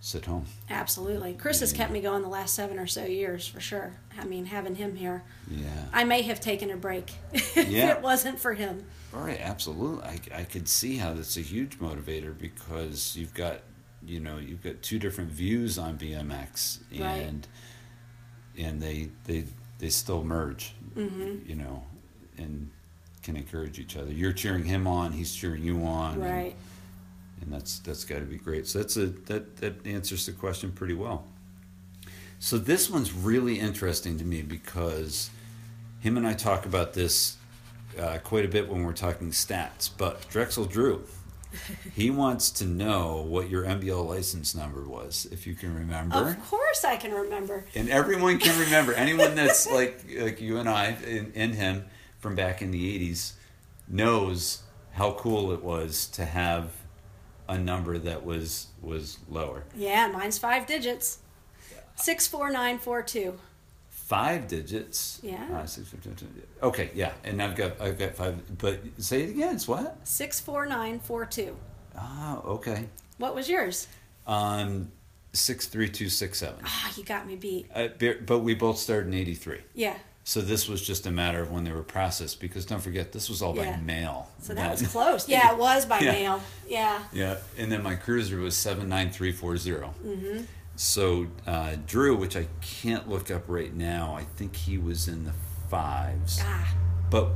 sit 0.00 0.24
home. 0.26 0.46
Absolutely. 0.70 1.34
Chris 1.34 1.60
has 1.60 1.72
kept 1.72 1.90
me 1.92 2.00
going 2.00 2.22
the 2.22 2.28
last 2.28 2.54
seven 2.54 2.78
or 2.78 2.86
so 2.86 3.04
years 3.04 3.46
for 3.46 3.60
sure. 3.60 3.92
I 4.18 4.24
mean, 4.24 4.46
having 4.46 4.74
him 4.76 4.94
here, 4.96 5.22
Yeah. 5.50 5.84
I 5.92 6.04
may 6.04 6.22
have 6.22 6.40
taken 6.40 6.70
a 6.70 6.76
break 6.76 7.12
if 7.32 7.68
Yeah. 7.68 7.96
it 7.96 8.02
wasn't 8.02 8.38
for 8.38 8.54
him. 8.54 8.84
All 9.14 9.20
right, 9.22 9.40
absolutely. 9.40 10.04
I, 10.04 10.20
I 10.40 10.44
could 10.44 10.68
see 10.68 10.96
how 10.98 11.14
that's 11.14 11.36
a 11.36 11.40
huge 11.40 11.78
motivator 11.78 12.36
because 12.38 13.16
you've 13.16 13.34
got, 13.34 13.60
you 14.06 14.20
know, 14.20 14.38
you've 14.38 14.62
got 14.62 14.82
two 14.82 14.98
different 14.98 15.30
views 15.30 15.78
on 15.78 15.98
BMX, 15.98 16.78
Right. 16.92 17.22
and 17.22 17.46
and 18.56 18.80
they 18.82 19.08
they 19.24 19.44
they 19.78 19.88
still 19.88 20.22
merge, 20.24 20.74
Mm-hmm. 20.96 21.48
you 21.48 21.54
know, 21.56 21.84
and 22.36 22.70
can 23.22 23.36
encourage 23.36 23.78
each 23.78 23.96
other. 23.96 24.12
You're 24.12 24.32
cheering 24.32 24.64
him 24.64 24.86
on, 24.86 25.12
he's 25.12 25.34
cheering 25.34 25.62
you 25.62 25.82
on, 25.84 26.20
Right. 26.20 26.52
and 26.52 26.54
that's 27.46 27.78
that's 27.80 28.04
got 28.04 28.18
to 28.18 28.24
be 28.24 28.38
great. 28.38 28.66
So 28.66 28.78
that's 28.78 28.96
a 28.96 29.06
that 29.06 29.56
that 29.58 29.86
answers 29.86 30.26
the 30.26 30.32
question 30.32 30.72
pretty 30.72 30.94
well. 30.94 31.24
So 32.38 32.58
this 32.58 32.88
one's 32.88 33.12
really 33.12 33.58
interesting 33.58 34.18
to 34.18 34.24
me 34.24 34.42
because 34.42 35.30
him 36.00 36.16
and 36.16 36.26
I 36.26 36.34
talk 36.34 36.66
about 36.66 36.92
this 36.92 37.36
uh, 37.98 38.18
quite 38.18 38.44
a 38.44 38.48
bit 38.48 38.68
when 38.68 38.84
we're 38.84 38.92
talking 38.92 39.30
stats. 39.30 39.90
But 39.96 40.28
Drexel 40.28 40.66
Drew, 40.66 41.04
he 41.94 42.10
wants 42.10 42.50
to 42.52 42.64
know 42.64 43.24
what 43.26 43.48
your 43.48 43.64
NBL 43.64 44.06
license 44.06 44.54
number 44.54 44.82
was, 44.82 45.26
if 45.32 45.46
you 45.46 45.54
can 45.54 45.74
remember. 45.74 46.28
Of 46.28 46.48
course, 46.48 46.84
I 46.84 46.96
can 46.96 47.12
remember. 47.12 47.64
And 47.74 47.88
everyone 47.88 48.38
can 48.38 48.58
remember. 48.60 48.92
Anyone 48.92 49.34
that's 49.34 49.66
like 49.70 50.04
like 50.18 50.40
you 50.40 50.58
and 50.58 50.68
I 50.68 50.96
and, 51.06 51.32
and 51.34 51.54
him 51.54 51.86
from 52.18 52.34
back 52.34 52.62
in 52.62 52.70
the 52.70 53.10
'80s 53.10 53.32
knows 53.88 54.62
how 54.92 55.12
cool 55.12 55.52
it 55.52 55.62
was 55.62 56.06
to 56.08 56.24
have 56.24 56.70
a 57.48 57.58
number 57.58 57.98
that 57.98 58.24
was 58.24 58.68
was 58.82 59.18
lower. 59.28 59.64
Yeah, 59.76 60.08
mine's 60.08 60.38
five 60.38 60.66
digits. 60.66 61.18
Six 61.96 62.26
four 62.26 62.50
nine 62.50 62.78
four 62.78 63.02
two. 63.02 63.38
Five 63.90 64.48
digits. 64.48 65.20
Yeah. 65.22 65.46
Uh, 65.52 65.66
six, 65.66 65.88
five, 65.88 66.02
two, 66.02 66.10
two. 66.14 66.26
okay, 66.62 66.90
yeah, 66.94 67.12
and 67.24 67.42
I've 67.42 67.56
got 67.56 67.80
I've 67.80 67.98
got 67.98 68.14
five. 68.14 68.58
But 68.58 68.80
say 68.98 69.24
it 69.24 69.30
again. 69.30 69.54
It's 69.54 69.68
what? 69.68 69.98
Six 70.06 70.40
four 70.40 70.66
nine 70.66 71.00
four 71.00 71.26
two. 71.26 71.56
Ah, 71.96 72.40
okay. 72.42 72.86
What 73.18 73.34
was 73.34 73.48
yours? 73.50 73.88
Um, 74.26 74.92
six 75.32 75.66
three 75.66 75.88
two 75.88 76.08
six 76.08 76.38
seven. 76.38 76.60
Ah, 76.64 76.92
you 76.96 77.04
got 77.04 77.26
me 77.26 77.36
beat. 77.36 77.66
Uh, 77.74 77.88
but 78.24 78.38
we 78.40 78.54
both 78.54 78.78
started 78.78 79.08
in 79.08 79.14
eighty 79.14 79.34
three. 79.34 79.60
Yeah. 79.74 79.96
So 80.28 80.42
this 80.42 80.68
was 80.68 80.86
just 80.86 81.06
a 81.06 81.10
matter 81.10 81.40
of 81.40 81.50
when 81.50 81.64
they 81.64 81.72
were 81.72 81.82
processed 81.82 82.38
because 82.38 82.66
don't 82.66 82.82
forget 82.82 83.12
this 83.12 83.30
was 83.30 83.40
all 83.40 83.56
Yeah. 83.56 83.76
by 83.76 83.80
mail. 83.80 84.28
So 84.42 84.52
that 84.52 84.70
was 84.72 84.86
close. 84.86 85.26
Yeah, 85.36 85.52
it 85.52 85.56
was 85.58 85.86
by 85.86 86.00
Yeah. 86.00 86.12
mail. 86.12 86.42
Yeah. 86.68 87.02
Yeah, 87.14 87.36
and 87.56 87.72
then 87.72 87.82
my 87.82 87.94
cruiser 87.94 88.36
was 88.36 88.54
seven 88.54 88.90
nine 88.90 89.08
three 89.10 89.32
four 89.32 89.56
zero. 89.56 89.94
So 90.76 91.28
uh, 91.46 91.76
Drew, 91.86 92.14
which 92.14 92.36
I 92.36 92.46
can't 92.60 93.08
look 93.08 93.30
up 93.30 93.44
right 93.48 93.74
now, 93.74 94.16
I 94.18 94.24
think 94.36 94.54
he 94.54 94.76
was 94.76 95.08
in 95.08 95.24
the 95.24 95.32
fives. 95.70 96.40
Ah. 96.42 96.74
But 97.08 97.28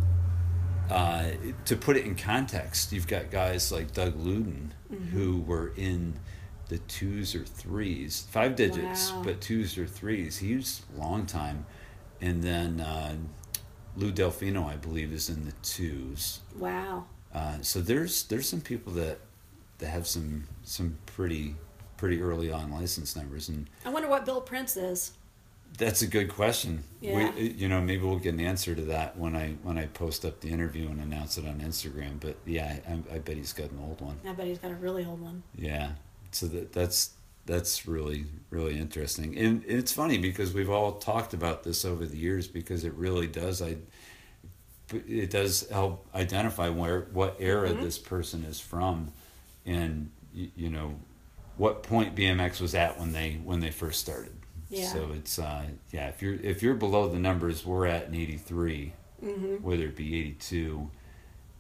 uh, 0.91 1.31
to 1.65 1.77
put 1.77 1.97
it 1.97 2.05
in 2.05 2.15
context, 2.15 2.93
you've 2.93 3.09
got 3.09 3.31
guys 3.31 3.73
like 3.73 3.95
Doug 3.95 4.23
Luden 4.23 4.73
Mm-hmm. 4.93 5.17
who 5.17 5.41
were 5.41 5.73
in 5.79 6.19
the 6.69 6.77
twos 6.77 7.35
or 7.35 7.45
threes, 7.47 8.27
five 8.31 8.55
digits, 8.55 9.11
Wow. 9.13 9.23
but 9.25 9.41
twos 9.41 9.79
or 9.79 9.87
threes. 9.87 10.37
He 10.37 10.55
was 10.57 10.83
long 10.95 11.25
time, 11.25 11.65
and 12.23 12.43
then 12.43 12.81
uh, 12.81 13.17
Lou 13.97 14.11
Delfino, 14.13 14.65
I 14.67 14.77
believe, 14.77 15.13
is 15.13 15.29
in 15.29 15.45
the 15.45 15.53
twos. 15.63 16.41
Wow. 16.57 17.05
Uh, 17.35 17.59
so 17.61 17.81
there's 17.81 18.25
there's 18.25 18.49
some 18.49 18.61
people 18.63 18.93
that 18.95 19.19
that 19.79 19.89
have 19.89 20.07
some 20.07 20.45
some 20.63 20.97
pretty 21.05 21.57
pretty 21.99 22.23
early 22.23 22.51
on 22.51 22.71
license 22.73 23.15
numbers, 23.17 23.49
and 23.49 23.69
I 23.85 23.91
wonder 23.91 24.09
what 24.09 24.25
Bill 24.25 24.41
Prince 24.41 24.77
is. 24.77 25.13
that's 25.79 26.03
a 26.03 26.07
good 26.07 26.29
question. 26.29 26.85
Yeah. 27.01 27.33
We, 27.35 27.51
you 27.53 27.69
know, 27.69 27.81
maybe 27.81 28.03
we'll 28.05 28.19
get 28.19 28.35
an 28.35 28.41
answer 28.41 28.75
to 28.75 28.83
that 28.83 29.17
when 29.17 29.35
I 29.37 29.55
when 29.63 29.79
I 29.79 29.87
post 29.87 30.25
up 30.25 30.41
the 30.41 30.51
interview 30.51 30.89
and 30.89 31.01
announce 31.01 31.39
it 31.39 31.47
on 31.47 31.61
Instagram. 31.61 32.21
But 32.21 32.37
yeah, 32.45 32.79
I, 32.89 33.15
I 33.15 33.19
bet 33.19 33.37
he's 33.37 33.53
got 33.55 33.71
an 33.71 33.79
old 33.81 34.01
one. 34.01 34.19
I 34.29 34.33
bet 34.33 34.47
he's 34.47 34.59
got 34.59 34.71
a 34.71 34.75
really 34.75 35.05
old 35.05 35.21
one. 35.23 35.43
Yeah, 35.57 35.93
so 36.31 36.47
that 36.49 36.73
that's 36.73 37.13
that's 37.47 37.87
really 37.87 38.27
really 38.51 38.79
interesting, 38.79 39.37
and 39.39 39.65
it's 39.67 39.93
funny 39.93 40.19
because 40.19 40.53
we've 40.55 40.71
all 40.71 40.93
talked 40.93 41.35
about 41.35 41.63
this 41.65 41.85
over 41.85 42.05
the 42.07 42.17
years 42.17 42.47
because 42.49 42.85
it 42.85 42.93
really 42.95 43.27
does. 43.27 43.61
I 43.63 43.77
it 44.93 45.31
does 45.31 45.69
help 45.71 46.07
identify 46.15 46.69
where 46.69 47.09
what 47.13 47.37
era 47.39 47.71
Mm-hmm. 47.71 47.83
this 47.83 47.99
person 47.99 48.45
is 48.45 48.61
from, 48.61 49.13
and 49.65 50.11
you, 50.35 50.51
you 50.57 50.71
know 50.71 50.97
what 51.57 51.83
point 51.83 52.15
BMX 52.15 52.61
was 52.61 52.75
at 52.75 52.99
when 52.99 53.13
they 53.13 53.41
when 53.45 53.61
they 53.61 53.71
first 53.71 54.01
started. 54.01 54.33
Yeah. 54.69 54.87
So 54.89 55.11
it's 55.15 55.39
uh, 55.39 55.65
yeah 55.93 56.09
if 56.09 56.21
you're 56.23 56.35
if 56.35 56.63
you're 56.63 56.75
below 56.75 57.09
the 57.09 57.19
numbers 57.19 57.65
we're 57.65 57.87
at 57.87 58.09
in 58.09 58.15
'83, 58.15 58.93
Mm-hmm. 59.25 59.63
whether 59.65 59.85
it 59.85 59.95
be 59.97 60.19
'82 60.19 60.91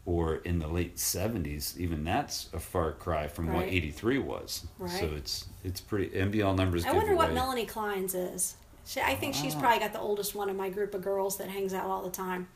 or 0.05 0.36
in 0.36 0.59
the 0.59 0.66
late 0.68 0.96
'70s, 0.96 1.76
even 1.78 2.03
that's 2.05 2.48
a 2.53 2.59
far 2.59 2.92
cry 2.92 3.28
from 3.28 3.53
what 3.53 3.66
'83 3.66 4.18
was. 4.18 4.66
Right. 4.78 4.90
So 4.90 5.07
it's 5.16 5.46
it's 5.64 5.80
pretty 5.80 6.09
NBL 6.16 6.57
numbers. 6.57 6.84
I 6.84 6.92
wonder 6.92 7.14
what 7.14 7.32
Melanie 7.32 7.66
Klein's 7.66 8.14
is. 8.14 8.57
She, 8.84 9.00
I 9.00 9.14
think 9.14 9.34
she's 9.34 9.55
Ah. 9.55 9.61
probably 9.61 9.78
got 9.78 9.92
the 9.92 10.00
oldest 10.00 10.34
one 10.34 10.48
in 10.50 10.57
my 10.57 10.68
group 10.68 10.92
of 10.94 11.03
girls 11.03 11.38
that 11.38 11.48
hangs 11.48 11.72
out 11.72 11.86
all 11.86 12.03
the 12.03 12.11
time. 12.11 12.48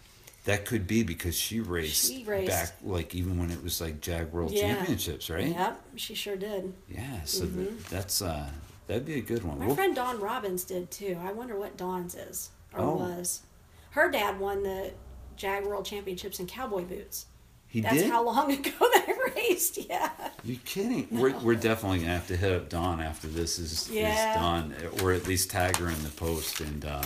That 0.44 0.64
could 0.64 0.86
be 0.88 1.02
because 1.04 1.36
she 1.36 1.60
raced, 1.60 2.10
She 2.12 2.24
raced. 2.24 2.48
back 2.50 2.72
like 2.82 3.14
even 3.14 3.38
when 3.38 3.50
it 3.52 3.62
was 3.62 3.80
like 3.80 4.00
Jag 4.00 4.32
World 4.32 4.50
Yeah. 4.52 4.74
Championships, 4.74 5.30
right? 5.30 5.46
Yep, 5.48 5.80
she 5.96 6.14
sure 6.14 6.36
did. 6.36 6.72
Yeah, 6.88 7.22
so 7.24 7.46
that, 7.46 7.84
that's 7.86 8.22
uh 8.22 8.50
that'd 8.88 9.04
be 9.04 9.14
a 9.18 9.20
good 9.20 9.44
one. 9.44 9.52
Mm-hmm. 9.54 9.60
My 9.60 9.66
We'll- 9.66 9.76
friend 9.76 9.94
Dawn 9.94 10.20
Robbins 10.20 10.64
did 10.64 10.90
too. 10.90 11.16
I 11.24 11.30
wonder 11.32 11.56
what 11.56 11.76
Dawn's 11.76 12.14
is 12.16 12.50
or 12.74 12.80
Oh. 12.80 12.94
was. 12.96 13.42
Her 13.90 14.10
dad 14.10 14.38
won 14.40 14.62
the 14.64 14.92
Jag 15.36 15.64
World 15.64 15.84
Championships 15.84 16.38
in 16.40 16.46
cowboy 16.46 16.82
boots. 16.82 17.26
He 17.68 17.80
That's 17.80 17.96
did. 17.96 18.10
how 18.10 18.22
long 18.24 18.50
ago 18.58 18.70
they 18.80 19.12
raced. 19.34 19.78
Yeah. 19.88 20.10
You're 20.44 20.58
kidding? 20.64 21.08
We're, 21.10 21.36
we're 21.38 21.54
definitely 21.56 21.98
gonna 22.00 22.12
have 22.12 22.28
to 22.28 22.36
hit 22.36 22.52
up 22.52 22.68
Dawn 22.68 23.00
after 23.00 23.26
this 23.28 23.58
is, 23.58 23.90
Yeah. 23.90 24.30
is 24.30 24.36
done, 24.36 24.74
or 25.02 25.12
at 25.12 25.26
least 25.26 25.50
tag 25.50 25.76
her 25.76 25.88
in 25.88 26.02
the 26.02 26.10
post 26.10 26.60
and 26.60 26.84
uh, 26.84 27.02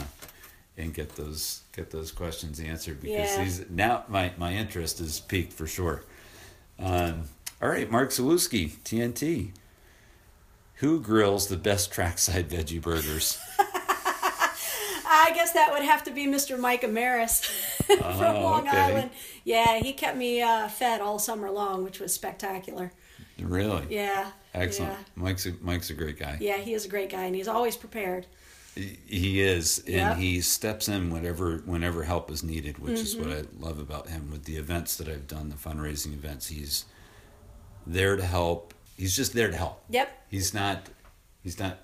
and 0.77 0.95
get 0.95 1.17
those 1.17 1.63
get 1.75 1.91
those 1.91 2.13
questions 2.13 2.61
answered 2.61 3.01
because 3.01 3.37
Yeah. 3.37 3.45
these 3.45 3.65
now 3.71 4.05
my 4.09 4.33
my 4.39 4.53
interest 4.55 5.01
is 5.01 5.21
peaked 5.21 5.53
for 5.53 5.67
sure. 5.67 6.05
Um, 6.79 7.25
all 7.63 7.69
right, 7.69 7.91
Mark 7.91 8.11
Zalewski, 8.11 8.71
TNT. 8.85 9.51
Who 10.77 10.99
grills 11.01 11.49
the 11.49 11.59
best 11.59 11.93
trackside 11.93 12.49
veggie 12.49 12.81
burgers? 12.81 13.39
I 13.59 15.33
guess 15.35 15.53
that 15.53 15.71
would 15.73 15.83
have 15.83 16.03
to 16.05 16.11
be 16.11 16.27
Mr. 16.27 16.59
Mike 16.59 16.83
Amaris 16.83 17.43
from 17.99 18.36
Oh, 18.36 18.43
Long 18.43 18.68
okay. 18.68 18.78
Island. 18.78 19.11
Yeah, 19.45 19.78
he 19.78 19.93
kept 19.93 20.16
me 20.16 20.43
uh, 20.43 20.68
fed 20.68 21.01
all 21.01 21.18
summer 21.18 21.51
long, 21.51 21.84
which 21.84 22.01
was 22.01 22.12
spectacular. 22.12 22.93
really? 23.41 23.86
Yeah. 23.91 24.30
Excellent. 24.55 24.93
Yeah. 24.93 24.99
Mike's 25.14 25.47
a, 25.47 25.53
Mike's 25.61 25.91
a 25.91 25.95
great 25.95 26.18
guy. 26.18 26.38
Yeah, 26.41 26.57
he 26.59 26.74
is 26.74 26.84
a 26.84 26.88
great 26.88 27.11
guy, 27.11 27.24
and 27.24 27.34
he's 27.36 27.49
always 27.49 27.76
prepared. 27.76 28.26
He- 28.74 29.41
is, 29.41 29.78
and 29.86 29.95
Yep. 29.97 30.16
he 30.18 30.41
steps 30.41 30.88
in 30.88 31.11
whenever 31.11 31.59
whenever 31.66 32.05
help 32.05 32.30
is 32.30 32.43
needed, 32.43 32.78
which 32.78 32.99
is 33.01 33.16
what 33.16 33.28
I 33.28 33.43
Mm-hmm. 33.43 33.62
love 33.64 33.78
about 33.78 34.09
him. 34.09 34.30
With 34.30 34.45
the 34.45 34.57
events 34.57 34.97
that 34.97 35.09
I've 35.09 35.26
done, 35.26 35.49
the 35.51 35.57
fundraising 35.57 36.12
events, 36.14 36.47
he's 36.49 36.84
there 37.86 38.16
to 38.16 38.24
help. 38.24 38.74
He's 38.97 39.16
just 39.16 39.32
there 39.34 39.51
to 39.51 39.57
help. 39.57 39.82
Yep. 39.91 40.09
He's 40.30 40.55
not 40.55 40.88
he's 41.43 41.59
not 41.59 41.78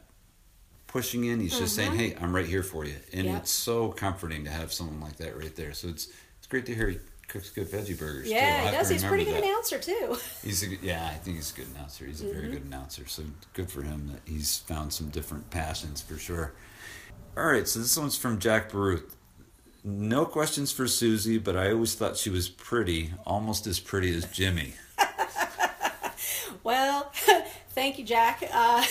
pushing 0.97 1.25
in. 1.27 1.41
He's 1.41 1.59
just 1.59 1.75
saying, 1.75 1.95
"Hey, 1.95 2.17
I'm 2.21 2.35
right 2.35 2.47
here 2.47 2.63
for 2.63 2.85
you," 2.85 2.95
and 3.13 3.23
Mm-hmm. 3.27 3.35
Yep. 3.35 3.43
it's 3.43 3.51
so 3.51 3.89
comforting 3.91 4.45
to 4.45 4.51
have 4.51 4.73
someone 4.73 5.01
like 5.01 5.17
that 5.17 5.37
right 5.39 5.55
there. 5.55 5.73
So 5.75 5.89
it's 5.89 6.09
it's 6.39 6.47
great 6.47 6.65
to 6.67 6.75
hear 6.75 6.89
he 6.89 6.99
cooks 7.29 7.51
good 7.51 7.69
veggie 7.69 7.99
burgers. 7.99 8.25
too. 8.29 8.35
Yeah, 8.35 8.65
he 8.71 8.77
does. 8.77 8.89
He's 8.89 9.05
a 9.05 9.09
pretty 9.09 9.25
good 9.25 9.35
that. 9.35 9.45
announcer 9.45 9.79
too. 9.79 10.17
He's 10.43 10.63
a, 10.63 10.69
yeah, 10.77 11.07
I 11.13 11.15
think 11.19 11.37
he's 11.37 11.53
a 11.53 11.57
good 11.57 11.67
announcer. 11.75 12.07
He's 12.07 12.23
a 12.23 12.33
very 12.33 12.49
good 12.51 12.65
announcer. 12.65 13.07
So 13.07 13.25
good 13.53 13.71
for 13.71 13.83
him 13.83 14.07
that 14.13 14.21
he's 14.33 14.59
found 14.59 14.93
some 14.93 15.09
different 15.11 15.51
passions 15.51 16.01
for 16.01 16.17
sure. 16.17 16.55
All 17.37 17.45
right, 17.47 17.67
so 17.69 17.81
this 17.81 17.99
one's 17.99 18.17
from 18.17 18.39
Jack 18.39 18.71
Baruth. 18.73 19.17
No 19.85 20.25
questions 20.25 20.73
for 20.73 20.87
Susie, 20.89 21.37
but 21.39 21.57
I 21.57 21.73
always 21.73 21.95
thought 21.95 22.17
she 22.17 22.31
was 22.31 22.49
pretty, 22.49 23.13
almost 23.27 23.67
as 23.67 23.79
pretty 23.81 24.15
as 24.17 24.25
Jimmy. 24.27 24.73
Well, 26.63 27.13
thank 27.71 27.97
you, 27.99 28.05
Jack. 28.05 28.43
Uh, 28.53 28.85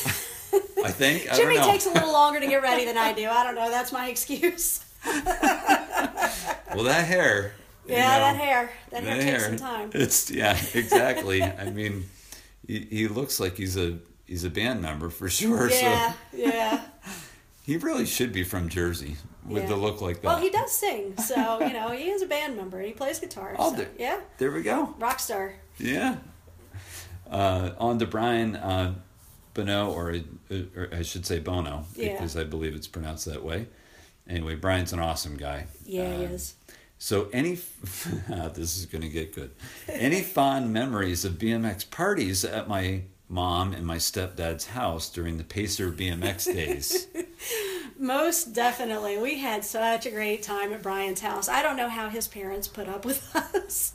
I 0.84 0.91
think. 0.91 1.32
I 1.32 1.36
Jimmy 1.38 1.56
don't 1.56 1.66
know. 1.66 1.72
takes 1.72 1.86
a 1.86 1.91
little 1.91 2.12
longer 2.12 2.39
to 2.39 2.47
get 2.47 2.62
ready 2.62 2.86
than 2.86 2.97
I 2.97 3.14
do. 3.22 3.28
I 3.28 3.43
don't 3.43 3.56
know. 3.56 3.70
That's 3.70 3.91
my 3.91 4.08
excuse. 4.10 4.84
well, 5.06 6.84
that 6.84 7.06
hair. 7.08 7.53
you 7.88 7.93
Yeah, 7.95 8.01
know, 8.01 8.20
that 8.20 8.36
hair. 8.38 8.70
That 8.91 9.03
hair 9.03 9.18
that 9.18 9.24
takes 9.24 9.45
some 9.45 9.58
time. 9.58 9.91
It's 9.93 10.32
yeah, 10.32 10.58
exactly. 10.74 11.41
I 11.43 11.70
mean, 11.70 12.06
he, 12.68 12.80
he 12.89 13.08
looks 13.08 13.39
like 13.39 13.56
he's 13.58 13.78
a 13.78 13.97
he's 14.26 14.43
a 14.43 14.49
band 14.49 14.82
member 14.82 15.10
for 15.10 15.30
sure. 15.30 15.70
Yeah, 15.70 16.12
So 16.32 16.38
yeah. 16.38 16.82
he 17.64 17.78
really 17.78 18.06
should 18.06 18.34
be 18.34 18.43
from 18.43 18.70
Jersey 18.70 19.16
with 19.47 19.64
Yeah. 19.64 19.70
the 19.70 19.76
look 19.76 20.01
like 20.01 20.18
that. 20.22 20.28
Well, 20.28 20.38
he 20.39 20.49
does 20.49 20.72
sing, 20.72 21.16
so 21.18 21.60
you 21.62 21.74
know 21.74 21.91
he 21.91 22.10
is 22.10 22.22
a 22.22 22.28
band 22.28 22.58
member. 22.58 22.78
And 22.80 22.88
he 22.88 22.93
plays 22.93 23.20
guitar. 23.20 23.56
Oh, 23.58 23.72
so, 23.72 23.78
there- 23.78 23.89
yeah, 23.99 24.20
There 24.38 24.51
we 24.51 24.62
go. 24.64 24.95
rock 24.99 25.20
star. 25.20 25.53
Yeah. 25.78 26.18
Uh, 27.30 27.72
on 27.80 27.97
to 27.99 28.06
Brian 28.06 28.56
uh, 28.56 28.93
Bono, 29.56 29.91
or, 29.91 30.16
or 30.76 30.89
I 30.93 31.01
should 31.01 31.26
say 31.26 31.39
Bono, 31.39 31.86
Yeah. 31.95 32.12
because 32.14 32.38
I 32.38 32.43
believe 32.43 32.76
it's 32.76 32.88
pronounced 32.88 33.26
that 33.26 33.43
way. 33.43 33.66
Anyway, 34.30 34.53
Brian's 34.56 34.93
an 34.93 34.99
awesome 34.99 35.36
guy. 35.38 35.66
Yeah, 35.86 36.18
he 36.18 36.26
Uh, 36.26 36.30
is. 36.30 36.53
So, 36.99 37.30
any 37.34 37.56
this 38.53 38.78
is 38.78 38.86
going 38.86 39.01
to 39.01 39.10
get 39.10 39.34
good. 39.34 39.51
Any 39.89 40.22
fond 40.38 40.72
memories 40.72 41.26
of 41.26 41.34
BMX 41.34 41.89
parties 41.89 42.45
at 42.45 42.68
my 42.68 43.01
mom 43.28 43.74
and 43.74 43.86
my 43.86 43.97
stepdad's 43.97 44.68
house 44.68 45.10
during 45.10 45.38
the 45.38 45.43
Pacer 45.43 45.91
BMX 45.91 46.45
days? 46.45 47.08
Most 47.99 48.53
definitely. 48.53 49.18
We 49.18 49.39
had 49.39 49.64
such 49.64 50.06
a 50.06 50.12
great 50.12 50.43
time 50.43 50.74
at 50.74 50.82
Brian's 50.84 51.22
house. 51.22 51.47
I 51.47 51.62
don't 51.62 51.78
know 51.78 51.89
how 51.89 52.10
his 52.10 52.28
parents 52.28 52.68
put 52.68 52.88
up 52.89 53.06
with 53.06 53.34
us. 53.36 53.93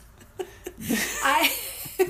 I 1.23 1.53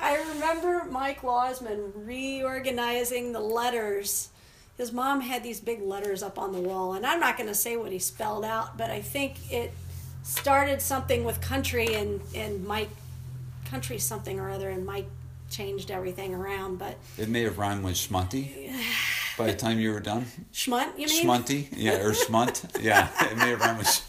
I 0.00 0.16
remember 0.32 0.84
Mike 0.90 1.22
Lawsman 1.22 1.92
reorganizing 1.94 3.32
the 3.32 3.40
letters. 3.40 4.30
His 4.76 4.92
mom 4.92 5.20
had 5.22 5.42
these 5.42 5.60
big 5.60 5.82
letters 5.82 6.22
up 6.22 6.38
on 6.38 6.52
the 6.52 6.60
wall, 6.60 6.94
and 6.94 7.06
I'm 7.06 7.18
not 7.20 7.36
going 7.36 7.48
to 7.48 7.54
say 7.54 7.76
what 7.76 7.92
he 7.92 7.98
spelled 7.98 8.44
out, 8.44 8.76
but 8.76 8.90
I 8.90 9.00
think 9.00 9.50
it 9.50 9.72
started 10.22 10.82
something 10.82 11.24
with 11.24 11.40
country 11.40 11.94
and 11.94 12.20
and 12.34 12.66
Mike 12.66 12.90
country 13.64 13.98
something 13.98 14.38
or 14.38 14.50
other, 14.50 14.70
and 14.70 14.84
Mike 14.84 15.06
changed 15.50 15.90
everything 15.90 16.34
around. 16.34 16.78
But 16.78 16.96
It 17.18 17.28
may 17.28 17.42
have 17.42 17.58
rhymed 17.58 17.84
with 17.84 17.94
schmunty 17.94 18.70
by 19.38 19.46
the 19.46 19.54
time 19.54 19.78
you 19.78 19.92
were 19.92 20.00
done. 20.00 20.26
Schmunt, 20.52 20.98
you 20.98 21.06
mean? 21.08 21.26
Schmunty, 21.26 21.68
yeah, 21.72 21.98
or 22.02 22.12
schmunt, 22.12 22.82
yeah. 22.82 23.08
It 23.30 23.36
may 23.38 23.50
have 23.50 23.60
rhymed 23.60 23.78
with 23.78 23.88
sch- 23.88 24.02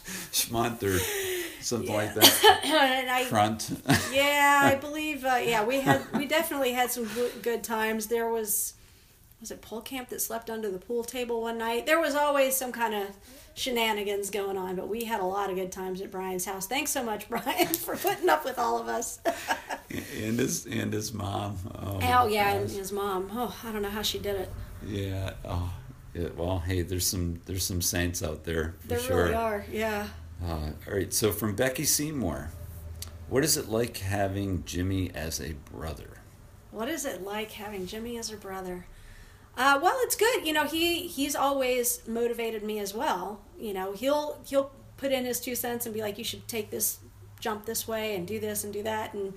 schmunt 0.50 0.82
or 0.84 0.98
something 1.62 1.90
Yeah. 1.90 1.96
like 1.96 2.14
that. 2.16 3.08
I, 3.12 3.24
Front. 3.26 3.82
yeah, 4.12 4.62
I 4.64 4.76
believe. 4.82 5.26
Uh, 5.26 5.40
yeah, 5.44 5.64
we 5.66 5.80
had 5.82 6.02
we 6.18 6.26
definitely 6.26 6.72
had 6.74 6.92
some 6.92 7.10
good, 7.42 7.64
times. 7.64 8.08
There 8.08 8.30
was 8.30 8.74
was 9.40 9.52
it 9.52 9.62
Pole 9.62 9.82
Camp 9.82 10.10
that 10.10 10.22
slept 10.22 10.50
under 10.50 10.70
the 10.72 10.80
pool 10.80 11.04
table 11.04 11.42
one 11.42 11.58
night. 11.58 11.86
There 11.86 12.00
was 12.00 12.16
always 12.16 12.56
some 12.56 12.72
kind 12.72 12.94
of 12.96 13.08
shenanigans 13.54 14.30
going 14.30 14.58
on, 14.58 14.76
but 14.76 14.88
we 14.88 15.04
had 15.04 15.20
a 15.20 15.26
lot 15.26 15.50
of 15.50 15.56
good 15.56 15.72
times 15.72 16.02
at 16.02 16.12
Brian's 16.12 16.46
house. 16.46 16.68
Thanks 16.68 16.92
so 16.92 17.04
much, 17.04 17.28
Brian, 17.30 17.68
for 17.68 17.96
putting 17.96 18.30
up 18.30 18.46
with 18.46 18.58
all 18.60 18.80
of 18.80 18.88
us. 18.88 19.20
and 19.90 20.40
his 20.40 20.66
and 20.66 20.92
his 20.94 21.14
mom. 21.14 21.58
Oh, 21.76 22.00
oh 22.02 22.28
yeah, 22.28 22.54
and 22.54 22.70
his 22.70 22.92
mom. 22.92 23.30
Oh, 23.34 23.56
I 23.64 23.72
don't 23.72 23.82
know 23.82 23.90
how 23.90 24.02
she 24.02 24.20
did 24.20 24.36
it. 24.38 24.52
yeah. 24.86 25.32
Oh, 25.46 25.72
yeah. 26.14 26.30
Well, 26.36 26.60
hey, 26.60 26.82
there's 26.82 27.06
some 27.06 27.40
there's 27.46 27.64
some 27.64 27.82
saints 27.82 28.24
out 28.24 28.44
there 28.44 28.74
for 28.82 28.88
There 28.88 29.00
sure. 29.00 29.24
really 29.24 29.36
are. 29.36 29.66
Yeah. 29.72 30.08
Uh, 30.44 30.72
all 30.88 30.94
right. 30.94 31.14
So 31.14 31.32
from 31.32 31.56
Becky 31.56 31.86
Seymour, 31.86 32.52
what 33.30 33.44
is 33.44 33.58
it 33.58 33.70
like 33.70 33.98
having 33.98 34.64
Jimmy 34.66 35.12
as 35.14 35.42
a 35.42 35.54
brother? 35.72 36.22
What 36.72 36.90
is 36.90 37.06
it 37.06 37.24
like 37.24 37.52
having 37.52 37.88
Jimmy 37.88 38.18
as 38.18 38.32
a 38.32 38.38
brother? 38.38 38.86
Uh, 39.58 39.80
well, 39.82 39.98
it's 40.02 40.16
good. 40.16 40.46
You 40.46 40.54
know, 40.54 40.66
he 40.66 41.08
he's 41.08 41.36
always 41.36 42.02
motivated 42.08 42.64
me 42.64 42.80
as 42.80 42.94
well. 42.94 43.42
You 43.60 43.74
know, 43.74 43.94
he'll 43.94 44.40
he'll 44.46 44.72
put 44.98 45.12
in 45.12 45.26
his 45.26 45.40
two 45.40 45.56
cents 45.56 45.86
and 45.86 45.96
be 45.96 46.02
like, 46.02 46.18
"You 46.18 46.24
should 46.24 46.48
take 46.48 46.70
this 46.70 47.00
jump 47.40 47.66
this 47.66 47.88
way 47.88 48.16
and 48.16 48.28
do 48.28 48.40
this 48.40 48.64
and 48.64 48.72
do 48.72 48.84
that," 48.84 49.14
and 49.14 49.34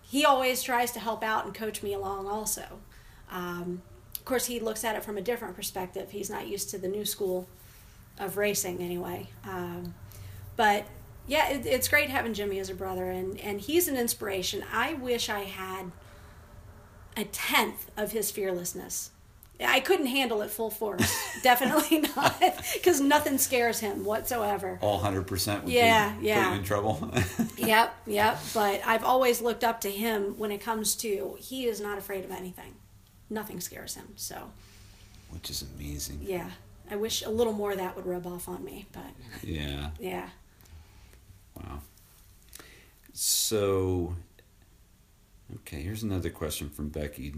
he 0.00 0.24
always 0.24 0.62
tries 0.62 0.92
to 0.92 1.00
help 1.00 1.24
out 1.24 1.44
and 1.44 1.54
coach 1.54 1.82
me 1.82 1.92
along. 1.92 2.28
Also, 2.28 2.62
um, 3.30 3.82
of 4.16 4.24
course, 4.24 4.46
he 4.46 4.60
looks 4.60 4.84
at 4.84 4.94
it 4.94 5.02
from 5.02 5.18
a 5.18 5.22
different 5.22 5.56
perspective. 5.56 6.12
He's 6.12 6.30
not 6.30 6.46
used 6.46 6.70
to 6.70 6.78
the 6.78 6.88
new 6.88 7.04
school 7.04 7.48
of 8.18 8.36
racing, 8.36 8.80
anyway. 8.80 9.28
Um, 9.44 9.94
but 10.56 10.86
yeah, 11.26 11.48
it, 11.50 11.66
it's 11.66 11.88
great 11.88 12.10
having 12.10 12.34
Jimmy 12.34 12.58
as 12.58 12.68
a 12.70 12.74
brother, 12.74 13.10
and 13.10 13.38
and 13.40 13.60
he's 13.60 13.88
an 13.88 13.96
inspiration. 13.96 14.64
I 14.72 14.94
wish 14.94 15.28
I 15.28 15.40
had 15.40 15.90
a 17.16 17.24
tenth 17.24 17.90
of 17.96 18.12
his 18.12 18.30
fearlessness. 18.30 19.10
I 19.64 19.78
couldn't 19.78 20.06
handle 20.06 20.42
it 20.42 20.50
full 20.50 20.68
force. 20.70 21.16
Definitely 21.44 22.00
not, 22.16 22.42
because 22.74 23.00
nothing 23.00 23.38
scares 23.38 23.78
him 23.78 24.04
whatsoever. 24.04 24.78
All 24.82 24.98
hundred 24.98 25.28
percent 25.28 25.62
would 25.64 25.72
Yeah, 25.72 26.12
be 26.18 26.26
yeah. 26.26 26.48
put 26.50 26.58
in 26.58 26.64
trouble. 26.64 27.10
Yep, 27.56 27.94
yep. 28.06 28.38
But 28.52 28.82
I've 28.84 29.04
always 29.04 29.40
looked 29.40 29.62
up 29.64 29.80
to 29.82 29.90
him 29.90 30.36
when 30.38 30.50
it 30.50 30.60
comes 30.60 30.96
to 30.96 31.36
he 31.38 31.66
is 31.66 31.80
not 31.80 31.96
afraid 31.98 32.24
of 32.24 32.30
anything. 32.32 32.74
Nothing 33.30 33.60
scares 33.60 33.94
him. 33.94 34.08
So 34.16 34.50
Which 35.30 35.48
is 35.50 35.64
amazing. 35.78 36.18
yeah, 36.22 36.50
I 36.90 36.96
wish 36.96 37.22
a 37.24 37.30
little 37.30 37.52
more 37.54 37.70
of 37.70 37.78
that 37.78 37.94
would 37.96 38.06
rub 38.06 38.26
off 38.26 38.48
on 38.48 38.62
me. 38.64 38.86
But 38.92 39.04
Yeah. 39.42 39.90
yeah. 40.00 40.28
Wow. 41.56 41.80
So, 43.12 44.16
okay, 45.56 45.82
here's 45.82 46.02
another 46.02 46.30
question 46.30 46.68
from 46.68 46.88
Becky. 46.88 47.34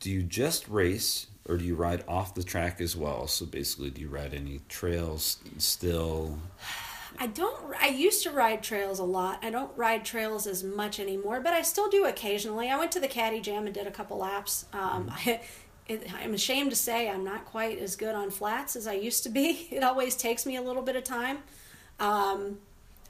Do 0.00 0.10
you 0.10 0.22
just 0.22 0.68
race 0.68 1.26
or 1.46 1.56
do 1.56 1.64
you 1.64 1.74
ride 1.74 2.04
off 2.08 2.34
the 2.34 2.42
track 2.42 2.80
as 2.80 2.96
well? 2.96 3.26
So 3.26 3.44
basically, 3.44 3.90
do 3.90 4.00
you 4.00 4.08
ride 4.08 4.32
any 4.32 4.60
trails 4.68 5.38
still? 5.58 6.38
I 7.18 7.26
don't. 7.26 7.74
I 7.78 7.88
used 7.88 8.22
to 8.22 8.30
ride 8.30 8.62
trails 8.62 8.98
a 8.98 9.04
lot. 9.04 9.40
I 9.42 9.50
don't 9.50 9.76
ride 9.76 10.04
trails 10.04 10.46
as 10.46 10.62
much 10.62 11.00
anymore, 11.00 11.40
but 11.40 11.52
I 11.52 11.62
still 11.62 11.88
do 11.88 12.06
occasionally. 12.06 12.70
I 12.70 12.78
went 12.78 12.92
to 12.92 13.00
the 13.00 13.08
Caddy 13.08 13.40
Jam 13.40 13.66
and 13.66 13.74
did 13.74 13.86
a 13.86 13.90
couple 13.90 14.18
laps. 14.18 14.64
Um, 14.72 15.12
I, 15.14 15.40
it, 15.88 16.06
I'm 16.22 16.34
ashamed 16.34 16.70
to 16.70 16.76
say 16.76 17.10
I'm 17.10 17.24
not 17.24 17.44
quite 17.44 17.78
as 17.78 17.96
good 17.96 18.14
on 18.14 18.30
flats 18.30 18.76
as 18.76 18.86
I 18.86 18.94
used 18.94 19.24
to 19.24 19.28
be. 19.28 19.68
It 19.72 19.82
always 19.82 20.16
takes 20.16 20.46
me 20.46 20.56
a 20.56 20.62
little 20.62 20.82
bit 20.82 20.96
of 20.96 21.04
time. 21.04 21.38
Um, 21.98 22.58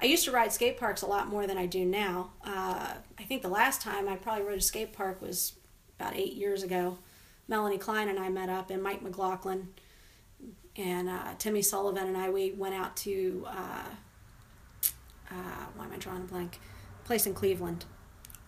I 0.03 0.07
used 0.07 0.24
to 0.24 0.32
ride 0.32 0.53
skate 0.53 0.78
parks 0.78 1.03
a 1.03 1.07
lot 1.07 1.28
more 1.28 1.46
than 1.46 1.59
I 1.59 1.66
do 1.66 1.84
now. 1.84 2.30
Uh, 2.44 2.94
I 3.18 3.22
think 3.24 3.42
the 3.42 3.48
last 3.48 3.82
time 3.82 4.09
I 4.09 4.16
probably 4.16 4.44
rode 4.44 4.59
a 4.59 4.62
skate 4.62 4.92
park 4.92 5.20
was 5.20 5.53
about 5.98 6.16
eight 6.16 6.34
years 6.34 6.62
ago. 6.62 6.98
Melanie 7.48 7.78
Klein 7.78 8.09
and 8.09 8.18
I 8.18 8.28
met 8.28 8.48
up, 8.48 8.70
and 8.70 8.82
Mike 8.82 9.03
McLaughlin 9.03 9.68
and 10.76 11.09
uh, 11.09 11.34
Timmy 11.38 11.62
Sullivan 11.62 12.07
and 12.07 12.16
I 12.16 12.30
we 12.30 12.53
went 12.53 12.74
out 12.74 12.96
to 12.98 13.44
uh, 13.48 13.84
uh, 15.30 15.66
why 15.76 15.84
am 15.84 15.92
I 15.92 15.96
drawing 15.96 16.22
a 16.22 16.26
blank? 16.26 16.61
Place 17.05 17.26
in 17.26 17.34
Cleveland. 17.34 17.84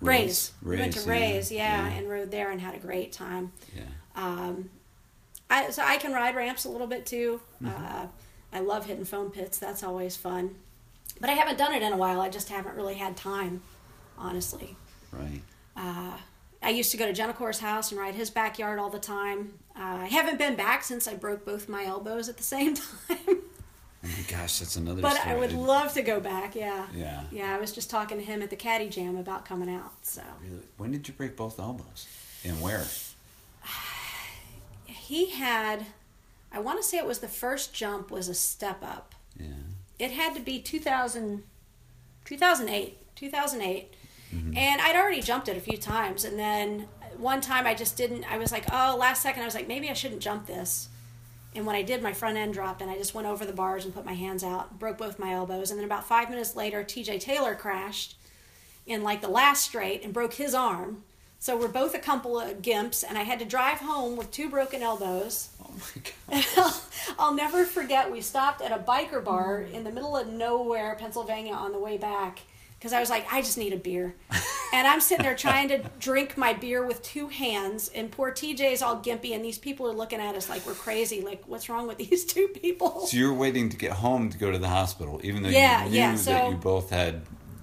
Rays. 0.00 0.52
Rays, 0.62 0.78
We 0.78 0.82
went 0.82 0.92
to 0.94 1.00
yeah, 1.00 1.10
Rays, 1.10 1.52
yeah, 1.52 1.88
yeah. 1.88 1.94
and 1.94 2.08
rode 2.08 2.30
there 2.30 2.50
and 2.50 2.60
had 2.60 2.74
a 2.74 2.78
great 2.78 3.12
time. 3.12 3.52
Yeah. 3.74 3.82
Um, 4.16 4.70
I 5.48 5.70
so 5.70 5.82
I 5.82 5.96
can 5.98 6.12
ride 6.12 6.34
ramps 6.34 6.64
a 6.64 6.68
little 6.68 6.86
bit 6.86 7.06
too. 7.06 7.40
Mm-hmm. 7.62 7.84
Uh, 7.84 8.06
I 8.52 8.60
love 8.60 8.86
hitting 8.86 9.04
foam 9.04 9.30
pits. 9.30 9.58
That's 9.58 9.82
always 9.82 10.16
fun. 10.16 10.56
But 11.22 11.30
I 11.30 11.34
haven't 11.34 11.56
done 11.56 11.72
it 11.72 11.82
in 11.82 11.92
a 11.92 11.96
while. 11.96 12.20
I 12.20 12.28
just 12.28 12.48
haven't 12.48 12.74
really 12.74 12.96
had 12.96 13.16
time, 13.16 13.62
honestly. 14.18 14.74
Right. 15.12 15.40
Uh, 15.76 16.16
I 16.60 16.70
used 16.70 16.90
to 16.90 16.96
go 16.96 17.06
to 17.06 17.12
Jenicor's 17.12 17.60
house 17.60 17.92
and 17.92 18.00
ride 18.00 18.16
his 18.16 18.28
backyard 18.28 18.80
all 18.80 18.90
the 18.90 18.98
time. 18.98 19.52
Uh, 19.76 20.00
I 20.00 20.06
haven't 20.06 20.36
been 20.36 20.56
back 20.56 20.82
since 20.82 21.06
I 21.06 21.14
broke 21.14 21.44
both 21.44 21.68
my 21.68 21.84
elbows 21.84 22.28
at 22.28 22.38
the 22.38 22.42
same 22.56 22.74
time. 22.74 22.88
Oh 23.08 23.38
my 24.02 24.24
gosh, 24.28 24.58
that's 24.58 24.74
another 24.74 25.00
but 25.00 25.14
story. 25.14 25.36
I 25.36 25.38
would 25.38 25.52
love 25.52 25.94
to 25.94 26.02
go 26.02 26.18
back. 26.18 26.56
Yeah. 26.56 26.86
Yeah. 26.92 27.22
Yeah. 27.30 27.54
I 27.54 27.60
was 27.60 27.70
just 27.70 27.88
talking 27.88 28.18
to 28.18 28.24
him 28.24 28.42
at 28.42 28.50
the 28.50 28.56
Caddy 28.56 28.88
Jam 28.88 29.16
about 29.16 29.44
coming 29.44 29.72
out. 29.72 29.92
So 30.02 30.22
Really? 30.42 30.64
When 30.76 30.90
did 30.90 31.06
you 31.06 31.14
break 31.14 31.36
both 31.36 31.60
elbows? 31.60 32.08
And 32.42 32.60
where? 32.60 32.84
he 34.86 35.30
had, 35.30 35.86
I 36.50 36.58
want 36.58 36.82
to 36.82 36.86
say 36.86 36.98
it 36.98 37.06
was 37.06 37.20
the 37.20 37.28
first 37.28 37.72
jump 37.72 38.10
was 38.10 38.28
a 38.28 38.34
step 38.34 38.82
up. 38.82 39.14
Yeah. 39.38 39.46
It 40.02 40.10
had 40.10 40.34
to 40.34 40.40
be 40.40 40.60
2000, 40.60 41.44
2008, 42.24 42.98
2008. 43.14 43.94
Mm-hmm. 44.34 44.56
And 44.56 44.80
I'd 44.80 44.96
already 44.96 45.22
jumped 45.22 45.46
it 45.46 45.56
a 45.56 45.60
few 45.60 45.78
times. 45.78 46.24
And 46.24 46.36
then 46.36 46.88
one 47.16 47.40
time 47.40 47.68
I 47.68 47.74
just 47.74 47.96
didn't, 47.96 48.24
I 48.24 48.36
was 48.36 48.50
like, 48.50 48.64
oh, 48.72 48.96
last 48.98 49.22
second, 49.22 49.42
I 49.42 49.44
was 49.44 49.54
like, 49.54 49.68
maybe 49.68 49.88
I 49.88 49.92
shouldn't 49.92 50.20
jump 50.20 50.46
this. 50.46 50.88
And 51.54 51.64
when 51.64 51.76
I 51.76 51.82
did, 51.82 52.02
my 52.02 52.12
front 52.12 52.36
end 52.36 52.52
dropped 52.52 52.82
and 52.82 52.90
I 52.90 52.96
just 52.96 53.14
went 53.14 53.28
over 53.28 53.44
the 53.44 53.52
bars 53.52 53.84
and 53.84 53.94
put 53.94 54.04
my 54.04 54.14
hands 54.14 54.42
out, 54.42 54.76
broke 54.80 54.98
both 54.98 55.20
my 55.20 55.34
elbows. 55.34 55.70
And 55.70 55.78
then 55.78 55.86
about 55.86 56.04
five 56.04 56.30
minutes 56.30 56.56
later, 56.56 56.82
TJ 56.82 57.20
Taylor 57.20 57.54
crashed 57.54 58.16
in 58.84 59.04
like 59.04 59.20
the 59.20 59.28
last 59.28 59.62
straight 59.62 60.02
and 60.02 60.12
broke 60.12 60.34
his 60.34 60.52
arm. 60.52 61.04
So 61.42 61.56
we're 61.56 61.66
both 61.66 61.96
a 61.96 61.98
couple 61.98 62.38
of 62.38 62.62
gimps, 62.62 63.02
and 63.02 63.18
I 63.18 63.22
had 63.22 63.40
to 63.40 63.44
drive 63.44 63.78
home 63.78 64.14
with 64.14 64.30
two 64.30 64.48
broken 64.48 64.80
elbows. 64.80 65.48
Oh 65.60 65.72
my 65.74 66.02
god. 66.36 66.46
I'll, 66.56 66.82
I'll 67.18 67.34
never 67.34 67.64
forget. 67.64 68.12
We 68.12 68.20
stopped 68.20 68.62
at 68.62 68.70
a 68.70 68.80
biker 68.80 69.24
bar 69.24 69.62
in 69.62 69.82
the 69.82 69.90
middle 69.90 70.16
of 70.16 70.28
nowhere, 70.28 70.94
Pennsylvania, 71.00 71.54
on 71.54 71.72
the 71.72 71.80
way 71.80 71.98
back 71.98 72.42
because 72.78 72.92
I 72.92 73.00
was 73.00 73.10
like, 73.10 73.26
I 73.32 73.40
just 73.40 73.58
need 73.58 73.72
a 73.72 73.76
beer, 73.76 74.14
and 74.72 74.86
I'm 74.86 75.00
sitting 75.00 75.24
there 75.24 75.34
trying 75.34 75.66
to 75.70 75.78
drink 75.98 76.36
my 76.38 76.52
beer 76.52 76.86
with 76.86 77.02
two 77.02 77.26
hands, 77.26 77.90
and 77.92 78.08
poor 78.08 78.30
TJ's 78.30 78.80
all 78.80 79.02
gimpy, 79.02 79.34
and 79.34 79.44
these 79.44 79.58
people 79.58 79.88
are 79.88 79.94
looking 79.94 80.20
at 80.20 80.36
us 80.36 80.48
like 80.48 80.64
we're 80.64 80.74
crazy. 80.74 81.22
Like, 81.22 81.42
what's 81.48 81.68
wrong 81.68 81.88
with 81.88 81.98
these 81.98 82.24
two 82.24 82.46
people? 82.54 83.06
So 83.06 83.16
you're 83.16 83.34
waiting 83.34 83.68
to 83.70 83.76
get 83.76 83.90
home 83.90 84.30
to 84.30 84.38
go 84.38 84.52
to 84.52 84.58
the 84.58 84.68
hospital, 84.68 85.20
even 85.24 85.42
though 85.42 85.48
Yeah, 85.48 85.86
you 85.86 85.90
knew 85.90 85.96
yeah, 85.96 86.16
that 86.16 86.50
you 86.50 86.56
both 86.56 86.90
had 86.90 87.22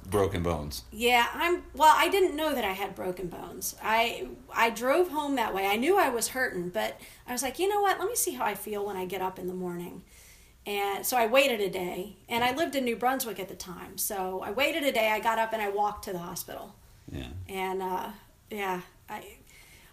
broken 0.10 0.44
bones. 0.44 0.84
Yeah, 0.92 1.28
I'm 1.34 1.64
well, 1.74 1.94
I 1.96 2.10
didn't 2.10 2.36
know 2.36 2.54
that 2.54 2.64
I 2.64 2.72
had 2.72 2.96
broken 2.96 3.28
bones. 3.28 3.76
I 3.84 4.28
I 4.54 4.70
drove 4.70 5.10
home 5.10 5.36
that 5.36 5.54
way. 5.54 5.68
I 5.68 5.76
knew 5.76 5.98
I 5.98 6.10
was 6.10 6.30
hurting, 6.30 6.70
but 6.70 7.00
I 7.28 7.32
was 7.32 7.44
like, 7.44 7.60
"You 7.60 7.70
know 7.70 7.82
what? 7.82 8.00
Let 8.00 8.08
me 8.08 8.16
see 8.16 8.32
how 8.32 8.46
I 8.46 8.56
feel 8.56 8.86
when 8.86 8.98
I 8.98 9.06
get 9.06 9.22
up 9.22 9.40
in 9.40 9.48
the 9.48 9.54
morning." 9.54 10.04
And 10.66 11.06
so 11.06 11.18
I 11.18 11.26
waited 11.26 11.62
a 11.62 11.70
day, 11.70 12.18
and 12.28 12.44
I 12.44 12.54
lived 12.54 12.76
in 12.76 12.84
New 12.84 12.96
Brunswick 12.96 13.40
at 13.40 13.48
the 13.48 13.56
time. 13.56 13.98
So 13.98 14.42
I 14.42 14.52
waited 14.52 14.84
a 14.84 14.92
day. 14.92 15.10
I 15.10 15.20
got 15.20 15.40
up 15.40 15.54
and 15.54 15.62
I 15.62 15.70
walked 15.70 16.04
to 16.06 16.12
the 16.12 16.20
hospital. 16.20 16.76
Yeah. 17.12 17.28
And 17.48 17.82
uh, 17.82 18.10
yeah, 18.52 18.82
I 19.10 19.24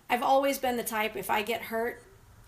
I've 0.09 0.23
always 0.23 0.59
been 0.59 0.77
the 0.77 0.85
type 0.85 1.17
if 1.17 1.31
I 1.31 1.43
get 1.43 1.63
hurt, 1.63 2.03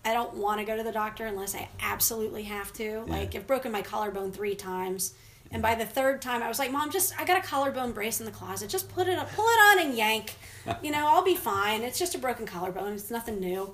I 0.05 0.13
don't 0.13 0.35
want 0.35 0.59
to 0.59 0.65
go 0.65 0.77
to 0.77 0.83
the 0.83 0.91
doctor 0.91 1.25
unless 1.25 1.55
I 1.55 1.67
absolutely 1.81 2.43
have 2.43 2.71
to. 2.73 3.03
Like 3.07 3.35
I've 3.35 3.47
broken 3.47 3.71
my 3.71 3.81
collarbone 3.81 4.31
three 4.31 4.55
times. 4.55 5.13
And 5.51 5.61
by 5.61 5.73
the 5.75 5.85
third 5.85 6.21
time, 6.21 6.43
I 6.43 6.47
was 6.47 6.59
like, 6.59 6.71
"Mom, 6.71 6.91
just 6.91 7.19
I 7.19 7.25
got 7.25 7.37
a 7.43 7.47
collarbone 7.47 7.91
brace 7.91 8.19
in 8.19 8.25
the 8.25 8.31
closet. 8.31 8.69
Just 8.69 8.89
put 8.89 9.07
it, 9.07 9.17
pull 9.35 9.45
it 9.45 9.59
on 9.79 9.85
and 9.85 9.95
yank. 9.97 10.35
You 10.83 10.91
know, 10.91 11.07
I'll 11.07 11.23
be 11.23 11.35
fine. 11.35 11.81
It's 11.81 11.97
just 11.97 12.13
a 12.13 12.19
broken 12.19 12.45
collarbone. 12.45 12.93
It's 12.93 13.09
nothing 13.09 13.39
new." 13.39 13.73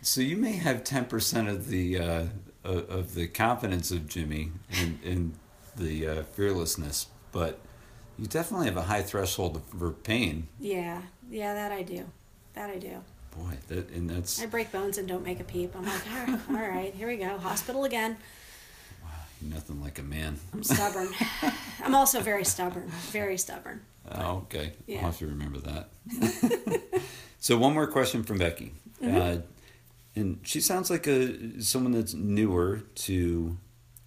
So 0.00 0.20
you 0.20 0.36
may 0.36 0.52
have 0.52 0.82
ten 0.84 1.04
percent 1.04 1.48
of 1.48 1.68
the 1.68 1.98
uh, 1.98 2.24
of 2.64 2.88
of 2.90 3.14
the 3.14 3.26
confidence 3.28 3.90
of 3.90 4.08
Jimmy 4.08 4.52
and, 4.80 4.98
and 5.04 5.34
the 5.76 6.06
uh, 6.06 6.22
fearlessness, 6.32 7.06
but 7.32 7.58
you 8.18 8.26
definitely 8.26 8.66
have 8.66 8.76
a 8.76 8.82
high 8.82 9.02
threshold 9.02 9.60
for 9.78 9.90
pain. 9.90 10.48
Yeah, 10.58 11.02
yeah, 11.30 11.54
that 11.54 11.72
I 11.72 11.82
do. 11.82 12.06
That 12.54 12.70
I 12.70 12.78
do. 12.78 13.02
Boy, 13.36 13.56
that 13.68 13.90
and 13.90 14.10
that's 14.10 14.42
I 14.42 14.46
break 14.46 14.70
bones 14.72 14.98
and 14.98 15.08
don't 15.08 15.24
make 15.24 15.40
a 15.40 15.44
peep. 15.44 15.74
I'm 15.76 15.84
like, 15.84 16.02
all 16.10 16.26
right, 16.26 16.40
all 16.50 16.68
right, 16.68 16.94
here 16.94 17.08
we 17.08 17.16
go, 17.16 17.38
hospital 17.38 17.84
again. 17.84 18.16
Nothing 19.42 19.80
like 19.80 19.98
a 19.98 20.02
man. 20.02 20.38
I'm 20.52 20.62
stubborn. 20.62 21.08
I'm 21.84 21.94
also 21.94 22.20
very 22.20 22.44
stubborn. 22.44 22.88
Very 23.10 23.36
stubborn. 23.38 23.80
Oh, 24.10 24.38
okay. 24.48 24.72
Yeah. 24.86 24.98
I'll 24.98 25.04
have 25.06 25.18
to 25.18 25.26
remember 25.26 25.58
that. 25.60 25.88
so 27.38 27.56
one 27.58 27.74
more 27.74 27.86
question 27.86 28.22
from 28.22 28.38
Becky, 28.38 28.74
Mm-hmm. 29.02 29.16
uh, 29.16 29.36
and 30.14 30.38
she 30.44 30.60
sounds 30.60 30.90
like 30.90 31.06
a 31.08 31.60
someone 31.60 31.90
that's 31.92 32.14
newer 32.14 32.82
to 32.94 33.56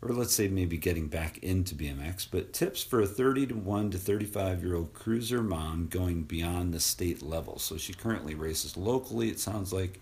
or 0.02 0.10
let's 0.14 0.34
say 0.34 0.48
maybe 0.48 0.78
getting 0.78 1.07
back 1.07 1.40
into 1.40 1.74
BMX, 1.76 2.28
but 2.30 2.53
tips 2.53 2.84
for 2.84 3.02
a 3.02 3.07
thirty 3.07 3.45
to 3.48 3.56
one 3.56 3.90
to 3.91 3.98
35 3.98 4.64
year 4.64 4.76
old 4.76 4.94
cruiser 4.94 5.41
mom 5.41 5.88
going 5.90 6.24
beyond 6.24 6.74
the 6.74 6.80
state 6.80 7.22
level. 7.24 7.57
So 7.60 7.76
she 7.78 7.91
currently 7.94 8.36
races 8.36 8.78
locally, 8.78 9.30
it 9.30 9.40
sounds 9.40 9.74
like, 9.74 9.99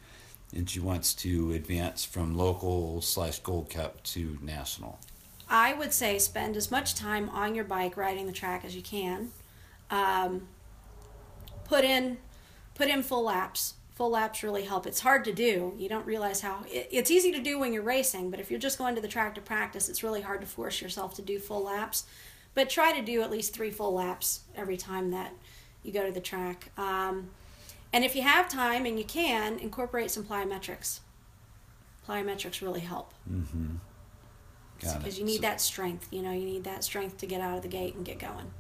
and 0.54 0.70
she 0.70 0.80
wants 0.82 1.14
to 1.16 1.54
advance 1.54 2.04
from 2.04 2.36
local 2.36 3.02
slash 3.02 3.40
gold 3.40 3.70
cup 3.70 4.04
to 4.04 4.38
national. 4.42 5.00
I 5.50 5.74
would 5.74 5.94
say 5.94 6.18
spend 6.20 6.56
as 6.58 6.72
much 6.72 6.96
time 6.96 7.30
on 7.30 7.56
your 7.56 7.66
bike 7.66 7.98
riding 7.98 8.28
the 8.28 8.34
track 8.34 8.64
as 8.66 8.76
you 8.76 8.82
can. 8.82 9.32
Um, 9.92 10.48
put 11.66 11.84
in 11.84 12.18
put 12.76 12.88
in 12.88 13.04
full 13.04 13.24
laps. 13.24 13.76
Full 13.96 14.10
laps 14.10 14.42
really 14.42 14.64
help. 14.64 14.88
It's 14.88 15.02
hard 15.02 15.24
to 15.26 15.34
do. 15.34 15.74
You 15.78 15.88
don't 15.88 16.06
realize 16.06 16.42
how 16.42 16.64
it, 16.68 16.88
it's 16.92 17.12
easy 17.12 17.32
to 17.32 17.40
do 17.40 17.60
when 17.60 17.74
you're 17.74 17.84
racing, 17.84 18.32
but 18.32 18.40
if 18.40 18.50
you're 18.50 18.60
just 18.60 18.78
going 18.78 18.96
to 18.96 19.02
the 19.02 19.08
track 19.08 19.36
to 19.36 19.42
practice, 19.42 19.88
it's 19.88 20.02
really 20.02 20.22
hard 20.22 20.42
to 20.42 20.48
force 20.48 20.82
yourself 20.82 21.14
to 21.16 21.22
do 21.22 21.38
full 21.38 21.64
laps. 21.64 22.06
But 22.56 22.70
try 22.70 22.92
to 22.92 23.02
do 23.04 23.22
at 23.22 23.32
least 23.32 23.54
three 23.54 23.72
full 23.72 23.94
laps 23.94 24.42
every 24.56 24.78
time 24.78 25.12
that 25.12 25.34
you 25.84 25.92
go 25.92 26.06
to 26.06 26.12
the 26.12 26.22
track. 26.22 26.72
Um, 26.78 27.30
and 27.92 28.04
if 28.04 28.16
you 28.16 28.24
have 28.24 28.50
time 28.50 28.86
and 28.86 28.98
you 28.98 29.06
can, 29.06 29.60
incorporate 29.60 30.10
some 30.10 30.24
plyometrics. 30.24 31.00
Plyometrics 32.08 32.62
really 32.62 32.80
help. 32.82 33.14
Mm-hmm. 33.32 33.76
Because 34.84 35.18
you 35.18 35.26
need 35.26 35.38
so, 35.38 35.42
that 35.42 35.62
strength. 35.62 36.08
You 36.12 36.22
know, 36.22 36.32
you 36.32 36.46
need 36.46 36.64
that 36.66 36.84
strength 36.84 37.18
to 37.18 37.26
get 37.26 37.42
out 37.42 37.58
of 37.58 37.62
the 37.62 37.68
gate 37.68 37.96
and 37.96 38.06
get 38.06 38.20
going. 38.20 38.52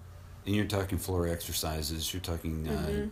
And 0.45 0.55
you're 0.55 0.65
talking 0.65 0.97
floor 0.97 1.27
exercises. 1.27 2.13
You're 2.13 2.21
talking. 2.21 2.67
Uh, 2.67 2.71
mm-hmm. 2.71 3.03
Uh, 3.03 3.07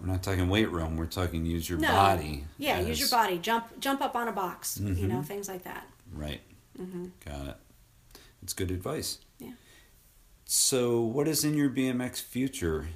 we're 0.00 0.08
not 0.08 0.22
talking 0.22 0.48
weight 0.48 0.70
room. 0.70 0.96
We're 0.96 1.06
talking 1.06 1.46
use 1.46 1.68
your 1.68 1.78
no. 1.78 1.88
body. 1.88 2.44
Yeah, 2.58 2.80
use 2.80 2.98
your 2.98 3.08
body. 3.08 3.38
Jump, 3.38 3.78
jump 3.78 4.00
up 4.00 4.16
on 4.16 4.26
a 4.26 4.32
box. 4.32 4.78
Mm-hmm. 4.78 5.00
You 5.00 5.08
know, 5.08 5.16
mm-hmm. 5.16 5.24
things 5.24 5.48
like 5.48 5.62
that. 5.64 5.86
Right. 6.12 6.40
Mm-hmm. 6.80 7.06
Got 7.24 7.48
it. 7.48 7.56
It's 8.42 8.52
good 8.52 8.70
advice. 8.70 9.18
Yeah. 9.38 9.52
So, 10.44 11.00
what 11.00 11.28
is 11.28 11.44
in 11.44 11.54
your 11.54 11.70
BMX 11.70 12.20
future? 12.22 12.88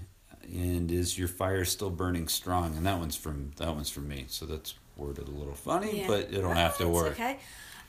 And 0.43 0.91
is 0.91 1.19
your 1.19 1.29
fire 1.29 1.65
still 1.66 1.91
burning 1.91 2.27
strong? 2.27 2.75
And 2.77 2.87
that 2.87 2.99
one's 2.99 3.16
from 3.16 3.53
that 3.57 3.75
one's 3.75 3.91
from 3.91 4.09
me. 4.09 4.25
So 4.29 4.47
that's 4.47 4.75
worded 4.97 5.29
a 5.29 5.31
little 5.31 5.55
funny, 5.55 6.01
yeah. 6.01 6.07
but 6.07 6.33
it 6.33 6.41
don't 6.41 6.57
have 6.57 6.79
to 6.79 6.89
work. 6.89 7.12
Okay. 7.12 7.39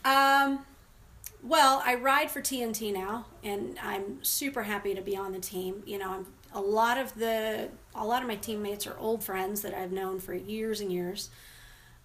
Um, 0.05 0.59
well, 1.41 1.81
I 1.85 1.95
ride 1.95 2.29
for 2.29 2.41
TNT 2.41 2.93
now, 2.93 3.25
and 3.43 3.77
I'm 3.81 4.23
super 4.23 4.63
happy 4.63 4.93
to 4.93 5.01
be 5.01 5.15
on 5.15 5.31
the 5.31 5.39
team. 5.39 5.83
You 5.85 5.99
know, 5.99 6.11
I'm 6.11 6.25
a 6.53 6.61
lot 6.61 6.97
of 6.97 7.13
the 7.15 7.69
a 7.95 8.05
lot 8.05 8.21
of 8.21 8.27
my 8.27 8.35
teammates 8.35 8.87
are 8.87 8.97
old 8.97 9.23
friends 9.23 9.61
that 9.61 9.73
I've 9.73 9.91
known 9.91 10.19
for 10.19 10.33
years 10.33 10.81
and 10.81 10.91
years. 10.91 11.29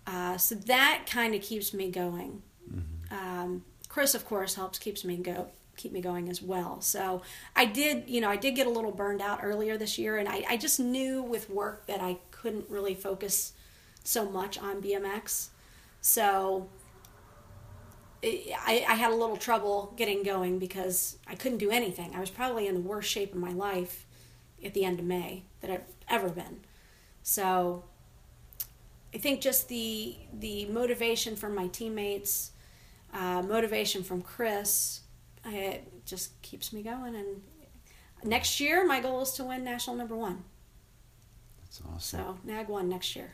Uh, 0.07 0.37
so 0.37 0.55
that 0.55 1.05
kind 1.09 1.35
of 1.35 1.41
keeps 1.41 1.73
me 1.73 1.91
going. 1.91 2.43
Mm-hmm. 2.71 3.15
Um, 3.15 3.65
Chris, 3.89 4.15
of 4.15 4.27
course, 4.27 4.55
helps 4.55 4.79
keeps 4.79 5.05
me 5.05 5.17
go 5.17 5.49
keep 5.77 5.93
me 5.93 6.01
going 6.01 6.29
as 6.29 6.41
well. 6.41 6.81
So 6.81 7.23
I 7.57 7.65
did, 7.65 8.09
you 8.09 8.21
know, 8.21 8.31
I 8.31 8.37
did 8.37 8.55
get 8.55 8.67
a 8.67 8.71
little 8.71 8.93
burned 8.93 9.21
out 9.21 9.41
earlier 9.43 9.77
this 9.77 9.99
year, 9.99 10.19
and 10.19 10.29
I, 10.29 10.45
I 10.49 10.57
just 10.57 10.79
knew 10.79 11.23
with 11.23 11.51
work 11.51 11.87
that 11.87 12.01
I 12.01 12.19
couldn't 12.31 12.69
really 12.69 12.95
focus 12.95 13.53
so 14.05 14.31
much 14.31 14.59
on 14.59 14.81
BMX. 14.81 15.49
So 16.01 16.69
I, 18.25 18.85
I 18.89 18.95
had 18.95 19.11
a 19.11 19.15
little 19.15 19.37
trouble 19.37 19.93
getting 19.97 20.23
going 20.23 20.59
because 20.59 21.19
I 21.27 21.35
couldn't 21.35 21.59
do 21.59 21.71
anything. 21.71 22.15
I 22.15 22.21
was 22.21 22.31
probably 22.31 22.67
in 22.67 22.75
the 22.75 22.81
worst 22.81 23.11
shape 23.11 23.33
of 23.33 23.39
my 23.39 23.53
life 23.53 24.07
at 24.65 24.73
the 24.73 24.85
end 24.85 24.99
of 24.99 25.05
May 25.05 25.43
that 25.61 25.71
I've 25.71 25.85
ever 26.09 26.31
been. 26.31 26.61
So 27.23 27.85
I 29.15 29.19
think 29.19 29.41
just 29.41 29.69
the 29.69 30.17
the 30.33 30.67
motivation 30.67 31.37
from 31.37 31.55
my 31.55 31.69
teammates, 31.69 32.53
uh, 33.13 33.43
motivation 33.43 34.03
from 34.03 34.23
Chris, 34.23 35.01
it 35.45 36.07
just 36.07 36.41
keeps 36.43 36.73
me 36.73 36.83
going. 36.83 37.15
And 37.15 37.43
next 38.25 38.59
year, 38.59 38.87
my 38.87 39.01
goal 39.01 39.23
is 39.23 39.33
to 39.33 39.45
win 39.45 39.65
national 39.65 39.97
number 39.97 40.17
one. 40.17 40.45
That's 41.63 41.83
awesome. 41.83 42.21
So 42.21 42.39
NAG 42.45 42.69
one 42.69 42.89
next 42.89 43.15
year. 43.15 43.33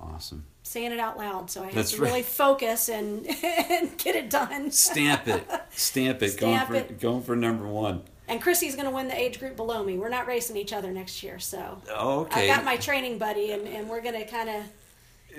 Awesome. 0.00 0.44
Saying 0.66 0.92
it 0.92 0.98
out 0.98 1.18
loud, 1.18 1.50
so 1.50 1.62
I 1.62 1.66
have 1.66 1.74
That's 1.74 1.92
to 1.92 2.00
right. 2.00 2.08
really 2.08 2.22
focus 2.22 2.88
and, 2.88 3.26
and 3.44 3.96
get 3.98 4.16
it 4.16 4.30
done. 4.30 4.70
Stamp 4.70 5.28
it. 5.28 5.46
Stamp 5.70 6.22
it. 6.22 6.30
Stamp 6.30 6.40
going 6.40 6.66
for 6.66 6.74
it. 6.74 7.00
going 7.00 7.22
for 7.22 7.36
number 7.36 7.68
one. 7.68 8.02
And 8.26 8.40
Chrissy's 8.40 8.74
going 8.74 8.88
to 8.88 8.94
win 8.94 9.06
the 9.08 9.18
age 9.18 9.38
group 9.38 9.56
below 9.56 9.84
me. 9.84 9.98
We're 9.98 10.08
not 10.08 10.26
racing 10.26 10.56
each 10.56 10.72
other 10.72 10.90
next 10.90 11.22
year, 11.22 11.38
so 11.38 11.82
okay. 11.90 12.50
I 12.50 12.54
got 12.56 12.64
my 12.64 12.76
training 12.78 13.18
buddy, 13.18 13.52
and, 13.52 13.68
and 13.68 13.88
we're 13.90 14.00
going 14.00 14.14
to 14.18 14.24
kind 14.24 14.48
of 14.48 14.64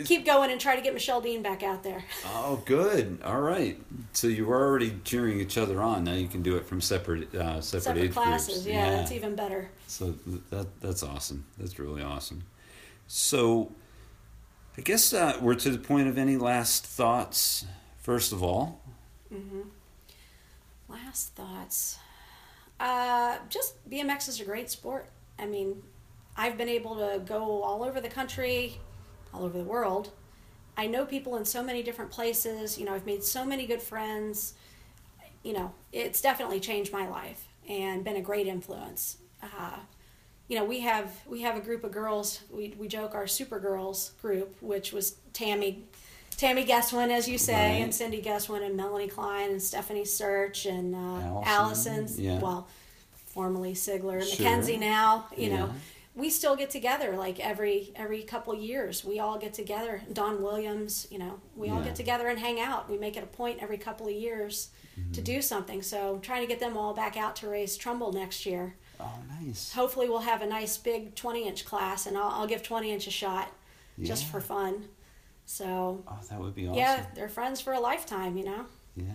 keep 0.03 0.25
going 0.25 0.51
and 0.51 0.59
try 0.59 0.75
to 0.75 0.81
get 0.81 0.93
Michelle 0.93 1.21
Dean 1.21 1.41
back 1.41 1.63
out 1.63 1.83
there. 1.83 2.03
Oh, 2.37 2.61
good. 2.65 3.19
All 3.23 3.41
right. 3.41 3.79
So 4.13 4.27
you 4.27 4.45
were 4.45 4.61
already 4.61 4.99
cheering 5.03 5.39
each 5.39 5.57
other 5.57 5.81
on. 5.81 6.03
Now 6.03 6.13
you 6.13 6.27
can 6.27 6.43
do 6.43 6.57
it 6.57 6.65
from 6.65 6.79
separate 6.79 7.33
uh, 7.33 7.59
separate, 7.59 7.83
separate 7.83 8.03
age 8.03 8.11
classes. 8.11 8.55
Groups. 8.55 8.67
Yeah, 8.67 8.85
yeah, 8.85 8.95
that's 8.97 9.11
even 9.11 9.35
better. 9.35 9.69
So 9.87 10.11
that 10.51 10.67
that's 10.79 11.01
awesome. 11.01 11.45
That's 11.57 11.79
really 11.79 12.03
awesome. 12.03 12.43
So 13.07 13.71
I 14.77 14.81
guess 14.81 15.13
uh, 15.13 15.37
we're 15.41 15.55
to 15.55 15.69
the 15.69 15.77
point 15.77 16.07
of 16.07 16.17
any 16.17 16.35
last 16.35 16.85
thoughts. 16.85 17.65
First 18.01 18.33
of 18.33 18.43
all. 18.43 18.81
Mm-hmm. 19.33 19.61
Last 20.89 21.33
thoughts. 21.33 21.97
Uh, 22.79 23.37
just 23.49 23.89
BMX 23.89 24.27
is 24.27 24.41
a 24.41 24.45
great 24.45 24.69
sport. 24.69 25.09
I 25.39 25.45
mean, 25.45 25.81
I've 26.35 26.57
been 26.57 26.69
able 26.69 26.95
to 26.97 27.19
go 27.19 27.63
all 27.63 27.83
over 27.83 28.01
the 28.01 28.09
country, 28.09 28.77
all 29.33 29.45
over 29.45 29.57
the 29.57 29.63
world. 29.63 30.11
I 30.77 30.87
know 30.87 31.05
people 31.05 31.37
in 31.37 31.45
so 31.45 31.63
many 31.63 31.81
different 31.81 32.11
places. 32.11 32.77
You 32.77 32.85
know, 32.85 32.93
I've 32.93 33.05
made 33.05 33.23
so 33.23 33.45
many 33.45 33.65
good 33.65 33.81
friends. 33.81 34.55
You 35.43 35.53
know, 35.53 35.73
it's 35.93 36.19
definitely 36.19 36.59
changed 36.59 36.91
my 36.91 37.07
life 37.07 37.47
and 37.69 38.03
been 38.03 38.17
a 38.17 38.21
great 38.21 38.47
influence. 38.47 39.17
Uh, 39.41 39.77
you 40.47 40.57
know, 40.57 40.65
we 40.65 40.81
have 40.81 41.11
we 41.25 41.41
have 41.41 41.55
a 41.55 41.61
group 41.61 41.83
of 41.83 41.91
girls. 41.91 42.41
We 42.51 42.75
we 42.77 42.87
joke 42.87 43.15
our 43.15 43.27
super 43.27 43.59
girls 43.59 44.11
group, 44.21 44.55
which 44.61 44.93
was 44.93 45.15
Tammy, 45.33 45.83
Tammy 46.37 46.65
Guesswin, 46.65 47.09
as 47.09 47.27
you 47.27 47.37
say, 47.37 47.53
right. 47.53 47.83
and 47.83 47.93
Cindy 47.93 48.21
Guesswin, 48.21 48.63
and 48.63 48.77
Melanie 48.77 49.07
Klein, 49.07 49.51
and 49.51 49.61
Stephanie 49.61 50.05
Search, 50.05 50.65
and 50.65 50.93
uh, 50.93 50.97
Allison, 51.45 51.45
Allison's 51.45 52.19
yeah. 52.19 52.39
well, 52.39 52.67
formerly 53.25 53.73
Sigler, 53.73 54.21
sure. 54.21 54.45
Mackenzie 54.45 54.77
now. 54.77 55.27
You 55.35 55.49
yeah. 55.49 55.57
know, 55.57 55.73
we 56.15 56.29
still 56.29 56.55
get 56.55 56.69
together 56.69 57.15
like 57.15 57.39
every 57.39 57.91
every 57.95 58.21
couple 58.21 58.53
years. 58.53 59.03
We 59.03 59.19
all 59.19 59.39
get 59.39 59.55
together. 59.55 60.03
Don 60.13 60.43
Williams, 60.43 61.07
you 61.09 61.17
know, 61.17 61.39
we 61.55 61.67
yeah. 61.67 61.73
all 61.73 61.81
get 61.81 61.95
together 61.95 62.27
and 62.27 62.37
hang 62.37 62.59
out. 62.59 62.87
We 62.87 62.99
make 62.99 63.17
it 63.17 63.23
a 63.23 63.27
point 63.27 63.63
every 63.63 63.79
couple 63.79 64.07
of 64.07 64.13
years 64.13 64.69
mm-hmm. 64.99 65.11
to 65.11 65.21
do 65.21 65.41
something. 65.41 65.81
So 65.81 66.19
trying 66.21 66.41
to 66.41 66.47
get 66.47 66.59
them 66.59 66.77
all 66.77 66.93
back 66.93 67.17
out 67.17 67.35
to 67.37 67.49
race 67.49 67.75
Trumbull 67.77 68.13
next 68.13 68.45
year. 68.45 68.75
Oh, 69.05 69.19
nice. 69.41 69.73
Hopefully, 69.73 70.09
we'll 70.09 70.19
have 70.19 70.41
a 70.41 70.47
nice 70.47 70.77
big 70.77 71.15
20 71.15 71.47
inch 71.47 71.65
class, 71.65 72.05
and 72.05 72.17
I'll, 72.17 72.29
I'll 72.29 72.47
give 72.47 72.63
20 72.63 72.91
inch 72.91 73.07
a 73.07 73.11
shot 73.11 73.51
yeah. 73.97 74.07
just 74.07 74.25
for 74.25 74.41
fun. 74.41 74.85
So, 75.45 76.03
oh, 76.07 76.19
that 76.29 76.39
would 76.39 76.55
be 76.55 76.67
awesome. 76.67 76.79
Yeah, 76.79 77.05
they're 77.13 77.29
friends 77.29 77.61
for 77.61 77.73
a 77.73 77.79
lifetime, 77.79 78.37
you 78.37 78.45
know? 78.45 78.65
Yeah. 78.95 79.05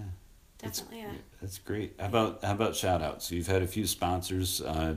Definitely, 0.59 1.03
that's, 1.03 1.12
yeah. 1.12 1.19
That's 1.41 1.59
great. 1.59 1.95
How 1.99 2.07
about 2.07 2.45
how 2.45 2.53
about 2.53 2.77
shout 2.77 3.01
outs? 3.01 3.33
You've 3.33 3.47
had 3.47 3.62
a 3.62 3.67
few 3.67 3.87
sponsors, 3.87 4.61
uh, 4.61 4.95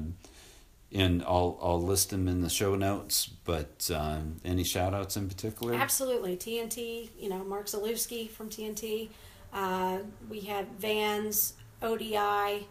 and 0.91 1.24
I'll 1.24 1.57
I'll 1.61 1.82
list 1.82 2.10
them 2.10 2.28
in 2.28 2.41
the 2.41 2.49
show 2.49 2.76
notes. 2.76 3.28
But 3.28 3.90
um, 3.94 4.41
any 4.44 4.65
shout 4.65 4.94
outs 4.94 5.15
in 5.15 5.30
particular? 5.30 5.74
Absolutely, 5.74 6.36
TNT. 6.36 7.10
You 7.18 7.30
know, 7.30 7.45
Mark 7.45 7.68
Zalewski 7.68 8.30
from 8.30 8.49
TNT. 8.49 9.10
Uh, 9.53 9.99
we 10.30 10.41
have 10.41 10.68
Vans, 10.80 11.53
ODI, 11.82 12.68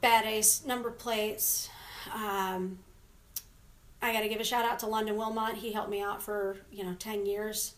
Bad 0.00 0.24
Ace 0.24 0.64
number 0.64 0.90
plates. 0.90 1.68
Um, 2.14 2.78
I 4.02 4.12
got 4.12 4.20
to 4.20 4.28
give 4.28 4.40
a 4.40 4.44
shout 4.44 4.64
out 4.64 4.78
to 4.80 4.86
London 4.86 5.16
Wilmot. 5.16 5.56
He 5.56 5.72
helped 5.72 5.90
me 5.90 6.00
out 6.00 6.22
for 6.22 6.56
you 6.72 6.84
know 6.84 6.94
ten 6.98 7.26
years. 7.26 7.74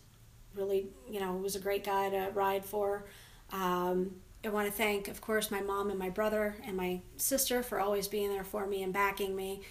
Really, 0.55 0.87
you 1.09 1.19
know, 1.19 1.33
was 1.33 1.55
a 1.55 1.59
great 1.59 1.83
guy 1.83 2.09
to 2.09 2.29
ride 2.33 2.63
for. 2.63 3.05
Um, 3.51 4.15
I 4.45 4.49
want 4.49 4.67
to 4.67 4.73
thank, 4.73 5.07
of 5.07 5.19
course, 5.21 5.49
my 5.49 5.61
mom 5.61 5.89
and 5.89 5.97
my 5.97 6.09
brother 6.09 6.55
and 6.65 6.77
my 6.77 6.99
sister 7.17 7.63
for 7.63 7.79
always 7.79 8.07
being 8.07 8.29
there 8.29 8.43
for 8.43 8.67
me 8.67 8.83
and 8.83 8.93
backing 8.93 9.35
me. 9.35 9.61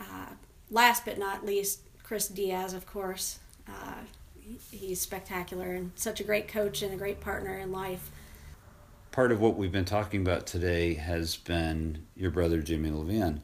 Uh, 0.00 0.30
last 0.70 1.04
but 1.04 1.18
not 1.18 1.44
least, 1.44 1.80
Chris 2.02 2.28
Diaz, 2.28 2.72
of 2.72 2.86
course. 2.86 3.38
Uh, 3.68 4.00
he's 4.70 5.00
spectacular 5.00 5.72
and 5.72 5.92
such 5.96 6.20
a 6.20 6.24
great 6.24 6.48
coach 6.48 6.82
and 6.82 6.94
a 6.94 6.96
great 6.96 7.20
partner 7.20 7.56
in 7.58 7.72
life 7.72 8.10
part 9.16 9.32
of 9.32 9.40
what 9.40 9.56
we've 9.56 9.72
been 9.72 9.86
talking 9.86 10.20
about 10.20 10.46
today 10.46 10.92
has 10.92 11.36
been 11.36 12.04
your 12.14 12.30
brother 12.30 12.60
Jimmy 12.60 12.90
Levan. 12.90 13.40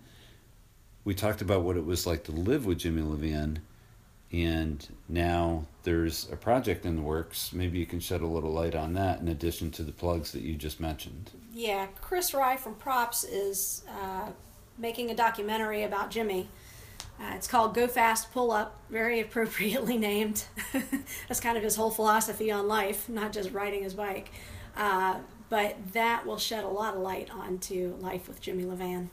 We 1.02 1.14
talked 1.14 1.40
about 1.40 1.62
what 1.62 1.78
it 1.78 1.86
was 1.86 2.06
like 2.06 2.24
to 2.24 2.32
live 2.32 2.66
with 2.66 2.76
Jimmy 2.76 3.00
Levan, 3.00 3.56
and 4.30 4.86
now 5.08 5.64
there's 5.84 6.30
a 6.30 6.36
project 6.36 6.84
in 6.84 6.96
the 6.96 7.00
works. 7.00 7.54
Maybe 7.54 7.78
you 7.78 7.86
can 7.86 8.00
shed 8.00 8.20
a 8.20 8.26
little 8.26 8.52
light 8.52 8.74
on 8.74 8.92
that 8.92 9.20
in 9.20 9.28
addition 9.28 9.70
to 9.70 9.82
the 9.82 9.92
plugs 9.92 10.32
that 10.32 10.42
you 10.42 10.56
just 10.56 10.78
mentioned. 10.78 11.30
Yeah, 11.54 11.86
Chris 12.02 12.34
Rye 12.34 12.58
from 12.58 12.74
Props 12.74 13.24
is 13.24 13.82
uh, 13.88 14.28
making 14.76 15.10
a 15.10 15.14
documentary 15.14 15.84
about 15.84 16.10
Jimmy. 16.10 16.50
Uh, 17.18 17.32
it's 17.34 17.46
called 17.46 17.74
Go 17.74 17.86
Fast, 17.86 18.30
Pull 18.30 18.50
Up, 18.50 18.78
very 18.90 19.20
appropriately 19.20 19.96
named. 20.12 20.44
That's 21.28 21.40
kind 21.40 21.56
of 21.56 21.62
his 21.62 21.76
whole 21.76 21.90
philosophy 21.90 22.50
on 22.50 22.68
life, 22.68 23.08
not 23.08 23.32
just 23.32 23.52
riding 23.52 23.84
his 23.84 23.94
bike. 23.94 24.30
Uh, 24.76 25.16
but 25.52 25.76
that 25.92 26.24
will 26.24 26.38
shed 26.38 26.64
a 26.64 26.68
lot 26.68 26.94
of 26.94 27.02
light 27.02 27.28
onto 27.30 27.94
life 28.00 28.26
with 28.26 28.40
Jimmy 28.40 28.64
Levan. 28.64 29.08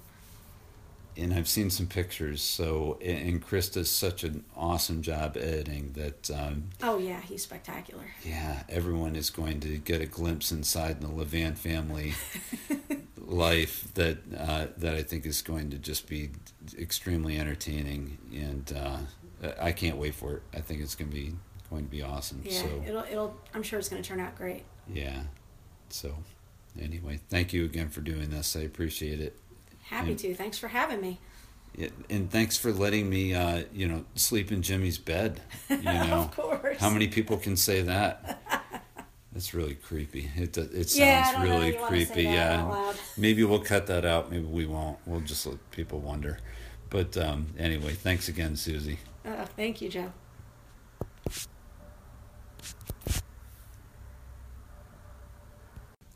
And 1.18 1.34
I've 1.34 1.50
seen 1.50 1.70
some 1.70 1.86
pictures. 1.86 2.42
So, 2.42 2.98
and 3.04 3.42
Chris 3.42 3.68
does 3.68 3.92
such 3.92 4.24
an 4.24 4.46
awesome 4.56 5.02
job 5.02 5.36
editing 5.36 5.92
that. 5.98 6.32
Um, 6.32 6.70
oh 6.82 6.98
yeah, 6.98 7.20
he's 7.20 7.44
spectacular. 7.44 8.06
Yeah, 8.24 8.64
everyone 8.70 9.18
is 9.18 9.30
going 9.30 9.60
to 9.60 9.80
get 9.80 10.00
a 10.00 10.06
glimpse 10.06 10.50
inside 10.50 11.02
the 11.02 11.10
Levan 11.10 11.58
family 11.58 12.14
life 13.18 13.94
that 13.96 14.20
uh, 14.38 14.68
that 14.78 14.96
I 14.96 15.04
think 15.04 15.26
is 15.26 15.42
going 15.42 15.72
to 15.72 15.78
just 15.78 16.08
be 16.08 16.30
extremely 16.80 17.38
entertaining, 17.38 18.18
and 18.34 18.74
uh, 18.78 19.00
I 19.60 19.74
can't 19.74 19.98
wait 19.98 20.16
for 20.16 20.36
it. 20.36 20.44
I 20.54 20.62
think 20.62 20.80
it's 20.80 20.96
going 20.96 21.12
to 21.12 21.16
be 21.18 21.34
going 21.70 21.84
to 21.84 21.92
be 21.92 22.02
awesome. 22.02 22.44
Yeah, 22.46 22.62
so, 22.62 22.84
it'll 22.88 23.04
it'll. 23.04 23.38
I'm 23.54 23.64
sure 23.64 23.78
it's 23.78 23.90
going 23.90 24.02
to 24.02 24.08
turn 24.08 24.22
out 24.22 24.38
great. 24.38 24.64
Yeah. 24.88 25.24
So, 25.90 26.16
anyway, 26.80 27.20
thank 27.30 27.54
you 27.54 27.66
again 27.66 27.90
for 27.90 28.02
doing 28.02 28.30
this. 28.30 28.56
I 28.56 28.62
appreciate 28.62 29.20
it. 29.20 29.38
Happy 29.84 30.12
and, 30.12 30.20
to. 30.20 30.36
Thanks 30.36 30.58
for 30.58 30.68
having 30.68 31.02
me. 31.02 31.20
and 32.10 32.30
thanks 32.30 32.58
for 32.58 32.72
letting 32.72 33.10
me, 33.10 33.34
uh, 33.34 33.64
you 33.74 33.88
know, 33.88 34.06
sleep 34.16 34.52
in 34.52 34.62
Jimmy's 34.62 34.98
bed. 34.98 35.42
You 35.70 35.78
know, 35.84 36.30
of 36.30 36.36
course. 36.36 36.78
How 36.78 36.90
many 36.90 37.08
people 37.08 37.38
can 37.38 37.56
say 37.56 37.82
that? 37.82 38.40
That's 39.32 39.54
really 39.54 39.76
creepy. 39.76 40.30
It 40.36 40.58
it 40.58 40.90
sounds 40.90 40.98
yeah, 40.98 41.44
really 41.44 41.74
creepy. 41.74 42.24
Yeah, 42.24 42.94
maybe 43.16 43.44
we'll 43.44 43.60
cut 43.60 43.88
that 43.88 44.04
out. 44.04 44.32
Maybe 44.32 44.44
we 44.44 44.66
won't. 44.66 44.98
We'll 45.06 45.22
just 45.22 45.46
let 45.46 45.58
people 45.72 46.00
wonder. 46.00 46.40
But 46.90 47.16
um, 47.18 47.54
anyway, 47.58 47.94
thanks 47.94 48.28
again, 48.28 48.56
Susie. 48.56 48.98
Uh, 49.24 49.46
thank 49.46 49.82
you, 49.82 49.90
Joe. 49.90 50.12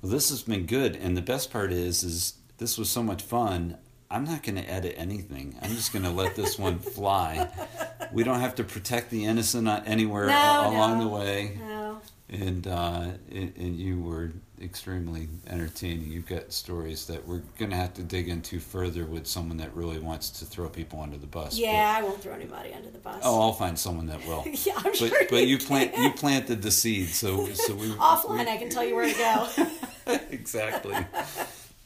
Well, 0.04 0.12
this 0.12 0.32
has 0.32 0.42
been 0.42 0.66
good, 0.66 0.98
and 0.98 1.16
the 1.16 1.22
best 1.22 1.50
part 1.50 1.72
is, 1.72 2.04
is 2.04 2.34
this 2.58 2.78
was 2.78 2.90
so 2.90 3.02
much 3.02 3.22
fun. 3.22 3.78
I'm 4.12 4.26
not 4.26 4.44
going 4.44 4.58
to 4.58 4.70
edit 4.70 4.96
anything. 4.98 5.58
I'm 5.62 5.70
just 5.70 5.94
going 5.94 6.04
to 6.04 6.12
let 6.12 6.36
this 6.36 6.60
one 6.60 6.78
fly. 6.80 7.50
We 8.12 8.26
don't 8.26 8.42
have 8.42 8.56
to 8.56 8.66
protect 8.66 9.12
the 9.12 9.24
innocent 9.24 9.66
uh, 9.66 9.82
anywhere 9.86 10.28
no, 10.28 10.34
along 10.34 11.00
no, 11.00 11.06
the 11.06 11.10
way. 11.10 11.58
No. 11.58 11.73
And, 12.30 12.66
uh, 12.68 13.10
and, 13.32 13.54
and 13.58 13.76
you 13.78 14.02
were 14.02 14.32
extremely 14.62 15.28
entertaining. 15.48 16.10
You've 16.10 16.28
got 16.28 16.52
stories 16.54 17.06
that 17.08 17.28
we're 17.28 17.42
going 17.58 17.72
to 17.72 17.78
have 17.78 17.94
to 17.96 18.02
dig 18.02 18.30
into 18.30 18.60
further 18.60 19.06
with 19.06 19.28
someone 19.28 19.58
that 19.58 19.76
really 19.76 20.00
wants 20.00 20.30
to 20.40 20.46
throw 20.46 20.70
people 20.70 21.02
under 21.02 21.18
the 21.18 21.28
bus. 21.28 21.58
Yeah, 21.58 21.94
but, 21.94 22.00
I 22.00 22.08
won't 22.08 22.22
throw 22.22 22.34
anybody 22.34 22.74
under 22.74 22.90
the 22.90 23.00
bus. 23.00 23.22
Oh, 23.24 23.42
I'll 23.42 23.54
find 23.54 23.78
someone 23.78 24.08
that 24.08 24.26
will. 24.26 24.46
yeah, 24.64 24.74
I'm 24.78 24.84
but, 24.84 24.96
sure. 24.96 25.10
But 25.30 25.42
you, 25.42 25.58
you 25.58 25.58
plant 25.60 25.98
you 25.98 26.12
planted 26.12 26.62
the 26.62 26.72
seed, 26.72 27.10
so 27.10 27.48
so 27.54 27.76
we 27.76 27.88
offline. 27.92 28.46
We, 28.46 28.52
I 28.52 28.58
can 28.58 28.70
tell 28.70 28.86
you 28.86 28.96
where 28.96 29.12
to 29.12 29.18
go. 30.06 30.20
exactly. 30.32 30.96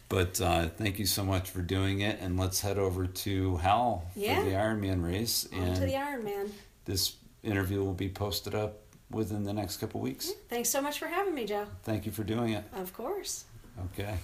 But 0.09 0.39
uh, 0.39 0.69
thank 0.69 0.99
you 0.99 1.05
so 1.05 1.25
much 1.25 1.49
for 1.49 1.61
doing 1.61 2.01
it, 2.01 2.19
and 2.21 2.39
let's 2.39 2.61
head 2.61 2.77
over 2.77 3.07
to 3.07 3.57
Hal 3.57 4.05
yeah. 4.15 4.39
for 4.39 4.45
the 4.45 4.55
Ironman 4.55 5.03
race. 5.03 5.47
On 5.51 5.59
and 5.59 5.75
to 5.75 5.81
the 5.81 5.93
Ironman. 5.93 6.49
This 6.85 7.15
interview 7.43 7.83
will 7.83 7.93
be 7.93 8.09
posted 8.09 8.55
up 8.55 8.79
within 9.11 9.43
the 9.43 9.53
next 9.53 9.77
couple 9.77 10.01
weeks. 10.01 10.31
Thanks 10.49 10.69
so 10.69 10.81
much 10.81 10.99
for 10.99 11.07
having 11.07 11.33
me, 11.33 11.45
Joe. 11.45 11.65
Thank 11.83 12.05
you 12.05 12.11
for 12.11 12.23
doing 12.23 12.53
it. 12.53 12.63
Of 12.73 12.93
course. 12.93 13.45
Okay. 13.93 14.17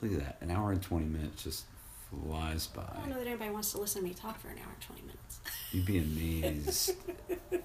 Look 0.00 0.12
at 0.12 0.18
that. 0.18 0.36
An 0.40 0.50
hour 0.50 0.72
and 0.72 0.82
20 0.82 1.06
minutes 1.06 1.44
just 1.44 1.64
flies 2.10 2.66
by. 2.66 2.82
I 2.82 3.00
don't 3.00 3.10
know 3.10 3.18
that 3.18 3.26
anybody 3.28 3.50
wants 3.50 3.72
to 3.72 3.78
listen 3.78 4.02
to 4.02 4.08
me 4.08 4.14
talk 4.14 4.40
for 4.40 4.48
an 4.48 4.58
hour 4.58 4.72
and 4.72 4.80
20 4.80 5.02
minutes. 5.02 5.40
You'd 5.70 5.86
be 5.86 5.98
amazed. 5.98 6.92